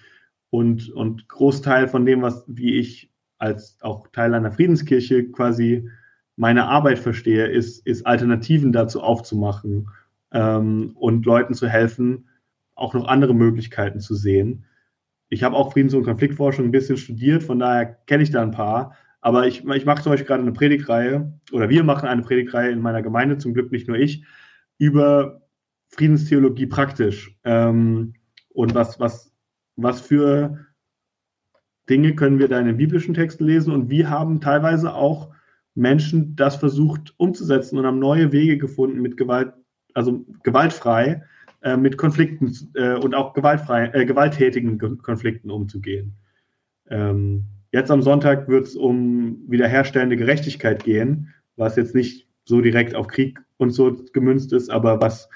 und, 0.50 0.90
und 0.90 1.28
Großteil 1.28 1.88
von 1.88 2.06
dem, 2.06 2.22
was, 2.22 2.44
wie 2.46 2.78
ich 2.78 3.10
als 3.38 3.78
auch 3.80 4.08
Teil 4.08 4.34
einer 4.34 4.52
Friedenskirche 4.52 5.30
quasi 5.30 5.88
meine 6.36 6.66
Arbeit 6.66 6.98
verstehe, 6.98 7.46
ist, 7.46 7.86
ist 7.86 8.06
Alternativen 8.06 8.72
dazu 8.72 9.02
aufzumachen 9.02 9.88
ähm, 10.32 10.92
und 10.94 11.26
Leuten 11.26 11.54
zu 11.54 11.68
helfen, 11.68 12.28
auch 12.74 12.94
noch 12.94 13.06
andere 13.06 13.34
Möglichkeiten 13.34 14.00
zu 14.00 14.14
sehen. 14.14 14.64
Ich 15.28 15.42
habe 15.42 15.54
auch 15.54 15.72
Friedens- 15.72 15.94
und 15.94 16.04
Konfliktforschung 16.04 16.66
ein 16.66 16.70
bisschen 16.70 16.96
studiert, 16.96 17.42
von 17.42 17.58
daher 17.58 17.86
kenne 18.06 18.22
ich 18.22 18.30
da 18.30 18.42
ein 18.42 18.50
paar. 18.50 18.96
Aber 19.20 19.46
ich, 19.46 19.64
ich 19.64 19.84
mache 19.84 20.02
zum 20.02 20.12
Beispiel 20.12 20.26
gerade 20.26 20.42
eine 20.42 20.52
Predigtreihe, 20.52 21.38
oder 21.52 21.68
wir 21.68 21.84
machen 21.84 22.08
eine 22.08 22.22
Predigtreihe 22.22 22.70
in 22.70 22.80
meiner 22.80 23.02
Gemeinde, 23.02 23.38
zum 23.38 23.54
Glück 23.54 23.70
nicht 23.70 23.88
nur 23.88 23.98
ich, 23.98 24.24
über 24.78 25.42
Friedenstheologie 25.88 26.66
praktisch. 26.66 27.36
Ähm, 27.44 28.14
und 28.48 28.74
was, 28.74 28.98
was, 28.98 29.32
was 29.76 30.00
für 30.00 30.66
Dinge 31.88 32.14
können 32.14 32.38
wir 32.38 32.48
da 32.48 32.58
in 32.58 32.66
den 32.66 32.76
biblischen 32.76 33.14
Texten 33.14 33.44
lesen? 33.44 33.72
Und 33.72 33.90
wie 33.90 34.06
haben 34.06 34.40
teilweise 34.40 34.94
auch 34.94 35.34
Menschen 35.74 36.36
das 36.36 36.56
versucht 36.56 37.14
umzusetzen 37.18 37.78
und 37.78 37.86
haben 37.86 37.98
neue 37.98 38.32
Wege 38.32 38.58
gefunden 38.58 39.00
mit 39.00 39.16
Gewalt, 39.16 39.52
also 39.94 40.24
gewaltfrei, 40.42 41.22
äh, 41.62 41.76
mit 41.76 41.98
Konflikten 41.98 42.56
äh, 42.74 42.94
und 42.94 43.14
auch 43.14 43.34
gewaltfrei, 43.34 43.90
äh, 43.92 44.06
gewalttätigen 44.06 44.78
Konflikten 44.78 45.50
umzugehen. 45.50 46.16
Ähm, 46.88 47.44
Jetzt 47.72 47.90
am 47.90 48.02
Sonntag 48.02 48.48
wird 48.48 48.66
es 48.66 48.76
um 48.76 49.38
wiederherstellende 49.48 50.16
Gerechtigkeit 50.16 50.82
gehen, 50.84 51.32
was 51.56 51.76
jetzt 51.76 51.94
nicht 51.94 52.28
so 52.44 52.60
direkt 52.60 52.94
auf 52.94 53.06
Krieg 53.06 53.38
und 53.58 53.70
so 53.70 53.96
gemünzt 54.12 54.52
ist, 54.52 54.70
aber 54.70 55.00
was 55.00 55.28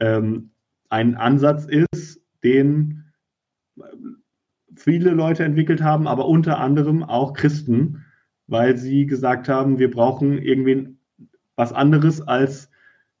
ähm, 0.00 0.50
ein 0.88 1.14
Ansatz 1.14 1.66
ist, 1.66 2.20
den 2.42 3.04
viele 4.74 5.10
Leute 5.10 5.44
entwickelt 5.44 5.82
haben, 5.82 6.06
aber 6.06 6.26
unter 6.26 6.58
anderem 6.58 7.02
auch 7.02 7.34
Christen, 7.34 8.04
weil 8.46 8.76
sie 8.76 9.06
gesagt 9.06 9.48
haben, 9.48 9.78
wir 9.78 9.90
brauchen 9.90 10.38
irgendwie 10.38 10.96
was 11.56 11.72
anderes 11.72 12.20
als 12.20 12.70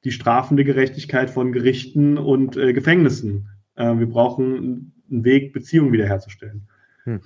die 0.04 0.12
strafende 0.12 0.64
Gerechtigkeit 0.64 1.30
von 1.30 1.52
Gerichten 1.52 2.18
und 2.18 2.56
äh, 2.56 2.72
Gefängnissen. 2.72 3.48
Äh, 3.74 3.98
wir 3.98 4.08
brauchen 4.08 4.92
einen 5.10 5.24
Weg, 5.24 5.52
Beziehungen 5.52 5.92
wiederherzustellen. 5.92 6.68
Hm. 7.04 7.20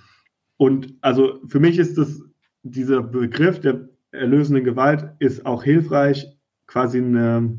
Und 0.61 0.93
also 1.01 1.41
für 1.47 1.59
mich 1.59 1.79
ist 1.79 1.97
das, 1.97 2.21
dieser 2.65 3.01
Begriff 3.03 3.63
der 3.63 3.89
erlösenden 4.11 4.63
Gewalt 4.63 5.09
ist 5.19 5.47
auch 5.47 5.65
hilfreich, 5.65 6.27
quasi 6.67 6.99
eine, 6.99 7.59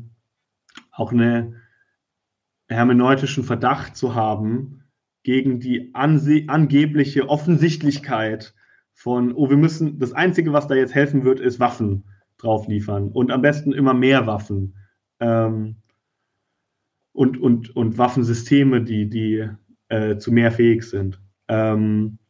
auch 0.92 1.10
eine 1.10 1.60
hermeneutischen 2.68 3.42
Verdacht 3.42 3.96
zu 3.96 4.14
haben 4.14 4.84
gegen 5.24 5.58
die 5.58 5.92
angebliche 5.94 7.28
Offensichtlichkeit 7.28 8.54
von, 8.92 9.32
oh, 9.32 9.50
wir 9.50 9.56
müssen, 9.56 9.98
das 9.98 10.12
Einzige, 10.12 10.52
was 10.52 10.68
da 10.68 10.76
jetzt 10.76 10.94
helfen 10.94 11.24
wird, 11.24 11.40
ist 11.40 11.58
Waffen 11.58 12.04
drauf 12.38 12.68
liefern 12.68 13.08
und 13.08 13.32
am 13.32 13.42
besten 13.42 13.72
immer 13.72 13.94
mehr 13.94 14.28
Waffen 14.28 14.76
ähm, 15.18 15.74
und, 17.10 17.36
und, 17.36 17.74
und 17.74 17.98
Waffensysteme, 17.98 18.80
die, 18.84 19.08
die 19.08 19.48
äh, 19.88 20.18
zu 20.18 20.30
mehr 20.30 20.52
fähig 20.52 20.84
sind. 20.84 21.20
Ähm, 21.48 22.20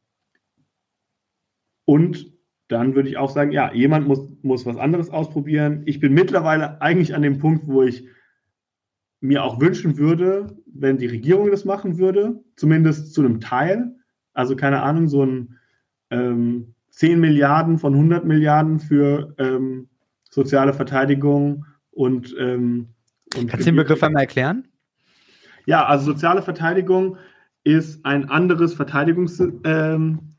und 1.84 2.32
dann 2.68 2.94
würde 2.94 3.08
ich 3.08 3.18
auch 3.18 3.30
sagen, 3.30 3.52
ja, 3.52 3.72
jemand 3.72 4.08
muss, 4.08 4.20
muss 4.42 4.64
was 4.64 4.76
anderes 4.76 5.10
ausprobieren. 5.10 5.82
Ich 5.84 6.00
bin 6.00 6.14
mittlerweile 6.14 6.80
eigentlich 6.80 7.14
an 7.14 7.22
dem 7.22 7.38
Punkt, 7.38 7.66
wo 7.66 7.82
ich 7.82 8.06
mir 9.20 9.44
auch 9.44 9.60
wünschen 9.60 9.98
würde, 9.98 10.56
wenn 10.66 10.98
die 10.98 11.06
Regierung 11.06 11.50
das 11.50 11.64
machen 11.64 11.98
würde, 11.98 12.42
zumindest 12.56 13.12
zu 13.14 13.20
einem 13.20 13.40
Teil. 13.40 13.94
Also 14.32 14.56
keine 14.56 14.82
Ahnung, 14.82 15.06
so 15.06 15.24
ein 15.24 15.58
ähm, 16.10 16.74
10 16.90 17.20
Milliarden 17.20 17.78
von 17.78 17.94
100 17.94 18.24
Milliarden 18.24 18.80
für 18.80 19.34
ähm, 19.38 19.88
soziale 20.30 20.72
Verteidigung 20.72 21.66
und, 21.90 22.34
ähm, 22.38 22.88
und 23.36 23.48
Kannst 23.48 23.66
du 23.66 23.70
den 23.70 23.76
Begriff 23.76 24.02
einmal 24.02 24.22
erklären? 24.22 24.66
Ja, 25.66 25.86
also 25.86 26.12
soziale 26.12 26.42
Verteidigung 26.42 27.16
ist 27.64 28.04
ein 28.04 28.28
anderes 28.28 28.74
Verteidigungssystem, 28.74 29.60
ähm, 29.64 30.31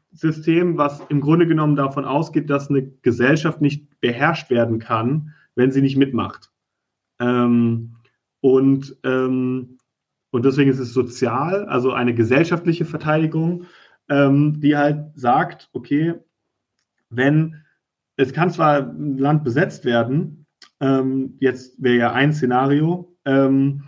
was 0.77 1.01
im 1.09 1.21
Grunde 1.21 1.47
genommen 1.47 1.75
davon 1.75 2.05
ausgeht, 2.05 2.49
dass 2.49 2.69
eine 2.69 2.83
Gesellschaft 3.01 3.61
nicht 3.61 3.99
beherrscht 3.99 4.49
werden 4.49 4.79
kann, 4.79 5.33
wenn 5.55 5.71
sie 5.71 5.81
nicht 5.81 5.97
mitmacht. 5.97 6.51
Ähm, 7.19 7.95
und, 8.41 8.97
ähm, 9.03 9.77
und 10.31 10.45
deswegen 10.45 10.69
ist 10.69 10.79
es 10.79 10.93
sozial, 10.93 11.65
also 11.65 11.93
eine 11.93 12.13
gesellschaftliche 12.13 12.85
Verteidigung, 12.85 13.65
ähm, 14.09 14.59
die 14.59 14.75
halt 14.75 15.11
sagt, 15.15 15.69
okay, 15.73 16.15
wenn 17.09 17.63
es 18.15 18.33
kann 18.33 18.51
zwar 18.51 18.89
ein 18.89 19.17
Land 19.17 19.43
besetzt 19.43 19.85
werden, 19.85 20.45
ähm, 20.79 21.37
jetzt 21.39 21.81
wäre 21.81 21.97
ja 21.97 22.11
ein 22.11 22.33
Szenario, 22.33 23.15
ähm, 23.25 23.83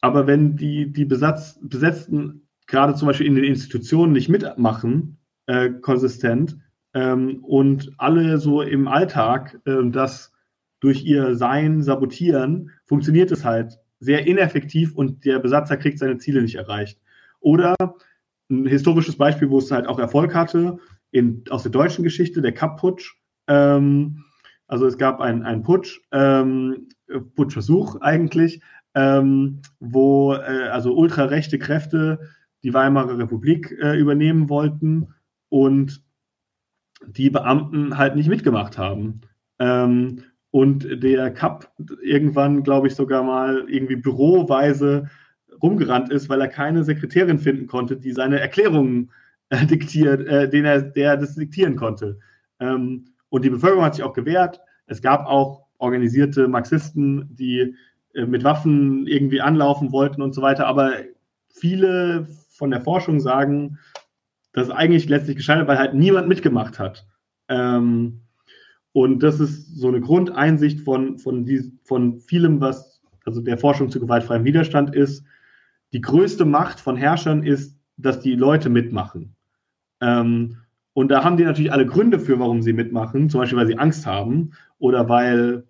aber 0.00 0.26
wenn 0.26 0.56
die, 0.56 0.92
die 0.92 1.04
Besatz, 1.04 1.58
Besetzten 1.62 2.45
gerade 2.66 2.94
zum 2.94 3.06
Beispiel 3.06 3.26
in 3.26 3.34
den 3.34 3.44
Institutionen 3.44 4.12
nicht 4.12 4.28
mitmachen, 4.28 5.18
äh, 5.46 5.70
konsistent, 5.70 6.58
ähm, 6.94 7.44
und 7.44 7.92
alle 7.98 8.38
so 8.38 8.62
im 8.62 8.88
Alltag 8.88 9.60
äh, 9.66 9.90
das 9.90 10.32
durch 10.80 11.04
ihr 11.04 11.36
Sein 11.36 11.82
sabotieren, 11.82 12.70
funktioniert 12.84 13.30
es 13.32 13.44
halt 13.44 13.78
sehr 13.98 14.26
ineffektiv 14.26 14.94
und 14.94 15.24
der 15.24 15.38
Besatzer 15.38 15.76
kriegt 15.76 15.98
seine 15.98 16.18
Ziele 16.18 16.42
nicht 16.42 16.56
erreicht. 16.56 17.00
Oder 17.40 17.74
ein 18.50 18.66
historisches 18.66 19.16
Beispiel, 19.16 19.50
wo 19.50 19.58
es 19.58 19.70
halt 19.70 19.86
auch 19.86 19.98
Erfolg 19.98 20.34
hatte, 20.34 20.78
in, 21.10 21.44
aus 21.50 21.62
der 21.62 21.72
deutschen 21.72 22.04
Geschichte, 22.04 22.42
der 22.42 22.52
Kapp-Putsch. 22.52 23.14
Ähm, 23.46 24.24
also 24.66 24.86
es 24.86 24.98
gab 24.98 25.20
einen, 25.20 25.62
Putsch, 25.62 26.00
ähm, 26.12 26.88
Putschversuch 27.34 28.00
eigentlich, 28.00 28.60
ähm, 28.94 29.60
wo 29.80 30.34
äh, 30.34 30.68
also 30.70 30.94
ultrarechte 30.94 31.58
Kräfte 31.58 32.20
die 32.66 32.74
Weimarer 32.74 33.16
Republik 33.16 33.70
äh, 33.80 33.96
übernehmen 33.96 34.48
wollten 34.48 35.14
und 35.48 36.02
die 37.06 37.30
Beamten 37.30 37.96
halt 37.96 38.16
nicht 38.16 38.28
mitgemacht 38.28 38.76
haben. 38.76 39.20
Ähm, 39.60 40.24
und 40.50 41.00
der 41.00 41.30
Kapp 41.30 41.72
irgendwann, 42.02 42.64
glaube 42.64 42.88
ich, 42.88 42.96
sogar 42.96 43.22
mal 43.22 43.66
irgendwie 43.68 43.94
büroweise 43.94 45.08
rumgerannt 45.62 46.10
ist, 46.10 46.28
weil 46.28 46.40
er 46.40 46.48
keine 46.48 46.82
Sekretärin 46.82 47.38
finden 47.38 47.68
konnte, 47.68 47.96
die 47.98 48.10
seine 48.10 48.40
Erklärungen 48.40 49.12
äh, 49.50 49.64
diktiert, 49.64 50.26
äh, 50.26 50.50
den 50.50 50.64
er, 50.64 50.82
der 50.82 51.16
das 51.16 51.36
diktieren 51.36 51.76
konnte. 51.76 52.18
Ähm, 52.58 53.04
und 53.28 53.44
die 53.44 53.50
Bevölkerung 53.50 53.84
hat 53.84 53.94
sich 53.94 54.04
auch 54.04 54.12
gewehrt. 54.12 54.60
Es 54.86 55.00
gab 55.00 55.26
auch 55.26 55.66
organisierte 55.78 56.48
Marxisten, 56.48 57.28
die 57.32 57.76
äh, 58.14 58.26
mit 58.26 58.42
Waffen 58.42 59.06
irgendwie 59.06 59.40
anlaufen 59.40 59.92
wollten 59.92 60.20
und 60.20 60.34
so 60.34 60.42
weiter. 60.42 60.66
Aber 60.66 60.94
viele 61.48 62.26
von 62.56 62.70
der 62.70 62.80
Forschung 62.80 63.20
sagen, 63.20 63.78
dass 64.52 64.70
eigentlich 64.70 65.08
letztlich 65.08 65.36
gescheitert, 65.36 65.68
weil 65.68 65.78
halt 65.78 65.94
niemand 65.94 66.28
mitgemacht 66.28 66.78
hat. 66.78 67.06
Ähm, 67.48 68.22
und 68.92 69.22
das 69.22 69.40
ist 69.40 69.76
so 69.76 69.88
eine 69.88 70.00
Grundeinsicht 70.00 70.80
von, 70.80 71.18
von, 71.18 71.44
die, 71.44 71.72
von 71.84 72.18
vielem, 72.20 72.60
was 72.60 73.02
also 73.26 73.42
der 73.42 73.58
Forschung 73.58 73.90
zu 73.90 74.00
gewaltfreiem 74.00 74.44
Widerstand 74.44 74.94
ist. 74.94 75.24
Die 75.92 76.00
größte 76.00 76.44
Macht 76.44 76.80
von 76.80 76.96
Herrschern 76.96 77.42
ist, 77.42 77.76
dass 77.98 78.20
die 78.20 78.34
Leute 78.34 78.70
mitmachen. 78.70 79.34
Ähm, 80.00 80.56
und 80.94 81.10
da 81.10 81.22
haben 81.22 81.36
die 81.36 81.44
natürlich 81.44 81.72
alle 81.72 81.86
Gründe 81.86 82.18
für, 82.18 82.38
warum 82.38 82.62
sie 82.62 82.72
mitmachen, 82.72 83.28
zum 83.28 83.40
Beispiel, 83.40 83.58
weil 83.58 83.66
sie 83.66 83.78
Angst 83.78 84.06
haben 84.06 84.52
oder 84.78 85.08
weil 85.10 85.64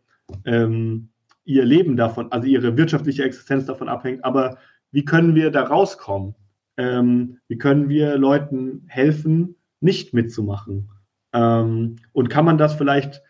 ähm, 0.45 1.09
ihr 1.45 1.65
Leben 1.65 1.97
davon, 1.97 2.31
also 2.31 2.47
ihre 2.47 2.77
wirtschaftliche 2.77 3.25
Existenz 3.25 3.67
davon 3.67 3.89
abhängt. 3.89 4.25
Aber 4.25 4.59
wie 4.93 5.05
können 5.05 5.35
wir 5.35 5.51
da 5.51 5.65
rauskommen? 5.65 6.37
Ähm, 6.77 7.39
wie 7.49 7.59
können 7.59 7.89
wir 7.89 8.19
Leuten 8.19 8.85
helfen, 8.89 9.57
nicht 9.81 10.15
mitzumachen? 10.15 10.91
Ähm, 11.33 11.97
und 12.13 12.29
kann 12.29 12.45
man 12.45 12.59
das 12.59 12.75
vielleicht 12.75 13.23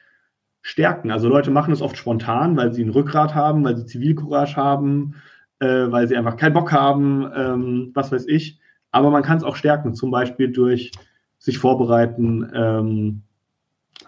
stärken? 0.62 1.10
Also 1.10 1.28
Leute 1.28 1.50
machen 1.50 1.72
es 1.72 1.82
oft 1.82 1.96
spontan, 1.96 2.56
weil 2.56 2.72
sie 2.72 2.84
ein 2.84 2.90
Rückgrat 2.90 3.34
haben, 3.34 3.64
weil 3.64 3.76
sie 3.76 3.86
Zivilcourage 3.86 4.56
haben, 4.56 5.14
äh, 5.60 5.90
weil 5.90 6.08
sie 6.08 6.16
einfach 6.16 6.36
keinen 6.36 6.54
Bock 6.54 6.72
haben, 6.72 7.30
ähm, 7.34 7.90
was 7.94 8.12
weiß 8.12 8.26
ich. 8.26 8.60
Aber 8.90 9.10
man 9.10 9.22
kann 9.22 9.38
es 9.38 9.44
auch 9.44 9.56
stärken, 9.56 9.94
zum 9.94 10.10
Beispiel 10.10 10.52
durch 10.52 10.92
sich 11.38 11.58
vorbereiten, 11.58 12.50
ähm, 12.54 13.22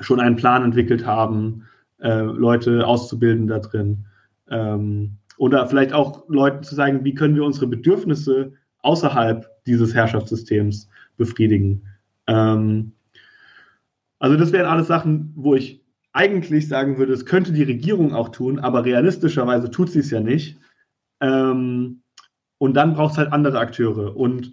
schon 0.00 0.20
einen 0.20 0.36
Plan 0.36 0.64
entwickelt 0.64 1.06
haben, 1.06 1.64
äh, 2.00 2.20
Leute 2.20 2.86
auszubilden 2.86 3.46
da 3.46 3.58
drin. 3.58 4.06
Ähm, 4.50 5.18
oder 5.36 5.66
vielleicht 5.66 5.92
auch 5.92 6.28
Leuten 6.28 6.62
zu 6.62 6.74
sagen, 6.74 7.04
wie 7.04 7.14
können 7.14 7.34
wir 7.34 7.44
unsere 7.44 7.66
Bedürfnisse 7.66 8.52
außerhalb 8.82 9.46
dieses 9.66 9.94
Herrschaftssystems 9.94 10.88
befriedigen. 11.16 11.82
Ähm, 12.26 12.92
also 14.18 14.36
das 14.36 14.52
wären 14.52 14.66
alles 14.66 14.86
Sachen, 14.86 15.32
wo 15.36 15.54
ich 15.54 15.84
eigentlich 16.12 16.68
sagen 16.68 16.98
würde, 16.98 17.12
es 17.12 17.26
könnte 17.26 17.52
die 17.52 17.62
Regierung 17.62 18.14
auch 18.14 18.30
tun, 18.30 18.58
aber 18.58 18.84
realistischerweise 18.84 19.70
tut 19.70 19.90
sie 19.90 20.00
es 20.00 20.10
ja 20.10 20.20
nicht. 20.20 20.58
Ähm, 21.20 22.02
und 22.58 22.74
dann 22.74 22.94
braucht 22.94 23.12
es 23.12 23.18
halt 23.18 23.32
andere 23.32 23.58
Akteure. 23.58 24.16
Und 24.16 24.52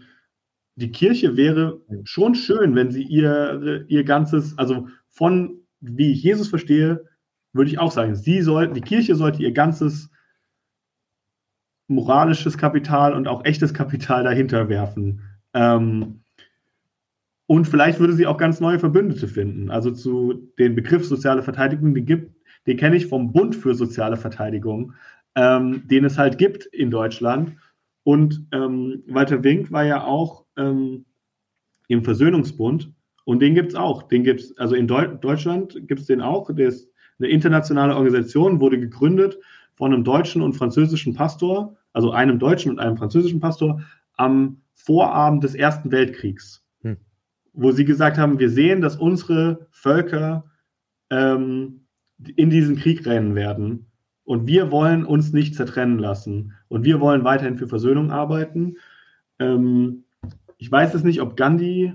die 0.76 0.92
Kirche 0.92 1.38
wäre 1.38 1.82
schon 2.04 2.36
schön, 2.36 2.76
wenn 2.76 2.92
sie 2.92 3.04
ihr, 3.04 3.86
ihr 3.88 4.04
ganzes, 4.04 4.58
also 4.58 4.88
von, 5.08 5.62
wie 5.80 6.12
ich 6.12 6.22
Jesus 6.22 6.50
verstehe, 6.50 7.06
würde 7.54 7.72
ich 7.72 7.80
auch 7.80 7.92
sagen, 7.92 8.16
sie 8.16 8.42
soll, 8.42 8.72
die 8.74 8.82
Kirche 8.82 9.16
sollte 9.16 9.42
ihr 9.42 9.54
ganzes 9.54 10.10
moralisches 11.88 12.58
Kapital 12.58 13.14
und 13.14 13.28
auch 13.28 13.46
echtes 13.46 13.74
Kapital 13.74 14.24
dahinter 14.24 14.70
werfen. 14.70 15.22
Ähm, 15.54 16.22
und 17.48 17.66
vielleicht 17.66 18.00
würde 18.00 18.14
sie 18.14 18.26
auch 18.26 18.38
ganz 18.38 18.60
neue 18.60 18.80
Verbündete 18.80 19.28
finden. 19.28 19.70
Also 19.70 19.92
zu 19.92 20.50
den 20.58 20.76
Begriff 20.76 21.06
soziale 21.06 21.44
Verteidigung, 21.44 21.94
den 21.94 22.06
gibt, 22.06 22.32
den 22.66 22.78
kenne 22.78 22.96
ich 22.96 23.06
vom 23.06 23.32
Bund 23.32 23.56
für 23.56 23.76
soziale 23.76 24.18
Verteidigung, 24.18 24.94
ähm, 25.36 25.88
den 25.88 26.06
es 26.06 26.18
halt 26.18 26.38
gibt 26.38 26.66
in 26.66 26.90
Deutschland. 26.90 27.56
Und 28.04 28.48
ähm, 28.52 29.04
Walter 29.08 29.44
Wink 29.44 29.72
war 29.72 29.84
ja 29.86 30.04
auch 30.04 30.46
ähm, 30.58 31.06
im 31.88 32.04
Versöhnungsbund 32.04 32.92
und 33.26 33.42
den 33.42 33.54
gibt 33.54 33.70
es 33.70 33.76
auch. 33.76 34.04
Den 34.04 34.24
gibt 34.24 34.42
es, 34.42 34.58
also 34.58 34.76
in 34.76 34.88
Deu 34.88 35.08
Deutschland 35.08 35.88
gibt 35.88 36.02
es 36.02 36.08
den 36.08 36.22
auch. 36.22 36.52
Der 36.54 36.68
ist 36.68 36.90
eine 37.20 37.30
internationale 37.30 37.96
Organisation, 37.96 38.60
wurde 38.60 38.80
gegründet 38.80 39.38
von 39.76 39.94
einem 39.94 40.04
deutschen 40.04 40.42
und 40.42 40.54
französischen 40.54 41.14
Pastor, 41.14 41.76
also 41.94 42.12
einem 42.12 42.40
deutschen 42.40 42.72
und 42.72 42.80
einem 42.80 42.98
französischen 42.98 43.40
Pastor, 43.40 43.82
am 44.18 44.62
Vorabend 44.74 45.44
des 45.44 45.56
Ersten 45.56 45.92
Weltkriegs 45.92 46.66
wo 47.56 47.72
sie 47.72 47.86
gesagt 47.86 48.18
haben, 48.18 48.40
wir 48.40 48.50
sehen, 48.50 48.82
dass 48.82 48.98
unsere 48.98 49.68
Völker 49.72 50.46
ähm, 51.10 51.88
in 52.36 52.50
diesen 52.50 52.76
Krieg 52.76 53.06
rennen 53.06 53.36
werden. 53.36 53.88
Und 54.24 54.48
wir 54.48 54.72
wollen 54.72 55.06
uns 55.06 55.34
nicht 55.34 55.56
zertrennen 55.56 56.00
lassen. 56.00 56.54
Und 56.68 56.84
wir 56.84 57.00
wollen 57.00 57.24
weiterhin 57.24 57.58
für 57.58 57.68
Versöhnung 57.68 58.12
arbeiten. 58.12 58.78
Ähm, 59.40 60.06
ich 60.58 60.72
weiß 60.72 60.94
es 60.96 61.04
nicht, 61.04 61.22
ob 61.22 61.38
Gandhi 61.38 61.94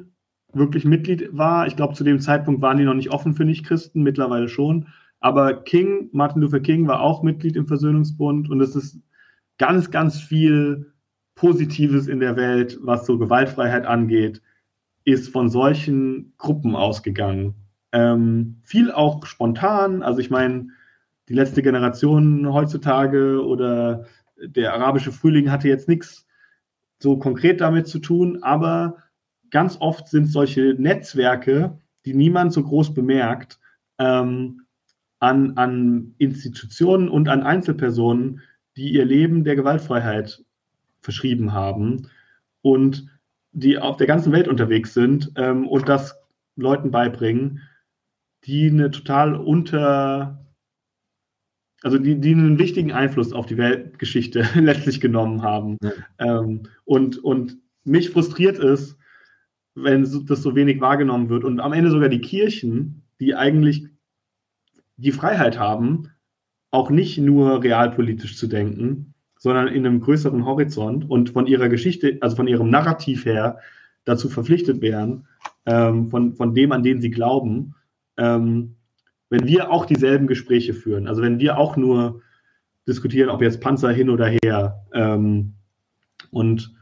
wirklich 0.53 0.85
Mitglied 0.85 1.29
war. 1.33 1.67
Ich 1.67 1.77
glaube, 1.77 1.95
zu 1.95 2.05
dem 2.05 2.21
Zeitpunkt 2.21 2.63
waren 2.63 2.79
die 2.79 2.85
noch 2.85 2.95
nicht 2.95 3.11
offen 3.11 3.35
für 3.35 3.45
Nichtchristen, 3.45 4.03
mittlerweile 4.03 4.49
schon. 4.49 4.89
Aber 5.21 5.63
King, 5.63 6.09
Martin 6.13 6.43
Luther 6.43 6.61
King, 6.61 6.89
war 6.89 7.01
auch 7.01 7.23
Mitglied 7.23 7.57
im 7.57 7.67
Versöhnungsbund 7.67 8.51
und 8.51 8.61
es 8.61 8.75
ist 8.75 9.01
ganz, 9.59 9.91
ganz 9.91 10.21
viel 10.21 10.93
Positives 11.35 12.07
in 12.07 12.21
der 12.21 12.37
Welt, 12.37 12.79
was 12.83 13.07
so 13.07 13.19
Gewaltfreiheit 13.19 13.87
angeht, 13.87 14.43
ist 15.05 15.31
von 15.31 15.49
solchen 15.49 16.35
Gruppen 16.39 16.75
ausgegangen. 16.75 17.55
Ähm, 17.93 18.61
viel 18.63 18.91
auch 18.91 19.25
spontan. 19.27 20.03
Also 20.03 20.21
ich 20.21 20.31
meine, 20.31 20.69
die 21.29 21.35
letzte 21.35 21.63
Generation 21.63 22.53
heutzutage 22.53 23.45
oder 23.45 24.07
der 24.43 24.75
arabische 24.75 25.13
Frühling 25.13 25.51
hatte 25.51 25.69
jetzt 25.69 25.89
nichts 25.89 26.27
so 26.99 27.19
konkret 27.19 27.61
damit 27.61 27.89
zu 27.89 27.99
tun, 27.99 28.43
aber 28.43 28.97
ganz 29.51 29.79
oft 29.81 30.09
sind 30.09 30.27
solche 30.27 30.75
Netzwerke, 30.79 31.79
die 32.05 32.15
niemand 32.15 32.53
so 32.53 32.63
groß 32.63 32.95
bemerkt, 32.95 33.59
ähm, 33.99 34.67
an, 35.21 35.57
an 35.57 36.15
Institutionen 36.19 37.09
und 37.09 37.29
an 37.29 37.43
Einzelpersonen, 37.43 38.41
die 38.77 38.93
ihr 38.93 39.05
Leben 39.05 39.45
der 39.45 39.55
Gewaltfreiheit 39.55 40.45
verschrieben 41.01 41.53
haben 41.53 42.09
und 42.63 43.07
die 43.53 43.79
auf 43.79 43.97
der 43.97 44.07
ganzen 44.07 44.33
Welt 44.33 44.49
unterwegs 44.49 44.95
sind 44.95 45.33
ähm, 45.37 45.67
und 45.69 45.89
das 45.89 46.17
Leuten 46.57 46.91
beibringen, 46.91 47.61
die 48.45 48.69
eine 48.69 48.91
total 48.91 49.35
unter, 49.35 50.47
also 51.83 51.99
die, 51.99 52.19
die 52.19 52.33
einen 52.33 52.59
wichtigen 52.59 52.93
Einfluss 52.93 53.33
auf 53.33 53.47
die 53.47 53.59
Weltgeschichte 53.59 54.47
letztlich 54.55 55.01
genommen 55.01 55.43
haben. 55.43 55.77
Ja. 55.83 55.93
Ähm, 56.19 56.63
und, 56.85 57.19
und 57.19 57.59
mich 57.85 58.11
frustriert 58.11 58.59
es, 58.59 58.97
wenn 59.75 60.03
das 60.27 60.43
so 60.43 60.55
wenig 60.55 60.81
wahrgenommen 60.81 61.29
wird 61.29 61.45
und 61.45 61.61
am 61.61 61.73
Ende 61.73 61.91
sogar 61.91 62.09
die 62.09 62.21
Kirchen, 62.21 63.03
die 63.21 63.35
eigentlich 63.35 63.87
die 65.01 65.13
Freiheit 65.13 65.59
haben, 65.59 66.11
auch 66.71 66.91
nicht 66.91 67.19
nur 67.19 67.63
realpolitisch 67.63 68.37
zu 68.37 68.47
denken, 68.47 69.15
sondern 69.39 69.69
in 69.69 69.87
einem 69.87 70.01
größeren 70.01 70.45
Horizont 70.45 71.09
und 71.09 71.31
von 71.31 71.47
ihrer 71.47 71.69
Geschichte, 71.69 72.19
also 72.21 72.37
von 72.37 72.47
ihrem 72.47 72.71
Narrativ 72.71 73.25
her, 73.25 73.59
dazu 74.05 74.29
verpflichtet 74.29 74.81
wären, 74.81 75.27
ähm, 75.67 76.11
von, 76.11 76.35
von 76.35 76.55
dem, 76.55 76.73
an 76.73 76.83
den 76.83 77.01
sie 77.01 77.11
glauben, 77.11 77.75
ähm, 78.17 78.77
wenn 79.31 79.47
wir 79.47 79.71
auch 79.71 79.87
dieselben 79.87 80.27
Gespräche 80.27 80.75
führen, 80.75 81.07
also 81.07 81.23
wenn 81.23 81.39
wir 81.39 81.59
auch 81.59 81.77
nur 81.77 82.23
diskutieren, 82.87 83.31
ob 83.31 83.43
jetzt 83.43 83.61
Panzer 83.61 83.93
hin 83.93 84.11
oder 84.11 84.27
her 84.43 84.85
ähm, 84.93 85.55
und. 86.31 86.75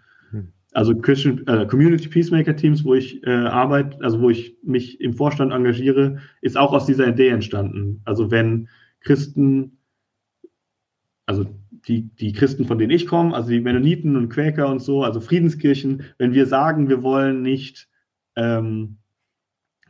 Also 0.72 0.96
Christian, 0.96 1.46
äh, 1.46 1.66
Community 1.66 2.08
Peacemaker 2.08 2.54
Teams, 2.54 2.84
wo 2.84 2.94
ich 2.94 3.24
äh, 3.26 3.30
arbeite, 3.30 4.02
also 4.02 4.20
wo 4.20 4.30
ich 4.30 4.56
mich 4.62 5.00
im 5.00 5.14
Vorstand 5.14 5.52
engagiere, 5.52 6.18
ist 6.42 6.56
auch 6.56 6.72
aus 6.72 6.86
dieser 6.86 7.08
Idee 7.08 7.28
entstanden. 7.28 8.02
Also 8.04 8.30
wenn 8.30 8.68
Christen, 9.00 9.78
also 11.26 11.46
die, 11.86 12.02
die 12.16 12.32
Christen, 12.32 12.66
von 12.66 12.78
denen 12.78 12.90
ich 12.90 13.06
komme, 13.06 13.34
also 13.34 13.48
die 13.48 13.60
Mennoniten 13.60 14.16
und 14.16 14.28
Quäker 14.28 14.68
und 14.68 14.80
so, 14.80 15.04
also 15.04 15.20
Friedenskirchen, 15.20 16.02
wenn 16.18 16.34
wir 16.34 16.46
sagen, 16.46 16.88
wir 16.88 17.02
wollen 17.02 17.42
nicht 17.42 17.88
ähm, 18.36 18.98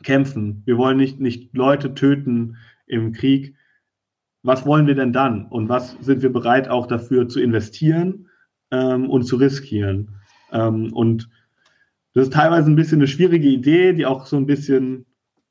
kämpfen, 0.05 0.62
wir 0.64 0.78
wollen 0.78 0.96
nicht, 0.96 1.18
nicht 1.18 1.56
Leute 1.56 1.94
töten 1.94 2.56
im 2.86 3.12
Krieg, 3.12 3.56
was 4.42 4.64
wollen 4.64 4.86
wir 4.86 4.94
denn 4.94 5.12
dann? 5.12 5.46
Und 5.46 5.68
was 5.68 5.96
sind 6.00 6.22
wir 6.22 6.32
bereit 6.32 6.68
auch 6.68 6.86
dafür 6.86 7.28
zu 7.28 7.40
investieren 7.40 8.28
ähm, 8.70 9.10
und 9.10 9.24
zu 9.24 9.36
riskieren? 9.36 10.14
Ähm, 10.53 10.93
und 10.93 11.29
das 12.15 12.25
ist 12.25 12.33
teilweise 12.33 12.70
ein 12.70 12.77
bisschen 12.77 12.99
eine 12.99 13.09
schwierige 13.09 13.49
Idee, 13.49 13.93
die 13.93 14.07
auch 14.07 14.27
so 14.27 14.37
ein 14.37 14.47
bisschen, 14.47 15.07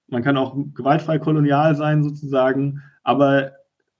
man 0.07 0.24
kann 0.24 0.38
auch 0.38 0.56
gewaltfrei 0.74 1.19
kolonial 1.19 1.76
sein 1.76 2.03
sozusagen, 2.03 2.82
aber 3.03 3.52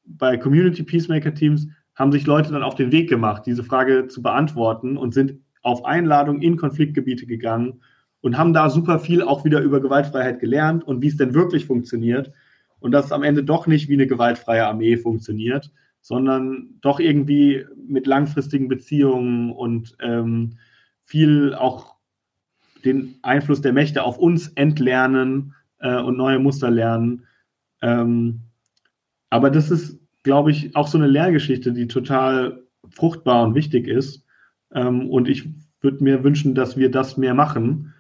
bei 0.06 0.38
Community 0.38 0.84
Peacemaker 0.84 1.34
Teams 1.34 1.68
haben 1.96 2.12
sich 2.12 2.26
Leute 2.26 2.52
dann 2.52 2.64
auf 2.64 2.76
den 2.76 2.92
Weg 2.92 3.10
gemacht, 3.10 3.44
diese 3.46 3.64
Frage 3.64 4.08
zu 4.08 4.22
beantworten 4.22 4.98
und 4.98 5.14
sind 5.14 5.40
auf 5.64 5.86
Einladung 5.86 6.42
in 6.42 6.58
Konfliktgebiete 6.58 7.26
gegangen 7.26 7.82
und 8.22 8.38
haben 8.38 8.54
da 8.54 8.70
super 8.70 9.00
viel 9.00 9.22
auch 9.22 9.46
wieder 9.46 9.62
über 9.62 9.82
Gewaltfreiheit 9.82 10.40
gelernt 10.40 10.84
und 10.84 11.02
wie 11.02 11.08
es 11.08 11.18
denn 11.18 11.34
wirklich 11.34 11.66
funktioniert. 11.66 12.32
Und 12.80 12.92
dass 12.92 13.06
es 13.06 13.12
am 13.12 13.24
Ende 13.24 13.44
doch 13.44 13.68
nicht 13.68 13.90
wie 13.90 13.94
eine 13.94 14.08
gewaltfreie 14.08 14.68
Armee 14.68 14.98
funktioniert, 14.98 15.72
sondern 16.02 16.70
doch 16.82 17.00
irgendwie 17.00 17.66
mit 17.88 18.08
langfristigen 18.08 18.68
Beziehungen 18.68 19.52
und 19.52 19.98
ähm, 20.00 20.58
viel 21.08 21.56
auch 21.56 21.96
den 22.86 23.18
Einfluss 23.24 23.62
der 23.62 23.74
Mächte 23.74 24.04
auf 24.04 24.20
uns 24.20 24.50
entlernen 24.50 25.56
äh, 25.80 26.00
und 26.00 26.16
neue 26.16 26.40
Muster 26.40 26.70
lernen. 26.70 27.26
Ähm, 27.82 28.42
aber 29.30 29.50
das 29.50 29.72
ist 29.72 30.00
glaube 30.28 30.52
ich, 30.52 30.76
auch 30.76 30.90
so 30.90 30.98
eine 30.98 31.08
Lehrgeschichte, 31.08 31.72
die 31.72 31.88
total 31.88 32.62
fruchtbar 32.90 33.46
und 33.46 33.56
wichtig 33.56 33.88
ist. 33.88 34.26
Ähm, 34.74 35.10
und 35.10 35.30
ich 35.30 35.50
würde 35.80 36.04
mir 36.04 36.26
wünschen, 36.26 36.54
dass 36.54 36.76
wir 36.76 36.92
das 36.92 37.16
mehr 37.16 37.34
machen. 37.34 37.94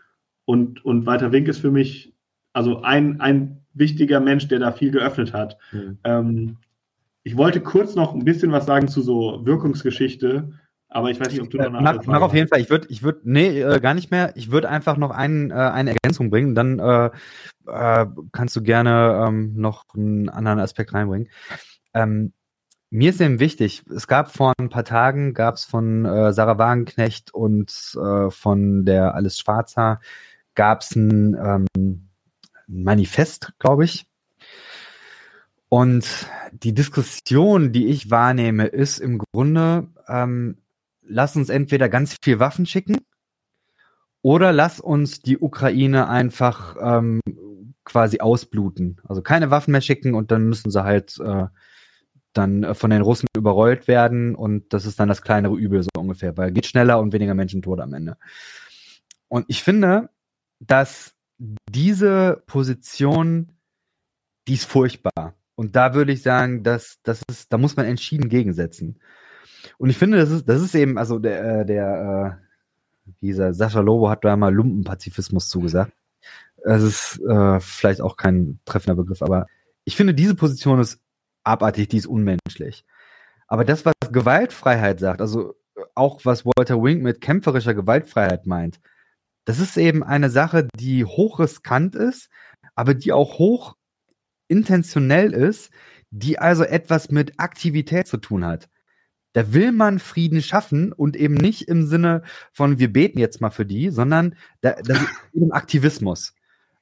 Und, 0.44 0.84
und 0.84 1.06
Walter 1.06 1.32
Wink 1.32 1.48
ist 1.48 1.60
für 1.60 1.72
mich 1.72 2.14
also 2.52 2.82
ein, 2.82 3.22
ein 3.22 3.62
wichtiger 3.74 4.20
Mensch, 4.20 4.50
der 4.50 4.60
da 4.60 4.74
viel 4.74 4.92
geöffnet 4.92 5.32
hat. 5.32 5.58
Mhm. 5.72 5.98
Ähm, 6.04 6.58
ich 7.24 7.38
wollte 7.38 7.62
kurz 7.62 7.96
noch 7.96 8.14
ein 8.14 8.26
bisschen 8.26 8.52
was 8.52 8.66
sagen 8.66 8.90
zu 8.90 9.02
so 9.02 9.46
Wirkungsgeschichte, 9.46 10.52
aber 10.90 11.12
ich 11.12 11.20
weiß 11.20 11.32
nicht, 11.32 11.42
ob 11.42 11.50
du 11.50 11.58
noch 11.58 11.66
eine 11.66 11.82
mach, 11.82 12.06
mach 12.06 12.22
auf 12.22 12.34
jeden 12.34 12.48
Fall. 12.48 12.62
Ich 12.62 12.70
würde, 12.70 12.88
ich 12.90 13.04
würde, 13.04 13.20
nee, 13.24 13.60
äh, 13.62 13.80
gar 13.80 13.94
nicht 13.94 14.10
mehr. 14.10 14.32
Ich 14.36 14.52
würde 14.52 14.70
einfach 14.70 14.98
noch 14.98 15.12
ein, 15.12 15.52
äh, 15.52 15.54
eine 15.54 15.92
Ergänzung 15.92 16.30
bringen. 16.30 16.56
Dann 16.56 16.80
äh, 16.80 17.10
äh, 17.68 18.06
kannst 18.32 18.56
du 18.56 18.62
gerne 18.62 19.26
ähm, 19.28 19.54
noch 19.56 19.84
einen 19.94 20.30
anderen 20.30 20.60
Aspekt 20.60 20.94
reinbringen. 20.94 21.30
Ähm, 21.94 22.32
mir 22.90 23.10
ist 23.10 23.20
eben 23.20 23.42
wichtig, 23.42 23.84
es 23.94 24.08
gab 24.08 24.34
vor 24.34 24.54
ein 24.58 24.70
paar 24.70 24.86
Tagen, 24.86 25.34
gab 25.34 25.56
es 25.56 25.66
von 25.66 26.06
äh, 26.06 26.32
Sarah 26.32 26.58
Wagenknecht 26.58 27.34
und 27.34 27.98
äh, 28.02 28.30
von 28.30 28.86
der 28.86 29.14
Alice 29.14 29.40
Schwarzer, 29.40 30.00
gab 30.56 30.82
es 30.82 30.96
ein 30.96 31.68
ähm, 31.76 32.10
Manifest, 32.68 33.54
glaube 33.60 33.84
ich. 33.84 34.08
Und 35.70 36.06
die 36.54 36.74
Diskussion, 36.74 37.74
die 37.74 37.88
ich 37.88 38.10
wahrnehme, 38.10 38.68
ist 38.68 39.00
im 39.00 39.18
Grunde, 39.18 39.88
ähm, 40.08 40.58
lass 41.08 41.36
uns 41.36 41.50
entweder 41.50 41.90
ganz 41.90 42.16
viel 42.22 42.40
Waffen 42.40 42.66
schicken 42.66 42.98
oder 44.22 44.52
lass 44.52 44.80
uns 44.80 45.22
die 45.22 45.38
Ukraine 45.38 46.10
einfach 46.10 46.76
ähm, 46.82 47.22
quasi 47.84 48.20
ausbluten. 48.20 49.00
Also 49.08 49.22
keine 49.22 49.50
Waffen 49.50 49.72
mehr 49.72 49.82
schicken 49.82 50.14
und 50.14 50.32
dann 50.32 50.48
müssen 50.48 50.72
sie 50.72 50.84
halt 50.84 51.20
äh, 51.20 51.46
dann 52.34 52.64
äh, 52.64 52.74
von 52.74 52.90
den 52.90 53.02
Russen 53.02 53.28
überrollt 53.36 53.88
werden 53.88 54.36
und 54.36 54.74
das 54.74 54.86
ist 54.86 55.00
dann 55.00 55.10
das 55.10 55.22
kleinere 55.22 55.56
Übel 55.56 55.84
so 55.84 55.90
ungefähr, 55.98 56.38
weil 56.38 56.52
geht 56.52 56.66
schneller 56.66 57.00
und 57.00 57.14
weniger 57.14 57.34
Menschen 57.34 57.62
tot 57.62 57.80
am 57.80 57.94
Ende. 57.94 58.18
Und 59.30 59.46
ich 59.48 59.64
finde, 59.64 60.10
dass 60.60 61.14
diese 61.70 62.44
Position, 62.48 63.54
die 64.48 64.54
ist 64.54 64.66
furchtbar. 64.66 65.36
Und 65.56 65.76
da 65.76 65.94
würde 65.94 66.12
ich 66.12 66.22
sagen, 66.22 66.64
dass 66.64 67.00
das 67.04 67.22
ist, 67.30 67.52
da 67.52 67.58
muss 67.58 67.76
man 67.76 67.86
entschieden 67.86 68.30
gegensetzen. 68.30 69.00
Und 69.78 69.90
ich 69.90 69.98
finde, 69.98 70.18
das 70.18 70.32
ist, 70.32 70.50
das 70.50 70.62
ist 70.62 70.76
eben, 70.76 70.98
also 70.98 71.20
der, 71.20 71.62
äh, 71.62 71.66
der, 71.66 72.40
äh, 72.40 73.12
dieser 73.22 73.54
Sascha 73.54 73.80
Lobo 73.80 74.10
hat 74.10 74.26
da 74.26 74.36
mal 74.36 74.54
Lumpenpazifismus 74.54 75.50
zugesagt. 75.50 75.94
Das 76.64 76.84
ist 76.84 77.22
äh, 77.22 77.60
vielleicht 77.60 78.02
auch 78.02 78.18
kein 78.18 78.60
treffender 78.66 78.96
Begriff, 79.02 79.22
aber 79.22 79.48
ich 79.86 79.96
finde, 79.96 80.14
diese 80.14 80.36
Position 80.36 80.80
ist 80.80 81.00
abartig, 81.44 81.88
die 81.88 81.98
ist 81.98 82.08
unmenschlich. 82.08 82.84
Aber 83.48 83.64
das, 83.64 83.86
was 83.86 83.94
Gewaltfreiheit 84.12 85.00
sagt, 85.00 85.22
also 85.22 85.56
auch 85.96 86.26
was 86.26 86.46
Walter 86.46 86.82
Wink 86.84 87.04
mit 87.04 87.22
kämpferischer 87.22 87.74
Gewaltfreiheit 87.74 88.46
meint, 88.46 88.80
das 89.46 89.60
ist 89.60 89.78
eben 89.78 90.04
eine 90.04 90.30
Sache, 90.30 90.68
die 90.78 91.06
hochriskant 91.06 91.96
ist, 91.96 92.30
aber 92.76 92.94
die 92.94 93.14
auch 93.14 93.40
hoch 93.40 93.78
intentionell 94.50 95.32
ist, 95.34 95.72
die 96.10 96.40
also 96.40 96.64
etwas 96.64 97.12
mit 97.12 97.40
Aktivität 97.40 98.08
zu 98.08 98.18
tun 98.18 98.46
hat. 98.46 98.68
Da 99.34 99.54
will 99.54 99.72
man 99.72 100.00
Frieden 100.00 100.42
schaffen 100.42 100.94
und 100.94 101.16
eben 101.16 101.36
nicht 101.36 101.68
im 101.68 101.86
Sinne 101.86 102.24
von 102.54 102.80
wir 102.80 102.92
beten 102.92 103.20
jetzt 103.20 103.42
mal 103.42 103.50
für 103.50 103.66
die, 103.66 103.90
sondern 103.90 104.36
da, 104.62 104.76
das 104.84 105.02
ist 105.02 105.10
eben 105.34 105.52
Aktivismus. 105.52 106.34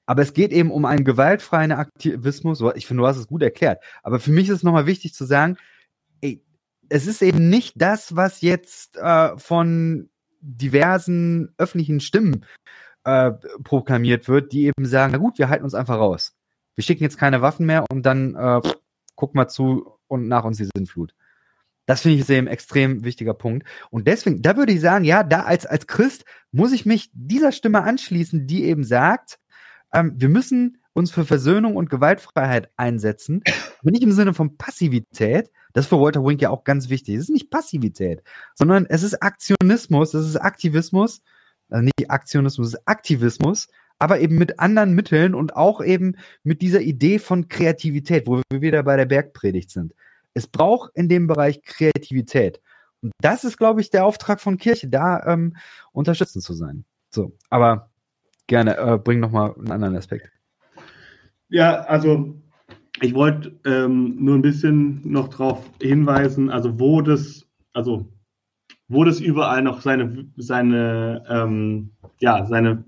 Aber 0.06 0.22
es 0.22 0.34
geht 0.34 0.52
eben 0.52 0.72
um 0.72 0.86
einen 0.86 1.04
gewaltfreien 1.04 1.72
Aktivismus. 1.72 2.64
Ich 2.76 2.86
finde, 2.86 3.02
du 3.02 3.08
hast 3.08 3.18
es 3.18 3.28
gut 3.28 3.42
erklärt. 3.42 3.84
Aber 4.04 4.20
für 4.20 4.32
mich 4.32 4.50
ist 4.50 4.58
es 4.58 4.64
nochmal 4.64 4.86
wichtig 4.86 5.14
zu 5.14 5.26
sagen, 5.26 5.58
ey, 6.22 6.44
es 6.90 7.08
ist 7.08 7.22
eben 7.22 7.50
nicht 7.50 7.74
das, 7.76 8.16
was 8.16 8.42
jetzt 8.42 8.98
äh, 8.98 9.38
von 9.38 10.10
diversen 10.42 11.54
öffentlichen 11.58 12.00
Stimmen 12.00 12.46
äh, 13.04 13.32
proklamiert 13.64 14.28
wird, 14.28 14.52
die 14.52 14.66
eben 14.66 14.86
sagen, 14.86 15.12
na 15.12 15.18
gut, 15.18 15.40
wir 15.40 15.50
halten 15.50 15.64
uns 15.64 15.74
einfach 15.74 15.98
raus. 15.98 16.36
Wir 16.76 16.84
schicken 16.84 17.04
jetzt 17.04 17.18
keine 17.18 17.42
Waffen 17.42 17.66
mehr 17.66 17.86
und 17.90 18.06
dann 18.06 18.36
äh, 18.36 18.62
gucken 19.16 19.40
wir 19.40 19.48
zu 19.48 19.98
und 20.08 20.28
nach 20.28 20.44
uns 20.44 20.58
die 20.58 20.70
Sintflut. 20.76 21.16
Das 21.86 22.02
finde 22.02 22.18
ich 22.18 22.30
ein 22.32 22.48
extrem 22.48 23.04
wichtiger 23.04 23.34
Punkt. 23.34 23.68
Und 23.92 24.08
deswegen, 24.08 24.42
da 24.42 24.58
würde 24.58 24.74
ich 24.74 24.82
sagen, 24.82 25.06
ja, 25.06 25.24
da 25.24 25.44
als, 25.44 25.66
als 25.66 25.88
Christ 25.88 26.26
muss 26.52 26.72
ich 26.72 26.86
mich 26.86 27.12
dieser 27.14 27.52
Stimme 27.52 27.84
anschließen, 27.84 28.48
die 28.48 28.66
eben 28.66 28.84
sagt, 28.84 29.40
ähm, 29.94 30.14
wir 30.16 30.30
müssen 30.30 30.80
uns 30.94 31.12
für 31.12 31.26
Versöhnung 31.26 31.76
und 31.76 31.90
Gewaltfreiheit 31.90 32.70
einsetzen, 32.78 33.44
aber 33.82 33.92
nicht 33.92 34.04
im 34.04 34.14
Sinne 34.14 34.34
von 34.34 34.58
Passivität. 34.58 35.52
Das 35.74 35.86
ist 35.86 35.90
für 35.90 36.00
Walter 36.00 36.24
Wink 36.24 36.42
ja 36.42 36.50
auch 36.50 36.64
ganz 36.64 36.90
wichtig. 36.90 37.16
Es 37.16 37.24
ist 37.24 37.30
nicht 37.32 37.52
Passivität, 37.52 38.24
sondern 38.54 38.86
es 38.86 39.04
ist 39.04 39.22
Aktionismus, 39.22 40.14
es 40.14 40.26
ist 40.26 40.38
Aktivismus, 40.38 41.22
also 41.70 41.84
nicht 41.84 42.10
Aktionismus, 42.10 42.68
es 42.68 42.74
ist 42.76 42.88
Aktivismus, 42.88 43.68
aber 44.00 44.20
eben 44.20 44.38
mit 44.38 44.60
anderen 44.60 44.94
Mitteln 44.94 45.36
und 45.36 45.56
auch 45.56 45.84
eben 45.84 46.16
mit 46.44 46.62
dieser 46.62 46.82
Idee 46.82 47.20
von 47.20 47.50
Kreativität, 47.50 48.26
wo 48.26 48.42
wir 48.50 48.62
wieder 48.62 48.84
bei 48.84 48.96
der 48.96 49.06
Bergpredigt 49.06 49.70
sind. 49.70 49.94
Es 50.36 50.48
braucht 50.48 50.92
in 50.94 51.10
dem 51.10 51.26
Bereich 51.26 51.64
Kreativität. 51.64 52.62
Und 53.02 53.12
das 53.22 53.44
ist, 53.44 53.58
glaube 53.58 53.82
ich, 53.82 53.90
der 53.90 54.06
Auftrag 54.06 54.40
von 54.40 54.58
Kirche, 54.58 54.88
da 54.88 55.24
ähm, 55.26 55.56
unterstützend 55.92 56.44
zu 56.44 56.54
sein. 56.54 56.86
So, 57.10 57.36
aber 57.50 57.90
gerne, 58.48 58.78
äh, 58.78 58.98
bring 58.98 59.20
noch 59.20 59.32
mal 59.32 59.56
einen 59.56 59.72
anderen 59.72 59.96
Aspekt. 59.96 60.30
Ja, 61.50 61.82
also 61.82 62.36
ich 63.02 63.14
wollte 63.14 63.60
ähm, 63.66 64.18
nur 64.20 64.36
ein 64.36 64.42
bisschen 64.42 65.02
noch 65.04 65.30
darauf 65.30 65.70
hinweisen, 65.82 66.50
also 66.50 66.80
wo 66.80 67.02
das, 67.02 67.48
also 67.74 68.12
wo 68.88 69.04
das 69.04 69.20
überall 69.20 69.62
noch 69.62 69.82
seine, 69.82 70.28
seine, 70.38 71.24
ähm, 71.30 71.92
ja, 72.20 72.46
seine, 72.46 72.86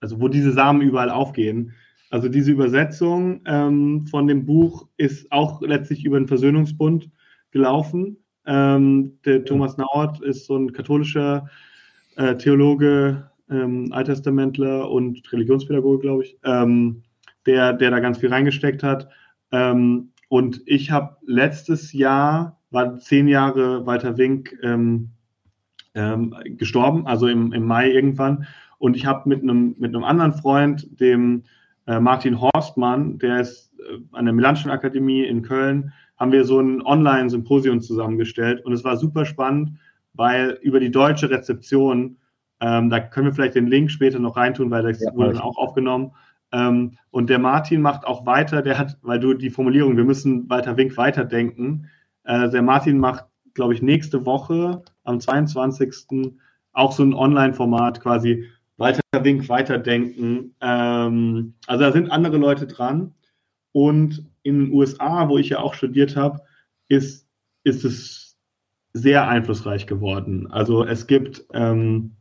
also 0.00 0.20
wo 0.20 0.28
diese 0.28 0.52
Samen 0.52 0.80
überall 0.80 1.10
aufgehen. 1.10 1.74
Also 2.10 2.28
diese 2.28 2.50
Übersetzung 2.50 3.40
ähm, 3.46 4.06
von 4.08 4.26
dem 4.26 4.44
Buch 4.44 4.88
ist 4.96 5.30
auch 5.30 5.62
letztlich 5.62 6.04
über 6.04 6.18
den 6.18 6.26
Versöhnungsbund 6.26 7.08
gelaufen. 7.52 8.16
Ähm, 8.46 9.18
der 9.24 9.44
Thomas 9.44 9.76
Nauert 9.76 10.20
ist 10.20 10.46
so 10.46 10.56
ein 10.56 10.72
katholischer 10.72 11.48
äh, 12.16 12.36
Theologe, 12.36 13.30
ähm, 13.48 13.92
Alttestamentler 13.92 14.90
und 14.90 15.32
Religionspädagoge, 15.32 16.00
glaube 16.00 16.24
ich, 16.24 16.36
ähm, 16.44 17.02
der, 17.46 17.72
der 17.74 17.92
da 17.92 18.00
ganz 18.00 18.18
viel 18.18 18.30
reingesteckt 18.30 18.82
hat. 18.82 19.08
Ähm, 19.52 20.10
und 20.28 20.62
ich 20.66 20.90
habe 20.90 21.16
letztes 21.24 21.92
Jahr, 21.92 22.60
war 22.70 22.98
zehn 22.98 23.28
Jahre 23.28 23.86
Walter 23.86 24.16
Wink 24.16 24.56
ähm, 24.62 25.10
gestorben, 26.56 27.06
also 27.06 27.26
im, 27.26 27.52
im 27.52 27.64
Mai 27.64 27.90
irgendwann. 27.90 28.46
Und 28.78 28.96
ich 28.96 29.06
habe 29.06 29.28
mit 29.28 29.42
einem 29.42 29.74
mit 29.78 29.94
einem 29.94 30.04
anderen 30.04 30.32
Freund, 30.32 31.00
dem 31.00 31.42
Martin 31.86 32.40
Horstmann, 32.40 33.18
der 33.18 33.40
ist 33.40 33.72
äh, 33.78 33.98
an 34.12 34.24
der 34.26 34.34
Melanchthon 34.34 34.70
Akademie 34.70 35.24
in 35.24 35.42
Köln, 35.42 35.92
haben 36.18 36.32
wir 36.32 36.44
so 36.44 36.60
ein 36.60 36.82
Online-Symposium 36.82 37.80
zusammengestellt. 37.80 38.64
Und 38.64 38.72
es 38.72 38.84
war 38.84 38.96
super 38.96 39.24
spannend, 39.24 39.78
weil 40.12 40.58
über 40.62 40.80
die 40.80 40.90
deutsche 40.90 41.30
Rezeption, 41.30 42.18
ähm, 42.60 42.90
da 42.90 43.00
können 43.00 43.26
wir 43.26 43.34
vielleicht 43.34 43.54
den 43.54 43.66
Link 43.66 43.90
später 43.90 44.18
noch 44.18 44.36
reintun, 44.36 44.70
weil 44.70 44.82
das 44.82 45.02
ja, 45.02 45.14
wurde 45.14 45.32
dann 45.32 45.42
auch 45.42 45.56
aufgenommen. 45.56 46.12
Ähm, 46.52 46.98
und 47.10 47.30
der 47.30 47.38
Martin 47.38 47.80
macht 47.80 48.06
auch 48.06 48.26
weiter, 48.26 48.60
der 48.60 48.78
hat, 48.78 48.98
weil 49.02 49.20
du 49.20 49.34
die 49.34 49.50
Formulierung, 49.50 49.96
wir 49.96 50.04
müssen 50.04 50.48
weiter 50.50 50.76
Wink 50.76 50.96
weiterdenken. 50.96 51.88
Äh, 52.24 52.50
der 52.50 52.62
Martin 52.62 52.98
macht, 52.98 53.24
glaube 53.54 53.74
ich, 53.74 53.82
nächste 53.82 54.26
Woche 54.26 54.82
am 55.04 55.20
22. 55.20 56.34
auch 56.72 56.92
so 56.92 57.02
ein 57.02 57.14
Online-Format 57.14 58.00
quasi 58.00 58.46
weiter 58.80 59.00
Wink 59.22 59.48
weiterdenken. 59.48 60.54
Ähm, 60.60 61.54
also 61.66 61.84
da 61.84 61.92
sind 61.92 62.10
andere 62.10 62.38
Leute 62.38 62.66
dran. 62.66 63.14
Und 63.72 64.24
in 64.42 64.64
den 64.64 64.72
USA, 64.72 65.28
wo 65.28 65.38
ich 65.38 65.50
ja 65.50 65.60
auch 65.60 65.74
studiert 65.74 66.16
habe, 66.16 66.40
ist, 66.88 67.28
ist 67.62 67.84
es 67.84 68.36
sehr 68.92 69.28
einflussreich 69.28 69.86
geworden. 69.86 70.48
Also 70.50 70.84
es 70.84 71.06
gibt 71.06 71.44
ähm, 71.52 72.16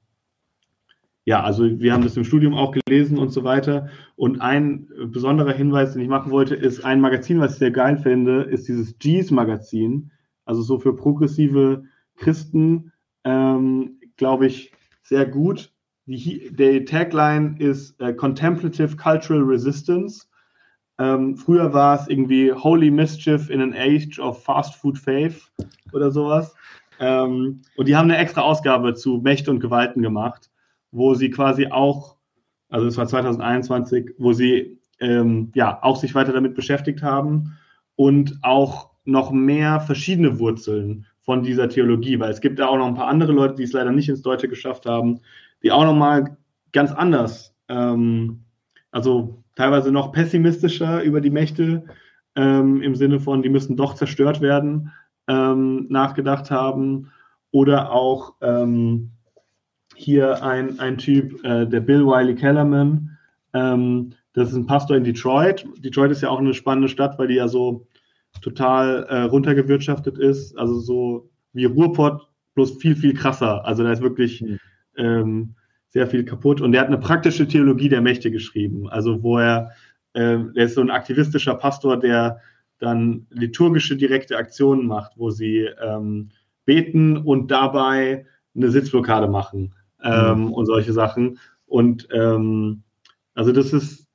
ja, 1.29 1.43
also 1.43 1.79
wir 1.79 1.93
haben 1.93 2.03
das 2.03 2.17
im 2.17 2.23
Studium 2.23 2.55
auch 2.55 2.71
gelesen 2.71 3.19
und 3.19 3.29
so 3.29 3.43
weiter. 3.43 3.89
Und 4.15 4.41
ein 4.41 4.87
besonderer 5.11 5.53
Hinweis, 5.53 5.93
den 5.93 6.01
ich 6.01 6.07
machen 6.07 6.31
wollte, 6.31 6.55
ist 6.55 6.83
ein 6.83 7.01
Magazin, 7.01 7.39
was 7.39 7.53
ich 7.53 7.59
sehr 7.59 7.69
geil 7.69 7.97
finde, 7.97 8.41
ist 8.41 8.67
dieses 8.67 8.97
G's-Magazin. 8.97 10.09
Also 10.45 10.63
so 10.63 10.79
für 10.79 10.95
progressive 10.95 11.83
Christen, 12.15 12.91
ähm, 13.25 13.99
glaube 14.17 14.47
ich, 14.47 14.71
sehr 15.03 15.27
gut. 15.27 15.71
Die, 16.09 16.49
der 16.51 16.85
Tagline 16.85 17.55
ist 17.59 17.99
äh, 18.01 18.13
Contemplative 18.13 18.95
Cultural 18.95 19.43
Resistance. 19.43 20.25
Ähm, 20.97 21.37
früher 21.37 21.71
war 21.73 21.99
es 22.01 22.07
irgendwie 22.07 22.51
Holy 22.51 22.91
Mischief 22.91 23.49
in 23.49 23.61
an 23.61 23.73
Age 23.73 24.19
of 24.19 24.43
Fast 24.43 24.75
Food 24.75 24.97
Faith 24.97 25.51
oder 25.93 26.11
sowas. 26.11 26.53
Ähm, 26.99 27.61
und 27.77 27.87
die 27.87 27.95
haben 27.95 28.09
eine 28.09 28.17
extra 28.17 28.41
Ausgabe 28.41 28.95
zu 28.95 29.21
Mächte 29.23 29.51
und 29.51 29.59
Gewalten 29.59 30.01
gemacht 30.01 30.49
wo 30.91 31.13
sie 31.13 31.29
quasi 31.29 31.67
auch, 31.67 32.15
also 32.69 32.87
es 32.87 32.97
war 32.97 33.07
2021, 33.07 34.11
wo 34.17 34.33
sie 34.33 34.79
ähm, 34.99 35.51
ja 35.55 35.79
auch 35.81 35.97
sich 35.97 36.15
weiter 36.15 36.33
damit 36.33 36.55
beschäftigt 36.55 37.01
haben 37.01 37.57
und 37.95 38.39
auch 38.41 38.91
noch 39.05 39.31
mehr 39.31 39.79
verschiedene 39.79 40.39
Wurzeln 40.39 41.05
von 41.21 41.43
dieser 41.43 41.69
Theologie, 41.69 42.19
weil 42.19 42.31
es 42.31 42.41
gibt 42.41 42.59
da 42.59 42.67
auch 42.67 42.77
noch 42.77 42.87
ein 42.87 42.95
paar 42.95 43.07
andere 43.07 43.31
Leute, 43.31 43.55
die 43.55 43.63
es 43.63 43.73
leider 43.73 43.91
nicht 43.91 44.09
ins 44.09 44.21
Deutsche 44.21 44.47
geschafft 44.47 44.85
haben, 44.85 45.21
die 45.63 45.71
auch 45.71 45.83
noch 45.83 45.95
mal 45.95 46.37
ganz 46.71 46.91
anders, 46.91 47.55
ähm, 47.67 48.43
also 48.91 49.43
teilweise 49.55 49.91
noch 49.91 50.11
pessimistischer 50.11 51.03
über 51.03 51.21
die 51.21 51.29
Mächte 51.29 51.83
ähm, 52.35 52.81
im 52.81 52.95
Sinne 52.95 53.19
von, 53.19 53.41
die 53.41 53.49
müssen 53.49 53.75
doch 53.75 53.95
zerstört 53.95 54.41
werden, 54.41 54.91
ähm, 55.27 55.87
nachgedacht 55.89 56.49
haben 56.51 57.11
oder 57.51 57.91
auch 57.91 58.35
ähm, 58.41 59.11
hier 59.95 60.43
ein, 60.43 60.79
ein 60.79 60.97
Typ, 60.97 61.43
äh, 61.43 61.65
der 61.65 61.81
Bill 61.81 62.05
Wiley 62.05 62.35
Kellerman. 62.35 63.17
Ähm, 63.53 64.13
das 64.33 64.49
ist 64.49 64.55
ein 64.55 64.67
Pastor 64.67 64.95
in 64.95 65.03
Detroit. 65.03 65.67
Detroit 65.79 66.11
ist 66.11 66.21
ja 66.21 66.29
auch 66.29 66.39
eine 66.39 66.53
spannende 66.53 66.87
Stadt, 66.87 67.19
weil 67.19 67.27
die 67.27 67.35
ja 67.35 67.47
so 67.47 67.87
total 68.41 69.05
äh, 69.09 69.21
runtergewirtschaftet 69.23 70.17
ist. 70.17 70.57
Also 70.57 70.79
so 70.79 71.29
wie 71.53 71.65
Ruhrpott, 71.65 72.29
bloß 72.53 72.77
viel, 72.77 72.95
viel 72.95 73.13
krasser. 73.13 73.65
Also 73.65 73.83
da 73.83 73.91
ist 73.91 74.01
wirklich 74.01 74.41
mhm. 74.41 74.59
Ähm, 74.99 75.55
sehr 75.89 76.07
viel 76.07 76.23
kaputt. 76.23 76.61
Und 76.61 76.71
der 76.71 76.81
hat 76.81 76.87
eine 76.87 76.99
praktische 76.99 77.47
Theologie 77.47 77.89
der 77.89 78.01
Mächte 78.01 78.29
geschrieben. 78.31 78.87
Also 78.89 79.23
wo 79.23 79.39
er, 79.39 79.71
äh, 80.13 80.37
der 80.55 80.65
ist 80.65 80.75
so 80.75 80.81
ein 80.81 80.91
aktivistischer 80.91 81.55
Pastor, 81.55 81.97
der 81.97 82.39
dann 82.79 83.27
liturgische 83.29 83.97
direkte 83.97 84.37
Aktionen 84.37 84.87
macht, 84.87 85.13
wo 85.17 85.31
sie 85.31 85.67
ähm, 85.83 86.29
beten 86.65 87.17
und 87.17 87.51
dabei 87.51 88.25
eine 88.55 88.69
Sitzblockade 88.69 89.27
machen 89.27 89.73
ähm, 90.03 90.45
mhm. 90.45 90.53
und 90.53 90.65
solche 90.65 90.93
Sachen. 90.93 91.39
Und 91.65 92.07
ähm, 92.11 92.83
also 93.33 93.51
das 93.51 93.73
ist 93.73 94.07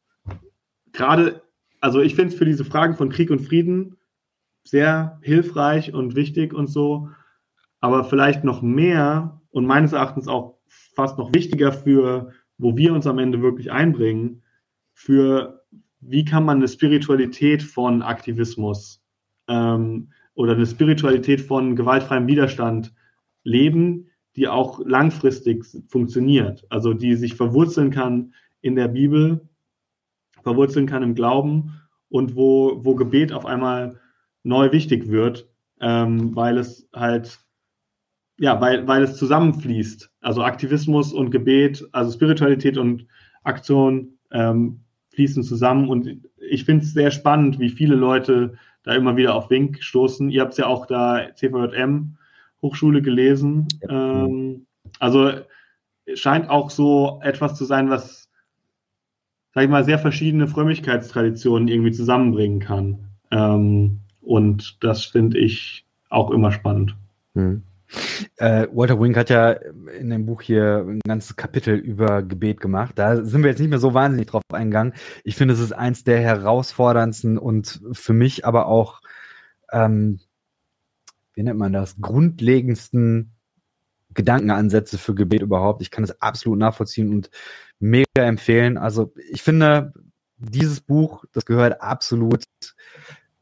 gerade, 0.92 1.42
also 1.80 2.00
ich 2.00 2.14
finde 2.14 2.32
es 2.32 2.38
für 2.38 2.44
diese 2.44 2.64
Fragen 2.64 2.94
von 2.94 3.10
Krieg 3.10 3.30
und 3.30 3.40
Frieden 3.40 3.96
sehr 4.64 5.18
hilfreich 5.22 5.92
und 5.92 6.16
wichtig 6.16 6.54
und 6.54 6.68
so, 6.68 7.10
aber 7.80 8.04
vielleicht 8.04 8.44
noch 8.44 8.62
mehr 8.62 9.40
und 9.50 9.66
meines 9.66 9.92
Erachtens 9.92 10.26
auch 10.26 10.56
fast 10.94 11.18
noch 11.18 11.32
wichtiger 11.34 11.72
für, 11.72 12.32
wo 12.58 12.76
wir 12.76 12.92
uns 12.92 13.06
am 13.06 13.18
Ende 13.18 13.42
wirklich 13.42 13.70
einbringen, 13.70 14.42
für 14.92 15.64
wie 16.00 16.24
kann 16.24 16.44
man 16.44 16.58
eine 16.58 16.68
Spiritualität 16.68 17.62
von 17.62 18.02
Aktivismus 18.02 19.02
ähm, 19.48 20.10
oder 20.34 20.52
eine 20.52 20.66
Spiritualität 20.66 21.40
von 21.40 21.76
gewaltfreiem 21.76 22.26
Widerstand 22.26 22.94
leben, 23.42 24.10
die 24.36 24.48
auch 24.48 24.80
langfristig 24.84 25.64
funktioniert, 25.88 26.64
also 26.68 26.92
die 26.92 27.14
sich 27.14 27.34
verwurzeln 27.34 27.90
kann 27.90 28.34
in 28.60 28.74
der 28.74 28.88
Bibel, 28.88 29.48
verwurzeln 30.42 30.86
kann 30.86 31.02
im 31.02 31.14
Glauben 31.14 31.80
und 32.08 32.36
wo, 32.36 32.84
wo 32.84 32.94
Gebet 32.94 33.32
auf 33.32 33.46
einmal 33.46 34.00
neu 34.42 34.72
wichtig 34.72 35.08
wird, 35.08 35.48
ähm, 35.80 36.34
weil 36.36 36.58
es 36.58 36.88
halt, 36.92 37.40
ja, 38.38 38.60
weil, 38.60 38.86
weil 38.86 39.02
es 39.02 39.16
zusammenfließt. 39.16 40.10
Also 40.20 40.42
Aktivismus 40.42 41.12
und 41.12 41.30
Gebet, 41.30 41.86
also 41.92 42.12
Spiritualität 42.12 42.78
und 42.78 43.06
Aktion 43.44 44.18
ähm, 44.32 44.80
fließen 45.10 45.42
zusammen 45.42 45.88
und 45.88 46.22
ich 46.36 46.64
finde 46.64 46.84
es 46.84 46.92
sehr 46.92 47.10
spannend, 47.10 47.58
wie 47.58 47.70
viele 47.70 47.94
Leute 47.94 48.54
da 48.82 48.94
immer 48.94 49.16
wieder 49.16 49.34
auf 49.34 49.50
Wink 49.50 49.82
stoßen. 49.82 50.28
Ihr 50.30 50.42
habt 50.42 50.52
es 50.52 50.58
ja 50.58 50.66
auch 50.66 50.86
da 50.86 51.28
CVJM 51.34 52.16
Hochschule 52.62 53.02
gelesen. 53.02 53.68
Ähm, 53.88 54.66
also 54.98 55.32
scheint 56.14 56.48
auch 56.48 56.70
so 56.70 57.20
etwas 57.22 57.56
zu 57.56 57.64
sein, 57.64 57.90
was, 57.90 58.28
sag 59.54 59.64
ich 59.64 59.70
mal, 59.70 59.84
sehr 59.84 59.98
verschiedene 59.98 60.46
Frömmigkeitstraditionen 60.46 61.68
irgendwie 61.68 61.92
zusammenbringen 61.92 62.60
kann. 62.60 63.10
Ähm, 63.30 64.00
und 64.20 64.82
das 64.82 65.04
finde 65.04 65.38
ich 65.38 65.86
auch 66.10 66.30
immer 66.30 66.52
spannend. 66.52 66.96
Hm. 67.34 67.62
Äh, 68.36 68.66
Walter 68.72 69.00
Wink 69.00 69.16
hat 69.16 69.30
ja 69.30 69.52
in 69.52 70.10
dem 70.10 70.26
Buch 70.26 70.42
hier 70.42 70.84
ein 70.86 71.00
ganzes 71.06 71.36
Kapitel 71.36 71.74
über 71.74 72.22
Gebet 72.22 72.60
gemacht. 72.60 72.92
Da 72.96 73.24
sind 73.24 73.42
wir 73.42 73.50
jetzt 73.50 73.60
nicht 73.60 73.70
mehr 73.70 73.78
so 73.78 73.94
wahnsinnig 73.94 74.28
drauf 74.28 74.42
eingegangen. 74.52 74.94
Ich 75.24 75.36
finde, 75.36 75.54
es 75.54 75.60
ist 75.60 75.72
eins 75.72 76.04
der 76.04 76.20
herausforderndsten 76.20 77.38
und 77.38 77.80
für 77.92 78.12
mich 78.12 78.44
aber 78.44 78.66
auch 78.66 79.00
ähm, 79.72 80.20
wie 81.34 81.42
nennt 81.42 81.58
man 81.58 81.72
das, 81.72 81.96
grundlegendsten 82.00 83.32
Gedankenansätze 84.14 84.98
für 84.98 85.14
Gebet 85.14 85.42
überhaupt. 85.42 85.82
Ich 85.82 85.90
kann 85.90 86.04
es 86.04 86.20
absolut 86.22 86.58
nachvollziehen 86.58 87.10
und 87.10 87.30
mega 87.80 88.06
empfehlen. 88.14 88.78
Also 88.78 89.12
ich 89.30 89.42
finde, 89.42 89.92
dieses 90.36 90.80
Buch, 90.80 91.24
das 91.32 91.44
gehört 91.44 91.82
absolut 91.82 92.44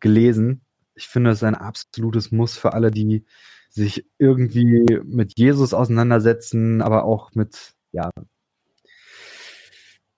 gelesen. 0.01 0.63
Ich 0.95 1.09
finde, 1.09 1.31
es 1.31 1.39
ist 1.39 1.45
ein 1.45 1.55
absolutes 1.55 2.33
Muss 2.33 2.57
für 2.57 2.73
alle, 2.73 2.91
die 2.91 3.25
sich 3.73 4.07
irgendwie 4.19 5.01
mit 5.05 5.39
Jesus 5.39 5.73
auseinandersetzen, 5.73 6.83
aber 6.83 7.05
auch 7.05 7.35
mit, 7.35 7.73
ja, 7.93 8.11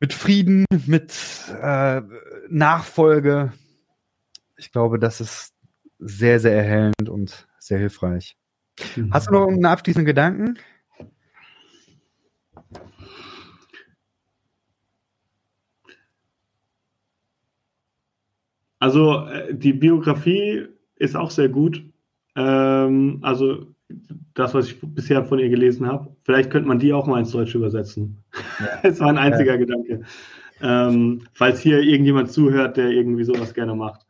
mit 0.01 0.13
Frieden, 0.13 0.65
mit 0.87 1.15
äh, 1.63 2.03
Nachfolge. 2.49 3.53
Ich 4.57 4.73
glaube, 4.73 4.99
das 4.99 5.21
ist 5.21 5.53
sehr, 5.99 6.41
sehr 6.41 6.57
erhellend 6.57 7.09
und 7.09 7.47
sehr 7.59 7.79
hilfreich. 7.79 8.37
Hast 9.13 9.29
du 9.29 9.33
noch 9.33 9.47
einen 9.47 9.65
abschließenden 9.65 10.07
Gedanken? 10.07 10.59
Also 18.81 19.27
äh, 19.29 19.55
die 19.55 19.73
Biografie 19.73 20.67
ist 20.97 21.15
auch 21.15 21.31
sehr 21.31 21.49
gut. 21.49 21.85
Ähm, 22.37 23.19
also 23.23 23.67
das, 24.35 24.55
was 24.55 24.67
ich 24.67 24.81
bisher 24.81 25.25
von 25.25 25.39
ihr 25.39 25.49
gelesen 25.49 25.87
habe. 25.87 26.15
Vielleicht 26.23 26.51
könnte 26.51 26.69
man 26.69 26.79
die 26.79 26.93
auch 26.93 27.07
mal 27.07 27.21
ins 27.21 27.31
Deutsche 27.31 27.59
übersetzen. 27.59 28.25
Es 28.83 29.01
war 29.01 29.09
ein 29.09 29.19
einziger 29.19 29.53
ja. 29.53 29.59
Gedanke. 29.59 30.03
Ähm, 30.61 31.23
falls 31.33 31.61
hier 31.61 31.81
irgendjemand 31.81 32.31
zuhört, 32.31 32.77
der 32.77 32.91
irgendwie 32.91 33.25
sowas 33.25 33.55
gerne 33.55 33.75
macht. 33.75 34.07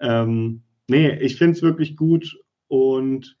Ähm, 0.00 0.62
nee, 0.88 1.16
ich 1.20 1.36
finde 1.36 1.56
es 1.56 1.62
wirklich 1.62 1.96
gut 1.96 2.38
und 2.68 3.36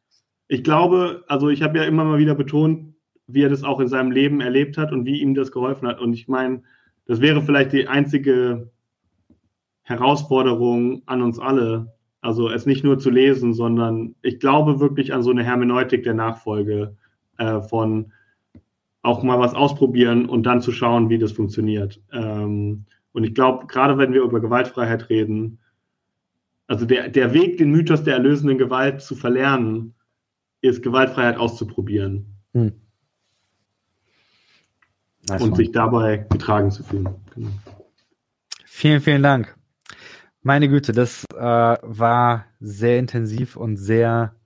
ich 0.48 0.62
glaube, 0.62 1.24
also 1.28 1.48
ich 1.48 1.62
habe 1.62 1.78
ja 1.78 1.84
immer 1.84 2.04
mal 2.04 2.18
wieder 2.18 2.34
betont, 2.34 2.94
wie 3.26 3.42
er 3.42 3.48
das 3.48 3.64
auch 3.64 3.80
in 3.80 3.88
seinem 3.88 4.10
Leben 4.10 4.40
erlebt 4.40 4.76
hat 4.76 4.92
und 4.92 5.04
wie 5.04 5.20
ihm 5.20 5.34
das 5.34 5.50
geholfen 5.50 5.88
hat. 5.88 6.00
Und 6.00 6.12
ich 6.12 6.28
meine, 6.28 6.62
das 7.06 7.20
wäre 7.20 7.42
vielleicht 7.42 7.72
die 7.72 7.88
einzige 7.88 8.70
Herausforderung 9.82 11.02
an 11.06 11.22
uns 11.22 11.38
alle, 11.38 11.93
also 12.24 12.48
es 12.48 12.64
nicht 12.64 12.84
nur 12.84 12.98
zu 12.98 13.10
lesen, 13.10 13.52
sondern 13.52 14.14
ich 14.22 14.40
glaube 14.40 14.80
wirklich 14.80 15.12
an 15.12 15.22
so 15.22 15.30
eine 15.30 15.44
Hermeneutik 15.44 16.04
der 16.04 16.14
Nachfolge 16.14 16.96
äh, 17.36 17.60
von 17.60 18.12
auch 19.02 19.22
mal 19.22 19.38
was 19.38 19.52
ausprobieren 19.54 20.24
und 20.24 20.44
dann 20.44 20.62
zu 20.62 20.72
schauen, 20.72 21.10
wie 21.10 21.18
das 21.18 21.32
funktioniert. 21.32 22.00
Ähm, 22.12 22.86
und 23.12 23.24
ich 23.24 23.34
glaube, 23.34 23.66
gerade 23.66 23.98
wenn 23.98 24.14
wir 24.14 24.22
über 24.22 24.40
Gewaltfreiheit 24.40 25.10
reden, 25.10 25.58
also 26.66 26.86
der, 26.86 27.10
der 27.10 27.34
Weg, 27.34 27.58
den 27.58 27.70
Mythos 27.70 28.04
der 28.04 28.14
erlösenden 28.14 28.56
Gewalt 28.56 29.02
zu 29.02 29.14
verlernen, 29.14 29.94
ist 30.62 30.82
Gewaltfreiheit 30.82 31.36
auszuprobieren. 31.36 32.38
Hm. 32.54 32.72
Nice 35.28 35.42
und 35.42 35.48
one. 35.48 35.56
sich 35.56 35.72
dabei 35.72 36.26
getragen 36.30 36.70
zu 36.70 36.84
fühlen. 36.84 37.10
Genau. 37.34 37.50
Vielen, 38.64 39.02
vielen 39.02 39.22
Dank. 39.22 39.54
Meine 40.44 40.68
Güte, 40.68 40.92
das 40.92 41.24
äh, 41.34 41.38
war 41.38 42.44
sehr 42.60 42.98
intensiv 42.98 43.56
und 43.56 43.78
sehr, 43.78 44.36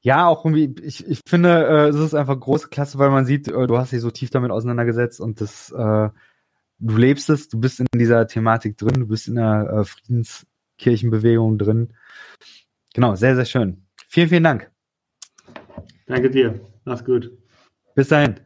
ja, 0.00 0.26
auch 0.26 0.44
irgendwie, 0.44 0.74
ich, 0.82 1.06
ich 1.06 1.20
finde, 1.24 1.66
äh, 1.66 1.88
es 1.88 1.94
ist 1.94 2.14
einfach 2.14 2.38
große 2.38 2.68
Klasse, 2.68 2.98
weil 2.98 3.10
man 3.10 3.24
sieht, 3.26 3.46
äh, 3.46 3.66
du 3.68 3.78
hast 3.78 3.92
dich 3.92 4.00
so 4.00 4.10
tief 4.10 4.30
damit 4.30 4.50
auseinandergesetzt 4.50 5.20
und 5.20 5.40
das, 5.40 5.70
äh, 5.70 6.08
du 6.80 6.96
lebst 6.96 7.30
es, 7.30 7.48
du 7.48 7.60
bist 7.60 7.78
in 7.78 7.86
dieser 7.94 8.26
Thematik 8.26 8.76
drin, 8.76 8.94
du 8.98 9.06
bist 9.06 9.28
in 9.28 9.36
der 9.36 9.70
äh, 9.70 9.84
Friedenskirchenbewegung 9.84 11.58
drin. 11.58 11.94
Genau, 12.92 13.14
sehr, 13.14 13.36
sehr 13.36 13.44
schön. 13.44 13.86
Vielen, 14.08 14.28
vielen 14.28 14.44
Dank. 14.44 14.68
Danke 16.06 16.28
dir. 16.28 16.58
Mach's 16.84 17.04
gut. 17.04 17.30
Bis 17.94 18.08
dahin. 18.08 18.45